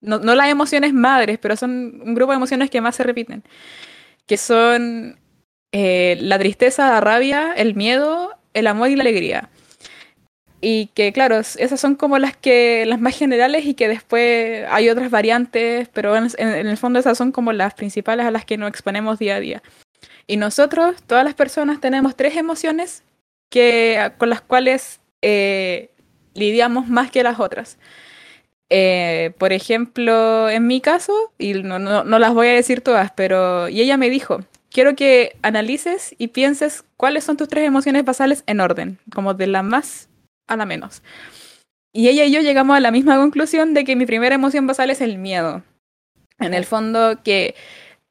no, 0.00 0.18
las 0.34 0.48
emociones 0.48 0.92
madres, 0.92 1.38
pero 1.40 1.56
son 1.56 2.00
un 2.04 2.14
grupo 2.14 2.32
de 2.32 2.36
emociones 2.36 2.70
que 2.70 2.80
más 2.80 2.96
se 2.96 3.02
repiten, 3.04 3.42
que 4.26 4.36
son 4.36 5.18
eh, 5.72 6.18
la 6.20 6.38
tristeza, 6.38 6.88
la 6.90 7.00
rabia, 7.00 7.52
el 7.54 7.74
miedo, 7.74 8.34
el 8.54 8.66
amor 8.68 8.90
y 8.90 8.96
la 8.96 9.02
alegría. 9.02 9.50
Y 10.60 10.86
que 10.94 11.12
claro, 11.12 11.38
es- 11.38 11.56
esas 11.56 11.80
son 11.80 11.94
como 11.94 12.18
las 12.18 12.36
que 12.36 12.84
las 12.86 13.00
más 13.00 13.16
generales 13.16 13.64
y 13.64 13.74
que 13.74 13.86
después 13.88 14.66
hay 14.70 14.88
otras 14.88 15.10
variantes, 15.10 15.88
pero 15.92 16.16
en 16.16 16.26
el 16.66 16.76
fondo 16.76 16.98
esas 16.98 17.16
son 17.16 17.30
como 17.32 17.52
las 17.52 17.74
principales 17.74 18.26
a 18.26 18.30
las 18.32 18.44
que 18.44 18.56
nos 18.58 18.68
exponemos 18.68 19.18
día 19.20 19.36
a 19.36 19.40
día. 19.40 19.62
Y 20.26 20.36
nosotros, 20.36 21.02
todas 21.06 21.24
las 21.24 21.34
personas, 21.34 21.80
tenemos 21.80 22.16
tres 22.16 22.36
emociones 22.36 23.04
que, 23.50 24.12
con 24.18 24.30
las 24.30 24.40
cuales 24.42 25.00
eh, 25.22 25.90
lidiamos 26.34 26.88
más 26.88 27.10
que 27.10 27.22
las 27.22 27.40
otras. 27.40 27.78
Eh, 28.70 29.32
por 29.38 29.52
ejemplo, 29.52 30.50
en 30.50 30.66
mi 30.66 30.80
caso, 30.80 31.32
y 31.38 31.54
no, 31.54 31.78
no, 31.78 32.04
no 32.04 32.18
las 32.18 32.34
voy 32.34 32.48
a 32.48 32.54
decir 32.54 32.82
todas, 32.82 33.10
pero 33.12 33.68
y 33.68 33.80
ella 33.80 33.96
me 33.96 34.10
dijo, 34.10 34.40
quiero 34.70 34.94
que 34.94 35.36
analices 35.42 36.14
y 36.18 36.28
pienses 36.28 36.84
cuáles 36.96 37.24
son 37.24 37.36
tus 37.36 37.48
tres 37.48 37.66
emociones 37.66 38.04
basales 38.04 38.44
en 38.46 38.60
orden, 38.60 38.98
como 39.12 39.34
de 39.34 39.46
la 39.46 39.62
más 39.62 40.08
a 40.46 40.56
la 40.56 40.66
menos. 40.66 41.02
Y 41.92 42.08
ella 42.08 42.24
y 42.24 42.32
yo 42.32 42.40
llegamos 42.40 42.76
a 42.76 42.80
la 42.80 42.90
misma 42.90 43.16
conclusión 43.16 43.74
de 43.74 43.84
que 43.84 43.96
mi 43.96 44.06
primera 44.06 44.34
emoción 44.34 44.66
basal 44.66 44.90
es 44.90 45.00
el 45.00 45.18
miedo. 45.18 45.62
En 46.38 46.54
el 46.54 46.64
fondo, 46.64 47.22
que 47.24 47.54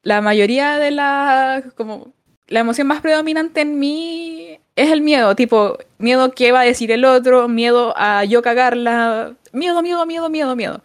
la 0.02 0.20
mayoría 0.20 0.78
de 0.78 0.90
la, 0.90 1.62
como, 1.76 2.12
la 2.48 2.60
emoción 2.60 2.86
más 2.86 3.00
predominante 3.00 3.60
en 3.60 3.78
mí 3.78 4.58
es 4.76 4.90
el 4.90 5.00
miedo, 5.00 5.34
tipo, 5.34 5.78
miedo 5.98 6.32
que 6.32 6.52
va 6.52 6.60
a 6.60 6.64
decir 6.64 6.90
el 6.92 7.04
otro, 7.04 7.48
miedo 7.48 7.94
a 7.96 8.24
yo 8.24 8.42
cagarla, 8.42 9.34
miedo, 9.58 9.82
miedo, 9.82 10.06
miedo, 10.06 10.28
miedo, 10.30 10.56
miedo. 10.56 10.82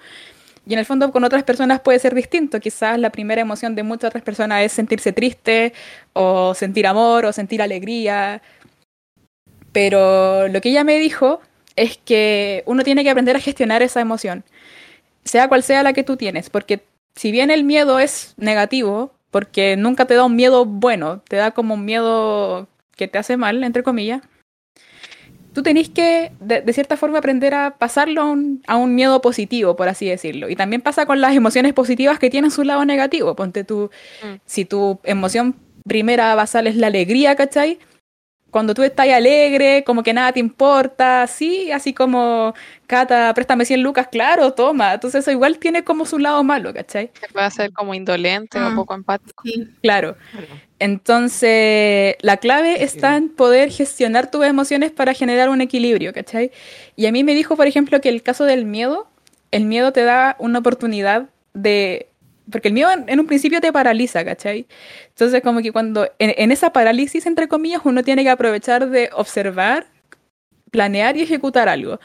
Y 0.66 0.74
en 0.74 0.80
el 0.80 0.86
fondo 0.86 1.12
con 1.12 1.24
otras 1.24 1.44
personas 1.44 1.82
puede 1.82 2.00
ser 2.00 2.16
distinto. 2.16 2.60
Quizás 2.60 2.98
la 3.00 3.12
primera 3.12 3.42
emoción 3.42 3.76
de 3.76 3.84
muchas 3.84 4.10
otras 4.10 4.24
personas 4.24 4.64
es 4.64 4.72
sentirse 4.72 5.12
triste, 5.14 5.74
o 6.14 6.54
sentir 6.54 6.88
amor, 6.88 7.26
o 7.26 7.34
sentir 7.34 7.62
alegría. 7.62 8.42
Pero 9.72 10.48
lo 10.48 10.62
que 10.62 10.70
ella 10.70 10.84
me 10.84 11.00
dijo 11.00 11.42
es 11.76 11.98
que 11.98 12.64
uno 12.66 12.84
tiene 12.84 13.04
que 13.04 13.10
aprender 13.10 13.36
a 13.36 13.40
gestionar 13.40 13.82
esa 13.82 14.02
emoción, 14.02 14.44
sea 15.26 15.48
cual 15.48 15.64
sea 15.64 15.84
la 15.84 15.94
que 15.94 16.04
tú 16.04 16.18
tienes, 16.18 16.50
porque 16.50 16.84
si 17.16 17.32
bien 17.32 17.52
el 17.52 17.64
miedo 17.64 18.00
es 18.00 18.34
negativo, 18.38 19.14
porque 19.32 19.76
nunca 19.78 20.06
te 20.06 20.16
da 20.16 20.26
un 20.26 20.36
miedo 20.36 20.66
bueno, 20.66 21.22
te 21.28 21.38
da 21.38 21.52
como 21.52 21.74
un 21.76 21.86
miedo 21.86 22.68
que 22.96 23.08
te 23.08 23.18
hace 23.18 23.38
mal, 23.38 23.64
entre 23.64 23.84
comillas, 23.84 24.22
tú 25.54 25.64
tenés 25.64 25.90
que, 25.90 26.32
de, 26.40 26.62
de 26.62 26.74
cierta 26.74 26.98
forma, 26.98 27.20
aprender 27.20 27.54
a 27.54 27.78
pasarlo 27.78 28.22
a 28.22 28.26
un, 28.26 28.62
a 28.68 28.76
un 28.78 28.96
miedo 28.96 29.22
positivo, 29.22 29.76
por 29.76 29.88
así 29.88 30.08
decirlo. 30.08 30.50
Y 30.50 30.56
también 30.56 30.82
pasa 30.82 31.06
con 31.06 31.22
las 31.22 31.36
emociones 31.36 31.74
positivas 31.74 32.20
que 32.20 32.30
tienen 32.30 32.52
su 32.52 32.64
lado 32.64 32.84
negativo. 32.86 33.36
Ponte 33.36 33.64
tú, 33.64 33.90
Mm. 34.24 34.36
si 34.46 34.66
tu 34.66 35.00
emoción 35.04 35.56
primera 35.88 36.34
basal 36.36 36.68
es 36.68 36.76
la 36.76 36.88
alegría, 36.88 37.36
¿cachai? 37.36 37.78
Cuando 38.54 38.74
tú 38.74 38.84
estás 38.84 39.10
alegre, 39.10 39.84
como 39.84 40.04
que 40.04 40.14
nada 40.14 40.32
te 40.32 40.40
importa, 40.40 41.28
sí, 41.28 41.72
así 41.72 41.92
como, 41.94 42.54
Cata, 42.88 43.34
préstame 43.34 43.66
100 43.66 43.82
lucas, 43.84 44.08
claro, 44.12 44.54
toma. 44.54 44.94
Entonces 44.94 45.22
eso 45.22 45.32
igual 45.32 45.58
tiene 45.58 45.84
como 45.84 46.06
su 46.06 46.20
lado 46.20 46.44
malo, 46.44 46.72
¿cachai? 46.74 47.10
Se 47.20 47.28
puede 47.34 47.48
hacer 47.48 47.74
como 47.74 47.96
indolente 47.96 48.60
o 48.60 48.62
Ah. 48.68 48.74
poco 48.76 48.94
empático. 48.94 49.42
Sí. 49.44 49.68
Claro. 49.82 50.16
Entonces, 50.78 52.16
la 52.22 52.38
clave 52.38 52.84
está 52.84 53.18
en 53.18 53.30
poder 53.30 53.72
gestionar 53.72 54.30
tus 54.30 54.46
emociones 54.46 54.92
para 54.92 55.14
generar 55.14 55.50
un 55.50 55.62
equilibrio, 55.62 56.14
¿cachai? 56.14 56.52
Y 56.96 57.08
a 57.08 57.12
mí 57.12 57.24
me 57.24 57.34
dijo, 57.34 57.56
por 57.56 57.66
ejemplo, 57.68 58.00
que 58.02 58.10
el 58.10 58.22
caso 58.22 58.44
del 58.46 58.66
miedo, 58.66 59.08
el 59.52 59.66
miedo 59.66 59.92
te 59.94 60.04
da 60.04 60.36
una 60.40 60.60
oportunidad 60.60 61.30
de... 61.54 62.08
Porque 62.52 62.68
el 62.70 62.74
miedo 62.74 62.90
en, 62.92 63.20
un 63.20 63.28
principio 63.28 63.62
te 63.62 63.72
paraliza, 63.72 64.26
¿cachai? 64.26 64.68
Entonces, 65.10 65.42
como 65.42 65.62
que 65.62 65.72
cuando 65.72 66.06
en, 66.20 66.34
en 66.38 66.52
esa 66.52 66.74
parálisis, 66.74 67.26
entre 67.26 67.48
comillas, 67.48 67.82
uno 67.86 68.04
tiene 68.04 68.24
que 68.24 68.30
aprovechar 68.30 68.90
de 68.90 69.10
observar, 69.14 69.88
planear 70.72 71.18
y 71.18 71.22
ejecutar 71.22 71.70
algo. 71.70 72.00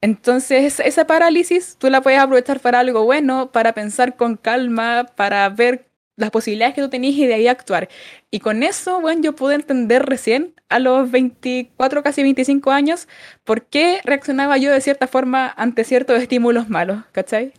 Entonces, 0.00 0.80
esa 0.80 1.06
parálisis 1.06 1.76
tú 1.78 1.88
la 1.88 2.02
puedes 2.02 2.20
aprovechar 2.20 2.60
para 2.60 2.80
algo 2.80 3.04
bueno, 3.04 3.50
para 3.52 3.72
pensar 3.72 4.16
con 4.16 4.36
calma, 4.36 5.06
para 5.16 5.48
ver 5.48 5.86
las 6.16 6.30
posibilidades 6.30 6.74
que 6.74 6.82
tú 6.82 6.90
tenías 6.90 7.16
y 7.16 7.26
de 7.26 7.34
ahí 7.34 7.48
actuar. 7.48 7.88
Y 8.30 8.40
con 8.40 8.62
eso, 8.62 9.00
bueno, 9.00 9.22
yo 9.22 9.34
pude 9.34 9.54
entender 9.54 10.04
recién, 10.04 10.54
a 10.68 10.78
los 10.78 11.10
24, 11.10 12.02
casi 12.02 12.22
25 12.22 12.70
años, 12.70 13.08
por 13.44 13.64
qué 13.64 14.00
reaccionaba 14.04 14.56
yo 14.58 14.72
de 14.72 14.80
cierta 14.80 15.06
forma 15.06 15.52
ante 15.56 15.84
ciertos 15.84 16.20
estímulos 16.20 16.68
malos, 16.68 17.04
¿cachai? 17.12 17.52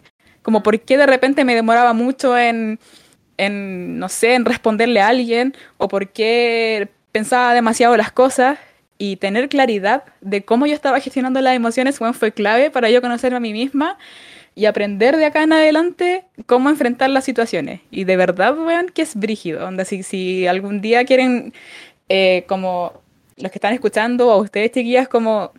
Como 0.45 0.61
por 0.61 0.79
qué 0.79 0.95
de 0.95 1.07
repente 1.07 1.43
me 1.43 1.55
demoraba 1.55 1.93
mucho 1.93 2.37
en, 2.37 2.77
en, 3.37 3.97
no 3.97 4.09
sé, 4.09 4.35
en 4.35 4.45
responderle 4.45 5.01
a 5.01 5.07
alguien, 5.07 5.55
o 5.77 5.87
por 5.87 6.09
qué 6.09 6.87
pensaba 7.11 7.55
demasiado 7.55 7.97
las 7.97 8.11
cosas. 8.11 8.59
Y 8.99 9.15
tener 9.15 9.49
claridad 9.49 10.03
de 10.21 10.43
cómo 10.43 10.67
yo 10.67 10.75
estaba 10.75 10.99
gestionando 10.99 11.41
las 11.41 11.55
emociones, 11.55 11.99
fue 12.13 12.31
clave 12.31 12.69
para 12.69 12.91
yo 12.91 13.01
conocerme 13.01 13.37
a 13.37 13.39
mí 13.39 13.53
misma 13.53 13.97
y 14.53 14.67
aprender 14.67 15.17
de 15.17 15.25
acá 15.25 15.41
en 15.41 15.53
adelante 15.53 16.25
cómo 16.45 16.69
enfrentar 16.69 17.09
las 17.09 17.25
situaciones. 17.25 17.81
Y 17.89 18.03
de 18.03 18.15
verdad, 18.17 18.53
vean 18.55 18.89
que 18.89 19.01
es 19.01 19.15
brígido. 19.15 19.65
Onda, 19.67 19.83
si, 19.83 20.03
si 20.03 20.45
algún 20.45 20.79
día 20.79 21.05
quieren, 21.05 21.53
eh, 22.07 22.45
como 22.47 23.01
los 23.37 23.51
que 23.51 23.57
están 23.57 23.73
escuchando, 23.73 24.29
o 24.29 24.43
ustedes 24.43 24.71
chiquillas, 24.71 25.07
como 25.07 25.51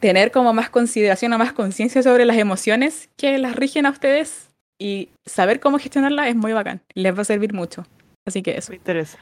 tener 0.00 0.30
como 0.32 0.52
más 0.52 0.70
consideración 0.70 1.32
o 1.32 1.38
más 1.38 1.52
conciencia 1.52 2.02
sobre 2.02 2.24
las 2.24 2.36
emociones 2.36 3.08
que 3.16 3.38
las 3.38 3.56
rigen 3.56 3.86
a 3.86 3.90
ustedes 3.90 4.48
y 4.78 5.08
saber 5.26 5.60
cómo 5.60 5.78
gestionarlas 5.78 6.28
es 6.28 6.36
muy 6.36 6.52
bacán. 6.52 6.80
Les 6.94 7.16
va 7.16 7.22
a 7.22 7.24
servir 7.24 7.52
mucho. 7.52 7.84
Así 8.26 8.42
que 8.42 8.56
eso. 8.56 8.70
Me 8.70 8.76
interesa. 8.76 9.18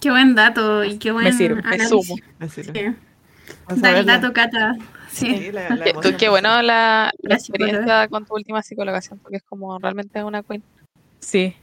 Qué 0.00 0.10
buen 0.10 0.34
dato 0.34 0.84
y 0.84 0.98
qué 0.98 1.10
buen 1.10 1.32
sirve, 1.32 1.56
me 1.62 1.68
análisis. 1.68 1.88
sumo. 1.88 2.16
me 2.38 2.48
sirve. 2.48 2.72
Sí. 2.90 2.96
Vamos 3.66 3.84
a 3.84 3.92
Da 3.92 3.98
el 3.98 4.06
dato, 4.06 4.32
Cata. 4.32 4.74
Sí. 5.10 5.34
Sí, 5.36 5.52
la- 5.52 5.70
la 5.70 5.84
Qué, 5.84 5.90
emoción 5.90 6.12
tú- 6.14 6.18
qué 6.18 6.28
bueno 6.28 6.48
la, 6.62 6.62
la 6.62 7.10
La 7.22 7.38
psicóloga. 7.38 7.70
experiencia 7.70 8.08
con 8.08 8.26
tu 8.26 8.34
última 8.34 8.62
psicóloga, 8.62 9.00
siento 9.00 9.28
que 9.30 9.36
es 9.36 9.42
como 9.42 9.78
realmente 9.78 10.22
una 10.24 10.42
queen. 10.42 10.62
Sí. 11.20 11.54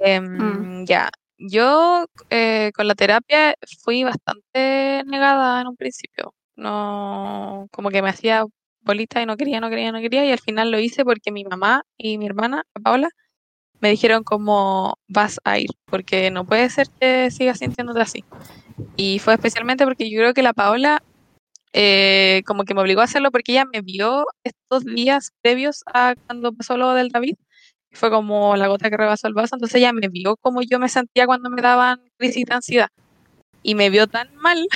Em, 0.00 0.84
Ya, 0.84 1.08
yo 1.38 2.06
eh, 2.30 2.70
con 2.74 2.86
la 2.88 2.94
terapia 2.94 3.54
fui 3.82 4.04
bastante 4.04 5.02
negada 5.06 5.60
en 5.60 5.68
un 5.68 5.76
principio. 5.76 6.34
No, 6.58 7.68
como 7.70 7.90
que 7.90 8.02
me 8.02 8.08
hacía 8.08 8.44
bolita 8.80 9.22
y 9.22 9.26
no 9.26 9.36
quería, 9.36 9.60
no 9.60 9.70
quería, 9.70 9.92
no 9.92 10.00
quería, 10.00 10.26
y 10.26 10.32
al 10.32 10.40
final 10.40 10.72
lo 10.72 10.80
hice 10.80 11.04
porque 11.04 11.30
mi 11.30 11.44
mamá 11.44 11.84
y 11.96 12.18
mi 12.18 12.26
hermana, 12.26 12.64
la 12.74 12.82
Paola, 12.82 13.10
me 13.80 13.90
dijeron 13.90 14.24
como 14.24 14.98
vas 15.06 15.38
a 15.44 15.58
ir, 15.60 15.70
porque 15.86 16.32
no 16.32 16.44
puede 16.46 16.68
ser 16.70 16.88
que 17.00 17.30
sigas 17.30 17.60
sintiéndote 17.60 18.00
así. 18.00 18.24
Y 18.96 19.20
fue 19.20 19.34
especialmente 19.34 19.84
porque 19.84 20.10
yo 20.10 20.18
creo 20.18 20.34
que 20.34 20.42
la 20.42 20.52
Paola 20.52 21.00
eh, 21.72 22.42
como 22.44 22.64
que 22.64 22.74
me 22.74 22.80
obligó 22.80 23.02
a 23.02 23.04
hacerlo 23.04 23.30
porque 23.30 23.52
ella 23.52 23.64
me 23.64 23.80
vio 23.80 24.26
estos 24.42 24.84
días 24.84 25.30
previos 25.42 25.84
a 25.86 26.16
cuando 26.26 26.52
pasó 26.52 26.76
lo 26.76 26.92
del 26.94 27.10
David. 27.10 27.36
Fue 27.92 28.10
como 28.10 28.56
la 28.56 28.66
gota 28.66 28.90
que 28.90 28.96
rebasó 28.96 29.28
el 29.28 29.34
vaso. 29.34 29.54
Entonces 29.54 29.76
ella 29.76 29.92
me 29.92 30.08
vio 30.08 30.36
como 30.38 30.62
yo 30.62 30.80
me 30.80 30.88
sentía 30.88 31.26
cuando 31.26 31.50
me 31.50 31.62
daban 31.62 32.00
crisis 32.16 32.46
de 32.46 32.54
ansiedad. 32.54 32.88
Y 33.62 33.76
me 33.76 33.90
vio 33.90 34.08
tan 34.08 34.34
mal 34.36 34.66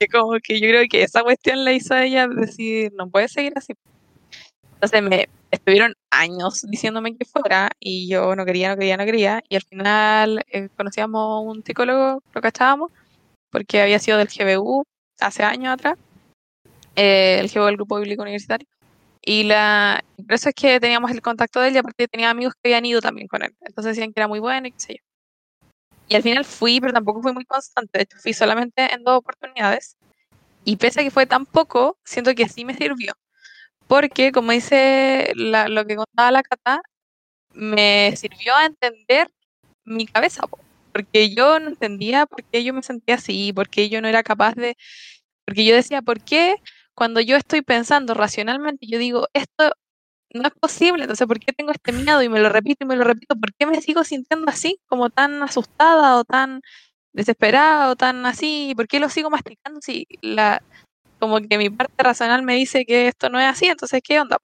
que 0.00 0.08
como 0.08 0.38
que 0.42 0.60
yo 0.60 0.68
creo 0.68 0.84
que 0.90 1.02
esa 1.02 1.22
cuestión 1.22 1.64
la 1.64 1.72
hizo 1.72 1.94
ella 1.96 2.26
decir, 2.26 2.92
no 2.96 3.10
puede 3.10 3.28
seguir 3.28 3.52
así. 3.56 3.74
Entonces 4.74 5.02
me 5.02 5.28
estuvieron 5.50 5.94
años 6.10 6.62
diciéndome 6.68 7.16
que 7.16 7.26
fuera 7.26 7.70
y 7.78 8.08
yo 8.08 8.34
no 8.34 8.46
quería, 8.46 8.70
no 8.70 8.76
quería, 8.78 8.96
no 8.96 9.04
quería. 9.04 9.42
Y 9.48 9.56
al 9.56 9.62
final 9.62 10.44
eh, 10.50 10.70
conocíamos 10.76 11.44
un 11.44 11.62
psicólogo, 11.62 12.22
lo 12.34 12.40
cachábamos, 12.40 12.90
porque 13.50 13.82
había 13.82 13.98
sido 13.98 14.16
del 14.18 14.28
GBU 14.28 14.84
hace 15.20 15.42
años 15.42 15.74
atrás, 15.74 15.98
eh, 16.96 17.38
el 17.40 17.48
GBU 17.50 17.66
del 17.66 17.76
Grupo 17.76 17.98
Bíblico 17.98 18.22
Universitario. 18.22 18.66
Y 19.22 19.42
la, 19.44 20.02
por 20.26 20.34
es 20.34 20.48
que 20.56 20.80
teníamos 20.80 21.10
el 21.10 21.20
contacto 21.20 21.60
de 21.60 21.68
él 21.68 21.74
y 21.74 21.78
aparte 21.78 22.08
tenía 22.08 22.30
amigos 22.30 22.54
que 22.54 22.70
habían 22.70 22.86
ido 22.86 23.02
también 23.02 23.28
con 23.28 23.42
él. 23.42 23.54
Entonces 23.60 23.96
decían 23.96 24.14
que 24.14 24.20
era 24.20 24.28
muy 24.28 24.40
bueno 24.40 24.68
y 24.68 24.72
qué 24.72 24.80
sé 24.80 24.94
yo. 24.94 25.09
Y 26.10 26.16
al 26.16 26.24
final 26.24 26.44
fui, 26.44 26.80
pero 26.80 26.92
tampoco 26.92 27.22
fui 27.22 27.32
muy 27.32 27.44
constante. 27.44 27.98
De 27.98 28.02
hecho, 28.02 28.18
fui 28.18 28.34
solamente 28.34 28.92
en 28.92 29.04
dos 29.04 29.18
oportunidades. 29.18 29.96
Y 30.64 30.76
pese 30.76 31.00
a 31.00 31.04
que 31.04 31.10
fue 31.12 31.26
tan 31.26 31.46
poco, 31.46 31.98
siento 32.04 32.34
que 32.34 32.48
sí 32.48 32.64
me 32.64 32.74
sirvió. 32.74 33.14
Porque, 33.88 34.32
como 34.32 34.52
dice 34.52 35.32
lo 35.36 35.86
que 35.86 35.96
contaba 35.96 36.32
la 36.32 36.42
Cata, 36.42 36.82
me 37.54 38.14
sirvió 38.16 38.56
a 38.56 38.66
entender 38.66 39.30
mi 39.84 40.06
cabeza. 40.06 40.46
po. 40.48 40.58
Porque 40.92 41.34
yo 41.34 41.60
no 41.60 41.68
entendía 41.68 42.26
por 42.26 42.44
qué 42.44 42.64
yo 42.64 42.74
me 42.74 42.82
sentía 42.82 43.16
así, 43.16 43.52
por 43.52 43.68
qué 43.70 43.88
yo 43.88 44.02
no 44.02 44.08
era 44.08 44.22
capaz 44.24 44.54
de... 44.56 44.76
Porque 45.46 45.64
yo 45.64 45.76
decía, 45.76 46.02
¿por 46.02 46.22
qué 46.24 46.56
cuando 46.94 47.20
yo 47.20 47.36
estoy 47.36 47.62
pensando 47.62 48.14
racionalmente, 48.14 48.86
yo 48.88 48.98
digo, 48.98 49.28
esto 49.34 49.72
no 50.34 50.48
es 50.48 50.54
posible, 50.60 51.04
entonces, 51.04 51.26
¿por 51.26 51.40
qué 51.40 51.52
tengo 51.52 51.72
este 51.72 51.92
miedo? 51.92 52.22
Y 52.22 52.28
me 52.28 52.40
lo 52.40 52.48
repito 52.48 52.84
y 52.84 52.88
me 52.88 52.96
lo 52.96 53.04
repito, 53.04 53.36
¿por 53.36 53.52
qué 53.54 53.66
me 53.66 53.80
sigo 53.82 54.04
sintiendo 54.04 54.50
así, 54.50 54.78
como 54.86 55.10
tan 55.10 55.42
asustada 55.42 56.18
o 56.18 56.24
tan 56.24 56.62
desesperada 57.12 57.90
o 57.90 57.96
tan 57.96 58.26
así? 58.26 58.72
¿Por 58.76 58.88
qué 58.88 59.00
lo 59.00 59.08
sigo 59.08 59.30
masticando 59.30 59.80
si 59.82 60.06
la, 60.22 60.62
como 61.18 61.40
que 61.40 61.58
mi 61.58 61.70
parte 61.70 62.02
racional 62.02 62.42
me 62.42 62.54
dice 62.54 62.84
que 62.86 63.08
esto 63.08 63.28
no 63.30 63.40
es 63.40 63.46
así? 63.46 63.66
Entonces, 63.66 64.00
¿qué 64.04 64.20
onda? 64.20 64.38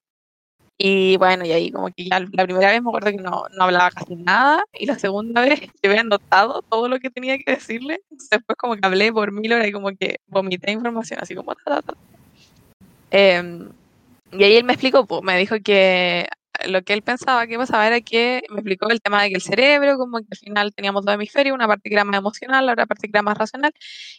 Y 0.78 1.16
bueno, 1.16 1.46
y 1.46 1.52
ahí 1.52 1.70
como 1.70 1.88
que 1.88 2.04
la 2.04 2.44
primera 2.44 2.70
vez 2.70 2.82
me 2.82 2.90
acuerdo 2.90 3.10
que 3.10 3.16
no, 3.16 3.44
no 3.56 3.64
hablaba 3.64 3.90
casi 3.90 4.14
nada 4.14 4.62
y 4.74 4.84
la 4.84 4.98
segunda 4.98 5.40
vez 5.40 5.60
yo 5.82 5.90
había 5.90 6.02
anotado 6.02 6.62
todo 6.62 6.88
lo 6.88 6.98
que 6.98 7.10
tenía 7.10 7.38
que 7.38 7.52
decirle. 7.52 8.00
Después 8.10 8.56
como 8.58 8.74
que 8.76 8.86
hablé 8.86 9.12
por 9.12 9.32
mil 9.32 9.52
horas 9.52 9.68
y 9.68 9.72
como 9.72 9.90
que 9.92 10.16
vomité 10.26 10.72
información 10.72 11.20
así 11.22 11.34
como... 11.34 11.54
Ta, 11.54 11.62
ta, 11.64 11.82
ta. 11.82 11.94
Em, 13.10 13.70
y 14.38 14.44
ahí 14.44 14.56
él 14.56 14.64
me 14.64 14.74
explicó, 14.74 15.06
pues, 15.06 15.22
me 15.22 15.38
dijo 15.38 15.56
que 15.64 16.26
lo 16.66 16.82
que 16.82 16.94
él 16.94 17.02
pensaba 17.02 17.46
que 17.46 17.58
pasaba 17.58 17.86
era 17.86 18.00
que 18.00 18.42
me 18.50 18.56
explicó 18.56 18.88
el 18.88 19.00
tema 19.00 19.22
de 19.22 19.28
que 19.30 19.34
el 19.36 19.42
cerebro, 19.42 19.98
como 19.98 20.18
que 20.18 20.26
al 20.30 20.38
final 20.38 20.74
teníamos 20.74 21.04
dos 21.04 21.14
hemisferios, 21.14 21.54
una 21.54 21.66
parte 21.68 21.88
que 21.88 21.94
era 21.94 22.04
más 22.04 22.18
emocional, 22.18 22.66
la 22.66 22.72
otra 22.72 22.86
parte 22.86 23.08
que 23.08 23.12
era 23.12 23.22
más 23.22 23.36
racional, 23.38 23.72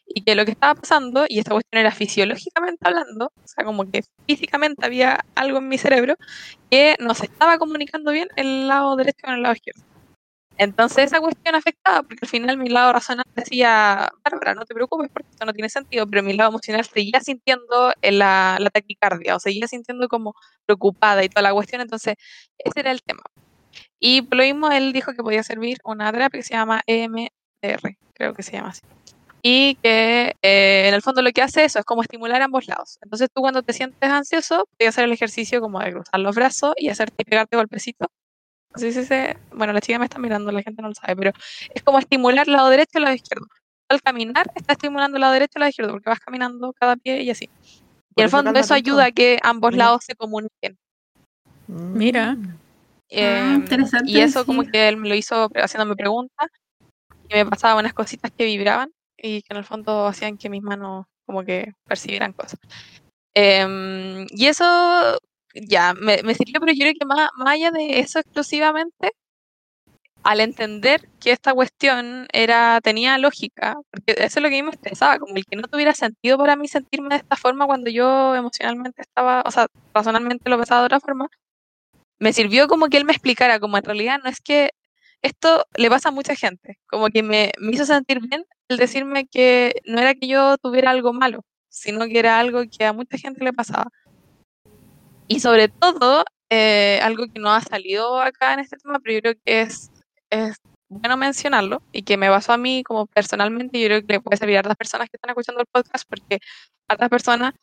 y 0.06 0.23
que 0.23 0.35
lo 0.35 0.45
que 0.45 0.52
estaba 0.52 0.76
pasando, 0.76 1.26
y 1.27 1.39
esta 1.39 1.52
cuestión 1.52 1.80
era 1.81 1.91
fisiológicamente 1.91 2.80
hablando, 2.88 3.27
o 3.27 3.48
sea, 3.48 3.65
como 3.65 3.89
que 3.89 4.03
físicamente 4.27 4.85
había 4.85 5.26
algo 5.35 5.60
en 5.60 5.68
mi 5.69 5.77
cerebro 5.77 6.15
que 6.69 6.95
no 6.99 7.14
se 7.15 7.26
estaba 7.26 7.57
comunicando 7.57 8.11
bien 8.11 8.30
el 8.35 8.68
lado 8.68 8.95
derecho 8.95 9.19
con 9.23 9.35
el 9.35 9.41
lado 9.44 9.56
izquierdo. 9.56 9.84
Entonces 10.58 11.06
esa 11.06 11.20
cuestión 11.20 11.56
afectaba, 11.56 12.02
porque 12.04 12.20
al 12.24 12.30
final 12.30 12.58
mi 12.58 12.70
lado 12.70 12.92
racional 12.94 13.26
decía, 13.36 14.10
Bárbara, 14.24 14.56
no 14.56 14.66
te 14.66 14.74
preocupes 14.74 15.10
porque 15.14 15.30
esto 15.30 15.46
no 15.46 15.54
tiene 15.54 15.70
sentido, 15.70 16.08
pero 16.08 16.24
mi 16.24 16.34
lado 16.34 16.50
emocional 16.50 16.84
seguía 16.86 17.20
sintiendo 17.22 17.94
la, 18.02 18.58
la 18.60 18.70
taquicardia, 18.72 19.36
o 19.36 19.40
seguía 19.40 19.68
sintiendo 19.68 20.08
como 20.08 20.34
preocupada 20.66 21.24
y 21.24 21.30
toda 21.30 21.44
la 21.44 21.54
cuestión, 21.54 21.82
entonces 21.82 22.16
ese 22.58 22.80
era 22.80 22.92
el 22.92 23.04
tema. 23.04 23.22
Y 24.00 24.24
por 24.24 24.38
lo 24.38 24.44
mismo 24.44 24.70
él 24.72 24.94
dijo 24.94 25.14
que 25.14 25.24
podía 25.24 25.44
servir 25.44 25.78
una 25.84 26.12
terapia 26.12 26.40
que 26.40 26.44
se 26.44 26.54
llama 26.56 26.82
EMDR, 26.88 27.98
creo 28.14 28.34
que 28.34 28.44
se 28.44 28.54
llama 28.54 28.70
así. 28.70 28.82
Y 29.44 29.76
que 29.76 30.36
eh, 30.42 30.86
en 30.88 30.94
el 30.96 31.02
fondo 31.04 31.22
lo 31.22 31.32
que 31.32 31.42
hace 31.44 31.64
eso 31.64 31.80
es 31.80 31.86
como 31.86 32.02
estimular 32.02 32.42
ambos 32.42 32.68
lados. 32.68 32.98
Entonces 33.02 33.30
tú 33.34 33.42
cuando 33.42 33.62
te 33.62 33.74
sientes 33.74 34.10
ansioso, 34.10 34.68
puedes 34.78 34.94
hacer 34.94 35.06
el 35.06 35.14
ejercicio 35.14 35.62
como 35.62 35.80
de 35.80 35.92
cruzar 35.92 36.20
los 36.20 36.36
brazos 36.36 36.74
y 36.78 36.90
hacerte 36.90 37.24
pegarte 37.24 37.58
golpecitos 37.58 38.10
Sí, 38.78 38.91
sí. 38.91 39.04
Bueno, 39.52 39.74
la 39.74 39.82
chica 39.82 39.99
me 39.99 40.06
está 40.06 40.20
mirando, 40.20 40.52
la 40.52 40.62
gente 40.62 40.82
no 40.82 40.90
lo 40.90 40.95
sabe, 40.95 41.16
pero 41.16 41.32
es 41.74 41.84
como 41.84 41.99
estimular 41.99 42.48
el 42.48 42.54
lado 42.54 42.70
derecho 42.70 42.91
y 42.95 42.98
el 42.98 43.04
lado 43.04 43.16
izquierdo. 43.16 43.48
Al 43.90 44.02
caminar, 44.02 44.52
está 44.56 44.74
estimulando 44.74 45.18
el 45.18 45.22
lado 45.22 45.34
derecho 45.34 45.54
y 45.56 45.58
el 45.58 45.62
lado 45.62 45.70
izquierdo, 45.70 45.91
porque 45.94 46.10
vas 46.10 46.20
caminando 46.20 46.74
cada 46.74 46.95
pie 46.95 47.22
y 47.24 47.30
así. 47.30 47.49
Y 48.16 48.22
en 48.22 48.26
el 48.26 48.30
fondo 48.30 48.52
eso 48.60 48.74
ayuda 48.74 49.06
a 49.06 49.12
que 49.12 49.40
ambos 49.44 49.76
lados 49.76 50.04
se 50.06 50.16
comuniquen. 50.16 50.78
Mira. 51.68 52.38
Eh, 53.10 53.40
Ah, 53.41 53.56
interesante, 53.56 54.12
y 54.12 54.20
eso 54.20 54.41
sí. 54.41 54.45
como 54.45 54.64
que 54.64 54.90
él 54.90 54.98
me 54.98 55.08
lo 55.08 55.16
hizo 55.16 55.49
haciéndome 55.56 55.95
preguntas 55.95 56.49
y 57.30 57.36
me 57.36 57.45
pasaba 57.45 57.80
unas 57.80 57.94
cositas 57.94 58.32
que 58.32 58.45
vibraban 58.45 58.91
y 59.18 59.41
que 59.41 59.54
en 59.54 59.58
el 59.58 59.64
fondo 59.64 60.08
hacían 60.08 60.38
que 60.38 60.49
mis 60.49 60.62
manos 60.62 61.06
como 61.26 61.44
que 61.44 61.74
percibieran 61.86 62.34
cosas. 62.34 62.60
Em, 63.34 64.26
y 64.30 64.48
eso 64.48 65.20
ya 65.53 65.94
me, 65.94 66.22
me 66.24 66.36
sirvió, 66.36 66.60
pero 66.60 66.74
yo 66.74 66.80
creo 66.82 66.94
que 66.99 67.06
más, 67.06 67.30
más 67.38 67.53
allá 67.53 67.72
de 67.72 67.99
eso 67.99 68.19
exclusivamente, 68.19 69.14
al 70.24 70.41
entender 70.41 71.10
que 71.19 71.32
esta 71.32 71.53
cuestión 71.53 72.28
era 72.34 72.82
tenía 72.82 73.18
lógica, 73.18 73.76
porque 73.91 74.14
eso 74.18 74.40
es 74.40 74.44
lo 74.44 74.49
que 74.49 74.57
a 74.60 74.61
mí 74.61 74.64
me 74.64 74.72
estresaba, 74.72 75.19
como 75.19 75.36
el 75.36 75.45
que 75.45 75.56
no 75.56 75.68
tuviera 75.68 75.94
sentido 75.94 76.38
para 76.38 76.56
mí 76.56 76.68
sentirme 76.68 77.10
de 77.10 77.18
esta 77.18 77.36
forma 77.38 77.65
cuando 77.65 77.90
yo 77.90 78.36
emocionalmente 78.36 79.02
estaba, 79.02 79.44
o 79.45 79.52
sea, 79.52 79.68
razonalmente 79.94 80.49
lo 80.49 80.57
pensaba 80.57 80.82
de 80.82 80.88
otra 80.88 80.99
forma, 80.99 81.30
me 82.19 82.34
sirvió 82.34 82.68
como 82.68 82.88
que 82.90 82.98
él 82.98 83.06
me 83.06 83.14
explicara, 83.14 83.60
como 83.60 83.78
en 83.78 83.84
realidad 83.84 84.19
no 84.24 84.30
es 84.30 84.41
que 84.41 84.72
esto 85.22 85.65
le 85.78 85.90
pasa 85.90 86.10
a 86.10 86.11
mucha 86.11 86.36
gente, 86.36 86.78
como 86.88 87.07
que 87.07 87.24
me, 87.24 87.52
me 87.60 87.72
hizo 87.72 87.86
sentir 87.86 88.19
bien 88.22 88.45
el 88.69 88.78
decirme 88.78 89.28
que 89.28 89.82
no 89.86 89.99
era 89.99 90.14
que 90.14 90.28
yo 90.28 90.57
tuviera 90.57 90.91
algo 90.91 91.14
malo, 91.14 91.45
sino 91.69 92.06
que 92.06 92.19
era 92.19 92.40
algo 92.40 92.64
que 92.69 92.86
a 92.86 92.94
mucha 92.94 93.18
gente 93.18 93.44
le 93.44 93.53
pasaba. 93.53 93.88
Y 95.28 95.40
sobre 95.40 95.68
todo, 95.68 96.24
eh, 96.49 96.99
algo 97.04 97.26
que 97.28 97.40
no 97.40 97.52
ha 97.52 97.62
salido 97.62 98.22
acá 98.22 98.54
en 98.54 98.60
este 98.60 98.78
tema, 98.78 98.99
pero 98.99 99.16
yo 99.16 99.22
creo 99.22 99.34
que 99.44 99.62
es, 99.62 99.91
es 100.30 100.56
bueno 100.90 101.18
mencionarlo 101.18 101.82
y 101.91 102.04
que 102.04 102.16
me 102.18 102.30
pasó 102.30 102.54
a 102.54 102.58
mí 102.58 102.84
como 102.84 103.08
personalmente, 103.08 103.80
yo 103.80 103.88
creo 103.88 104.02
que 104.06 104.14
le 104.14 104.20
puede 104.22 104.38
servir 104.38 104.58
a 104.58 104.62
otras 104.62 104.78
personas 104.78 105.10
que 105.10 105.18
están 105.18 105.30
escuchando 105.32 105.60
el 105.62 105.68
podcast, 105.70 106.06
porque 106.10 106.40
otras 106.90 107.10
personas 107.10 107.54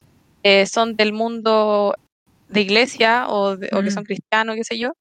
eh, 0.43 0.66
son 0.66 0.95
del 0.97 1.15
mundo 1.15 1.95
de 2.49 2.61
iglesia 2.61 3.27
o, 3.28 3.57
de- 3.57 3.69
o 3.73 3.81
que 3.82 3.89
Mm. 3.89 3.95
son 3.95 4.05
cristianos, 4.05 4.57
qué 4.57 4.65
sé 4.65 4.78
yo. 4.78 4.93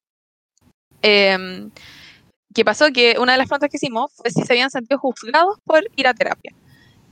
Que 2.54 2.64
pasó 2.64 2.86
que 2.92 3.16
una 3.18 3.32
de 3.32 3.38
las 3.38 3.48
preguntas 3.48 3.68
que 3.68 3.76
hicimos 3.76 4.12
fue 4.14 4.30
si 4.30 4.42
se 4.42 4.52
habían 4.52 4.70
sentido 4.70 4.98
juzgados 4.98 5.58
por 5.64 5.82
ir 5.96 6.06
a 6.06 6.14
terapia. 6.14 6.52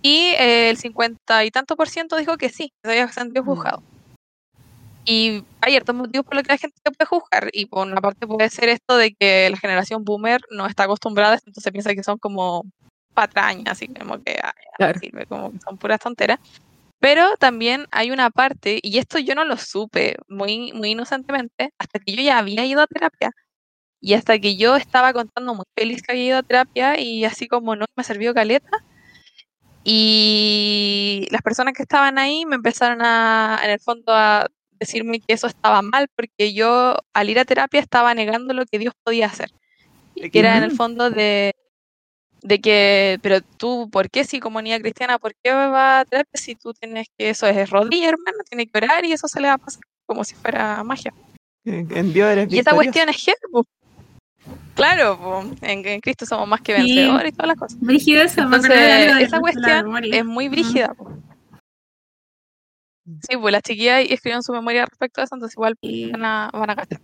Y 0.01 0.35
eh, 0.39 0.71
el 0.71 0.77
cincuenta 0.79 1.45
y 1.45 1.51
tanto 1.51 1.77
por 1.77 1.89
ciento 1.89 2.17
dijo 2.17 2.37
que 2.37 2.49
sí, 2.49 2.73
se 2.83 2.91
había 2.91 3.09
sentido 3.13 3.43
Mm. 3.43 3.47
Y 5.05 5.45
hay 5.61 5.73
ciertos 5.73 5.95
motivos 5.95 6.25
por 6.25 6.35
los 6.37 6.45
que 6.45 6.53
la 6.53 6.59
gente 6.59 6.77
te 6.83 6.91
puede 6.93 7.09
juzgar. 7.09 7.49
Y 7.53 7.67
por 7.67 7.87
una 7.87 8.01
parte 8.01 8.27
puede 8.27 8.49
ser 8.51 8.69
esto 8.69 8.97
de 8.97 9.15
que 9.15 9.51
la 9.51 9.57
generación 9.57 10.05
boomer 10.05 10.41
no 10.51 10.67
está 10.67 10.85
acostumbrada, 10.85 11.39
entonces 11.45 11.73
piensa 11.73 11.95
que 11.95 12.03
son 12.05 12.19
como 12.19 12.65
patrañas, 13.15 13.73
así 13.73 13.89
como 13.89 14.23
que 14.23 14.39
ah, 14.43 14.55
ya, 14.57 14.73
Claro. 14.77 15.01
sirve, 15.01 15.27
como 15.27 15.51
que 15.53 15.59
son 15.59 15.77
puras 15.79 16.01
tonteras. 16.01 16.39
Pero 17.01 17.37
también 17.37 17.87
hay 17.91 18.13
una 18.13 18.31
parte, 18.31 18.79
y 18.81 18.99
esto 18.99 19.19
yo 19.19 19.35
no 19.35 19.45
lo 19.45 19.57
supe 19.57 20.17
muy, 20.29 20.73
muy 20.73 20.91
inocentemente, 20.91 21.71
hasta 21.79 21.99
que 21.99 22.15
yo 22.15 22.23
ya 22.23 22.39
había 22.39 22.65
ido 22.65 22.81
a 22.81 22.87
terapia. 22.87 23.33
Y 24.01 24.15
hasta 24.15 24.39
que 24.39 24.57
yo 24.57 24.77
estaba 24.77 25.13
contando 25.13 25.55
muy 25.55 25.65
feliz 25.77 26.03
que 26.03 26.13
había 26.13 26.25
ido 26.27 26.39
a 26.39 26.43
terapia 26.43 26.99
y 27.01 27.25
así 27.25 27.49
como 27.49 27.77
no 27.77 27.87
me 27.97 28.05
sirvió 28.05 28.35
caleta. 28.35 28.71
Y 29.85 31.27
las 31.31 31.43
personas 31.43 31.75
que 31.75 31.83
estaban 31.83 32.19
ahí 32.19 32.45
me 32.47 32.57
empezaron 32.57 33.01
a, 33.03 33.61
en 33.65 33.71
el 33.71 33.81
fondo, 33.81 34.13
a 34.15 34.49
decirme 34.83 35.21
que 35.21 35.35
eso 35.35 35.47
estaba 35.47 35.83
mal 35.83 36.09
porque 36.15 36.53
yo 36.53 36.97
al 37.13 37.31
ir 37.31 37.39
a 37.39 37.45
terapia 37.45 37.81
estaba 37.81 38.15
negando 38.15 38.55
lo 38.55 38.67
que 38.67 38.79
Dios 38.79 38.95
podía 39.05 39.27
hacer. 39.27 39.51
¿De 40.15 40.31
Que 40.31 40.41
era 40.41 40.57
en 40.57 40.65
el 40.65 40.73
fondo 40.73 41.11
de, 41.11 41.55
de 42.43 42.61
que, 42.61 43.19
pero 43.23 43.41
tú, 43.41 43.89
¿por 43.91 44.11
qué 44.11 44.25
si 44.25 44.41
como 44.41 44.61
niña 44.61 44.79
cristiana, 44.81 45.19
por 45.19 45.33
qué 45.43 45.53
va 45.53 46.01
a 46.01 46.05
terapia 46.05 46.41
si 46.41 46.55
tú 46.55 46.73
tienes 46.75 47.09
que, 47.17 47.31
eso 47.31 47.47
es 47.47 47.71
rodilla, 47.71 48.09
hermano, 48.09 48.39
tiene 48.49 48.67
que 48.67 48.79
orar 48.79 49.05
y 49.05 49.13
eso 49.13 49.29
se 49.29 49.41
le 49.41 49.49
va 49.49 49.55
a 49.55 49.59
pasar 49.59 49.83
como 50.07 50.25
si 50.25 50.35
fuera 50.35 50.83
magia? 50.85 51.15
En 51.65 51.89
en 51.97 52.13
Dios 52.13 52.31
eres 52.31 52.53
Y 52.53 52.59
esa 52.59 52.75
cuestión 52.75 53.09
es. 53.09 53.25
Claro, 54.75 55.19
po, 55.19 55.45
en, 55.61 55.87
en 55.87 56.01
Cristo 56.01 56.27
somos 56.27 56.49
más 56.49 56.61
que 56.61 56.75
Sí. 56.75 56.83
vencedores 56.83 57.33
y 57.33 57.37
todas 57.37 57.49
las 57.49 57.57
cosas. 57.57 57.79
Entonces, 57.81 59.17
de 59.19 59.25
esa 59.25 59.41
cuestión 59.41 60.05
es 60.05 60.25
muy 60.25 60.49
brígida. 60.49 60.95
Sí, 63.05 63.37
pues 63.37 63.53
las 63.53 63.63
chiquillas 63.63 64.01
escribieron 64.09 64.43
su 64.43 64.53
memoria 64.53 64.87
respecto 64.87 65.21
a 65.21 65.25
eso, 65.25 65.35
entonces 65.35 65.57
igual 65.57 65.77
van 66.13 66.25
a, 66.25 66.51
van 66.53 66.71
a 66.71 66.75
gastar. 66.75 67.01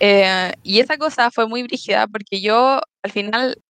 Eh, 0.00 0.52
y 0.62 0.80
esa 0.80 0.98
cosa 0.98 1.30
fue 1.30 1.48
muy 1.48 1.62
brígida 1.62 2.06
porque 2.06 2.40
yo 2.40 2.80
al 3.02 3.12
final, 3.12 3.62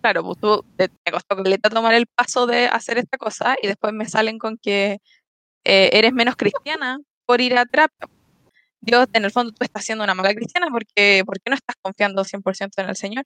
claro, 0.00 0.22
pues 0.24 0.38
tú, 0.38 0.64
te, 0.76 0.88
me 1.04 1.12
costó 1.12 1.36
caleta 1.36 1.68
tomar 1.68 1.94
el 1.94 2.06
paso 2.06 2.46
de 2.46 2.66
hacer 2.66 2.98
esta 2.98 3.18
cosa 3.18 3.56
y 3.62 3.66
después 3.66 3.92
me 3.92 4.08
salen 4.08 4.38
con 4.38 4.56
que 4.56 4.98
eh, 5.64 5.90
eres 5.92 6.12
menos 6.12 6.36
cristiana 6.36 6.98
por 7.26 7.40
ir 7.40 7.56
a 7.58 7.66
terapia. 7.66 8.08
Dios, 8.80 9.06
en 9.14 9.24
el 9.24 9.32
fondo, 9.32 9.52
tú 9.52 9.64
estás 9.64 9.84
siendo 9.84 10.04
una 10.04 10.14
mala 10.14 10.34
cristiana 10.34 10.68
porque 10.70 11.22
¿por 11.26 11.40
qué 11.40 11.50
no 11.50 11.56
estás 11.56 11.76
confiando 11.82 12.24
100% 12.24 12.82
en 12.82 12.88
el 12.90 12.96
Señor? 12.96 13.24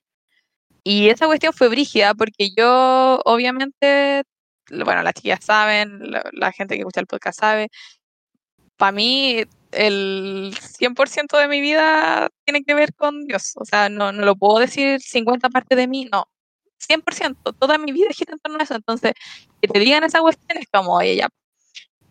Y 0.85 1.09
esa 1.11 1.27
cuestión 1.27 1.53
fue 1.53 1.69
brígida 1.69 2.15
porque 2.15 2.51
yo, 2.57 3.21
obviamente, 3.25 4.25
bueno, 4.71 5.03
las 5.03 5.15
chicas 5.15 5.45
saben, 5.45 6.11
la, 6.11 6.23
la 6.33 6.53
gente 6.53 6.75
que 6.75 6.81
escucha 6.81 7.01
el 7.01 7.07
podcast 7.07 7.41
sabe, 7.41 7.69
para 8.77 8.93
mí 8.93 9.45
el 9.73 10.55
100% 10.57 11.37
de 11.39 11.49
mi 11.49 11.61
vida 11.61 12.31
tiene 12.45 12.65
que 12.65 12.75
ver 12.75 12.95
con 12.95 13.25
Dios. 13.25 13.53
O 13.57 13.65
sea, 13.65 13.89
no, 13.89 14.13
no 14.13 14.25
lo 14.25 14.37
puedo 14.37 14.59
decir 14.61 15.01
50 15.01 15.51
partes 15.51 15.77
de 15.77 15.89
mí, 15.89 16.09
no. 16.11 16.27
100%, 16.79 17.57
toda 17.59 17.77
mi 17.79 17.93
vida 17.93 18.09
gira 18.13 18.33
en 18.33 18.39
torno 18.39 18.59
a 18.59 18.63
eso. 18.63 18.75
Entonces, 18.77 19.13
que 19.61 19.69
te 19.69 19.79
digan 19.81 20.05
esa 20.05 20.21
cuestión 20.21 20.59
es 20.59 20.67
como, 20.73 20.95
oye, 20.95 21.17
ya. 21.17 21.29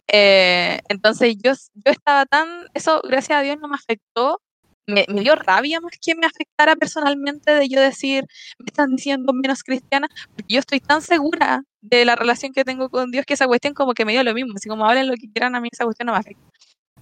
Eh, 0.07 0.81
entonces, 0.89 1.35
yo, 1.41 1.53
yo 1.53 1.91
estaba 1.91 2.25
tan, 2.25 2.67
eso 2.73 3.01
gracias 3.03 3.39
a 3.39 3.41
Dios 3.41 3.57
no 3.59 3.67
me 3.67 3.75
afectó. 3.75 4.41
Me, 4.88 5.05
dio 5.22 5.35
rabia 5.35 5.81
más 5.81 5.91
que 6.01 6.15
me 6.15 6.26
afectara 6.26 6.77
personalmente 6.77 7.51
de 7.51 7.68
yo 7.68 7.81
decir, 7.81 8.26
me 8.57 8.68
están 8.68 8.95
diciendo 8.95 9.34
menos 9.34 9.61
cristiana, 9.61 10.07
porque 10.34 10.53
yo 10.53 10.59
estoy 10.59 10.80
tan 10.80 11.01
segura 11.01 11.64
de 11.81 12.05
la 12.05 12.15
relación 12.15 12.53
que 12.53 12.64
tengo 12.64 12.89
con 12.89 13.11
Dios 13.11 13.26
que 13.26 13.34
esa 13.34 13.47
cuestión 13.47 13.73
como 13.73 13.93
que 13.93 14.05
me 14.05 14.14
dio 14.14 14.23
lo 14.23 14.34
mismo, 14.34 14.53
así 14.55 14.69
como 14.69 14.85
hablen 14.85 15.07
lo 15.07 15.15
que 15.15 15.30
quieran, 15.30 15.55
a 15.55 15.61
mí 15.61 15.68
esa 15.72 15.84
cuestión 15.84 16.07
no 16.07 16.14
me 16.14 16.19
afecta. 16.19 16.41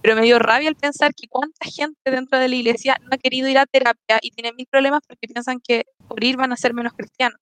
Pero 0.02 0.16
me 0.16 0.22
dio 0.22 0.38
rabia 0.40 0.68
el 0.68 0.74
pensar 0.74 1.14
que 1.14 1.28
cuánta 1.28 1.64
gente 1.64 2.10
dentro 2.10 2.38
de 2.38 2.48
la 2.48 2.56
iglesia 2.56 2.96
no 3.02 3.10
ha 3.12 3.18
querido 3.18 3.48
ir 3.48 3.58
a 3.58 3.66
terapia 3.66 4.18
y 4.20 4.30
tiene 4.30 4.52
mil 4.52 4.66
problemas 4.66 5.02
porque 5.06 5.28
piensan 5.28 5.60
que 5.60 5.84
por 6.08 6.22
ir 6.22 6.36
van 6.36 6.52
a 6.52 6.56
ser 6.56 6.74
menos 6.74 6.92
cristianos. 6.92 7.38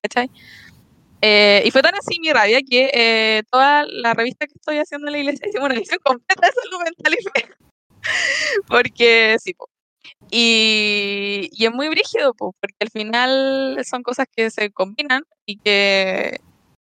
¿Cachai? 0.00 0.30
Eh, 1.20 1.62
y 1.64 1.70
fue 1.70 1.82
tan 1.82 1.94
así 1.94 2.18
mi 2.18 2.32
rabia 2.32 2.60
que 2.68 2.90
eh, 2.92 3.42
toda 3.50 3.84
la 3.84 4.12
revista 4.14 4.46
que 4.46 4.54
estoy 4.56 4.78
haciendo 4.78 5.06
en 5.08 5.12
la 5.12 5.18
iglesia 5.18 5.46
hicimos 5.48 5.66
una 5.66 5.74
edición 5.76 6.00
completa 6.02 6.46
de 6.46 6.52
salud 6.52 6.82
mental 6.82 7.14
y 7.14 7.22
fe. 7.22 7.54
porque 8.66 9.36
sí, 9.38 9.54
po. 9.54 9.71
Y, 10.30 11.48
y 11.52 11.66
es 11.66 11.72
muy 11.72 11.88
brígido, 11.88 12.34
po, 12.34 12.54
porque 12.60 12.76
al 12.80 12.90
final 12.90 13.78
son 13.84 14.02
cosas 14.02 14.26
que 14.34 14.50
se 14.50 14.70
combinan 14.70 15.22
y 15.46 15.58
que, 15.58 16.38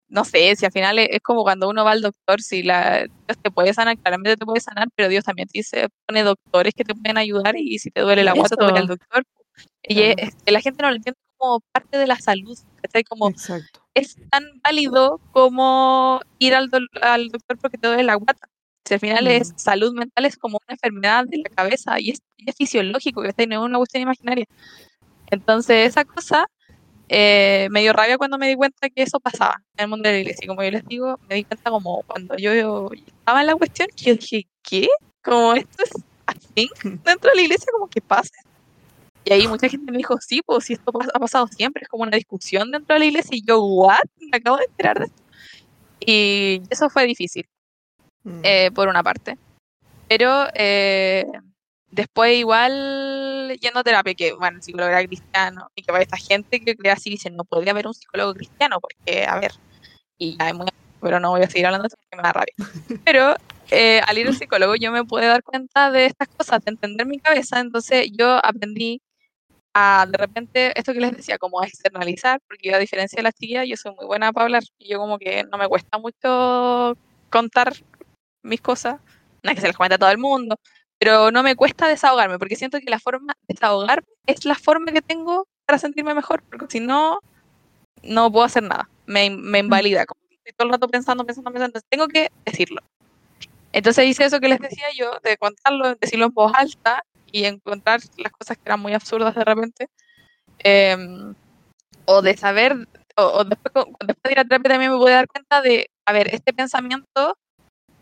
no 0.09 0.25
sé, 0.25 0.55
si 0.57 0.65
al 0.65 0.73
final 0.73 0.99
es, 0.99 1.09
es 1.11 1.21
como 1.21 1.43
cuando 1.43 1.69
uno 1.69 1.85
va 1.85 1.93
al 1.93 2.01
doctor, 2.01 2.41
si 2.41 2.63
la, 2.63 3.01
Dios 3.01 3.39
te 3.43 3.51
puede 3.51 3.75
sanar, 3.75 3.99
claramente 3.99 4.37
te 4.37 4.45
puede 4.47 4.61
sanar, 4.61 4.89
pero 4.95 5.09
Dios 5.09 5.25
también 5.25 5.49
te 5.49 5.59
dice, 5.59 5.89
pone 6.07 6.23
doctores 6.23 6.73
que 6.75 6.85
te 6.85 6.95
pueden 6.95 7.19
ayudar 7.19 7.57
y, 7.57 7.79
si 7.79 7.91
te 7.91 8.01
duele 8.01 8.25
la 8.25 8.33
guata, 8.33 8.57
te 8.57 8.65
duele 8.65 8.79
al 8.79 8.87
doctor. 8.87 9.25
Y 9.83 9.95
Claro. 9.97 10.15
es- 10.19 10.29
es 10.29 10.35
que 10.45 10.53
la 10.53 10.61
gente 10.61 10.83
no 10.83 10.89
lo 10.91 10.97
entiende 10.97 11.19
como 11.37 11.61
parte 11.73 11.99
de 11.99 12.07
la 12.07 12.17
salud, 12.17 12.59
¿cachai? 12.83 13.05
Como 13.05 13.29
Exacto. 13.29 13.81
es 13.95 14.17
tan 14.31 14.45
válido 14.63 15.21
como 15.33 16.21
ir 16.39 16.55
al, 16.55 16.71
dol- 16.71 16.89
al 17.03 17.29
doctor 17.29 17.59
porque 17.59 17.77
te 17.79 17.89
duele 17.89 18.05
la 18.05 18.15
guata. 18.15 18.49
Si 18.85 18.95
al 18.95 19.01
final 19.01 19.27
es 19.29 19.51
Mm. 19.53 19.59
salud 19.59 19.95
mental, 19.95 20.25
es 20.27 20.37
como 20.37 20.59
una 20.67 20.75
enfermedad 20.75 21.25
de 21.27 21.39
la 21.39 21.51
cabeza 21.51 21.99
y 22.01 22.11
es, 22.11 22.23
es 22.39 22.55
fisiológico, 22.57 23.23
que 23.23 23.47
no 23.47 23.55
es 23.55 23.61
una 23.61 23.79
cuestión 23.79 24.03
imaginaria. 24.03 24.47
Entonces, 25.31 25.89
esa 25.89 26.05
cosa 26.05 26.47
eh, 27.09 27.69
me 27.71 27.81
dio 27.81 27.93
rabia 27.93 28.19
cuando 28.19 28.39
me 28.39 28.49
di 28.49 28.57
cuenta 28.57 28.89
que 28.91 29.03
eso 29.03 29.21
pasaba 29.21 29.63
en 29.77 29.85
el 29.85 29.89
mundo 29.89 30.09
de 30.09 30.15
la 30.15 30.21
iglesia. 30.21 30.45
Y 30.45 30.49
como 30.49 30.63
yo 30.63 30.71
les 30.71 30.85
digo, 30.87 31.19
me 31.29 31.37
di 31.37 31.45
cuenta 31.45 31.71
como 31.71 32.03
cuando 32.07 32.37
yo, 32.37 32.55
yo 32.55 32.91
estaba 33.07 33.41
en 33.41 33.47
la 33.49 33.55
cuestión, 33.57 33.89
que 33.95 34.05
yo 34.05 34.15
dije, 34.17 34.47
¿qué? 34.63 34.89
Como 35.23 35.55
esto 35.55 35.83
es 35.85 35.93
así 36.27 36.71
dentro 37.05 37.31
de 37.31 37.37
la 37.37 37.43
iglesia, 37.43 37.67
como 37.73 37.89
que 37.89 38.01
pasa. 38.01 38.33
Y 39.25 39.33
ahí 39.33 39.49
mucha 39.49 39.69
gente 39.69 39.91
me 39.91 39.99
dijo, 39.99 40.17
sí, 40.21 40.43
pues 40.45 40.65
si 40.67 40.75
esto 40.75 40.93
ha 41.15 41.19
pasado 41.19 41.47
siempre, 41.49 41.83
es 41.83 41.89
como 41.89 42.03
una 42.03 42.17
discusión 42.17 42.71
dentro 42.71 42.95
de 42.95 43.01
la 43.01 43.07
iglesia. 43.07 43.37
Y 43.37 43.43
yo, 43.47 43.63
¿what? 43.65 43.99
Me 44.19 44.37
acabo 44.37 44.59
de 44.59 44.65
enterar 44.65 44.99
de 44.99 45.07
esto. 45.07 45.23
Y 46.07 46.63
eso 46.71 46.91
fue 46.91 47.07
difícil, 47.07 47.47
Mm. 48.25 48.41
eh, 48.43 48.71
por 48.75 48.89
una 48.89 49.03
parte. 49.03 49.39
Pero 50.09 50.47
eh, 50.55 51.27
después 51.91 52.37
igual 52.37 53.57
yendo 53.61 53.81
a 53.81 53.85
terapia, 53.85 54.15
que 54.15 54.33
bueno, 54.33 54.57
el 54.57 54.63
psicólogo 54.63 54.91
era 54.91 55.07
cristiano, 55.07 55.71
y 55.75 55.83
que 55.83 55.93
para 55.93 56.03
esta 56.03 56.17
gente 56.17 56.61
que 56.61 56.77
cree 56.77 56.93
así 56.93 57.11
dicen, 57.11 57.37
no 57.37 57.45
podría 57.45 57.73
haber 57.73 57.87
un 57.87 57.95
psicólogo 57.95 58.35
cristiano, 58.35 58.81
porque, 58.81 59.25
a 59.25 59.39
ver, 59.39 59.53
y 60.19 60.37
ya 60.37 60.49
es 60.49 60.55
muy... 60.55 60.67
Pero 61.01 61.21
no 61.21 61.31
voy 61.31 61.43
a 61.43 61.51
seguir 61.51 61.67
hablando 61.67 61.89
porque 61.89 62.17
me 62.17 62.23
da 62.23 62.33
rabia. 62.33 62.55
Pero 63.05 63.37
eh, 63.71 64.01
al 64.07 64.17
ir 64.17 64.27
al 64.27 64.35
psicólogo 64.35 64.75
yo 64.75 64.91
me 64.91 65.05
pude 65.05 65.27
dar 65.27 65.43
cuenta 65.43 65.91
de 65.91 66.07
estas 66.07 66.29
cosas, 66.29 66.65
de 66.65 66.71
entender 66.71 67.07
mi 67.07 67.19
cabeza, 67.19 67.61
entonces 67.61 68.09
yo 68.11 68.41
aprendí 68.43 69.03
a 69.75 70.07
de 70.09 70.17
repente, 70.17 70.79
esto 70.79 70.93
que 70.93 71.01
les 71.01 71.17
decía, 71.17 71.37
como 71.37 71.61
a 71.61 71.67
externalizar, 71.67 72.41
porque 72.47 72.71
yo 72.71 72.77
a 72.77 72.79
diferencia 72.79 73.19
de 73.19 73.25
las 73.25 73.35
chicas, 73.35 73.67
yo 73.69 73.77
soy 73.77 73.95
muy 73.95 74.07
buena 74.07 74.33
para 74.33 74.45
hablar, 74.45 74.63
y 74.79 74.89
yo 74.89 74.99
como 74.99 75.19
que 75.19 75.45
no 75.45 75.59
me 75.59 75.69
cuesta 75.69 75.99
mucho 75.99 76.97
contar 77.29 77.75
mis 78.45 78.61
cosas, 78.61 79.01
no 79.43 79.51
es 79.51 79.57
que 79.57 79.63
se 79.63 79.67
las 79.67 79.77
cuente 79.77 79.97
a 79.97 79.99
todo 79.99 80.11
el 80.11 80.19
mundo, 80.19 80.59
pero 80.99 81.31
no 81.31 81.43
me 81.43 81.57
cuesta 81.57 81.89
desahogarme, 81.89 82.39
porque 82.39 82.57
siento 82.57 82.79
que 82.79 82.91
la 82.91 82.99
forma 82.99 83.35
de 83.43 83.55
desahogarme 83.55 84.07
es 84.27 84.45
la 84.45 84.55
forma 84.55 84.93
que 84.93 85.03
tengo 85.03 85.49
para 85.67 85.79
sentirme 85.79 86.15
mejor, 86.15 86.43
porque 86.45 86.67
si 86.69 86.81
no, 86.81 87.19
no 88.03 88.31
puedo 88.31 88.45
hacer 88.45 88.63
nada, 88.63 88.89
me, 89.07 89.31
me 89.31 89.59
invalida, 89.59 90.07
como 90.07 90.21
que 90.29 90.37
estoy 90.37 90.53
todo 90.53 90.67
el 90.67 90.73
rato 90.73 90.89
pensando, 90.89 91.25
pensando, 91.25 91.51
pensando, 91.51 91.67
entonces 91.67 91.89
tengo 91.91 92.09
que 92.09 92.31
decirlo. 92.45 92.83
Entonces 93.73 94.07
hice 94.07 94.25
eso 94.25 94.41
que 94.41 94.49
les 94.49 94.61
decía 94.61 94.87
yo, 94.97 95.19
de 95.25 95.37
contarlo, 95.37 95.95
decirlo 95.97 96.27
en 96.27 96.33
voz 96.33 96.53
alta 96.55 97.03
y 97.33 97.45
encontrar 97.45 98.01
las 98.19 98.33
cosas 98.33 98.57
que 98.57 98.63
eran 98.67 98.81
muy 98.81 98.95
absurdas 98.95 99.35
de 99.35 99.45
repente, 99.45 99.89
em, 100.61 101.35
o 102.05 102.23
de 102.23 102.37
saber, 102.37 102.77
o, 103.17 103.23
o 103.23 103.45
después, 103.45 103.73
después 104.07 104.23
de 104.25 104.33
ir 104.33 104.39
a 104.39 104.45
terapia 104.45 104.71
también 104.71 104.93
me 104.93 104.99
pude 104.99 105.13
dar 105.13 105.27
cuenta 105.27 105.61
de, 105.63 105.91
a 106.07 106.13
ver, 106.13 106.33
este 106.35 106.53
pensamiento 106.53 107.37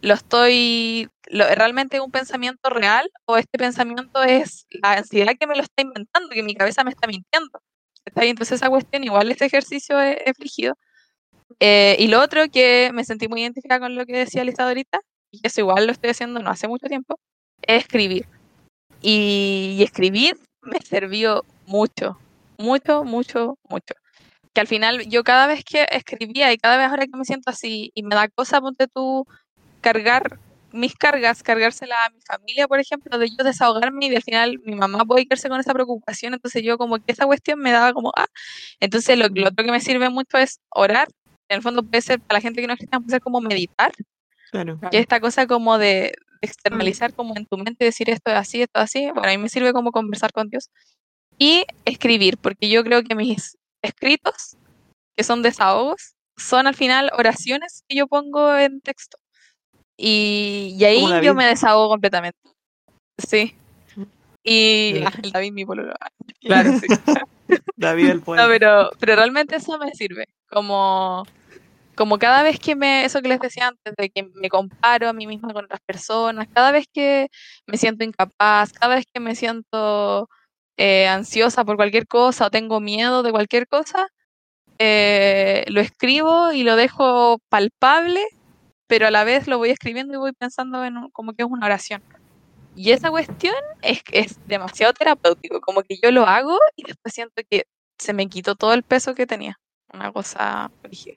lo 0.02 0.14
estoy, 0.14 1.08
¿realmente 1.30 2.00
un 2.00 2.10
pensamiento 2.10 2.68
real 2.70 3.10
o 3.24 3.36
este 3.36 3.56
pensamiento 3.56 4.22
es 4.22 4.66
la 4.70 4.94
ansiedad 4.94 5.34
que 5.38 5.46
me 5.46 5.56
lo 5.56 5.62
está 5.62 5.82
inventando, 5.82 6.28
que 6.30 6.42
mi 6.42 6.54
cabeza 6.54 6.84
me 6.84 6.90
está 6.90 7.06
mintiendo? 7.06 7.62
¿Está? 8.04 8.24
Entonces 8.24 8.56
esa 8.56 8.68
cuestión, 8.68 9.04
igual 9.04 9.30
este 9.30 9.46
ejercicio 9.46 10.00
es, 10.00 10.16
es. 10.26 10.72
Eh, 11.60 11.96
y 11.98 12.08
lo 12.08 12.20
otro 12.20 12.42
que 12.52 12.90
me 12.92 13.04
sentí 13.04 13.28
muy 13.28 13.42
identificada 13.42 13.80
con 13.80 13.94
lo 13.94 14.04
que 14.04 14.18
decía 14.18 14.44
Lisa 14.44 14.64
ahorita, 14.64 15.00
y 15.30 15.40
eso 15.44 15.60
igual 15.60 15.86
lo 15.86 15.92
estoy 15.92 16.10
haciendo 16.10 16.40
no 16.40 16.50
hace 16.50 16.66
mucho 16.66 16.88
tiempo, 16.88 17.18
es 17.62 17.82
escribir. 17.82 18.26
Y, 19.00 19.76
y 19.78 19.82
escribir 19.84 20.36
me 20.62 20.78
sirvió 20.80 21.44
mucho, 21.66 22.18
mucho, 22.58 23.04
mucho, 23.04 23.58
mucho. 23.68 23.94
Que 24.52 24.60
al 24.60 24.66
final 24.66 25.08
yo 25.08 25.22
cada 25.24 25.46
vez 25.46 25.64
que 25.64 25.86
escribía 25.90 26.52
y 26.52 26.58
cada 26.58 26.76
vez 26.76 26.88
ahora 26.88 27.06
que 27.06 27.16
me 27.16 27.24
siento 27.24 27.50
así 27.50 27.92
y 27.94 28.02
me 28.02 28.14
da 28.16 28.28
cosa, 28.28 28.60
ponte 28.60 28.86
tú, 28.88 29.26
cargar 29.82 30.38
mis 30.72 30.94
cargas, 30.94 31.42
cargárselas 31.42 31.98
a 32.06 32.10
mi 32.10 32.20
familia, 32.22 32.66
por 32.66 32.80
ejemplo, 32.80 33.18
de 33.18 33.28
yo 33.28 33.44
desahogarme 33.44 34.06
y 34.06 34.08
de 34.08 34.16
al 34.16 34.22
final 34.22 34.58
mi 34.64 34.74
mamá 34.74 35.04
puede 35.04 35.24
quedarse 35.24 35.48
con 35.48 35.60
esa 35.60 35.74
preocupación, 35.74 36.34
entonces 36.34 36.62
yo 36.62 36.78
como 36.78 36.96
que 36.96 37.12
esa 37.12 37.26
cuestión 37.26 37.58
me 37.60 37.70
daba 37.70 37.92
como, 37.92 38.10
ah, 38.16 38.26
entonces 38.80 39.18
lo, 39.18 39.28
lo 39.28 39.48
otro 39.48 39.64
que 39.64 39.70
me 39.70 39.80
sirve 39.80 40.08
mucho 40.08 40.38
es 40.38 40.60
orar, 40.70 41.08
en 41.48 41.56
el 41.56 41.62
fondo 41.62 41.82
puede 41.82 42.00
ser, 42.00 42.20
para 42.20 42.38
la 42.38 42.40
gente 42.40 42.60
que 42.60 42.66
no 42.66 42.72
es 42.72 42.78
cristiana, 42.78 43.04
puede 43.04 43.16
ser 43.16 43.20
como 43.20 43.40
meditar, 43.40 43.92
Claro. 44.50 44.78
que 44.80 44.96
es 44.96 45.02
esta 45.02 45.20
cosa 45.20 45.46
como 45.46 45.78
de, 45.78 45.86
de 45.86 46.14
externalizar 46.40 47.14
como 47.14 47.36
en 47.36 47.46
tu 47.46 47.56
mente, 47.58 47.84
decir 47.84 48.08
esto 48.10 48.30
es 48.30 48.36
así, 48.36 48.62
esto 48.62 48.80
es 48.80 48.84
así, 48.84 49.10
bueno, 49.10 49.28
a 49.28 49.32
mí 49.32 49.38
me 49.38 49.48
sirve 49.48 49.72
como 49.72 49.92
conversar 49.92 50.32
con 50.32 50.48
Dios. 50.48 50.70
Y 51.38 51.64
escribir, 51.84 52.38
porque 52.38 52.68
yo 52.68 52.84
creo 52.84 53.02
que 53.02 53.14
mis 53.14 53.56
escritos, 53.82 54.56
que 55.16 55.24
son 55.24 55.42
desahogos, 55.42 56.14
son 56.36 56.66
al 56.66 56.74
final 56.74 57.10
oraciones 57.16 57.84
que 57.88 57.96
yo 57.96 58.06
pongo 58.06 58.56
en 58.56 58.80
texto. 58.80 59.18
Y, 59.96 60.74
y 60.78 60.84
ahí 60.84 61.04
yo 61.22 61.34
me 61.34 61.46
desahogo 61.46 61.88
completamente. 61.88 62.38
Sí. 63.18 63.54
Y 64.44 65.02
Sí. 65.22 65.30
David, 65.30 65.52
mi 65.52 65.64
pololo. 65.64 65.94
Claro. 66.40 66.70
Sí. 66.80 66.86
David 67.76 68.08
el 68.08 68.18
No, 68.18 68.24
poeta. 68.24 68.46
pero, 68.48 68.90
pero 68.98 69.16
realmente 69.16 69.56
eso 69.56 69.78
me 69.78 69.92
sirve. 69.92 70.24
Como, 70.50 71.24
como 71.94 72.18
cada 72.18 72.42
vez 72.42 72.58
que 72.58 72.74
me, 72.74 73.04
eso 73.04 73.20
que 73.20 73.28
les 73.28 73.40
decía 73.40 73.68
antes, 73.68 73.94
de 73.96 74.08
que 74.10 74.22
me 74.34 74.48
comparo 74.48 75.08
a 75.08 75.12
mí 75.12 75.26
misma 75.26 75.52
con 75.52 75.66
otras 75.66 75.80
personas, 75.84 76.48
cada 76.52 76.72
vez 76.72 76.86
que 76.92 77.28
me 77.66 77.76
siento 77.76 78.04
incapaz, 78.04 78.72
cada 78.72 78.94
vez 78.96 79.04
que 79.12 79.20
me 79.20 79.34
siento 79.34 80.28
eh, 80.78 81.06
ansiosa 81.08 81.64
por 81.64 81.76
cualquier 81.76 82.06
cosa 82.06 82.46
o 82.46 82.50
tengo 82.50 82.80
miedo 82.80 83.22
de 83.22 83.30
cualquier 83.32 83.68
cosa, 83.68 84.08
eh, 84.78 85.64
lo 85.68 85.80
escribo 85.82 86.52
y 86.52 86.62
lo 86.62 86.74
dejo 86.76 87.38
palpable, 87.50 88.22
pero 88.92 89.06
a 89.06 89.10
la 89.10 89.24
vez 89.24 89.46
lo 89.46 89.56
voy 89.56 89.70
escribiendo 89.70 90.12
y 90.12 90.18
voy 90.18 90.32
pensando 90.34 90.84
en 90.84 90.98
un- 90.98 91.10
como 91.12 91.32
que 91.32 91.44
es 91.44 91.48
una 91.50 91.64
oración. 91.64 92.02
Y 92.76 92.90
esa 92.90 93.08
cuestión 93.08 93.54
es, 93.80 94.02
es 94.12 94.36
demasiado 94.46 94.92
terapéutico, 94.92 95.62
como 95.62 95.82
que 95.82 95.96
yo 95.96 96.10
lo 96.10 96.26
hago 96.26 96.58
y 96.76 96.82
después 96.82 97.14
siento 97.14 97.40
que 97.48 97.64
se 97.96 98.12
me 98.12 98.28
quitó 98.28 98.54
todo 98.54 98.74
el 98.74 98.82
peso 98.82 99.14
que 99.14 99.26
tenía. 99.26 99.58
Una 99.94 100.12
cosa 100.12 100.70
brígida. 100.82 101.16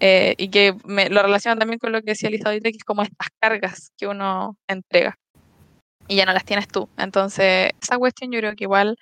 Eh, 0.00 0.34
y 0.38 0.48
que 0.48 0.74
me, 0.86 1.10
lo 1.10 1.20
relaciona 1.20 1.58
también 1.58 1.78
con 1.78 1.92
lo 1.92 2.00
que 2.00 2.12
decía 2.12 2.30
Lisa 2.30 2.48
ahorita, 2.48 2.70
que 2.70 2.78
es 2.78 2.84
como 2.84 3.02
estas 3.02 3.28
cargas 3.38 3.92
que 3.98 4.06
uno 4.06 4.56
entrega 4.66 5.18
y 6.08 6.16
ya 6.16 6.24
no 6.24 6.32
las 6.32 6.46
tienes 6.46 6.66
tú. 6.66 6.88
Entonces, 6.96 7.72
esa 7.82 7.98
cuestión 7.98 8.32
yo 8.32 8.38
creo 8.38 8.56
que 8.56 8.64
igual 8.64 8.96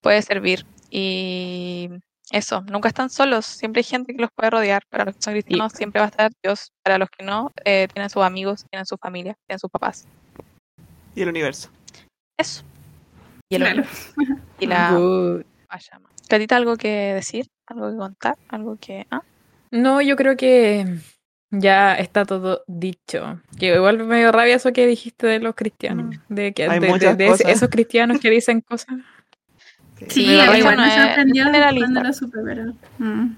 puede 0.00 0.22
servir. 0.22 0.64
Y 0.90 1.90
eso, 2.30 2.62
nunca 2.62 2.88
están 2.88 3.10
solos, 3.10 3.46
siempre 3.46 3.80
hay 3.80 3.84
gente 3.84 4.14
que 4.14 4.20
los 4.20 4.30
puede 4.34 4.50
rodear. 4.50 4.82
Para 4.90 5.04
los 5.06 5.16
que 5.16 5.22
son 5.22 5.32
cristianos 5.34 5.72
siempre 5.72 6.00
va 6.00 6.06
a 6.06 6.10
estar 6.10 6.30
Dios. 6.42 6.72
Para 6.82 6.98
los 6.98 7.08
que 7.10 7.24
no, 7.24 7.50
eh, 7.64 7.88
tienen 7.92 8.10
sus 8.10 8.22
amigos, 8.22 8.64
tienen 8.70 8.86
su 8.86 8.96
familia, 8.96 9.36
tienen 9.46 9.58
sus 9.58 9.70
papás. 9.70 10.06
Y 11.14 11.22
el 11.22 11.28
universo. 11.28 11.70
Eso. 12.38 12.62
Y, 13.48 13.56
el 13.56 13.62
Claro. 13.62 13.76
universo. 13.76 14.12
y 14.60 14.66
la 14.66 14.92
Good. 14.92 15.42
Catita, 16.28 16.56
¿algo 16.56 16.76
que 16.76 17.14
decir? 17.14 17.46
¿Algo 17.66 17.90
que 17.90 17.96
contar? 17.96 18.36
¿Algo 18.48 18.76
que...? 18.80 19.06
¿Ah? 19.10 19.22
No, 19.70 20.00
yo 20.00 20.16
creo 20.16 20.36
que 20.36 20.98
ya 21.50 21.94
está 21.94 22.24
todo 22.24 22.62
dicho. 22.66 23.40
Que 23.58 23.74
igual 23.74 23.98
me 24.04 24.18
dio 24.18 24.32
rabia 24.32 24.56
eso 24.56 24.72
que 24.72 24.86
dijiste 24.86 25.26
de 25.26 25.40
los 25.40 25.54
cristianos. 25.54 26.16
De 26.28 26.52
que 26.52 26.64
Hay 26.68 26.80
de, 26.80 27.36
esos 27.46 27.68
cristianos 27.68 28.20
que 28.20 28.30
dicen 28.30 28.60
cosas. 28.60 28.96
Sí, 30.08 30.26
Pero 30.26 30.42
a 30.42 30.44
mí 30.46 30.50
eso 30.50 30.58
igual 30.58 30.76
no 30.76 30.82
me 30.82 30.88
es- 30.88 30.94
sorprendió 31.02 31.42
es 31.42 31.46
generalizar. 31.50 31.88
cuando 31.92 32.02
lo 32.08 32.12
supe, 32.12 32.38
pero... 32.44 32.72
mm. 32.98 33.36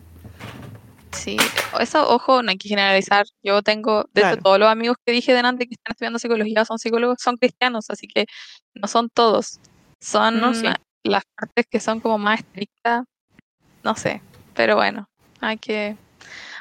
Sí, 1.13 1.37
eso, 1.81 2.09
ojo, 2.09 2.43
no 2.43 2.51
hay 2.51 2.57
que 2.59 2.69
generalizar. 2.69 3.27
Yo 3.43 3.63
tengo, 3.63 4.05
de 4.15 4.21
hecho, 4.23 4.37
todos 4.37 4.59
los 4.61 4.69
amigos 4.69 4.97
que 5.05 5.13
dije 5.13 5.35
delante 5.35 5.67
que 5.67 5.75
están 5.75 5.91
estudiando 5.93 6.19
psicología 6.21 6.65
son 6.65 6.79
psicólogos, 6.79 7.19
son 7.21 7.37
cristianos, 7.37 7.91
así 7.91 8.07
que 8.07 8.27
no 8.75 8.87
son 8.87 9.09
todos. 9.13 9.59
Son 10.01 10.41
No, 10.41 10.55
sí. 10.55 10.69
las 11.03 11.25
partes 11.37 11.67
que 11.69 11.81
son 11.81 11.99
como 12.01 12.17
más 12.19 12.39
estrictas, 12.41 13.05
no 13.83 13.97
sé, 13.97 14.23
pero 14.55 14.77
bueno, 14.77 15.09
hay 15.41 15.59
que, 15.59 15.97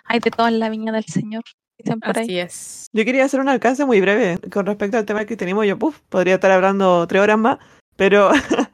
hay 0.05 0.19
de 0.19 0.31
todo 0.31 0.47
en 0.47 0.59
la 0.59 0.69
viña 0.69 0.91
del 0.91 1.05
Señor, 1.05 1.43
dicen 1.77 1.99
por 1.99 2.17
ahí. 2.17 2.23
Así 2.25 2.39
es. 2.39 2.87
Yo 2.91 3.05
quería 3.05 3.25
hacer 3.25 3.39
un 3.41 3.49
alcance 3.49 3.85
muy 3.85 4.01
breve 4.01 4.39
con 4.51 4.65
respecto 4.65 4.97
al 4.97 5.05
tema 5.05 5.25
que 5.25 5.37
tenemos. 5.37 5.65
Yo, 5.67 5.77
puf, 5.77 5.99
podría 6.09 6.35
estar 6.35 6.49
hablando 6.51 7.05
tres 7.07 7.21
horas 7.21 7.37
más, 7.37 7.59
pero 7.95 8.31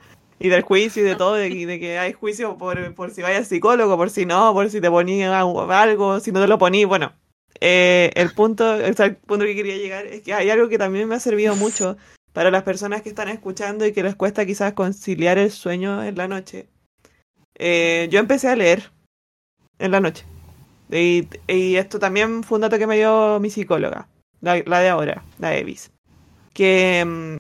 y 0.46 0.50
del 0.50 0.62
juicio 0.62 1.02
y 1.04 1.06
de 1.06 1.16
todo, 1.16 1.34
de, 1.34 1.50
que- 1.50 1.98
hay 1.98 2.14
juicio 2.14 2.58
por, 2.58 2.78
si 3.12 3.22
vayas 3.22 3.48
psicólogo, 3.48 3.98
por 3.98 4.10
si 4.10 4.26
no, 4.26 4.54
por 4.54 4.70
si 4.70 4.80
te 4.80 4.90
ponías 4.90 5.34
algo, 5.34 6.20
si 6.20 6.32
no 6.32 6.42
te 6.42 6.48
lo 6.48 6.58
ponías, 6.58 6.88
bueno. 6.88 7.14
eh, 7.62 8.12
el 8.16 8.32
punto, 8.34 8.76
el 8.76 9.16
punto 9.16 9.46
que 9.46 9.56
quería 9.56 9.78
llegar 9.78 10.06
es 10.06 10.22
que 10.22 10.34
hay 10.34 10.50
algo 10.50 10.70
que 10.70 10.78
también 10.78 11.08
me 11.08 11.16
ha 11.16 11.20
servido 11.20 11.56
mucho 11.56 11.98
para 12.34 12.52
las 12.52 12.64
personas 12.64 13.02
que 13.02 13.10
están 13.10 13.30
escuchando 13.30 13.86
y 13.86 13.94
que 13.94 14.04
les 14.04 14.16
cuesta 14.16 14.46
quizás 14.46 14.74
conciliar 14.74 15.38
el 15.38 15.52
sueño 15.52 16.04
en 16.04 16.16
la 16.16 16.28
noche. 16.28 16.68
Eh, 17.58 18.08
yo 18.12 18.20
empecé 18.20 18.50
a 18.50 18.56
leer 18.56 18.92
en 19.80 19.92
la 19.92 20.00
noche. 20.00 20.26
Y, 20.92 21.28
esto 21.48 21.98
también 21.98 22.44
fue 22.44 22.58
un 22.58 22.62
dato 22.62 22.78
que 22.78 22.88
me 22.88 22.98
dio 22.98 23.40
mi 23.40 23.50
psicóloga, 23.50 24.08
la, 24.42 24.62
la 24.66 24.80
de 24.82 24.90
ahora, 24.90 25.24
la 25.40 25.56
Evis. 25.56 25.92
Que 26.54 27.04
mm, 27.04 27.38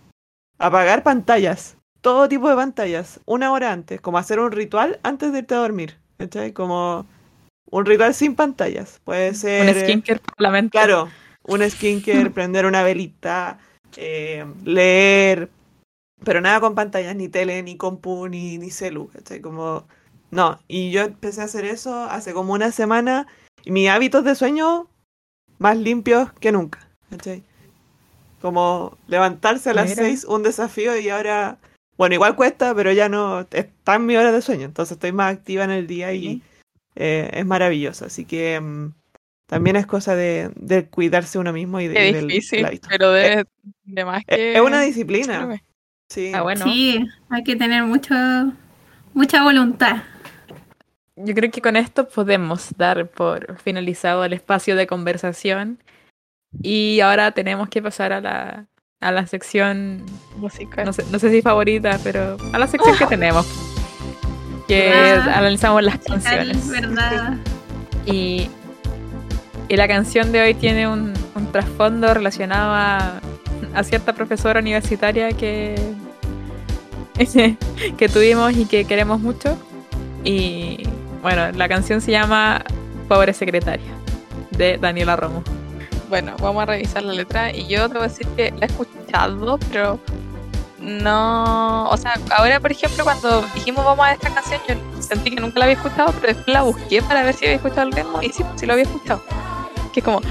apagar 0.58 1.04
pantallas, 1.04 1.75
todo 2.06 2.30
tipo 2.30 2.48
de 2.48 2.56
pantallas, 2.56 3.20
una 3.26 3.52
hora 3.52 3.72
antes, 3.72 4.00
como 4.00 4.20
hacer 4.20 4.40
un 4.40 4.52
ritual 4.52 5.00
antes 5.02 5.32
de 5.32 5.40
irte 5.40 5.56
a 5.56 5.58
dormir. 5.58 5.98
¿cachai? 6.20 6.54
Como 6.54 7.08
un 7.72 7.86
ritual 7.86 8.14
sin 8.14 8.36
pantallas. 8.36 9.02
Puede 9.04 9.34
ser. 9.34 9.64
Un 9.64 9.70
eh, 9.70 9.82
skincare 9.82 10.22
mente. 10.52 10.70
Claro, 10.70 11.10
un 11.44 11.68
skincare, 11.68 12.30
prender 12.32 12.68
una 12.68 12.84
velita, 12.84 13.58
eh, 13.98 14.46
leer, 14.64 15.50
pero 16.24 16.42
nada 16.42 16.60
con 16.60 16.76
pantallas, 16.76 17.16
ni 17.16 17.28
tele, 17.28 17.64
ni 17.64 17.76
compu, 17.76 18.28
ni, 18.28 18.60
ni 18.60 18.70
celu, 18.70 19.10
¿cachai? 19.10 19.42
Como, 19.42 19.88
no, 20.30 20.60
y 20.68 20.92
yo 20.92 21.02
empecé 21.02 21.42
a 21.42 21.46
hacer 21.46 21.66
eso 21.66 22.04
hace 22.04 22.34
como 22.34 22.54
una 22.54 22.72
semana 22.72 23.26
y 23.64 23.72
mis 23.72 23.90
hábitos 23.90 24.24
de 24.24 24.36
sueño 24.36 24.88
más 25.58 25.76
limpios 25.76 26.32
que 26.34 26.52
nunca, 26.52 26.88
¿cachai? 27.10 27.42
Como 28.44 28.96
levantarse 29.08 29.72
a 29.72 29.74
las 29.74 29.92
seis, 29.92 30.24
un 30.24 30.44
desafío 30.44 30.96
y 31.00 31.10
ahora, 31.10 31.58
bueno, 31.98 32.16
igual 32.16 32.36
cuesta, 32.36 32.74
pero 32.76 32.92
ya 32.92 33.10
no, 33.10 33.42
está 33.52 33.96
en 33.96 34.06
mi 34.06 34.16
hora 34.16 34.32
de 34.32 34.42
sueño, 34.42 34.66
entonces 34.66 34.94
estoy 34.94 35.12
más 35.12 35.34
activa 35.34 35.64
en 35.64 35.72
el 35.72 35.88
día 35.88 36.14
y 36.14 36.42
eh, 36.96 37.30
es 37.34 37.46
maravilloso, 37.46 38.06
así 38.06 38.26
que... 38.26 38.60
mm, 38.60 38.94
también 39.48 39.76
es 39.76 39.86
cosa 39.86 40.16
de, 40.16 40.50
de 40.56 40.88
cuidarse 40.88 41.38
uno 41.38 41.54
mismo 41.54 41.80
y, 41.80 41.88
de, 41.88 42.14
del, 42.14 42.28
difícil, 42.28 42.66
del 42.66 42.82
pero 42.90 43.12
de, 43.12 43.46
de 43.84 44.04
más 44.04 44.24
Es- 44.26 44.38
que... 44.38 44.56
es 44.56 44.62
una 44.62 44.82
disciplina. 44.82 45.62
Sí. 46.10 46.32
Ah, 46.34 46.42
bueno. 46.42 46.66
Sí, 46.66 47.06
hay 47.30 47.44
que 47.44 47.56
tener 47.56 47.84
mucho, 47.84 48.16
mucha 49.14 49.44
voluntad. 49.44 50.02
Yo 51.16 51.36
creo 51.36 51.52
que 51.52 51.62
con 51.62 51.76
esto 51.76 52.08
podemos 52.10 52.76
dar 52.76 53.08
por 53.08 53.60
finalizado 53.60 54.26
el 54.26 54.34
espacio 54.34 54.76
de 54.76 54.88
conversación. 54.88 55.78
Y 56.64 57.00
ahora 57.02 57.32
tenemos 57.32 57.70
que 57.70 57.84
pasar 57.84 58.14
a 58.14 58.22
la, 58.22 58.66
a 59.02 59.12
la 59.12 59.28
sección, 59.28 60.04
Música. 60.38 60.84
no 60.84 60.94
sé, 60.94 61.04
no 61.12 61.20
sé 61.20 61.30
si 61.30 61.42
favorita, 61.42 62.00
pero 62.04 62.38
a 62.54 62.60
la 62.60 62.68
sección 62.68 62.98
que 62.98 63.06
tenemos. 63.06 63.46
Que 64.68 64.92
Ah, 64.92 65.38
analizamos 65.38 65.84
las 65.84 66.00
canciones. 66.00 66.68
¿verdad? 66.70 67.36
Y, 68.06 68.50
y 69.68 69.76
la 69.76 69.88
canción 69.88 70.32
de 70.32 70.42
hoy 70.42 70.54
tiene 70.56 70.88
un, 70.88 71.14
un 71.36 71.52
trasfondo 71.52 72.14
relacionado 72.14 72.74
a, 72.74 73.20
a 73.76 73.84
cierta 73.84 74.14
profesora 74.14 74.60
universitaria 74.60 75.32
que, 75.34 75.76
que 77.98 78.10
tuvimos 78.10 78.56
y 78.58 78.66
que 78.66 78.86
queremos 78.86 79.20
mucho. 79.20 79.58
Y 80.24 80.84
bueno, 81.22 81.52
la 81.52 81.68
canción 81.68 82.02
se 82.02 82.12
llama 82.12 82.64
Pobre 83.08 83.34
Secretaria, 83.34 83.92
de 84.52 84.78
Daniela 84.80 85.16
Romo. 85.16 85.44
Bueno, 86.10 86.36
vamos 86.40 86.64
a 86.64 86.66
revisar 86.66 87.04
la 87.04 87.14
letra 87.14 87.52
y 87.52 87.68
yo 87.68 87.86
a 87.86 87.88
decir 87.88 88.28
que 88.36 88.52
la 88.52 88.66
he 88.66 88.70
escuchado, 88.70 89.58
pero 89.72 90.00
no... 90.80 91.90
O 91.90 91.98
sea, 91.98 92.14
ahora, 92.38 92.60
por 92.60 92.72
ejemplo, 92.72 93.04
cuando 93.04 93.44
dijimos 93.54 93.84
vamos 93.84 94.06
a 94.06 94.14
esta 94.14 94.30
canción, 94.34 94.62
yo 94.68 95.02
sentí 95.02 95.32
que 95.32 95.42
nunca 95.42 95.60
la 95.60 95.66
había 95.66 95.78
escuchado, 95.78 96.14
pero 96.22 96.34
después 96.34 96.54
la 96.54 96.62
busqué 96.62 97.02
para 97.02 97.24
ver 97.24 97.34
si 97.34 97.46
había 97.46 97.56
escuchado 97.56 97.88
el 97.88 97.94
ritmo 97.94 98.22
y 98.22 98.30
sí, 98.30 98.44
sí 98.56 98.66
lo 98.66 98.74
había 98.74 98.86
escuchado. 98.86 99.22
Que 99.94 100.00
es 100.00 100.04
como... 100.04 100.22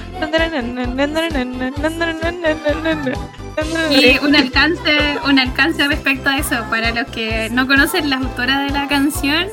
Y 3.90 4.18
un 4.18 4.36
alcance, 4.36 5.18
un 5.26 5.38
alcance 5.38 5.86
respecto 5.88 6.28
a 6.28 6.38
eso, 6.38 6.56
para 6.70 6.90
los 6.90 7.06
que 7.08 7.48
no 7.50 7.66
conocen, 7.66 8.10
la 8.10 8.16
autora 8.16 8.60
de 8.60 8.70
la 8.70 8.88
canción 8.88 9.48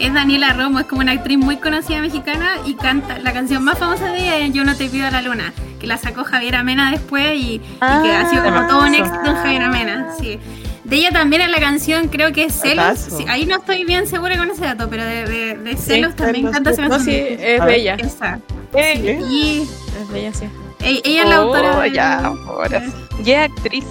es 0.00 0.12
Daniela 0.14 0.52
Romo, 0.54 0.80
es 0.80 0.86
como 0.86 1.02
una 1.02 1.12
actriz 1.12 1.38
muy 1.38 1.56
conocida 1.58 2.00
mexicana 2.00 2.54
y 2.66 2.74
canta 2.74 3.18
la 3.18 3.32
canción 3.32 3.62
más 3.62 3.78
famosa 3.78 4.06
de 4.10 4.18
ella 4.20 4.38
es 4.38 4.52
Yo 4.52 4.64
no 4.64 4.74
te 4.74 4.88
pido 4.88 5.06
a 5.06 5.10
la 5.10 5.22
luna, 5.22 5.52
que 5.78 5.86
la 5.86 5.96
sacó 5.98 6.24
Javier 6.24 6.56
Amena 6.56 6.90
después 6.90 7.34
y, 7.36 7.54
y 7.54 7.60
que 7.78 8.12
ha 8.12 8.28
sido 8.30 8.42
como 8.42 8.66
todo 8.66 8.82
un 8.86 8.94
éxito 8.94 9.26
en 9.26 9.34
Javier 9.36 9.62
Amena, 9.62 10.08
sí. 10.18 10.38
De 10.84 10.96
ella 10.96 11.10
también 11.12 11.42
en 11.42 11.52
la 11.52 11.60
canción 11.60 12.08
creo 12.08 12.32
que 12.32 12.44
es 12.44 12.54
Celos, 12.60 12.98
sí, 12.98 13.24
ahí 13.28 13.46
no 13.46 13.56
estoy 13.58 13.84
bien 13.84 14.06
segura 14.08 14.36
con 14.36 14.50
ese 14.50 14.64
dato, 14.64 14.88
pero 14.90 15.04
de, 15.04 15.24
de- 15.26 15.54
de 15.58 15.76
Celos 15.76 16.16
también 16.16 16.50
canta 16.50 16.70
esa 16.70 16.88
No, 16.88 16.98
sí, 16.98 17.12
es 17.14 17.64
bella. 17.64 17.94
Esa. 17.94 18.40
Es 18.74 20.08
bella, 20.10 20.32
sí. 20.32 20.46
ella 20.82 21.22
es 21.22 21.28
la 21.28 21.36
autora 21.36 21.78
Oh, 21.78 21.80
de- 21.82 21.92
ya, 21.92 22.18
ahora 22.24 22.80
sí. 22.84 22.92
Y 23.24 23.30
es 23.32 23.38
actriz. 23.50 23.84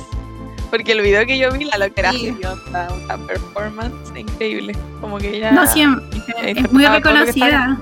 Porque 0.69 0.91
el 0.91 1.01
video 1.01 1.25
que 1.25 1.37
yo 1.37 1.51
vi, 1.51 1.65
la 1.65 1.77
loca 1.77 1.93
era 1.97 2.11
Sí. 2.11 2.35
una, 2.69 2.87
una 2.91 3.17
performance 3.27 3.93
increíble. 4.15 4.75
Como 5.01 5.17
que 5.17 5.37
ella. 5.37 5.51
No, 5.51 5.63
em- 5.75 6.01
eh, 6.43 6.53
es 6.57 6.71
muy 6.71 6.85
reconocida. 6.85 7.77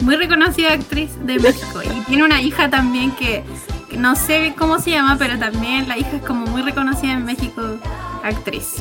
Muy 0.00 0.16
reconocida 0.16 0.72
actriz 0.72 1.10
de 1.26 1.38
México. 1.38 1.82
Y 1.82 2.00
tiene 2.06 2.24
una 2.24 2.40
hija 2.40 2.70
también 2.70 3.10
que, 3.12 3.44
que 3.90 3.96
no 3.98 4.16
sé 4.16 4.54
cómo 4.56 4.78
se 4.78 4.90
llama, 4.92 5.16
pero 5.18 5.38
también 5.38 5.88
la 5.88 5.98
hija 5.98 6.16
es 6.16 6.22
como 6.22 6.46
muy 6.46 6.62
reconocida 6.62 7.12
en 7.12 7.24
México, 7.24 7.62
actriz. 8.22 8.76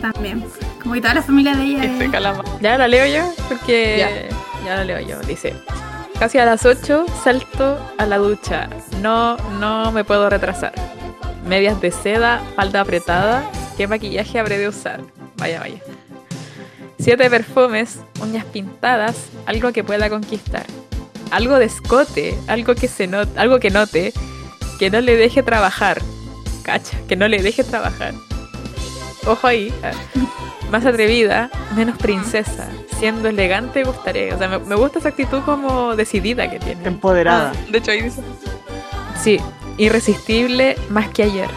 También. 0.00 0.44
Como 0.80 0.94
que 0.94 1.00
toda 1.00 1.14
la 1.14 1.22
familia 1.22 1.54
de 1.56 1.64
ella 1.64 1.82
se 1.82 2.04
es-. 2.04 2.12
Ya 2.60 2.78
la 2.78 2.86
leo 2.86 3.06
yo, 3.06 3.32
porque 3.48 4.28
ya, 4.64 4.76
la 4.76 4.84
leo 4.84 5.00
yo. 5.00 5.18
Dice, 5.20 5.54
casi 6.18 6.38
a 6.38 6.44
las 6.44 6.64
8 6.64 7.06
salto 7.24 7.78
a 7.98 8.06
la 8.06 8.18
ducha. 8.18 8.68
No, 9.02 9.36
no 9.58 9.90
me 9.90 10.04
puedo 10.04 10.30
retrasar. 10.30 10.72
Medias 11.46 11.80
de 11.80 11.90
seda, 11.90 12.42
falda 12.56 12.80
apretada. 12.80 13.48
¿Qué 13.76 13.86
maquillaje 13.86 14.38
habré 14.38 14.58
de 14.58 14.68
usar? 14.68 15.00
Vaya, 15.36 15.60
vaya. 15.60 15.78
Siete 16.98 17.30
perfumes, 17.30 18.00
uñas 18.20 18.44
pintadas, 18.46 19.16
algo 19.46 19.72
que 19.72 19.84
pueda 19.84 20.08
conquistar. 20.10 20.66
Algo 21.30 21.58
de 21.58 21.66
escote, 21.66 22.36
algo 22.46 22.74
que 22.74 22.88
se 22.88 23.06
note, 23.06 23.38
algo 23.38 23.60
que 23.60 23.70
note, 23.70 24.12
que 24.78 24.90
no 24.90 25.00
le 25.00 25.16
deje 25.16 25.42
trabajar. 25.42 26.00
Cacha, 26.62 26.98
que 27.08 27.16
no 27.16 27.28
le 27.28 27.42
deje 27.42 27.62
trabajar. 27.64 28.14
Ojo 29.26 29.46
ahí. 29.46 29.72
ah. 29.82 29.92
Más 30.70 30.84
atrevida, 30.84 31.50
menos 31.76 31.96
princesa. 31.96 32.68
Siendo 32.98 33.28
elegante 33.28 33.84
gustaré. 33.84 34.34
O 34.34 34.38
sea, 34.38 34.48
me, 34.48 34.58
me 34.58 34.74
gusta 34.74 34.98
esa 34.98 35.10
actitud 35.10 35.42
como 35.42 35.94
decidida 35.94 36.50
que 36.50 36.58
tiene. 36.58 36.86
Empoderada. 36.88 37.52
Ah, 37.54 37.70
de 37.70 37.78
hecho, 37.78 37.90
ahí 37.92 38.02
dice. 38.02 38.22
Sí, 39.22 39.38
irresistible 39.78 40.76
más 40.90 41.08
que 41.08 41.24
ayer. 41.24 41.48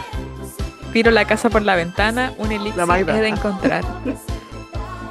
Tiro 0.92 1.10
la 1.10 1.24
casa 1.24 1.50
por 1.50 1.62
la 1.62 1.76
ventana, 1.76 2.32
un 2.38 2.52
elixir 2.52 2.82
he 2.82 3.04
de 3.04 3.28
encontrar. 3.28 3.84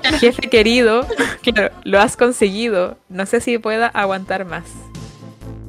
Jefe 0.20 0.50
querido, 0.50 1.06
claro, 1.42 1.74
lo 1.84 2.00
has 2.00 2.18
conseguido. 2.18 2.98
No 3.10 3.26
sé 3.26 3.42
si 3.42 3.58
pueda 3.58 3.88
aguantar 3.88 4.46
más. 4.46 4.64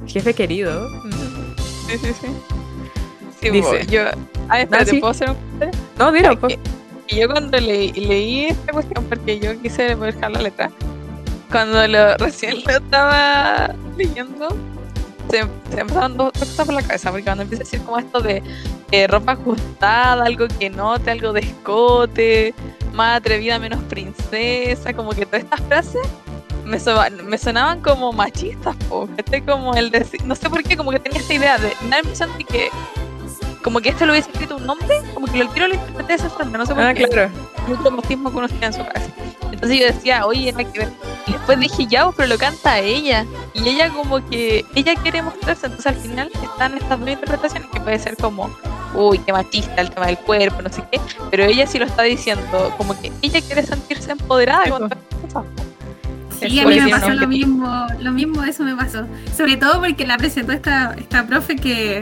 Jefe 0.07 0.33
querido. 0.33 0.89
Sí, 1.87 1.97
sí, 1.97 2.13
sí. 2.13 2.27
Sí, 3.41 3.49
Dice. 3.49 3.85
yo. 3.87 4.03
Ah. 4.49 4.65
¿puedo 4.67 5.07
hacer 5.09 5.31
un? 5.31 5.37
No, 5.97 6.11
dilo, 6.11 6.39
pues. 6.39 6.57
yo 7.09 7.27
cuando 7.27 7.59
leí, 7.59 7.91
leí 7.93 8.45
esta 8.45 8.71
cuestión, 8.71 9.03
porque 9.05 9.39
yo 9.39 9.59
quise 9.61 9.95
buscar 9.95 10.31
la 10.31 10.41
letra, 10.41 10.71
cuando 11.51 11.87
lo, 11.87 12.17
recién 12.17 12.63
lo 12.63 12.71
estaba 12.71 13.73
leyendo, 13.97 14.55
se, 15.29 15.41
se 15.75 15.85
pasaban 15.85 16.17
dos, 16.17 16.31
cosas 16.33 16.65
por 16.65 16.73
la 16.75 16.81
cabeza, 16.81 17.09
porque 17.11 17.23
cuando 17.25 17.43
empieza 17.43 17.63
a 17.63 17.65
decir 17.65 17.81
como 17.81 17.97
esto 17.99 18.19
de 18.21 18.41
eh, 18.91 19.07
ropa 19.07 19.33
ajustada, 19.33 20.25
algo 20.25 20.47
que 20.59 20.69
note, 20.69 21.11
algo 21.11 21.33
de 21.33 21.41
escote, 21.41 22.53
más 22.93 23.17
atrevida, 23.17 23.59
menos 23.59 23.81
princesa, 23.83 24.93
como 24.93 25.11
que 25.11 25.25
todas 25.25 25.43
estas 25.43 25.61
frases 25.61 26.01
me, 26.65 26.79
so- 26.79 26.99
me 27.25 27.37
sonaban 27.37 27.81
como 27.81 28.11
machistas, 28.13 28.75
po, 28.89 29.07
¿cachai? 29.17 29.41
como 29.41 29.73
el 29.73 29.89
decir, 29.91 30.23
no 30.25 30.35
sé 30.35 30.49
por 30.49 30.63
qué, 30.63 30.75
como 30.77 30.91
que 30.91 30.99
tenía 30.99 31.19
esta 31.19 31.33
idea 31.33 31.57
de, 31.57 31.69
me 31.83 31.89
da 31.89 31.95
la 31.97 31.99
impresión 31.99 32.29
de 32.37 32.43
que 32.43 32.69
como 33.63 33.79
que 33.79 33.89
esto 33.89 34.05
lo 34.07 34.13
hubiese 34.13 34.31
escrito 34.31 34.55
un 34.57 34.67
hombre, 34.69 35.01
como 35.13 35.27
que 35.27 35.37
lo 35.37 35.47
tiro 35.49 35.67
lo 35.67 35.75
interpreté 35.75 36.07
de 36.13 36.15
esa 36.15 36.29
forma, 36.29 36.57
no 36.57 36.65
sé 36.65 36.73
por 36.73 36.83
Ah, 36.83 36.93
qué 36.95 37.07
claro. 37.07 37.29
Mucho 37.67 38.01
tiene 38.07 38.65
en 38.65 38.73
su 38.73 38.85
cabeza. 38.85 39.11
Entonces 39.51 39.79
yo 39.79 39.85
decía, 39.85 40.25
oye, 40.25 40.51
nada 40.51 40.63
que 40.71 40.79
ver. 40.79 40.89
Y 41.27 41.33
después 41.33 41.59
dije, 41.59 41.85
ya, 41.87 42.09
pero 42.11 42.29
lo 42.29 42.37
canta 42.37 42.79
ella. 42.79 43.25
Y 43.53 43.67
ella 43.67 43.89
como 43.89 44.25
que, 44.27 44.65
ella 44.75 44.95
quiere 44.95 45.21
mostrarse. 45.21 45.67
Entonces 45.67 45.87
al 45.87 45.95
final 45.95 46.31
están 46.41 46.75
estas 46.75 46.99
dos 46.99 47.09
interpretaciones 47.09 47.69
que 47.71 47.79
puede 47.79 47.99
ser 47.99 48.17
como, 48.17 48.49
uy, 48.95 49.19
qué 49.19 49.33
machista 49.33 49.81
el 49.81 49.91
tema 49.91 50.07
del 50.07 50.17
cuerpo, 50.17 50.61
no 50.61 50.69
sé 50.69 50.83
qué. 50.91 50.99
Pero 51.29 51.43
ella 51.43 51.67
sí 51.67 51.79
lo 51.79 51.85
está 51.85 52.03
diciendo, 52.03 52.73
como 52.77 52.99
que 52.99 53.11
ella 53.21 53.41
quiere 53.41 53.65
sentirse 53.65 54.11
empoderada 54.11 54.69
con 54.69 54.89
todas. 54.89 55.45
Sí, 56.39 56.59
a 56.59 56.65
mí 56.65 56.79
me 56.79 56.89
pasó 56.89 57.09
lo 57.11 57.27
mismo, 57.27 57.87
lo 57.99 58.11
mismo 58.11 58.43
eso 58.43 58.63
me 58.63 58.75
pasó. 58.75 59.05
Sobre 59.35 59.57
todo 59.57 59.79
porque 59.79 60.07
la 60.07 60.17
presentó 60.17 60.53
esta, 60.53 60.95
esta 60.97 61.27
profe 61.27 61.55
que, 61.55 62.01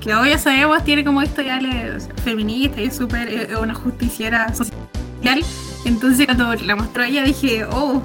que 0.00 0.14
hoy 0.14 0.30
ya 0.30 0.38
sabemos 0.38 0.84
tiene 0.84 1.04
como 1.04 1.22
historiales 1.22 2.08
feministas 2.24 2.78
y 2.80 2.84
es 2.84 2.96
súper 2.96 3.28
eh, 3.28 3.56
una 3.60 3.74
justiciera 3.74 4.52
social. 4.54 5.44
Entonces 5.84 6.26
cuando 6.26 6.54
la 6.54 6.76
mostró 6.76 7.04
ella 7.04 7.22
dije, 7.22 7.64
oh, 7.70 8.02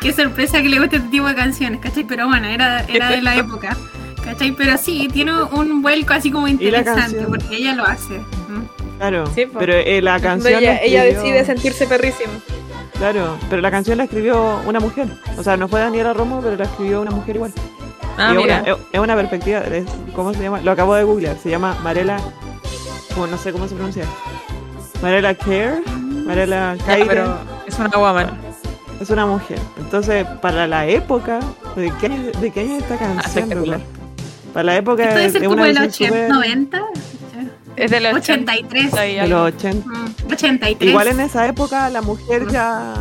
qué 0.00 0.12
sorpresa 0.12 0.62
que 0.62 0.68
le 0.68 0.78
guste 0.78 0.96
este 0.96 1.08
tipo 1.08 1.26
de 1.26 1.34
canciones, 1.34 1.80
¿cachai? 1.80 2.04
Pero 2.04 2.26
bueno, 2.28 2.46
era, 2.46 2.80
era 2.84 3.10
de 3.10 3.22
la 3.22 3.36
época, 3.38 3.76
¿cachai? 4.24 4.52
Pero 4.52 4.76
sí, 4.78 5.08
tiene 5.12 5.32
un 5.42 5.82
vuelco 5.82 6.12
así 6.14 6.30
como 6.30 6.48
interesante, 6.48 7.24
porque 7.28 7.56
ella 7.56 7.74
lo 7.74 7.84
hace. 7.84 8.18
¿no? 8.48 8.68
Claro, 8.98 9.26
Sí, 9.34 9.44
pero 9.58 9.74
eh, 9.74 10.00
la 10.00 10.18
canción. 10.20 10.58
ella, 10.62 10.74
la 10.74 10.82
ella 10.82 11.04
decide 11.04 11.44
sentirse 11.44 11.86
perrísimo. 11.86 12.32
Claro, 12.98 13.36
pero 13.50 13.60
la 13.60 13.70
canción 13.70 13.98
la 13.98 14.04
escribió 14.04 14.60
una 14.66 14.80
mujer. 14.80 15.06
O 15.36 15.42
sea, 15.42 15.58
no 15.58 15.68
fue 15.68 15.80
Daniela 15.80 16.14
Romo, 16.14 16.40
pero 16.42 16.56
la 16.56 16.64
escribió 16.64 17.02
una 17.02 17.10
mujer 17.10 17.36
igual. 17.36 17.52
Ah, 18.18 18.32
Y 18.32 18.36
mira. 18.36 18.62
una- 18.64 18.76
es, 18.92 19.00
una 19.00 19.14
perspectiva. 19.16 19.60
es- 19.60 19.84
¿Cómo 20.14 20.32
se 20.32 20.42
llama? 20.42 20.60
Lo 20.60 20.70
acabo 20.72 20.94
de 20.94 21.04
googlear. 21.04 21.36
Se 21.38 21.50
llama 21.50 21.76
Marela. 21.82 22.18
Como 23.14 23.26
no 23.26 23.36
sé 23.38 23.52
cómo 23.52 23.66
se 23.68 23.74
pronuncia. 23.74 24.04
Marela 25.02 25.34
Care. 25.34 25.82
Marela 26.26 26.76
pero 26.86 27.38
es 27.66 27.78
una 27.78 27.88
woman. 27.90 28.30
Es 29.00 29.10
una 29.10 29.26
mujer. 29.26 29.58
Entonces, 29.78 30.26
para 30.40 30.66
la 30.66 30.86
época. 30.86 31.40
¿De 31.76 31.92
qué 32.00 32.08
de 32.08 32.50
qué 32.50 32.60
año 32.60 32.76
es 32.78 32.82
esta 32.82 32.96
canción? 32.96 33.82
Para 34.54 34.64
la 34.64 34.76
época 34.76 35.02
Esto 35.02 35.14
debe 35.16 35.26
es 35.26 35.32
ser 35.32 35.44
como 35.44 35.62
de 35.64 35.68
los 35.74 35.78
canción 35.82 36.10
80, 36.10 36.34
súper- 36.34 36.46
90, 36.46 36.80
Es 37.76 37.90
de 37.90 38.00
los 38.00 38.14
83. 38.14 38.84
80 38.86 39.06
y 39.06 39.14
de 39.14 39.20
algo. 39.20 39.36
los 39.44 39.54
80. 39.54 39.86
mm, 39.90 40.32
83. 40.32 40.90
Igual 40.90 41.08
en 41.08 41.20
esa 41.20 41.46
época 41.46 41.90
la 41.90 42.00
mujer 42.00 42.46
ya... 42.50 42.94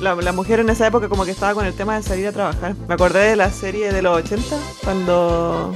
La, 0.00 0.14
la 0.16 0.32
mujer 0.32 0.60
en 0.60 0.68
esa 0.70 0.86
época 0.86 1.08
como 1.08 1.24
que 1.24 1.30
estaba 1.30 1.54
con 1.54 1.64
el 1.64 1.74
tema 1.74 1.96
de 1.96 2.02
salir 2.02 2.26
a 2.28 2.32
trabajar. 2.32 2.74
Me 2.88 2.94
acordé 2.94 3.20
de 3.30 3.36
la 3.36 3.50
serie 3.50 3.92
de 3.92 4.02
los 4.02 4.16
80 4.18 4.56
cuando... 4.82 5.72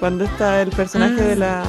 Cuando 0.00 0.24
está 0.24 0.60
el 0.62 0.70
personaje 0.70 1.12
Mm. 1.14 1.16
de 1.28 1.36
la... 1.36 1.62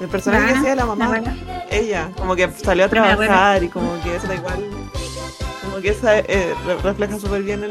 El 0.00 0.08
personaje 0.08 0.46
que 0.52 0.58
hacía 0.58 0.74
la 0.74 0.84
la 0.84 0.86
mamá. 0.86 1.22
Ella, 1.70 2.10
como 2.16 2.34
que 2.34 2.50
salió 2.50 2.84
a 2.84 2.88
trabajar 2.88 3.62
y 3.62 3.68
como 3.68 4.00
que 4.02 4.16
eso 4.16 4.26
da 4.26 4.34
igual... 4.34 4.64
Como 5.62 5.76
que 5.80 5.88
esa 5.90 6.18
eh, 6.18 6.54
re- 6.66 6.76
refleja 6.82 7.18
súper 7.18 7.42
bien 7.42 7.64
el, 7.64 7.70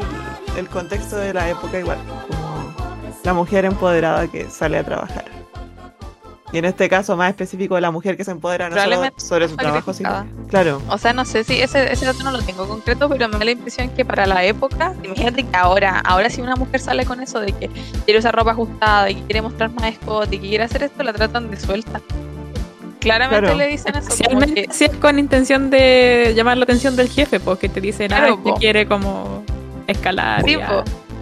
el 0.58 0.68
contexto 0.68 1.16
de 1.16 1.32
la 1.34 1.48
época 1.50 1.78
igual. 1.78 1.98
Como 2.28 2.74
la 3.22 3.34
mujer 3.34 3.64
empoderada 3.66 4.26
que 4.28 4.48
sale 4.50 4.78
a 4.78 4.84
trabajar. 4.84 5.24
Y 6.54 6.58
en 6.58 6.66
este 6.66 6.88
caso 6.88 7.16
más 7.16 7.30
específico 7.30 7.80
la 7.80 7.90
mujer 7.90 8.16
que 8.16 8.22
se 8.22 8.30
empodera 8.30 8.70
no 8.70 8.76
solo 8.76 9.10
sobre 9.16 9.48
su 9.48 9.56
trabajo, 9.56 9.92
sino 9.92 10.24
claro, 10.48 10.80
O 10.88 10.96
sea, 10.98 11.12
no 11.12 11.24
sé 11.24 11.42
si 11.42 11.60
ese, 11.60 11.92
ese 11.92 12.06
dato 12.06 12.22
no 12.22 12.30
lo 12.30 12.40
tengo 12.42 12.68
concreto, 12.68 13.08
pero 13.08 13.28
me 13.28 13.38
da 13.38 13.44
la 13.44 13.50
impresión 13.50 13.90
que 13.90 14.04
para 14.04 14.24
la 14.24 14.44
época, 14.44 14.94
imagínate 15.02 15.42
que 15.42 15.56
ahora, 15.56 15.98
ahora 15.98 16.30
si 16.30 16.40
una 16.42 16.54
mujer 16.54 16.78
sale 16.78 17.04
con 17.06 17.20
eso 17.20 17.40
de 17.40 17.50
que 17.52 17.68
quiere 18.04 18.20
usar 18.20 18.36
ropa 18.36 18.52
ajustada, 18.52 19.10
y 19.10 19.16
que 19.16 19.22
quiere 19.22 19.42
mostrar 19.42 19.72
más 19.72 19.94
escote, 19.94 20.36
y 20.36 20.38
que 20.38 20.48
quiere 20.50 20.62
hacer 20.62 20.84
esto, 20.84 21.02
la 21.02 21.12
tratan 21.12 21.50
de 21.50 21.58
suelta. 21.58 22.00
Claramente 23.00 23.46
Claro. 23.46 23.58
le 23.58 23.66
dicen 23.66 23.96
eso, 23.96 24.10
que, 24.54 24.68
si 24.70 24.84
es 24.84 24.92
con 24.92 25.18
intención 25.18 25.70
de 25.70 26.34
llamar 26.36 26.56
la 26.56 26.62
atención 26.62 26.94
del 26.94 27.08
jefe, 27.08 27.40
porque 27.40 27.68
te 27.68 27.80
dicen, 27.80 28.06
Claro, 28.06 28.34
ah, 28.34 28.44
que 28.44 28.50
po. 28.50 28.54
quiere 28.58 28.86
como 28.86 29.42
escalar. 29.88 30.44
Sí, 30.44 30.56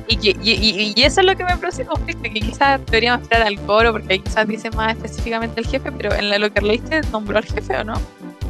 y, 0.08 0.14
y, 0.14 0.16
que- 0.16 0.36
y, 0.42 0.50
y- 0.52 0.92
y 0.96 1.02
eso 1.02 1.20
es 1.20 1.26
lo 1.26 1.36
que 1.36 1.44
me 1.44 1.56
produce 1.56 1.84
conflicto, 1.84 2.22
que 2.24 2.40
quizás 2.40 2.80
debería 2.86 3.16
mostrar 3.18 3.42
al 3.42 3.58
coro, 3.60 3.92
porque 3.92 4.14
ahí 4.14 4.18
quizás 4.20 4.46
dice 4.48 4.70
más 4.70 4.96
específicamente 4.96 5.60
el 5.60 5.66
jefe, 5.66 5.90
pero 5.92 6.12
en 6.14 6.30
la- 6.30 6.38
lo 6.38 6.52
que 6.52 6.60
leíste 6.60 7.00
nombró 7.12 7.38
al 7.38 7.44
jefe 7.44 7.76
o 7.76 7.84
no. 7.84 7.94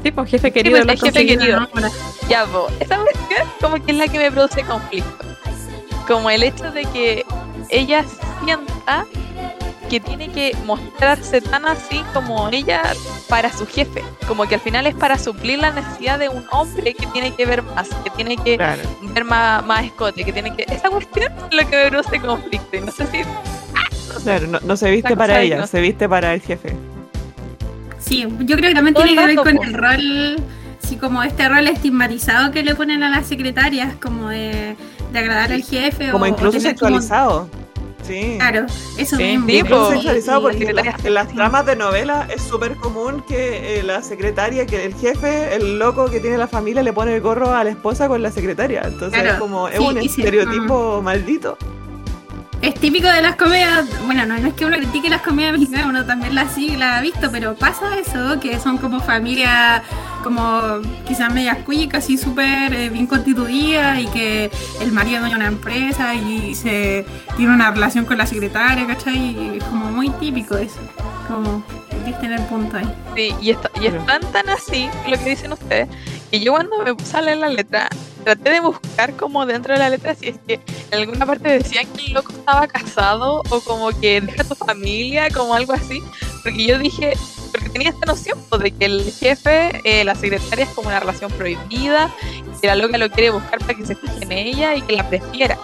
tipo, 0.03 0.25
jefe 0.27 0.51
querido. 0.51 0.79
pues, 0.85 0.89
el 0.95 1.13
jefe 1.13 1.27
querido. 1.27 1.61
¿no? 1.61 1.69
Ya, 2.29 2.45
po, 2.47 2.67
esa 2.81 2.97
cuestión 2.97 3.49
como 3.61 3.85
que 3.85 3.93
es 3.93 3.99
la 3.99 4.09
que 4.09 4.19
me 4.19 4.31
produce 4.33 4.63
conflicto. 4.65 5.25
Como 6.09 6.29
el 6.31 6.43
hecho 6.43 6.73
de 6.73 6.85
que 6.87 7.25
ella 7.69 8.05
sienta 8.45 9.07
que 9.93 10.01
tiene 10.01 10.31
que 10.31 10.57
mostrarse 10.65 11.43
tan 11.43 11.67
así 11.67 12.03
como 12.15 12.49
ella 12.49 12.81
para 13.29 13.53
su 13.53 13.67
jefe. 13.67 14.03
Como 14.27 14.47
que 14.49 14.55
al 14.55 14.61
final 14.63 14.87
es 14.87 14.95
para 14.95 15.19
suplir 15.19 15.59
la 15.59 15.71
necesidad 15.71 16.19
de 16.19 16.31
un 16.31 16.47
hombre 16.51 16.95
que 16.95 17.07
tiene 17.09 17.35
que 17.35 17.45
ver 17.45 17.63
más, 17.63 17.91
que 18.03 18.09
tiene 18.09 18.39
que 18.39 18.57
claro. 18.57 18.81
ver 19.03 19.25
más, 19.27 19.63
más 19.67 19.85
escote, 19.85 20.25
que 20.25 20.33
tiene 20.33 20.57
que... 20.57 20.63
Esa 20.67 20.89
cuestión 20.89 21.31
es 21.51 21.55
lo 21.55 21.69
que 21.69 21.77
me 21.77 21.91
produce 21.91 22.19
conflicto. 22.21 22.75
Y 22.75 22.81
no 22.81 22.91
sé 22.91 23.07
si... 23.09 23.19
Claro, 24.25 24.47
no, 24.47 24.61
no 24.61 24.77
se 24.79 24.91
viste 24.91 25.15
para 25.15 25.43
ella, 25.43 25.59
no- 25.59 25.67
se 25.67 25.79
viste 25.83 26.09
para 26.09 26.33
el 26.33 26.41
jefe. 26.41 26.75
Sí, 27.99 28.27
yo 28.41 28.57
creo 28.57 28.71
que 28.71 28.75
también 28.75 28.95
Todo 28.95 29.05
tiene 29.05 29.21
que 29.21 29.27
ver 29.27 29.37
con 29.37 29.63
el 29.63 29.75
rol, 29.75 30.37
sí, 30.83 30.97
como 30.97 31.23
este 31.23 31.51
rol 31.51 31.69
estigmatizado 31.69 32.51
que 32.51 32.63
le 32.63 32.75
ponen 32.75 33.03
a 33.03 33.11
las 33.11 33.27
secretarias, 33.27 33.95
como 34.01 34.31
de, 34.31 34.75
de 35.13 35.19
agradar 35.19 35.53
al 35.53 35.63
jefe. 35.63 36.11
Como 36.11 36.25
o, 36.25 36.29
incluso 36.29 36.57
o 36.57 36.61
tener 36.63 36.77
como- 36.79 36.99
sexualizado. 36.99 37.49
Sí. 38.03 38.35
Claro, 38.39 38.67
eso 38.99 39.17
Sí, 39.17 39.39
mismo. 39.39 39.49
sí, 39.49 39.65
po. 39.65 39.91
sexualizado 39.93 40.43
porque 40.43 40.65
en 40.65 40.77
las, 40.77 41.05
en 41.05 41.15
las 41.15 41.29
tramas 41.29 41.65
de 41.67 41.77
novela 41.77 42.27
es 42.35 42.43
súper 42.43 42.77
común 42.77 43.23
que 43.27 43.79
eh, 43.79 43.83
la 43.83 44.03
secretaria, 44.03 44.67
que 44.67 44.85
el 44.85 44.95
jefe, 44.95 45.55
el 45.55 45.79
loco 45.79 46.07
que 46.11 46.19
tiene 46.21 46.37
la 46.37 46.49
familia 46.49 46.83
le 46.83 46.93
pone 46.93 47.15
el 47.15 47.21
gorro 47.21 47.55
a 47.55 47.63
la 47.65 47.71
esposa 47.71 48.09
con 48.09 48.21
la 48.23 48.31
secretaria. 48.33 48.83
Entonces 48.85 49.21
Claro, 49.21 49.35
es 49.35 49.41
como, 49.41 49.69
es 49.69 49.79
sí, 49.79 49.85
un 49.85 50.01
sí, 50.01 50.07
estereotipo 50.23 51.01
maldito. 51.03 51.57
Es 52.63 52.75
típico 52.75 53.09
de 53.09 53.23
las 53.23 53.35
comedias, 53.35 53.87
bueno, 54.07 54.25
no, 54.25 54.37
es 54.37 54.55
que 54.55 54.65
uno 54.65 54.77
critique 54.77 55.11
las 55.11 55.23
comedias 55.23 55.53
mexicanas, 55.59 55.87
uno 55.87 56.07
también 56.07 56.37
las 56.37 56.55
sí 56.55 56.77
la 56.77 56.99
ha 56.99 57.01
visto, 57.01 57.29
pero 57.33 57.57
pasa 57.57 57.99
eso, 57.99 58.39
que 58.39 58.61
son 58.61 58.79
como 58.79 59.01
familias 59.01 59.83
como 60.23 60.81
quizás 61.05 61.35
medias 61.35 61.59
cuicas 61.65 62.09
y 62.09 62.17
súper 62.17 62.73
eh, 62.73 62.89
bien 62.89 63.09
constituidas 63.09 63.99
y 63.99 64.07
que 64.07 64.51
el 64.81 64.93
marido 64.93 65.19
dueña 65.19 65.35
una 65.35 65.49
empresa 65.49 66.15
y 66.15 66.55
se 66.55 67.05
tiene 67.37 67.53
una 67.53 67.73
relación 67.73 68.05
con 68.05 68.17
la 68.19 68.27
secretaria, 68.27 68.87
¿cachai? 68.87 69.17
Y 69.19 69.59
es 69.59 69.65
como 69.65 69.91
muy 69.91 70.11
típico 70.11 70.57
eso, 70.57 70.79
como 71.27 71.65
viste 72.03 72.27
en 72.27 72.33
el 72.35 72.43
punto 72.47 72.77
ahí. 72.77 72.95
Sí, 73.15 73.35
y, 73.41 73.51
está- 73.51 73.71
y 73.81 73.87
es 73.87 74.07
tan 74.07 74.21
tan 74.33 74.49
así 74.49 74.89
lo 75.09 75.19
que 75.19 75.31
dicen 75.31 75.53
ustedes, 75.53 75.89
que 76.31 76.41
yo 76.41 76.53
cuando 76.53 76.79
me 76.79 77.05
sale 77.05 77.37
la 77.37 77.49
letra, 77.49 77.89
traté 78.25 78.51
de 78.51 78.61
buscar 78.61 79.15
como 79.17 79.45
dentro 79.47 79.73
de 79.75 79.79
la 79.81 79.91
letra 79.91 80.15
si 80.15 80.29
es 80.29 80.37
que 80.47 80.61
en 80.91 80.99
alguna 81.01 81.27
parte 81.27 81.49
decían 81.59 81.87
que 81.97 82.07
el 82.07 82.13
loco 82.15 82.33
estaba 82.33 82.67
casado 82.69 83.43
o 83.51 83.61
como 83.61 83.91
que 84.01 84.21
deja 84.21 84.45
tu 84.45 84.55
familia, 84.55 85.29
como 85.31 85.55
algo 85.55 85.73
así, 85.73 86.01
porque 86.43 86.67
yo 86.67 86.79
dije, 86.79 87.15
porque 87.51 87.69
tenía 87.69 87.91
esta 87.91 88.07
noción 88.07 88.39
pues, 88.49 88.63
de 88.63 88.71
que 88.71 88.85
el 88.87 89.13
jefe, 89.13 89.81
eh, 89.85 90.05
la 90.05 90.15
secretaria 90.15 90.65
es 90.65 90.71
como 90.71 90.89
una 90.89 91.01
relación 91.01 91.31
prohibida, 91.33 92.11
y 92.57 92.61
que 92.61 92.67
la 92.67 92.77
loca 92.77 92.97
lo 92.99 93.11
quiere 93.11 93.31
buscar 93.31 93.59
para 93.59 93.75
que 93.75 93.85
se 93.85 93.95
fije 93.97 94.23
en 94.23 94.33
ella 94.33 94.75
y 94.75 94.83
que 94.83 94.93
la 94.97 95.09
prefiera. 95.09 95.59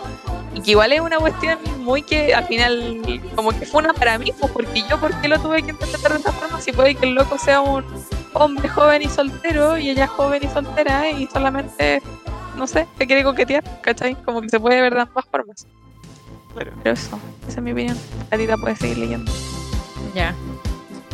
Y 0.58 0.60
que 0.60 0.70
igual 0.72 0.92
es 0.92 1.00
una 1.00 1.18
cuestión 1.18 1.56
muy 1.78 2.02
que 2.02 2.34
al 2.34 2.44
final 2.44 3.00
como 3.36 3.50
que 3.50 3.64
fue 3.64 3.84
una 3.84 3.94
para 3.94 4.18
mí, 4.18 4.32
pues 4.36 4.50
porque 4.50 4.82
yo 4.90 4.98
por 4.98 5.14
qué 5.20 5.28
lo 5.28 5.38
tuve 5.38 5.62
que 5.62 5.70
interpretar 5.70 6.12
de 6.12 6.18
esa 6.18 6.32
forma 6.32 6.60
si 6.60 6.72
puede 6.72 6.96
que 6.96 7.06
el 7.06 7.14
loco 7.14 7.38
sea 7.38 7.60
un 7.60 7.84
hombre 8.34 8.68
joven 8.68 9.02
y 9.02 9.08
soltero 9.08 9.78
y 9.78 9.90
ella 9.90 10.04
es 10.04 10.10
joven 10.10 10.42
y 10.42 10.48
soltera 10.48 11.10
y 11.10 11.28
solamente, 11.28 12.02
no 12.56 12.66
sé, 12.66 12.88
te 12.98 13.06
quiere 13.06 13.22
coquetear, 13.22 13.62
¿cachai? 13.82 14.16
Como 14.16 14.40
que 14.40 14.48
se 14.48 14.58
puede 14.58 14.80
ver 14.80 14.94
de 14.94 15.02
ambas 15.02 15.26
formas. 15.26 15.64
Claro. 16.54 16.72
Pero 16.82 16.94
eso, 16.94 17.20
esa 17.46 17.58
es 17.58 17.62
mi 17.62 17.70
opinión. 17.70 17.96
Adita 18.32 18.56
puede 18.56 18.74
seguir 18.74 18.98
leyendo. 18.98 19.30
Ya. 20.12 20.34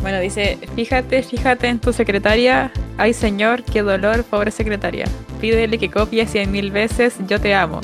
Bueno, 0.01 0.19
dice, 0.19 0.57
fíjate, 0.75 1.21
fíjate 1.21 1.67
en 1.67 1.79
tu 1.79 1.93
secretaria. 1.93 2.71
Ay, 2.97 3.13
señor, 3.13 3.63
qué 3.63 3.83
dolor, 3.83 4.23
pobre 4.23 4.49
secretaria. 4.49 5.05
Pídele 5.39 5.77
que 5.77 5.91
copie 5.91 6.25
cien 6.25 6.51
mil 6.51 6.71
veces, 6.71 7.15
yo 7.27 7.39
te 7.39 7.53
amo. 7.53 7.79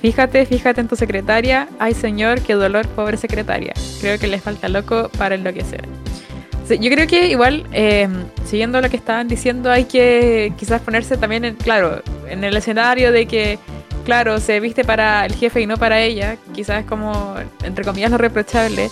Fíjate, 0.00 0.46
fíjate 0.46 0.80
en 0.80 0.88
tu 0.88 0.96
secretaria. 0.96 1.68
Ay, 1.78 1.94
señor, 1.94 2.40
qué 2.40 2.54
dolor, 2.54 2.86
pobre 2.88 3.16
secretaria. 3.16 3.74
Creo 4.00 4.18
que 4.18 4.26
le 4.26 4.40
falta 4.40 4.68
loco 4.68 5.10
para 5.18 5.34
enloquecer. 5.34 5.82
Sí, 6.66 6.78
Yo 6.78 6.90
creo 6.90 7.06
que 7.06 7.26
igual, 7.26 7.66
eh, 7.72 8.08
siguiendo 8.44 8.80
lo 8.80 8.88
que 8.88 8.96
estaban 8.96 9.28
diciendo, 9.28 9.70
hay 9.70 9.84
que 9.84 10.52
quizás 10.56 10.80
ponerse 10.80 11.16
también, 11.16 11.44
en, 11.44 11.56
claro, 11.56 12.02
en 12.28 12.44
el 12.44 12.56
escenario 12.56 13.12
de 13.12 13.26
que, 13.26 13.58
claro, 14.04 14.40
se 14.40 14.58
viste 14.60 14.84
para 14.84 15.26
el 15.26 15.34
jefe 15.34 15.60
y 15.60 15.66
no 15.66 15.76
para 15.76 16.00
ella. 16.00 16.36
Quizás 16.54 16.84
como, 16.84 17.34
entre 17.62 17.84
comillas, 17.84 18.10
lo 18.10 18.18
reprochable. 18.18 18.88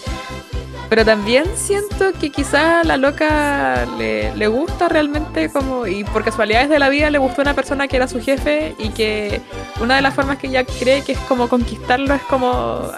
Pero 0.89 1.05
también 1.05 1.45
siento 1.55 2.13
que 2.19 2.31
quizá 2.31 2.81
a 2.81 2.85
la 2.85 2.97
loca 2.97 3.85
le, 3.99 4.35
le 4.35 4.47
gusta 4.49 4.89
realmente 4.89 5.51
como, 5.51 5.87
y 5.87 6.03
por 6.05 6.25
casualidades 6.25 6.71
de 6.71 6.79
la 6.79 6.89
vida 6.89 7.11
le 7.11 7.19
gustó 7.19 7.43
una 7.43 7.53
persona 7.55 7.89
que 7.89 7.97
era 7.97 8.09
su 8.09 8.21
jefe 8.23 8.75
y 8.79 8.89
que 8.91 9.43
una 9.81 9.97
de 9.97 10.03
las 10.03 10.15
formas 10.15 10.39
que 10.39 10.47
ella 10.47 10.65
cree 10.65 11.03
que 11.03 11.13
es 11.13 11.19
como 11.21 11.47
conquistarlo 11.49 12.15
es 12.15 12.23
como, 12.23 12.49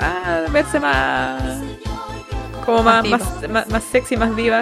ah, 0.01 0.43
verse 0.53 0.79
más, 0.79 1.43
como 2.65 2.83
más, 2.85 3.05
Más 3.49 3.69
más, 3.69 3.85
sexy, 3.85 4.17
más 4.17 4.37
diva. 4.37 4.61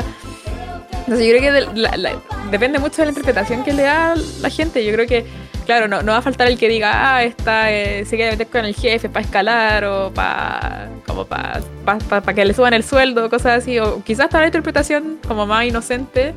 Entonces 1.01 1.27
yo 1.27 1.37
creo 1.37 1.41
que 1.41 1.53
de 1.53 1.61
la- 1.81 1.97
la- 1.97 2.17
depende 2.51 2.79
mucho 2.79 2.97
de 3.03 3.07
la 3.07 3.11
interpretación 3.11 3.63
que 3.63 3.73
le 3.75 3.83
da 3.83 4.15
la 4.41 4.51
gente. 4.51 4.85
Yo 4.85 4.93
creo 4.95 5.07
que, 5.07 5.27
claro, 5.69 5.87
no, 5.87 6.03
no 6.03 6.13
va 6.13 6.19
a 6.19 6.23
faltar 6.23 6.47
el 6.49 6.59
que 6.59 6.67
diga, 6.67 6.91
ah, 6.95 7.23
esta 7.23 7.71
eh, 7.71 8.07
se 8.07 8.17
quiere 8.17 8.33
meter 8.33 8.47
con 8.47 8.65
el 8.65 8.75
jefe 8.75 9.11
para 9.11 9.23
escalar 9.23 9.85
o 9.85 10.11
para 10.15 10.89
como 11.07 11.27
para 11.27 12.35
que 12.35 12.45
le 12.47 12.55
suban 12.55 12.73
el 12.73 12.83
sueldo, 12.83 13.29
cosas 13.29 13.63
así. 13.63 13.79
O 13.79 14.03
quizás 14.03 14.27
está 14.27 14.41
la 14.41 14.47
interpretación 14.47 15.19
como 15.29 15.45
más 15.45 15.67
inocente 15.67 16.35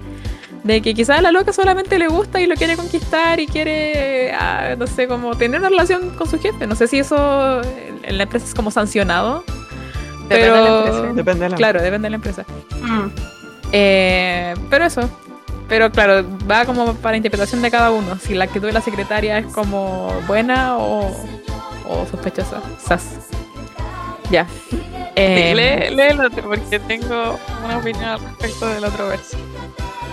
de 0.66 0.82
que 0.82 0.94
quizás 0.94 1.20
a 1.20 1.22
la 1.22 1.32
loca 1.32 1.54
solamente 1.54 1.98
le 1.98 2.10
gusta 2.10 2.42
y 2.42 2.46
lo 2.46 2.56
quiere 2.56 2.76
conquistar 2.76 3.40
y 3.40 3.48
quiere, 3.48 4.34
ah, 4.34 4.76
no 4.78 4.86
sé, 4.86 5.08
como 5.08 5.38
tener 5.38 5.62
una 5.62 5.70
relación 5.70 6.10
con 6.18 6.30
su 6.30 6.38
jefe. 6.38 6.68
No 6.68 6.76
sé 6.76 6.88
si 6.88 7.00
eso 7.00 7.62
en 8.04 8.18
la 8.18 8.24
empresa 8.24 8.46
es 8.46 8.54
como 8.54 8.70
sancionado. 8.70 9.46
Depende 10.28 10.58
de 10.58 10.62
la 10.62 10.78
empresa. 10.78 11.14
Depende 11.14 11.44
de 11.46 11.50
la 11.52 11.56
claro, 11.56 11.82
depende 11.82 12.06
de 12.08 12.10
la 12.10 12.16
empresa. 12.18 12.46
Mm. 12.82 13.08
Eh, 13.72 14.56
pero 14.70 14.84
eso. 14.84 15.10
Pero 15.72 15.90
claro, 15.90 16.26
va 16.52 16.66
como 16.66 16.96
para 16.96 17.16
interpretación 17.16 17.62
de 17.62 17.72
cada 17.72 17.92
uno. 17.92 18.18
Si 18.20 18.34
la 18.34 18.44
actitud 18.44 18.68
de 18.68 18.74
la 18.74 18.82
secretaria 18.82 19.38
es 19.38 19.46
como 19.46 20.12
buena 20.28 20.78
o, 20.78 21.16
o 21.88 22.06
sospechosa. 22.12 22.62
Sas. 22.78 23.06
Ya. 24.30 24.46
Eh, 25.16 25.54
lee, 25.56 25.96
lee 25.96 26.10
el 26.10 26.20
otro 26.20 26.44
porque 26.44 26.78
tengo 26.78 27.40
una 27.64 27.78
opinión 27.78 28.04
al 28.04 28.20
respecto 28.20 28.68
del 28.68 28.84
otro 28.84 29.08
verso. 29.08 29.38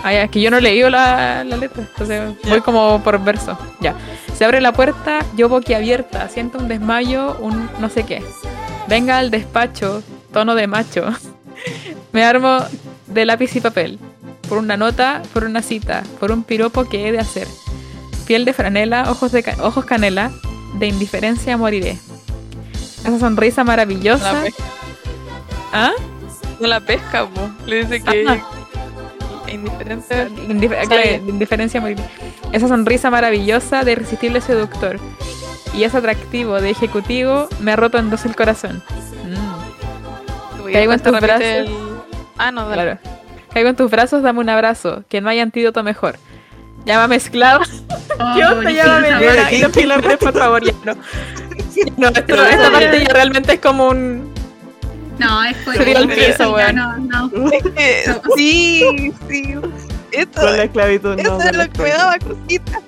Ah, 0.01 0.13
ya, 0.13 0.23
es 0.23 0.31
que 0.31 0.39
yo 0.39 0.49
no 0.49 0.59
he 0.59 0.61
leído 0.61 0.89
la, 0.89 1.43
la 1.43 1.57
letra, 1.57 1.83
entonces 1.83 2.35
voy 2.47 2.61
como 2.61 3.03
por 3.03 3.21
verso. 3.21 3.59
Ya. 3.81 3.95
Se 4.33 4.45
abre 4.45 4.61
la 4.61 4.71
puerta, 4.71 5.25
yo 5.35 5.49
boquiabierta, 5.49 6.29
siento 6.29 6.57
un 6.57 6.69
desmayo, 6.69 7.35
un 7.41 7.69
no 7.79 7.89
sé 7.89 8.03
qué. 8.03 8.23
Venga 8.87 9.17
al 9.17 9.29
despacho, 9.29 10.03
tono 10.31 10.55
de 10.55 10.67
macho. 10.67 11.09
Me 12.13 12.23
armo 12.23 12.59
de 13.07 13.25
lápiz 13.25 13.53
y 13.57 13.59
papel. 13.59 13.99
Por 14.49 14.57
una 14.57 14.75
nota, 14.77 15.21
por 15.33 15.43
una 15.43 15.61
cita, 15.61 16.03
por 16.19 16.31
un 16.31 16.43
piropo 16.43 16.85
que 16.85 17.07
he 17.07 17.11
de 17.11 17.19
hacer. 17.19 17.47
Piel 18.25 18.45
de 18.45 18.53
franela, 18.53 19.09
ojos, 19.11 19.31
de 19.31 19.43
ca- 19.43 19.55
ojos 19.63 19.85
canela, 19.85 20.31
de 20.79 20.87
indiferencia 20.87 21.55
moriré. 21.57 21.97
Esa 23.05 23.19
sonrisa 23.19 23.63
maravillosa. 23.63 24.33
la 24.33 24.41
pesca, 24.41 24.63
¿Ah? 25.71 25.91
no 26.59 26.67
la 26.67 26.79
pesca 26.81 27.27
po. 27.27 27.49
Le 27.65 27.85
dice 27.85 28.01
que 28.03 28.25
Ajá. 28.27 28.45
indiferente. 29.51 30.27
Indif- 30.47 30.87
claro, 30.87 31.29
indiferencia 31.29 31.79
moriré. 31.81 32.03
Esa 32.51 32.67
sonrisa 32.67 33.09
maravillosa 33.09 33.83
de 33.83 33.91
irresistible 33.93 34.41
seductor. 34.41 34.99
Y 35.73 35.83
ese 35.83 35.97
atractivo 35.97 36.59
de 36.59 36.71
ejecutivo 36.71 37.47
me 37.61 37.71
ha 37.71 37.75
roto 37.75 37.97
en 37.99 38.09
dos 38.09 38.25
el 38.25 38.35
corazón. 38.35 38.81
Mm. 39.25 40.71
Caigo 40.73 40.93
en 40.93 40.99
tus 40.99 41.19
brazos. 41.19 41.41
el- 41.41 41.69
Ah, 42.37 42.51
no, 42.51 42.67
dale. 42.67 42.97
Claro. 42.97 43.18
Caigo 43.53 43.69
en 43.69 43.75
tus 43.75 43.89
brazos, 43.89 44.21
dame 44.23 44.39
un 44.39 44.49
abrazo, 44.49 45.03
que 45.09 45.21
no 45.21 45.29
hay 45.29 45.39
antídoto 45.39 45.83
mejor. 45.83 46.17
Llámame 46.85 47.15
esclava. 47.17 47.65
Oh, 48.19 48.33
¿Qué 48.35 48.45
onda? 48.45 48.71
Llámame 48.71 49.07
pobrecita. 49.11 49.35
nena. 49.35 49.51
Y 49.51 49.61
los 49.61 49.71
pilares, 49.71 50.17
por 50.17 50.33
favor, 50.33 50.63
ya 50.63 50.73
no. 50.85 50.95
No, 51.97 52.07
esto- 52.09 52.45
esta 52.45 52.71
parte 52.71 53.03
ya 53.05 53.13
realmente 53.13 53.53
es 53.53 53.59
como 53.59 53.87
un. 53.89 54.33
No, 55.17 55.43
es 55.43 55.55
por 55.57 55.75
Sería 55.75 55.99
el 55.99 56.07
piso, 56.07 56.53
weón. 56.53 56.75
no, 56.75 56.97
no. 56.97 57.31
Es 57.51 57.63
que 57.63 58.03
sí, 58.35 59.13
sí. 59.27 59.55
Esto, 60.11 60.41
Con 60.41 60.57
la 60.57 60.63
esclavitud, 60.63 61.15
no. 61.15 61.21
eso 61.21 61.41
es 61.41 61.55
la 61.57 61.65
lo 61.65 61.71
que 61.71 61.81
me 61.83 61.89
daba 61.89 62.17
cosita. 62.19 62.79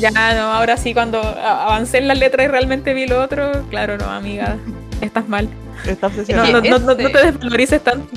Ya, 0.00 0.10
no, 0.10 0.52
ahora 0.52 0.76
sí, 0.76 0.94
cuando 0.94 1.20
avancé 1.20 1.98
en 1.98 2.08
la 2.08 2.14
letra 2.14 2.44
y 2.44 2.48
realmente 2.48 2.94
vi 2.94 3.06
lo 3.06 3.20
otro, 3.22 3.64
claro, 3.70 3.96
no, 3.98 4.10
amiga, 4.10 4.56
estás 5.00 5.28
mal. 5.28 5.48
Está 5.86 6.08
No, 6.08 6.14
obsesionado. 6.14 6.52
no, 6.52 6.60
no, 6.60 6.78
no, 6.78 6.86
no 6.94 6.96
te 7.10 7.24
desvalorices 7.32 7.82
tanto. 7.82 8.08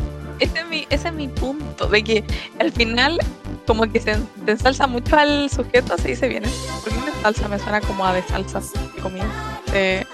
Ese 0.41 0.59
es, 0.59 0.65
mi, 0.67 0.85
ese 0.89 1.07
es 1.07 1.13
mi 1.13 1.27
punto, 1.29 1.87
de 1.87 2.03
que 2.03 2.23
al 2.59 2.71
final 2.71 3.17
como 3.67 3.83
que 3.91 3.99
se, 4.01 4.15
se 4.15 4.51
ensalza 4.51 4.87
mucho 4.87 5.15
al 5.17 5.49
sujeto, 5.49 5.97
se 5.97 6.09
dice 6.09 6.27
bien. 6.27 6.43
¿eh? 6.45 6.49
¿Por 6.83 6.91
qué 6.91 6.99
me 6.99 7.07
ensalza? 7.15 7.47
Me 7.47 7.59
suena 7.59 7.79
como 7.81 8.05
a 8.05 8.13
de 8.13 8.23
salsas 8.23 8.73
de 8.73 9.01
comida. 9.01 9.25
Se 9.71 10.05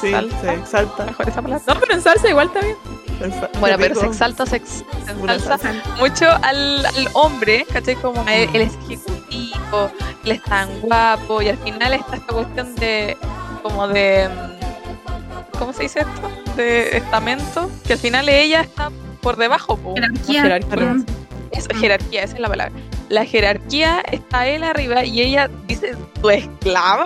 Sí, 0.00 0.08
exalta, 0.08 0.40
se 0.40 0.54
exalta. 0.54 1.04
mejor 1.06 1.28
esa 1.28 1.42
palabra. 1.42 1.64
No, 1.66 1.80
pero 1.80 1.94
en 1.94 2.02
salsa 2.02 2.28
igual 2.28 2.46
está 2.48 2.60
bien. 2.60 2.76
Ensa- 3.20 3.48
Bueno, 3.60 3.76
pero 3.78 3.94
se 3.98 4.06
exalta, 4.06 4.44
se, 4.46 4.56
ex- 4.56 4.84
se 5.06 5.12
Una 5.20 5.34
ensalza 5.34 5.72
mucho 5.98 6.26
al, 6.42 6.84
al 6.84 7.08
hombre, 7.14 7.66
¿cachai? 7.72 7.96
Como 7.96 8.22
a 8.26 8.34
él, 8.34 8.48
él 8.52 8.60
es 8.62 8.74
ejecutivo, 8.84 9.90
él 10.24 10.32
es 10.32 10.42
tan 10.42 10.80
guapo, 10.82 11.40
y 11.42 11.48
al 11.48 11.56
final 11.58 11.94
está 11.94 12.16
esta 12.16 12.32
cuestión 12.34 12.74
de, 12.76 13.16
como 13.62 13.88
de, 13.88 14.28
mm, 14.28 15.58
¿cómo 15.58 15.72
se 15.72 15.84
dice 15.84 16.00
esto? 16.00 16.54
De 16.56 16.98
estamento, 16.98 17.70
que 17.86 17.94
al 17.94 17.98
final 17.98 18.28
ella 18.28 18.60
está 18.60 18.90
por 19.26 19.36
debajo, 19.36 19.76
po. 19.76 19.92
Jerarquía. 19.96 20.42
jerarquía. 20.42 20.94
Mm. 20.94 21.04
Eso, 21.50 21.68
jerarquía, 21.74 22.22
esa 22.22 22.34
es 22.36 22.40
la 22.40 22.48
palabra. 22.48 22.72
La 23.08 23.24
jerarquía 23.24 24.00
está 24.12 24.46
él 24.46 24.62
arriba 24.62 25.04
y 25.04 25.20
ella 25.20 25.50
dice 25.66 25.96
tu 26.22 26.30
esclava 26.30 27.04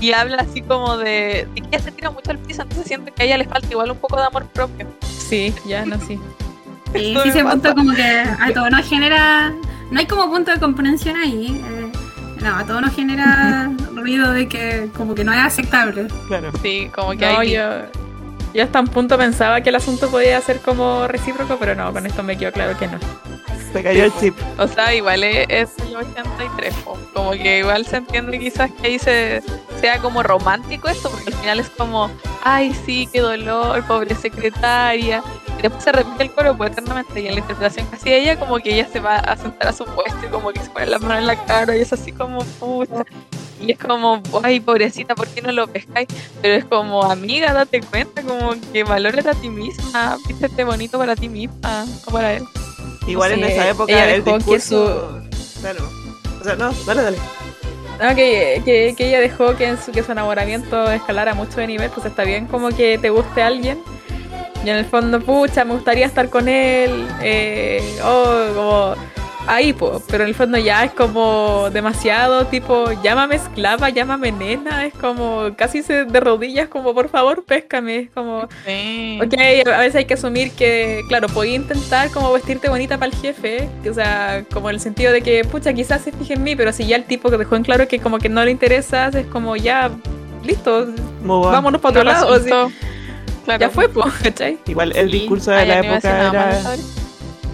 y 0.00 0.12
habla 0.12 0.36
así 0.48 0.62
como 0.62 0.96
de, 0.96 1.48
de 1.56 1.60
que 1.62 1.66
ella 1.66 1.80
se 1.80 1.90
tira 1.90 2.10
mucho 2.12 2.30
al 2.30 2.38
piso, 2.38 2.62
entonces 2.62 2.86
siento 2.86 3.12
que 3.12 3.20
a 3.24 3.26
ella 3.26 3.38
le 3.38 3.46
falta 3.46 3.66
igual 3.68 3.90
un 3.90 3.96
poco 3.98 4.16
de 4.16 4.22
amor 4.26 4.46
propio. 4.46 4.86
Sí, 5.02 5.52
ya, 5.66 5.84
no, 5.84 5.98
sí. 5.98 6.20
Sí, 6.92 7.16
sí, 7.22 7.28
ese 7.30 7.42
pasa. 7.42 7.50
punto 7.56 7.74
como 7.74 7.92
que 7.94 8.04
a 8.04 8.52
todo 8.54 8.70
nos 8.70 8.86
genera. 8.88 9.52
No 9.90 9.98
hay 9.98 10.06
como 10.06 10.30
punto 10.30 10.52
de 10.52 10.60
comprensión 10.60 11.16
ahí. 11.16 11.60
eh, 11.68 11.92
no, 12.44 12.56
a 12.58 12.64
todo 12.64 12.80
nos 12.80 12.94
genera 12.94 13.72
ruido 13.92 14.30
de 14.32 14.46
que 14.46 14.88
como 14.96 15.16
que 15.16 15.24
no 15.24 15.32
es 15.32 15.40
aceptable. 15.40 16.06
Claro. 16.28 16.52
Sí, 16.62 16.88
como 16.94 17.10
que 17.10 17.26
No, 17.26 17.38
hay 17.40 17.54
yo, 17.54 18.05
yo 18.56 18.64
hasta 18.64 18.80
un 18.80 18.88
punto 18.88 19.18
pensaba 19.18 19.60
que 19.60 19.68
el 19.68 19.74
asunto 19.74 20.10
podía 20.10 20.40
ser 20.40 20.60
como 20.60 21.06
recíproco, 21.06 21.58
pero 21.58 21.74
no, 21.74 21.92
con 21.92 22.06
esto 22.06 22.22
me 22.22 22.38
quedó 22.38 22.52
claro 22.52 22.76
que 22.78 22.88
no. 22.88 22.98
Se 23.70 23.82
cayó 23.82 24.04
el 24.04 24.12
chip. 24.18 24.34
O 24.58 24.66
sea, 24.66 24.94
igual 24.94 25.22
es, 25.22 25.46
es 25.50 25.70
el 25.86 25.94
83, 25.94 26.74
po. 26.76 26.98
como 27.12 27.32
que 27.32 27.58
igual 27.58 27.84
se 27.84 27.98
entiende 27.98 28.38
quizás 28.38 28.70
que 28.72 28.86
ahí 28.86 28.98
se, 28.98 29.42
sea 29.78 29.98
como 29.98 30.22
romántico 30.22 30.88
esto, 30.88 31.10
porque 31.10 31.34
al 31.34 31.38
final 31.38 31.60
es 31.60 31.68
como, 31.68 32.10
ay, 32.42 32.74
sí, 32.86 33.06
qué 33.12 33.20
dolor, 33.20 33.84
pobre 33.84 34.14
secretaria. 34.14 35.22
Y 35.58 35.62
después 35.62 35.84
se 35.84 35.92
repite 35.92 36.22
el 36.22 36.32
coro 36.32 36.56
pues, 36.56 36.70
eternamente, 36.72 37.20
y 37.20 37.26
en 37.26 37.34
la 37.34 37.40
interpretación 37.40 37.86
casi 37.88 38.08
de 38.08 38.20
ella, 38.20 38.38
como 38.38 38.56
que 38.58 38.72
ella 38.72 38.88
se 38.90 39.00
va 39.00 39.16
a 39.16 39.36
sentar 39.36 39.68
a 39.68 39.72
su 39.74 39.84
puesto 39.84 40.18
y 40.26 40.30
como 40.30 40.50
que 40.50 40.60
se 40.60 40.70
pone 40.70 40.86
la 40.86 40.98
mano 40.98 41.18
en 41.18 41.26
la 41.26 41.44
cara 41.44 41.76
y 41.76 41.82
es 41.82 41.92
así 41.92 42.10
como, 42.10 42.42
pucha. 42.58 43.04
Y 43.60 43.72
es 43.72 43.78
como, 43.78 44.22
ay, 44.42 44.60
pobrecita, 44.60 45.14
¿por 45.14 45.28
qué 45.28 45.40
no 45.42 45.52
lo 45.52 45.66
pescáis? 45.66 46.08
Pero 46.42 46.54
es 46.54 46.64
como, 46.64 47.02
amiga, 47.02 47.52
date 47.52 47.80
cuenta, 47.80 48.22
como 48.22 48.54
que 48.72 48.84
valórate 48.84 49.30
a 49.30 49.34
ti 49.34 49.48
misma, 49.48 50.18
vístete 50.28 50.64
bonito 50.64 50.98
para 50.98 51.16
ti 51.16 51.28
misma, 51.28 51.86
o 52.06 52.10
para 52.10 52.34
él. 52.34 52.44
Igual 53.06 53.32
en 53.32 53.46
Sí, 53.46 53.52
esa 53.52 53.68
época 53.68 53.92
ella 53.92 54.14
el 54.14 54.24
que 54.24 54.34
discurso... 54.34 55.20
Claro. 55.60 55.88
O 56.40 56.44
sea, 56.44 56.56
no, 56.56 56.72
dale, 56.86 57.02
dale. 57.02 57.18
No, 58.00 58.14
que, 58.14 58.60
que, 58.64 58.94
que 58.96 59.08
ella 59.08 59.20
dejó 59.20 59.56
que, 59.56 59.68
en 59.68 59.82
su, 59.82 59.90
que 59.90 60.02
su 60.02 60.12
enamoramiento 60.12 60.90
escalara 60.90 61.32
mucho 61.32 61.60
de 61.60 61.66
nivel, 61.66 61.90
pues 61.90 62.04
está 62.06 62.24
bien 62.24 62.46
como 62.46 62.68
que 62.68 62.98
te 62.98 63.08
guste 63.08 63.42
alguien. 63.42 63.82
Y 64.64 64.68
en 64.68 64.76
el 64.76 64.84
fondo, 64.84 65.20
pucha, 65.20 65.64
me 65.64 65.74
gustaría 65.74 66.04
estar 66.04 66.28
con 66.28 66.48
él. 66.48 67.06
Eh, 67.22 67.98
oh, 68.04 68.54
como 68.54 68.94
ahí, 69.46 69.72
pues. 69.72 70.02
Pero 70.08 70.24
en 70.24 70.28
el 70.28 70.34
fondo 70.34 70.58
ya 70.58 70.84
es 70.84 70.92
como 70.92 71.68
demasiado, 71.72 72.46
tipo, 72.46 72.90
llámame 73.02 73.36
esclava, 73.36 73.88
llámame 73.90 74.32
nena. 74.32 74.84
Es 74.86 74.94
como 74.94 75.50
casi 75.56 75.82
se 75.82 76.04
de 76.04 76.20
rodillas, 76.20 76.68
como 76.68 76.94
por 76.94 77.08
favor, 77.08 77.44
péscame. 77.44 77.96
Es 78.00 78.10
como, 78.10 78.48
Sí. 78.66 79.18
Ok, 79.24 79.34
a 79.72 79.78
veces 79.78 79.96
hay 79.96 80.04
que 80.04 80.14
asumir 80.14 80.52
que, 80.52 81.02
claro, 81.08 81.28
podía 81.28 81.54
intentar 81.56 82.10
como 82.10 82.32
vestirte 82.32 82.68
bonita 82.68 82.98
para 82.98 83.10
el 83.12 83.18
jefe, 83.20 83.68
que, 83.82 83.90
o 83.90 83.94
sea, 83.94 84.44
como 84.52 84.68
en 84.70 84.74
el 84.76 84.80
sentido 84.80 85.12
de 85.12 85.22
que, 85.22 85.44
pucha, 85.44 85.72
quizás 85.72 86.02
se 86.02 86.12
fije 86.12 86.34
en 86.34 86.42
mí, 86.42 86.56
pero 86.56 86.72
si 86.72 86.86
ya 86.86 86.96
el 86.96 87.04
tipo 87.04 87.30
que 87.30 87.36
dejó 87.38 87.56
en 87.56 87.62
claro 87.62 87.88
que 87.88 87.98
como 87.98 88.18
que 88.18 88.28
no 88.28 88.44
le 88.44 88.50
interesas, 88.50 89.14
es 89.14 89.26
como 89.26 89.56
ya, 89.56 89.90
listo, 90.44 90.88
vámonos 91.22 91.80
para 91.80 91.90
otro 92.00 92.04
No 92.04 92.10
lado. 92.12 92.70
Claro. 93.44 93.60
ya 93.60 93.70
fue, 93.70 93.88
pues, 93.88 94.12
¿cachai? 94.22 94.58
Igual 94.66 94.96
el 94.96 95.10
Sí. 95.10 95.18
discurso 95.20 95.52
de 95.52 95.66
la 95.66 95.78
época 95.78 96.28
era... 96.30 96.60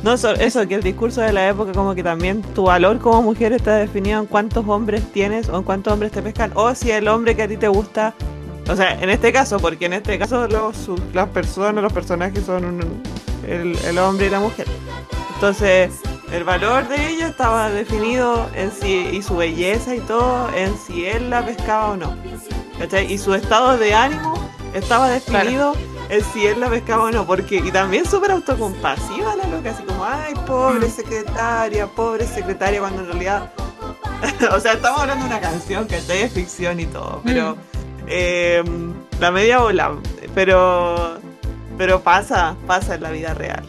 No, 0.02 0.16
so- 0.16 0.32
eso, 0.34 0.66
que 0.66 0.74
el 0.74 0.82
discurso 0.82 1.20
de 1.20 1.32
la 1.32 1.48
época 1.48 1.72
como 1.72 1.94
que 1.94 2.02
también 2.02 2.42
tu 2.42 2.64
valor 2.64 2.98
como 2.98 3.22
mujer 3.22 3.52
está 3.52 3.76
definido 3.76 4.20
en 4.20 4.26
cuántos 4.26 4.66
hombres 4.68 5.02
tienes 5.12 5.48
o 5.48 5.56
en 5.58 5.62
cuántos 5.62 5.92
hombres 5.92 6.10
te 6.12 6.22
pescan 6.22 6.50
o 6.54 6.74
si 6.74 6.90
el 6.90 7.06
hombre 7.08 7.36
que 7.36 7.42
a 7.44 7.48
ti 7.48 7.56
te 7.56 7.68
gusta, 7.68 8.12
o 8.68 8.74
sea, 8.74 9.00
en 9.00 9.10
este 9.10 9.32
caso, 9.32 9.58
porque 9.60 9.86
en 9.86 9.92
este 9.92 10.18
caso 10.18 10.48
los, 10.48 10.90
las 11.14 11.28
personas, 11.28 11.82
los 11.82 11.92
personajes 11.92 12.44
son 12.44 12.64
un- 12.64 13.02
el, 13.48 13.76
el 13.84 13.98
hombre 13.98 14.26
y 14.26 14.30
la 14.30 14.40
mujer. 14.40 14.66
Entonces, 15.34 15.90
el 16.32 16.44
valor 16.44 16.88
de 16.88 17.08
ella 17.10 17.28
estaba 17.28 17.68
definido 17.70 18.48
en 18.54 18.70
si, 18.72 18.92
y 19.12 19.22
su 19.22 19.36
belleza 19.36 19.94
y 19.94 20.00
todo, 20.00 20.48
en 20.56 20.72
si 20.78 21.06
él 21.06 21.30
la 21.30 21.44
pescaba 21.44 21.90
o 21.90 21.96
no. 21.96 22.14
¿Cachai? 22.78 23.12
Y 23.12 23.18
su 23.18 23.34
estado 23.34 23.76
de 23.78 23.94
ánimo 23.94 24.34
estaba 24.74 25.08
definido 25.10 25.74
en 26.12 26.22
si 26.24 26.46
él 26.46 26.60
la 26.60 26.68
pescaba 26.68 27.04
o 27.04 27.10
no, 27.10 27.26
porque, 27.26 27.56
y 27.56 27.70
también 27.70 28.04
súper 28.04 28.32
autocompasiva 28.32 29.34
la 29.34 29.46
loca, 29.48 29.70
así 29.70 29.82
como, 29.82 30.04
ay, 30.04 30.34
pobre 30.46 30.90
secretaria, 30.90 31.86
pobre 31.86 32.26
secretaria, 32.26 32.80
cuando 32.80 33.00
en 33.00 33.06
realidad, 33.06 33.50
o 34.54 34.60
sea, 34.60 34.74
estamos 34.74 35.00
hablando 35.00 35.24
de 35.24 35.30
una 35.30 35.40
canción, 35.40 35.86
que 35.86 35.96
es 35.96 36.32
ficción 36.32 36.80
y 36.80 36.86
todo, 36.86 37.22
pero 37.24 37.56
eh, 38.06 38.62
la 39.20 39.30
media 39.30 39.60
bola, 39.60 39.92
pero, 40.34 41.18
pero 41.78 42.02
pasa, 42.02 42.56
pasa 42.66 42.96
en 42.96 43.02
la 43.02 43.10
vida 43.10 43.32
real. 43.32 43.64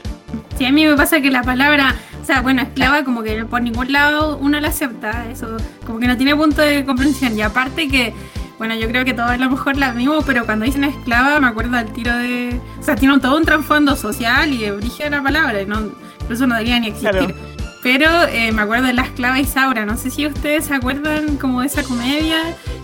Sí, 0.57 0.65
a 0.65 0.71
mí 0.73 0.85
me 0.85 0.97
pasa 0.97 1.21
que 1.21 1.31
la 1.31 1.43
palabra, 1.43 1.95
o 2.21 2.25
sea, 2.25 2.41
bueno, 2.41 2.61
esclava 2.61 3.05
como 3.05 3.23
que 3.23 3.45
por 3.45 3.61
ningún 3.61 3.93
lado 3.93 4.37
uno 4.37 4.59
la 4.59 4.67
acepta, 4.67 5.29
eso 5.31 5.55
como 5.85 5.97
que 5.99 6.07
no 6.07 6.17
tiene 6.17 6.35
punto 6.35 6.61
de 6.61 6.83
comprensión. 6.83 7.37
Y 7.37 7.41
aparte 7.41 7.87
que, 7.87 8.13
bueno, 8.57 8.75
yo 8.75 8.87
creo 8.87 9.03
que 9.05 9.13
todos 9.13 9.29
a 9.31 9.37
lo 9.37 9.49
mejor 9.49 9.77
la 9.77 9.91
mismo, 9.93 10.21
pero 10.21 10.45
cuando 10.45 10.65
dicen 10.65 10.83
esclava 10.83 11.39
me 11.39 11.47
acuerdo 11.47 11.75
al 11.77 11.91
tiro 11.91 12.15
de... 12.15 12.59
O 12.79 12.83
sea, 12.83 12.95
tiene 12.95 13.19
todo 13.19 13.37
un 13.37 13.45
trasfondo 13.45 13.95
social 13.95 14.53
y 14.53 14.57
de 14.59 14.71
origen 14.71 15.11
la 15.11 15.21
palabra, 15.23 15.61
y 15.61 15.65
no, 15.65 15.81
incluso 16.21 16.47
no 16.47 16.55
debería 16.55 16.79
ni 16.79 16.87
existir. 16.87 17.11
Claro. 17.11 17.35
Pero 17.81 18.09
eh, 18.29 18.51
me 18.53 18.61
acuerdo 18.61 18.87
de 18.87 18.93
La 18.93 19.01
Esclava 19.01 19.39
Isaura, 19.41 19.85
no 19.85 19.97
sé 19.97 20.09
si 20.09 20.25
ustedes 20.25 20.65
se 20.65 20.73
acuerdan 20.73 21.35
como 21.35 21.59
de 21.59 21.67
esa 21.67 21.83
comedia 21.83 22.37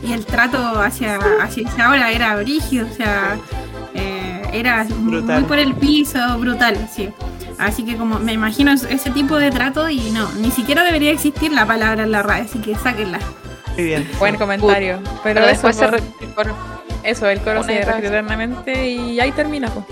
y 0.06 0.12
el 0.12 0.26
trato 0.26 0.82
hacia, 0.82 1.18
hacia 1.42 1.64
Isaura 1.64 2.12
era 2.12 2.36
brígido, 2.36 2.86
o 2.86 2.94
sea, 2.94 3.38
eh, 3.94 4.42
era 4.52 4.84
muy 4.84 5.18
Brutal. 5.20 5.46
por 5.46 5.58
el 5.58 5.74
piso, 5.76 6.38
brutal, 6.40 6.90
sí. 6.94 7.10
Así 7.58 7.84
que 7.86 7.96
como 7.96 8.20
me 8.20 8.34
imagino 8.34 8.72
es- 8.74 8.84
ese 8.84 9.10
tipo 9.12 9.38
de 9.38 9.52
trato 9.52 9.90
y 9.90 10.12
no, 10.12 10.30
ni 10.42 10.52
siquiera 10.52 10.84
debería 10.84 11.12
existir 11.12 11.54
la 11.54 11.66
palabra 11.66 12.04
en 12.04 12.12
la 12.12 12.22
RAE, 12.22 12.42
así 12.42 12.60
que 12.60 12.76
sáquenla. 12.76 13.20
Muy 13.80 13.88
bien. 13.88 14.10
Buen 14.20 14.36
comentario. 14.36 15.00
Pero, 15.04 15.20
Pero 15.24 15.40
eso, 15.42 15.50
después 15.68 15.76
se 15.78 15.86
el 15.86 16.34
coro. 16.34 16.56
eso, 17.04 17.28
el 17.30 17.40
coro 17.42 17.64
se 17.64 17.76
vez. 17.76 17.88
eternamente 17.88 18.90
y 18.90 19.20
ahí 19.20 19.32
termina. 19.32 19.70
pues. 19.70 19.86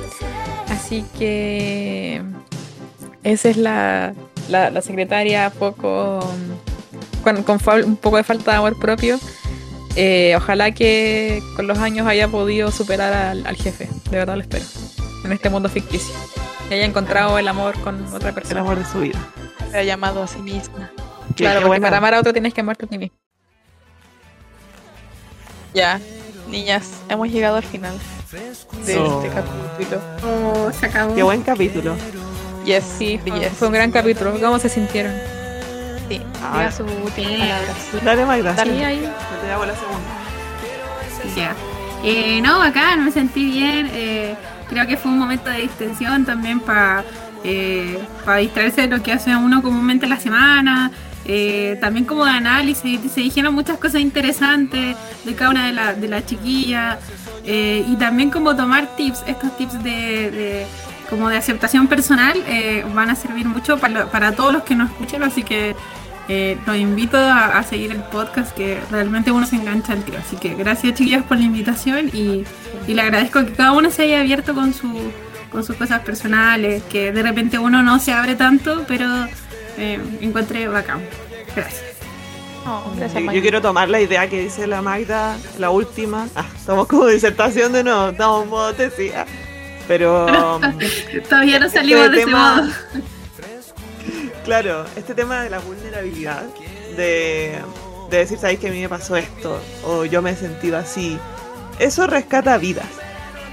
Así 0.70 1.06
que 1.18 2.22
esa 3.24 3.50
es 3.50 3.58
la, 3.58 4.14
la, 4.50 4.70
la 4.70 4.82
secretaria 4.82 5.50
poco 5.50 6.20
con, 7.24 7.44
con 7.44 7.58
un 7.86 7.96
poco 7.98 8.18
de 8.18 8.24
falta 8.24 8.52
de 8.52 8.58
amor 8.58 8.78
propio. 8.80 9.20
Eh, 9.96 10.36
ojalá 10.38 10.72
que 10.72 11.42
con 11.56 11.66
los 11.68 11.80
años 11.80 12.06
haya 12.08 12.28
podido 12.28 12.70
superar 12.72 13.14
al, 13.14 13.48
al 13.48 13.56
jefe. 13.56 13.88
De 14.12 14.18
verdad 14.18 14.36
lo 14.36 14.42
espero. 14.42 14.66
En 15.26 15.32
este 15.32 15.50
mundo 15.50 15.70
ficticio. 15.70 16.14
Que 16.70 16.76
haya 16.76 16.86
encontrado 16.86 17.40
el 17.40 17.48
amor 17.48 17.80
con 17.80 18.06
otra 18.14 18.30
El 18.30 18.36
persona. 18.36 18.60
amor 18.62 18.78
de 18.78 18.86
su 18.86 19.00
vida. 19.00 19.18
Se 19.72 19.78
ha 19.80 19.84
llamado 19.84 20.22
a 20.24 20.28
sí 20.28 20.40
misma. 20.40 20.92
Qué- 21.36 21.44
Claro, 21.44 21.60
qué 21.60 21.66
porque 21.66 21.68
buena. 21.68 21.88
para 21.88 21.98
amar 21.98 22.14
a 22.14 22.20
otro 22.20 22.34
tienes 22.34 22.54
que 22.54 22.62
amarte 22.62 22.86
a 22.86 22.90
ti 22.90 22.98
mismo. 22.98 23.18
Ya, 25.78 26.00
niñas, 26.50 26.90
hemos 27.08 27.30
llegado 27.30 27.58
al 27.58 27.64
final 27.64 27.94
de 28.84 28.98
Oh. 28.98 29.22
este 29.24 29.36
capítulo. 29.36 30.02
Oh, 30.26 30.72
se 30.72 30.88
acabó. 30.88 31.14
Qué 31.14 31.22
buen 31.22 31.44
capítulo. 31.44 31.96
Yes, 32.66 32.84
Sí, 32.98 33.20
sí, 33.24 33.30
fue, 33.30 33.40
yes. 33.42 33.52
fue 33.54 33.68
un 33.68 33.76
gran 33.76 33.92
capítulo. 33.92 34.34
¿Cómo 34.42 34.58
se 34.58 34.70
sintieron? 34.70 35.14
Sí, 36.10 36.20
Ah, 36.42 36.68
últimas 36.80 37.16
bien. 37.16 37.40
palabras. 37.42 38.04
Dale, 38.04 38.26
Magda. 38.26 38.64
Sí, 38.64 38.70
ahí. 38.84 39.02
yo 39.04 39.38
te 39.46 39.52
hago 39.52 39.66
la 39.68 39.76
segunda. 39.76 41.36
Ya. 41.36 41.54
Eh, 42.04 42.42
no, 42.42 42.58
bacán, 42.58 43.06
me 43.06 43.12
sentí 43.12 43.46
bien. 43.46 43.88
eh, 43.94 44.36
creo 44.70 44.88
que 44.88 44.98
fue 44.98 45.12
un 45.12 45.20
momento 45.20 45.52
de 45.52 45.60
distensión 45.60 46.26
también 46.26 46.60
para 46.60 47.04
distraerse 48.40 48.82
de 48.82 48.88
lo 48.88 49.04
que 49.04 49.14
hace 49.14 49.36
uno 49.36 49.62
comúnmente 49.62 50.06
en 50.08 50.10
la 50.10 50.20
semana. 50.20 50.92
Eh, 51.28 51.78
también 51.82 52.06
como 52.06 52.26
de 52.26 52.32
análisis, 52.32 53.00
se 53.14 53.22
dijeron 53.22 53.54
muchas 53.54 53.78
cosas 53.78 54.02
interesantes 54.02 54.96
de 55.26 55.36
cada 55.36 55.50
una 55.52 55.66
de, 55.68 55.74
la- 55.74 55.94
de 55.94 56.08
las 56.08 56.26
chiquillas. 56.26 56.98
eh, 57.46 57.86
y 57.88 57.96
también 57.96 58.30
como 58.30 58.56
tomar 58.56 58.96
tips, 58.98 59.24
estos 59.28 59.56
tips 59.58 59.82
de, 59.84 60.32
de- 60.32 60.66
como 61.10 61.30
de 61.30 61.38
aceptación 61.38 61.88
personal 61.88 62.36
eh, 62.48 62.84
van 62.94 63.10
a 63.10 63.16
servir 63.16 63.46
mucho 63.48 63.78
para, 63.78 64.08
para 64.12 64.34
todos 64.34 64.52
los 64.52 64.64
que 64.64 64.76
nos 64.76 64.90
escuchan, 64.92 65.24
así 65.24 65.44
que 65.44 65.74
eh, 66.28 66.58
los 66.66 66.76
invito 66.76 67.18
a, 67.18 67.58
a 67.58 67.64
seguir 67.64 67.92
el 67.92 68.02
podcast 68.04 68.54
que 68.54 68.78
realmente 68.92 69.32
uno 69.32 69.46
se 69.46 69.56
engancha 69.56 69.94
al 69.94 70.04
tiro. 70.04 70.18
Así 70.18 70.36
que 70.36 70.56
gracias 70.56 70.96
chiquillas 70.96 71.24
por 71.24 71.38
la 71.38 71.44
invitación 71.46 72.10
y, 72.12 72.44
y 72.86 72.94
le 72.94 73.02
agradezco 73.02 73.46
que 73.46 73.54
cada 73.54 73.72
uno 73.72 73.90
se 73.92 74.04
haya 74.04 74.20
abierto 74.20 74.54
con, 74.54 74.74
su, 74.74 74.92
con 75.50 75.64
sus 75.64 75.78
cosas 75.78 76.02
personales, 76.02 76.84
que 76.92 77.14
de 77.14 77.24
repente 77.24 77.58
uno 77.60 77.82
no 77.82 78.00
se 78.00 78.12
abre 78.12 78.36
tanto, 78.36 78.84
pero 78.90 79.08
eh, 79.78 80.00
encontré 80.22 80.68
bacán. 80.68 81.02
Gracias. 81.56 81.84
No, 82.66 82.84
gracias, 82.98 83.24
Yo, 83.24 83.32
yo 83.32 83.42
quiero 83.42 83.62
tomar 83.62 83.88
la 83.90 84.02
idea 84.02 84.28
que 84.30 84.42
dice 84.42 84.68
la 84.68 84.82
Magda, 84.82 85.38
la 85.58 85.70
última. 85.70 86.28
Ah, 86.36 86.46
estamos 86.56 86.88
como 86.88 87.06
disertación 87.08 87.72
de 87.72 87.84
nuevo, 87.84 88.10
estamos 88.10 88.44
en 88.44 88.50
modo 88.50 88.74
tesis. 88.74 89.14
ah. 89.16 89.26
Pero, 89.88 90.26
um, 90.58 90.62
Todavía 91.30 91.60
no 91.60 91.70
salimos 91.70 92.12
de 92.12 92.18
ese 92.18 92.26
tema- 92.26 92.56
modo. 92.62 92.74
claro, 94.44 94.86
este 94.96 95.14
tema 95.14 95.44
de 95.44 95.50
la 95.50 95.60
vulnerabilidad, 95.60 96.44
de, 96.96 97.58
de 98.10 98.18
decir, 98.18 98.38
¿sabéis 98.38 98.60
que 98.60 98.68
a 98.68 98.72
mí 98.72 98.82
me 98.82 98.90
pasó 98.90 99.16
esto? 99.16 99.62
O 99.86 100.06
yo 100.06 100.22
me 100.22 100.32
he 100.32 100.36
sentido 100.36 100.78
así. 100.78 101.18
Eso 101.80 102.06
rescata 102.08 102.58
vidas. 102.58 102.88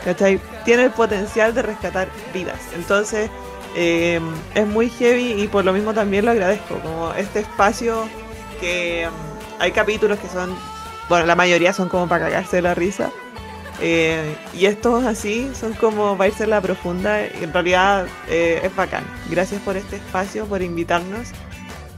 ¿Cachai? 0.05 0.39
Tiene 0.65 0.85
el 0.85 0.91
potencial 0.91 1.55
de 1.55 1.63
rescatar 1.63 2.09
vidas. 2.33 2.59
Entonces, 2.75 3.31
eh, 3.75 4.21
es 4.55 4.67
muy 4.67 4.91
heavy 4.91 5.43
y 5.43 5.49
por 5.49 5.65
lo 5.65 5.73
mismo 5.73 5.95
también 5.95 6.25
lo 6.25 6.31
agradezco. 6.33 6.79
Como 6.81 7.13
este 7.15 7.41
espacio 7.41 8.09
que 8.61 9.07
um, 9.09 9.15
hay 9.61 9.73
capítulos 9.73 10.19
que 10.19 10.29
son, 10.29 10.57
bueno, 11.09 11.27
la 11.27 11.35
mayoría 11.35 11.73
son 11.73 11.89
como 11.89 12.09
para 12.09 12.27
cagarse 12.27 12.57
de 12.57 12.63
la 12.63 12.75
risa. 12.75 13.11
eh, 13.81 14.37
y 14.53 14.67
estos 14.67 15.05
así 15.05 15.51
son 15.55 15.75
como 15.75 16.17
irse 16.25 16.45
a 16.45 16.47
la 16.47 16.61
profunda. 16.61 17.23
Y 17.27 17.45
en 17.45 17.53
realidad 17.53 18.07
eh, 18.29 18.61
es 18.63 18.75
bacán. 18.75 19.05
Gracias 19.27 19.61
por 19.63 19.77
este 19.77 19.97
espacio, 19.97 20.47
por 20.47 20.63
invitarnos. 20.63 21.29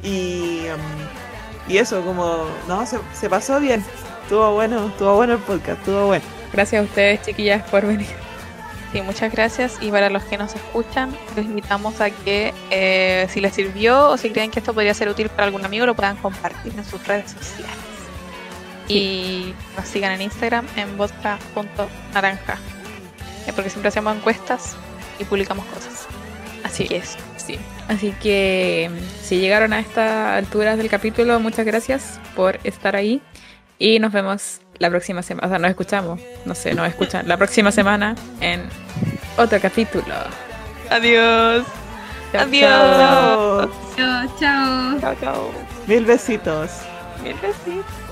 Y, 0.03 0.63
um, 0.75 1.71
y 1.73 1.79
eso, 1.79 2.03
como, 2.05 2.47
no, 2.69 2.87
se, 2.87 2.99
se 3.13 3.29
pasó 3.29 3.61
bien. 3.61 3.85
Estuvo 4.23 4.53
bueno, 4.55 4.89
estuvo 4.89 5.15
bueno 5.17 5.35
el 5.35 5.41
podcast, 5.41 5.79
estuvo 5.81 6.07
bueno. 6.07 6.25
Gracias 6.53 6.81
a 6.81 6.85
ustedes, 6.85 7.23
chiquillas, 7.23 7.69
por 7.71 7.87
venir. 7.87 8.26
Sí, 8.93 9.03
muchas 9.03 9.33
gracias. 9.33 9.79
Y 9.81 9.91
para 9.91 10.11
los 10.11 10.23
que 10.25 10.39
nos 10.39 10.55
escuchan, 10.55 11.15
los 11.35 11.45
invitamos 11.45 12.01
a 12.01 12.11
que 12.11 12.55
eh, 12.71 13.27
si 13.31 13.41
les 13.41 13.55
sirvió 13.55 14.09
o 14.11 14.17
si 14.17 14.31
creen 14.31 14.51
que 14.51 14.61
esto 14.61 14.73
podría 14.73 14.95
ser 14.95 15.09
útil 15.09 15.29
para 15.29 15.45
algún 15.45 15.65
amigo, 15.65 15.87
lo 15.87 15.95
puedan 15.95 16.17
compartir 16.17 16.73
en 16.77 16.85
sus 16.85 17.05
redes 17.07 17.33
sociales. 17.33 17.75
Y 18.89 19.55
nos 19.77 19.89
sigan 19.89 20.13
en 20.13 20.23
Instagram 20.23 20.67
en 20.77 20.97
vodka.naranja. 20.97 22.59
eh, 23.47 23.53
porque 23.55 23.71
siempre 23.71 23.89
hacemos 23.89 24.17
encuestas 24.17 24.77
y 25.19 25.25
publicamos 25.25 25.65
cosas. 25.67 26.07
Así 26.63 26.87
que 26.87 26.99
eso. 26.99 27.19
Sí. 27.37 27.59
Así 27.89 28.13
que 28.21 28.91
si 29.23 29.39
llegaron 29.39 29.73
a 29.73 29.81
estas 29.81 30.39
alturas 30.39 30.79
del 30.79 30.89
capítulo, 30.89 31.39
muchas 31.41 31.67
gracias 31.67 32.21
por 32.35 32.59
estar 32.65 32.97
ahí. 32.97 33.21
Y 33.79 33.99
nos 33.99 34.13
vemos 34.13 34.61
la 34.79 34.91
próxima 34.91 35.23
semana. 35.23 35.47
O 35.47 35.51
sea, 35.51 35.59
nos 35.59 35.71
escuchamos. 35.71 36.21
No 36.45 36.55
sé, 36.55 36.75
nos 36.75 36.89
escuchan 36.89 37.27
la 37.29 37.37
próxima 37.37 37.71
semana 37.73 38.15
en 38.41 38.63
otro 39.37 39.61
capítulo. 39.61 40.15
Adiós. 40.91 41.65
Chao, 42.33 42.43
Adiós. 42.43 42.71
chao. 42.71 43.61
Chao. 43.61 43.71
Chao, 43.97 44.37
chao. 44.41 45.01
Chao, 45.01 45.15
chao. 45.21 45.51
Mil 45.87 46.05
besitos. 46.05 46.71
Mil 47.23 47.35
besitos. 47.35 48.06